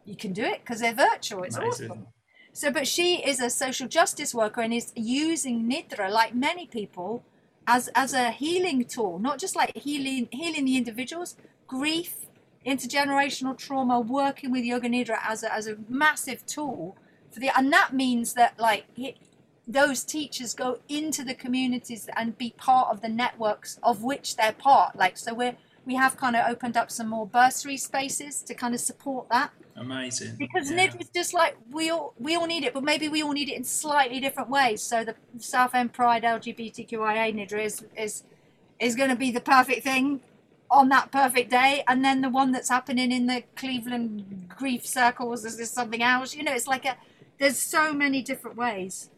You 0.04 0.16
can 0.16 0.32
do 0.32 0.44
it 0.44 0.60
because 0.60 0.80
they're 0.80 0.94
virtual. 0.94 1.42
It's 1.42 1.56
Amazing. 1.56 1.90
awesome. 1.90 2.06
So, 2.52 2.70
but 2.70 2.86
she 2.86 3.24
is 3.24 3.40
a 3.40 3.50
social 3.50 3.88
justice 3.88 4.34
worker 4.34 4.60
and 4.60 4.72
is 4.72 4.92
using 4.96 5.68
Nidra, 5.68 6.10
like 6.10 6.34
many 6.34 6.66
people, 6.66 7.24
as 7.66 7.88
as 7.88 8.12
a 8.12 8.30
healing 8.30 8.84
tool, 8.84 9.18
not 9.18 9.38
just 9.38 9.54
like 9.54 9.76
healing 9.76 10.28
healing 10.32 10.64
the 10.64 10.76
individuals, 10.76 11.36
grief, 11.68 12.26
intergenerational 12.66 13.56
trauma, 13.56 14.00
working 14.00 14.50
with 14.50 14.64
Yoga 14.64 14.88
Nidra 14.88 15.18
as 15.22 15.42
a, 15.42 15.52
as 15.52 15.66
a 15.66 15.76
massive 15.88 16.44
tool 16.46 16.96
for 17.30 17.40
the, 17.40 17.50
and 17.56 17.72
that 17.72 17.92
means 17.92 18.34
that 18.34 18.58
like 18.58 18.84
it, 18.96 19.16
those 19.66 20.02
teachers 20.04 20.54
go 20.54 20.80
into 20.88 21.22
the 21.22 21.34
communities 21.34 22.08
and 22.16 22.36
be 22.36 22.54
part 22.56 22.88
of 22.90 23.02
the 23.02 23.08
networks 23.08 23.78
of 23.82 24.02
which 24.02 24.36
they're 24.36 24.52
part. 24.52 24.96
Like 24.96 25.16
so, 25.16 25.34
we're 25.34 25.56
we 25.86 25.94
have 25.94 26.16
kind 26.16 26.36
of 26.36 26.46
opened 26.48 26.76
up 26.76 26.90
some 26.90 27.08
more 27.08 27.26
bursary 27.26 27.76
spaces 27.76 28.42
to 28.42 28.54
kind 28.54 28.74
of 28.74 28.80
support 28.80 29.28
that. 29.30 29.50
Amazing. 29.76 30.36
Because 30.38 30.70
yeah. 30.70 30.88
Nidra 30.88 31.00
is 31.00 31.08
just 31.08 31.32
like 31.32 31.56
we 31.70 31.90
all 31.90 32.14
we 32.18 32.36
all 32.36 32.46
need 32.46 32.64
it, 32.64 32.74
but 32.74 32.82
maybe 32.82 33.08
we 33.08 33.22
all 33.22 33.32
need 33.32 33.48
it 33.48 33.56
in 33.56 33.64
slightly 33.64 34.20
different 34.20 34.50
ways. 34.50 34.82
So 34.82 35.04
the 35.04 35.14
Southend 35.38 35.92
Pride 35.92 36.22
LGBTQIA 36.22 37.34
Nidra 37.34 37.64
is 37.64 37.84
is 37.96 38.24
is 38.78 38.96
going 38.96 39.10
to 39.10 39.16
be 39.16 39.30
the 39.30 39.40
perfect 39.40 39.84
thing 39.84 40.20
on 40.70 40.88
that 40.88 41.10
perfect 41.10 41.50
day 41.50 41.82
and 41.88 42.04
then 42.04 42.20
the 42.20 42.28
one 42.28 42.52
that's 42.52 42.68
happening 42.68 43.10
in 43.10 43.26
the 43.26 43.42
cleveland 43.56 44.46
grief 44.48 44.86
circles 44.86 45.44
is 45.44 45.56
this 45.56 45.70
something 45.70 46.02
else 46.02 46.34
you 46.34 46.42
know 46.42 46.52
it's 46.52 46.66
like 46.66 46.84
a 46.84 46.96
there's 47.38 47.58
so 47.58 47.92
many 47.92 48.22
different 48.22 48.56
ways 48.56 49.10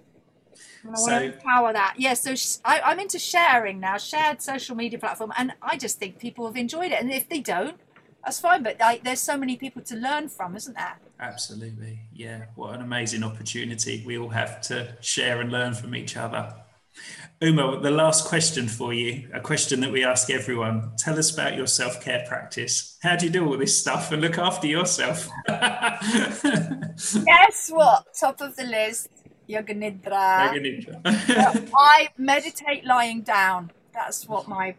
I 0.84 0.94
so, 0.94 1.10
want 1.10 1.22
to 1.24 1.34
empower 1.34 1.72
that. 1.72 1.94
Yeah, 1.96 2.14
so 2.14 2.34
sh- 2.34 2.56
I, 2.64 2.80
I'm 2.80 2.98
into 2.98 3.18
sharing 3.18 3.80
now, 3.80 3.98
shared 3.98 4.42
social 4.42 4.76
media 4.76 4.98
platform, 4.98 5.32
and 5.36 5.52
I 5.62 5.76
just 5.76 5.98
think 5.98 6.18
people 6.18 6.46
have 6.46 6.56
enjoyed 6.56 6.92
it. 6.92 7.00
And 7.00 7.10
if 7.10 7.28
they 7.28 7.40
don't, 7.40 7.76
that's 8.24 8.40
fine. 8.40 8.62
But 8.62 8.80
like, 8.80 9.04
there's 9.04 9.20
so 9.20 9.36
many 9.36 9.56
people 9.56 9.82
to 9.82 9.96
learn 9.96 10.28
from, 10.28 10.56
isn't 10.56 10.76
there? 10.76 10.98
Absolutely. 11.20 12.00
Yeah. 12.14 12.46
What 12.54 12.74
an 12.74 12.82
amazing 12.82 13.22
opportunity. 13.22 14.02
We 14.04 14.18
all 14.18 14.30
have 14.30 14.60
to 14.62 14.96
share 15.00 15.40
and 15.40 15.50
learn 15.50 15.74
from 15.74 15.94
each 15.94 16.16
other. 16.16 16.54
Uma, 17.42 17.78
the 17.80 17.90
last 17.90 18.26
question 18.26 18.68
for 18.68 18.94
you, 18.94 19.28
a 19.34 19.40
question 19.40 19.80
that 19.80 19.90
we 19.90 20.04
ask 20.04 20.30
everyone. 20.30 20.92
Tell 20.96 21.18
us 21.18 21.32
about 21.32 21.56
your 21.56 21.66
self 21.66 22.00
care 22.00 22.24
practice. 22.28 22.96
How 23.02 23.16
do 23.16 23.26
you 23.26 23.32
do 23.32 23.44
all 23.44 23.58
this 23.58 23.76
stuff 23.76 24.12
and 24.12 24.22
look 24.22 24.38
after 24.38 24.68
yourself? 24.68 25.28
Guess 25.48 26.44
what? 27.70 28.14
Top 28.14 28.40
of 28.40 28.54
the 28.54 28.62
list 28.62 29.08
Yoga 29.48 29.74
Nidra. 29.74 30.54
Yoga 30.54 30.60
Nidra. 30.60 31.68
I 31.76 32.10
meditate 32.16 32.84
lying 32.84 33.22
down. 33.22 33.72
That's 33.92 34.28
what 34.28 34.46
my 34.46 34.76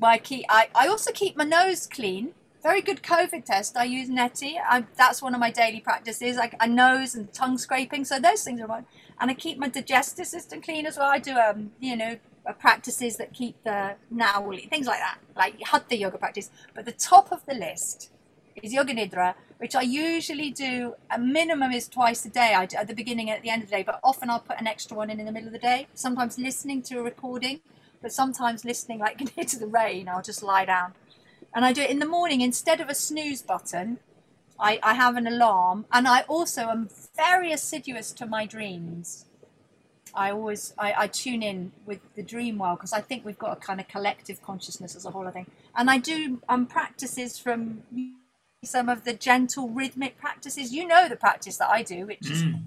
my 0.00 0.16
key. 0.16 0.46
I, 0.48 0.68
I 0.74 0.88
also 0.88 1.12
keep 1.12 1.36
my 1.36 1.44
nose 1.44 1.86
clean. 1.86 2.32
Very 2.62 2.80
good 2.80 3.02
COVID 3.02 3.44
test. 3.44 3.76
I 3.76 3.84
use 3.84 4.08
Neti. 4.08 4.54
I, 4.66 4.86
that's 4.96 5.20
one 5.20 5.34
of 5.34 5.40
my 5.40 5.50
daily 5.50 5.80
practices. 5.80 6.36
Like 6.36 6.54
a 6.60 6.66
nose 6.66 7.14
and 7.14 7.30
tongue 7.34 7.58
scraping. 7.58 8.06
So 8.06 8.18
those 8.18 8.42
things 8.42 8.62
are 8.62 8.68
fine 8.68 8.86
and 9.20 9.30
I 9.30 9.34
keep 9.34 9.58
my 9.58 9.68
digestive 9.68 10.26
system 10.26 10.60
clean 10.60 10.86
as 10.86 10.98
well. 10.98 11.10
I 11.10 11.18
do 11.18 11.32
um, 11.36 11.72
you 11.80 11.96
know, 11.96 12.16
practices 12.54 13.16
that 13.16 13.32
keep 13.32 13.62
the 13.64 13.94
nauli, 14.12 14.68
things 14.68 14.86
like 14.86 15.00
that, 15.00 15.18
like 15.34 15.60
hatha 15.62 15.96
yoga 15.96 16.18
practice. 16.18 16.50
But 16.74 16.84
the 16.84 16.92
top 16.92 17.32
of 17.32 17.44
the 17.46 17.54
list 17.54 18.10
is 18.62 18.72
yoga 18.72 18.94
nidra, 18.94 19.34
which 19.58 19.74
I 19.74 19.82
usually 19.82 20.50
do. 20.50 20.94
A 21.10 21.18
minimum 21.18 21.72
is 21.72 21.88
twice 21.88 22.24
a 22.24 22.30
day. 22.30 22.54
I 22.54 22.66
do 22.66 22.76
at 22.76 22.88
the 22.88 22.94
beginning 22.94 23.28
and 23.30 23.36
at 23.36 23.42
the 23.42 23.50
end 23.50 23.62
of 23.62 23.70
the 23.70 23.76
day, 23.76 23.82
but 23.82 24.00
often 24.04 24.30
I'll 24.30 24.40
put 24.40 24.60
an 24.60 24.66
extra 24.66 24.96
one 24.96 25.10
in 25.10 25.20
in 25.20 25.26
the 25.26 25.32
middle 25.32 25.48
of 25.48 25.52
the 25.52 25.58
day. 25.58 25.88
Sometimes 25.94 26.38
listening 26.38 26.82
to 26.82 26.98
a 26.98 27.02
recording, 27.02 27.60
but 28.02 28.12
sometimes 28.12 28.64
listening 28.64 28.98
like 28.98 29.18
to 29.48 29.58
the 29.58 29.66
rain. 29.66 30.08
I'll 30.08 30.22
just 30.22 30.42
lie 30.42 30.64
down, 30.64 30.94
and 31.54 31.64
I 31.64 31.72
do 31.72 31.82
it 31.82 31.90
in 31.90 31.98
the 31.98 32.06
morning 32.06 32.40
instead 32.40 32.80
of 32.80 32.88
a 32.88 32.94
snooze 32.94 33.42
button. 33.42 33.98
I, 34.58 34.78
I 34.82 34.94
have 34.94 35.16
an 35.16 35.26
alarm, 35.26 35.86
and 35.92 36.08
I 36.08 36.22
also 36.22 36.68
am 36.68 36.88
very 37.16 37.52
assiduous 37.52 38.12
to 38.12 38.26
my 38.26 38.46
dreams. 38.46 39.26
I 40.14 40.30
always 40.30 40.72
I, 40.78 40.94
I 40.96 41.06
tune 41.08 41.42
in 41.42 41.72
with 41.84 42.00
the 42.14 42.22
dream 42.22 42.58
well 42.58 42.74
because 42.74 42.92
I 42.92 43.02
think 43.02 43.24
we've 43.24 43.38
got 43.38 43.52
a 43.52 43.60
kind 43.60 43.80
of 43.80 43.86
collective 43.86 44.42
consciousness 44.42 44.96
as 44.96 45.04
a 45.04 45.10
whole. 45.10 45.28
I 45.28 45.30
think, 45.30 45.50
and 45.76 45.90
I 45.90 45.98
do 45.98 46.40
um, 46.48 46.66
practices 46.66 47.38
from 47.38 47.82
some 48.64 48.88
of 48.88 49.04
the 49.04 49.12
gentle 49.12 49.68
rhythmic 49.68 50.16
practices. 50.18 50.72
You 50.72 50.86
know 50.86 51.08
the 51.08 51.16
practice 51.16 51.58
that 51.58 51.68
I 51.68 51.82
do, 51.82 52.06
which 52.06 52.30
is 52.30 52.42
mm. 52.42 52.62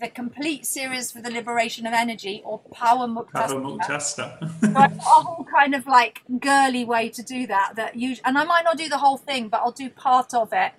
the 0.00 0.08
complete 0.08 0.64
series 0.64 1.12
for 1.12 1.20
the 1.20 1.30
liberation 1.30 1.86
of 1.86 1.92
energy 1.92 2.40
or 2.44 2.60
pawanmuktasana. 2.74 3.32
Power 3.32 3.60
muktasta. 3.60 4.60
so 4.60 4.72
a 4.74 5.02
whole 5.02 5.44
kind 5.44 5.74
of 5.74 5.86
like 5.86 6.22
girly 6.40 6.84
way 6.84 7.10
to 7.10 7.22
do 7.22 7.46
that. 7.46 7.74
That 7.76 7.96
you 7.96 8.16
and 8.24 8.38
I 8.38 8.44
might 8.44 8.64
not 8.64 8.78
do 8.78 8.88
the 8.88 8.98
whole 8.98 9.18
thing, 9.18 9.48
but 9.48 9.58
I'll 9.58 9.70
do 9.70 9.90
part 9.90 10.32
of 10.32 10.54
it. 10.54 10.72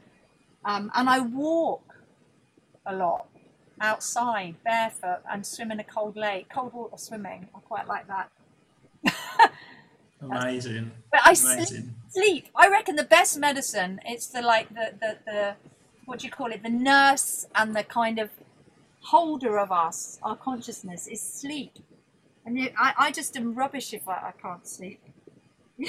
Um, 0.67 0.91
and 0.95 1.09
I 1.09 1.21
walk 1.21 1.95
a 2.85 2.93
lot 2.93 3.27
outside 3.79 4.55
barefoot 4.65 5.21
and 5.31 5.45
swim 5.45 5.71
in 5.71 5.79
a 5.79 5.83
cold 5.83 6.17
lake. 6.17 6.49
Cold 6.49 6.73
water 6.73 6.97
swimming. 6.97 7.47
I 7.55 7.59
quite 7.59 7.87
like 7.87 8.05
that. 8.07 8.29
Amazing. 10.21 10.91
But 11.09 11.21
I 11.23 11.29
Amazing. 11.29 11.95
sleep. 12.09 12.49
I 12.53 12.67
reckon 12.67 12.97
the 12.97 13.05
best 13.05 13.37
medicine. 13.39 14.01
It's 14.03 14.27
the 14.27 14.41
like 14.41 14.67
the, 14.67 14.93
the 14.99 15.17
the 15.25 15.55
what 16.03 16.19
do 16.19 16.27
you 16.27 16.31
call 16.31 16.51
it? 16.51 16.63
The 16.63 16.69
nurse 16.69 17.47
and 17.55 17.73
the 17.73 17.83
kind 17.83 18.19
of 18.19 18.29
holder 19.03 19.57
of 19.57 19.71
us, 19.71 20.19
our 20.21 20.35
consciousness, 20.35 21.07
is 21.07 21.21
sleep. 21.21 21.79
And 22.45 22.59
I, 22.77 22.93
I 22.97 23.11
just 23.11 23.37
am 23.37 23.55
rubbish 23.55 23.93
if 23.93 24.05
I, 24.07 24.15
I 24.15 24.31
can't 24.41 24.67
sleep. 24.67 24.99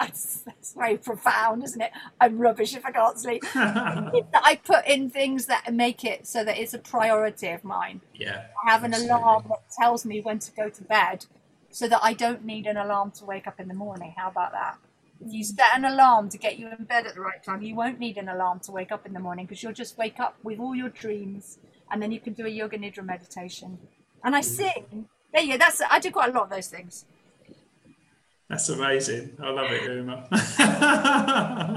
that's, 0.00 0.36
that's 0.40 0.72
very 0.72 0.96
profound, 0.96 1.62
isn't 1.62 1.80
it? 1.80 1.92
I'm 2.20 2.38
rubbish 2.38 2.74
if 2.74 2.86
I 2.86 2.90
can't 2.90 3.18
sleep. 3.18 3.44
I 3.54 4.58
put 4.64 4.86
in 4.86 5.10
things 5.10 5.46
that 5.46 5.72
make 5.72 6.04
it 6.04 6.26
so 6.26 6.42
that 6.42 6.58
it's 6.58 6.72
a 6.72 6.78
priority 6.78 7.48
of 7.48 7.62
mine. 7.64 8.00
Yeah. 8.14 8.46
I 8.64 8.70
have 8.70 8.82
an 8.82 8.94
absolutely. 8.94 9.22
alarm 9.22 9.44
that 9.48 9.62
tells 9.78 10.06
me 10.06 10.20
when 10.20 10.38
to 10.40 10.52
go 10.52 10.70
to 10.70 10.82
bed 10.82 11.26
so 11.70 11.86
that 11.86 12.00
I 12.02 12.14
don't 12.14 12.44
need 12.44 12.66
an 12.66 12.76
alarm 12.76 13.12
to 13.12 13.24
wake 13.24 13.46
up 13.46 13.60
in 13.60 13.68
the 13.68 13.74
morning. 13.74 14.14
How 14.16 14.28
about 14.28 14.52
that? 14.52 14.78
If 15.20 15.32
you 15.32 15.44
set 15.44 15.76
an 15.76 15.84
alarm 15.84 16.30
to 16.30 16.38
get 16.38 16.58
you 16.58 16.70
in 16.70 16.84
bed 16.84 17.06
at 17.06 17.14
the 17.14 17.20
right 17.20 17.42
time, 17.42 17.60
you 17.60 17.74
won't 17.74 17.98
need 17.98 18.16
an 18.16 18.28
alarm 18.28 18.60
to 18.60 18.72
wake 18.72 18.90
up 18.90 19.04
in 19.04 19.12
the 19.12 19.20
morning 19.20 19.44
because 19.44 19.62
you'll 19.62 19.72
just 19.72 19.98
wake 19.98 20.18
up 20.18 20.36
with 20.42 20.58
all 20.58 20.74
your 20.74 20.88
dreams 20.88 21.58
and 21.90 22.02
then 22.02 22.10
you 22.10 22.20
can 22.20 22.32
do 22.32 22.46
a 22.46 22.48
yoga 22.48 22.78
nidra 22.78 23.04
meditation. 23.04 23.78
And 24.24 24.34
I 24.34 24.40
mm. 24.40 24.44
sing. 24.44 25.08
There 25.32 25.42
you 25.42 25.52
go. 25.52 25.58
That's 25.58 25.82
I 25.88 25.98
do 26.00 26.10
quite 26.10 26.30
a 26.30 26.32
lot 26.32 26.44
of 26.44 26.50
those 26.50 26.68
things. 26.68 27.04
That's 28.50 28.68
amazing. 28.68 29.36
I 29.40 29.50
love 29.50 29.70
it, 29.70 29.84
Uma. 29.84 30.26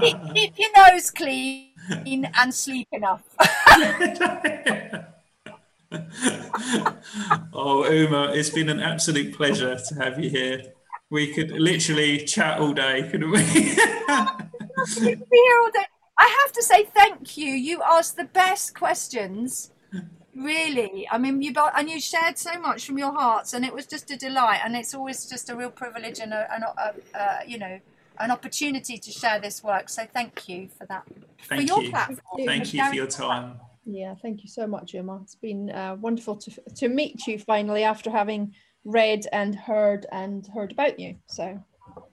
keep, 0.00 0.16
keep 0.34 0.54
your 0.58 0.70
nose 0.76 1.12
clean 1.12 2.28
and 2.34 2.52
sleep 2.52 2.88
enough. 2.90 3.22
oh, 7.54 7.88
Uma, 7.88 8.32
it's 8.32 8.50
been 8.50 8.68
an 8.68 8.80
absolute 8.80 9.36
pleasure 9.36 9.76
to 9.76 9.94
have 9.94 10.18
you 10.18 10.28
here. 10.28 10.64
We 11.10 11.32
could 11.32 11.52
literally 11.52 12.24
chat 12.24 12.58
all 12.58 12.72
day, 12.72 13.08
couldn't 13.08 13.30
we? 13.30 13.38
be 13.44 13.44
here 13.44 13.76
all 15.62 15.70
day. 15.70 15.86
I 16.18 16.38
have 16.42 16.50
to 16.54 16.62
say 16.62 16.86
thank 16.86 17.36
you. 17.36 17.50
You 17.50 17.82
asked 17.84 18.16
the 18.16 18.24
best 18.24 18.74
questions 18.74 19.70
really 20.36 21.06
i 21.10 21.18
mean 21.18 21.40
you 21.40 21.52
both 21.52 21.70
and 21.76 21.88
you 21.88 22.00
shared 22.00 22.36
so 22.36 22.58
much 22.58 22.86
from 22.86 22.98
your 22.98 23.12
hearts 23.12 23.52
and 23.52 23.64
it 23.64 23.72
was 23.72 23.86
just 23.86 24.10
a 24.10 24.16
delight 24.16 24.60
and 24.64 24.76
it's 24.76 24.94
always 24.94 25.26
just 25.26 25.48
a 25.50 25.56
real 25.56 25.70
privilege 25.70 26.18
and 26.18 26.32
a, 26.32 26.48
a, 26.52 26.94
a, 27.18 27.38
you 27.46 27.58
know 27.58 27.78
an 28.20 28.30
opportunity 28.30 28.98
to 28.98 29.10
share 29.10 29.40
this 29.40 29.62
work 29.62 29.88
so 29.88 30.04
thank 30.12 30.48
you 30.48 30.68
for 30.78 30.86
that 30.86 31.04
thank 31.48 31.60
for 31.60 31.66
your 31.66 31.82
you. 31.82 31.90
platform 31.90 32.44
thank 32.44 32.72
you 32.74 32.84
for 32.84 32.94
your 32.94 33.06
time 33.06 33.58
yeah 33.84 34.14
thank 34.22 34.42
you 34.42 34.48
so 34.48 34.66
much 34.66 34.94
Uma 34.94 35.20
it's 35.22 35.36
been 35.36 35.70
uh, 35.70 35.96
wonderful 36.00 36.36
to 36.36 36.50
to 36.76 36.88
meet 36.88 37.26
you 37.26 37.38
finally 37.38 37.84
after 37.84 38.10
having 38.10 38.54
read 38.84 39.26
and 39.32 39.54
heard 39.54 40.06
and 40.12 40.46
heard 40.48 40.72
about 40.72 40.98
you 40.98 41.16
so 41.26 41.60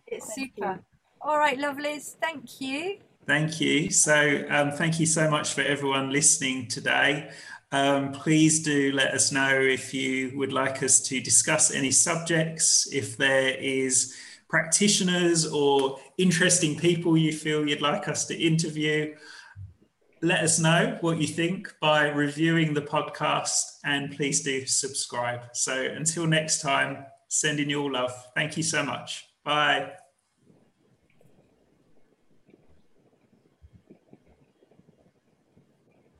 it's 0.08 0.34
super 0.34 0.74
you. 0.74 0.80
all 1.22 1.38
right 1.38 1.58
lovelies 1.58 2.16
thank 2.22 2.62
you 2.62 2.98
Thank 3.28 3.62
you. 3.62 3.92
So, 3.92 4.44
um, 4.50 4.72
thank 4.72 5.00
you 5.00 5.06
so 5.06 5.30
much 5.30 5.54
for 5.54 5.62
everyone 5.62 6.12
listening 6.12 6.68
today. 6.68 7.30
Um, 7.72 8.12
please 8.12 8.62
do 8.62 8.92
let 8.92 9.14
us 9.14 9.32
know 9.32 9.60
if 9.60 9.94
you 9.94 10.32
would 10.36 10.52
like 10.52 10.84
us 10.84 11.00
to 11.02 11.22
discuss 11.22 11.74
any 11.74 11.92
subjects, 11.92 12.88
if 12.92 13.16
there 13.16 13.56
is 13.56 14.16
practitioners 14.50 15.48
or 15.48 15.98
interesting 16.18 16.78
people 16.78 17.18
you 17.18 17.32
feel 17.32 17.68
you'd 17.68 17.82
like 17.82 18.10
us 18.10 18.26
to 18.26 18.36
interview. 18.38 19.16
Let 20.22 20.44
us 20.44 20.60
know 20.60 20.98
what 21.02 21.18
you 21.18 21.28
think 21.28 21.74
by 21.82 22.10
reviewing 22.10 22.74
the 22.74 22.82
podcast 22.82 23.80
and 23.86 24.16
please 24.16 24.42
do 24.42 24.66
subscribe. 24.66 25.46
So 25.54 25.82
until 25.82 26.28
next 26.28 26.62
time, 26.62 27.06
sending 27.30 27.70
you 27.70 27.82
all 27.82 27.94
love. 27.94 28.14
Thank 28.36 28.58
you 28.58 28.64
so 28.64 28.84
much. 28.84 29.26
Bye. 29.46 30.01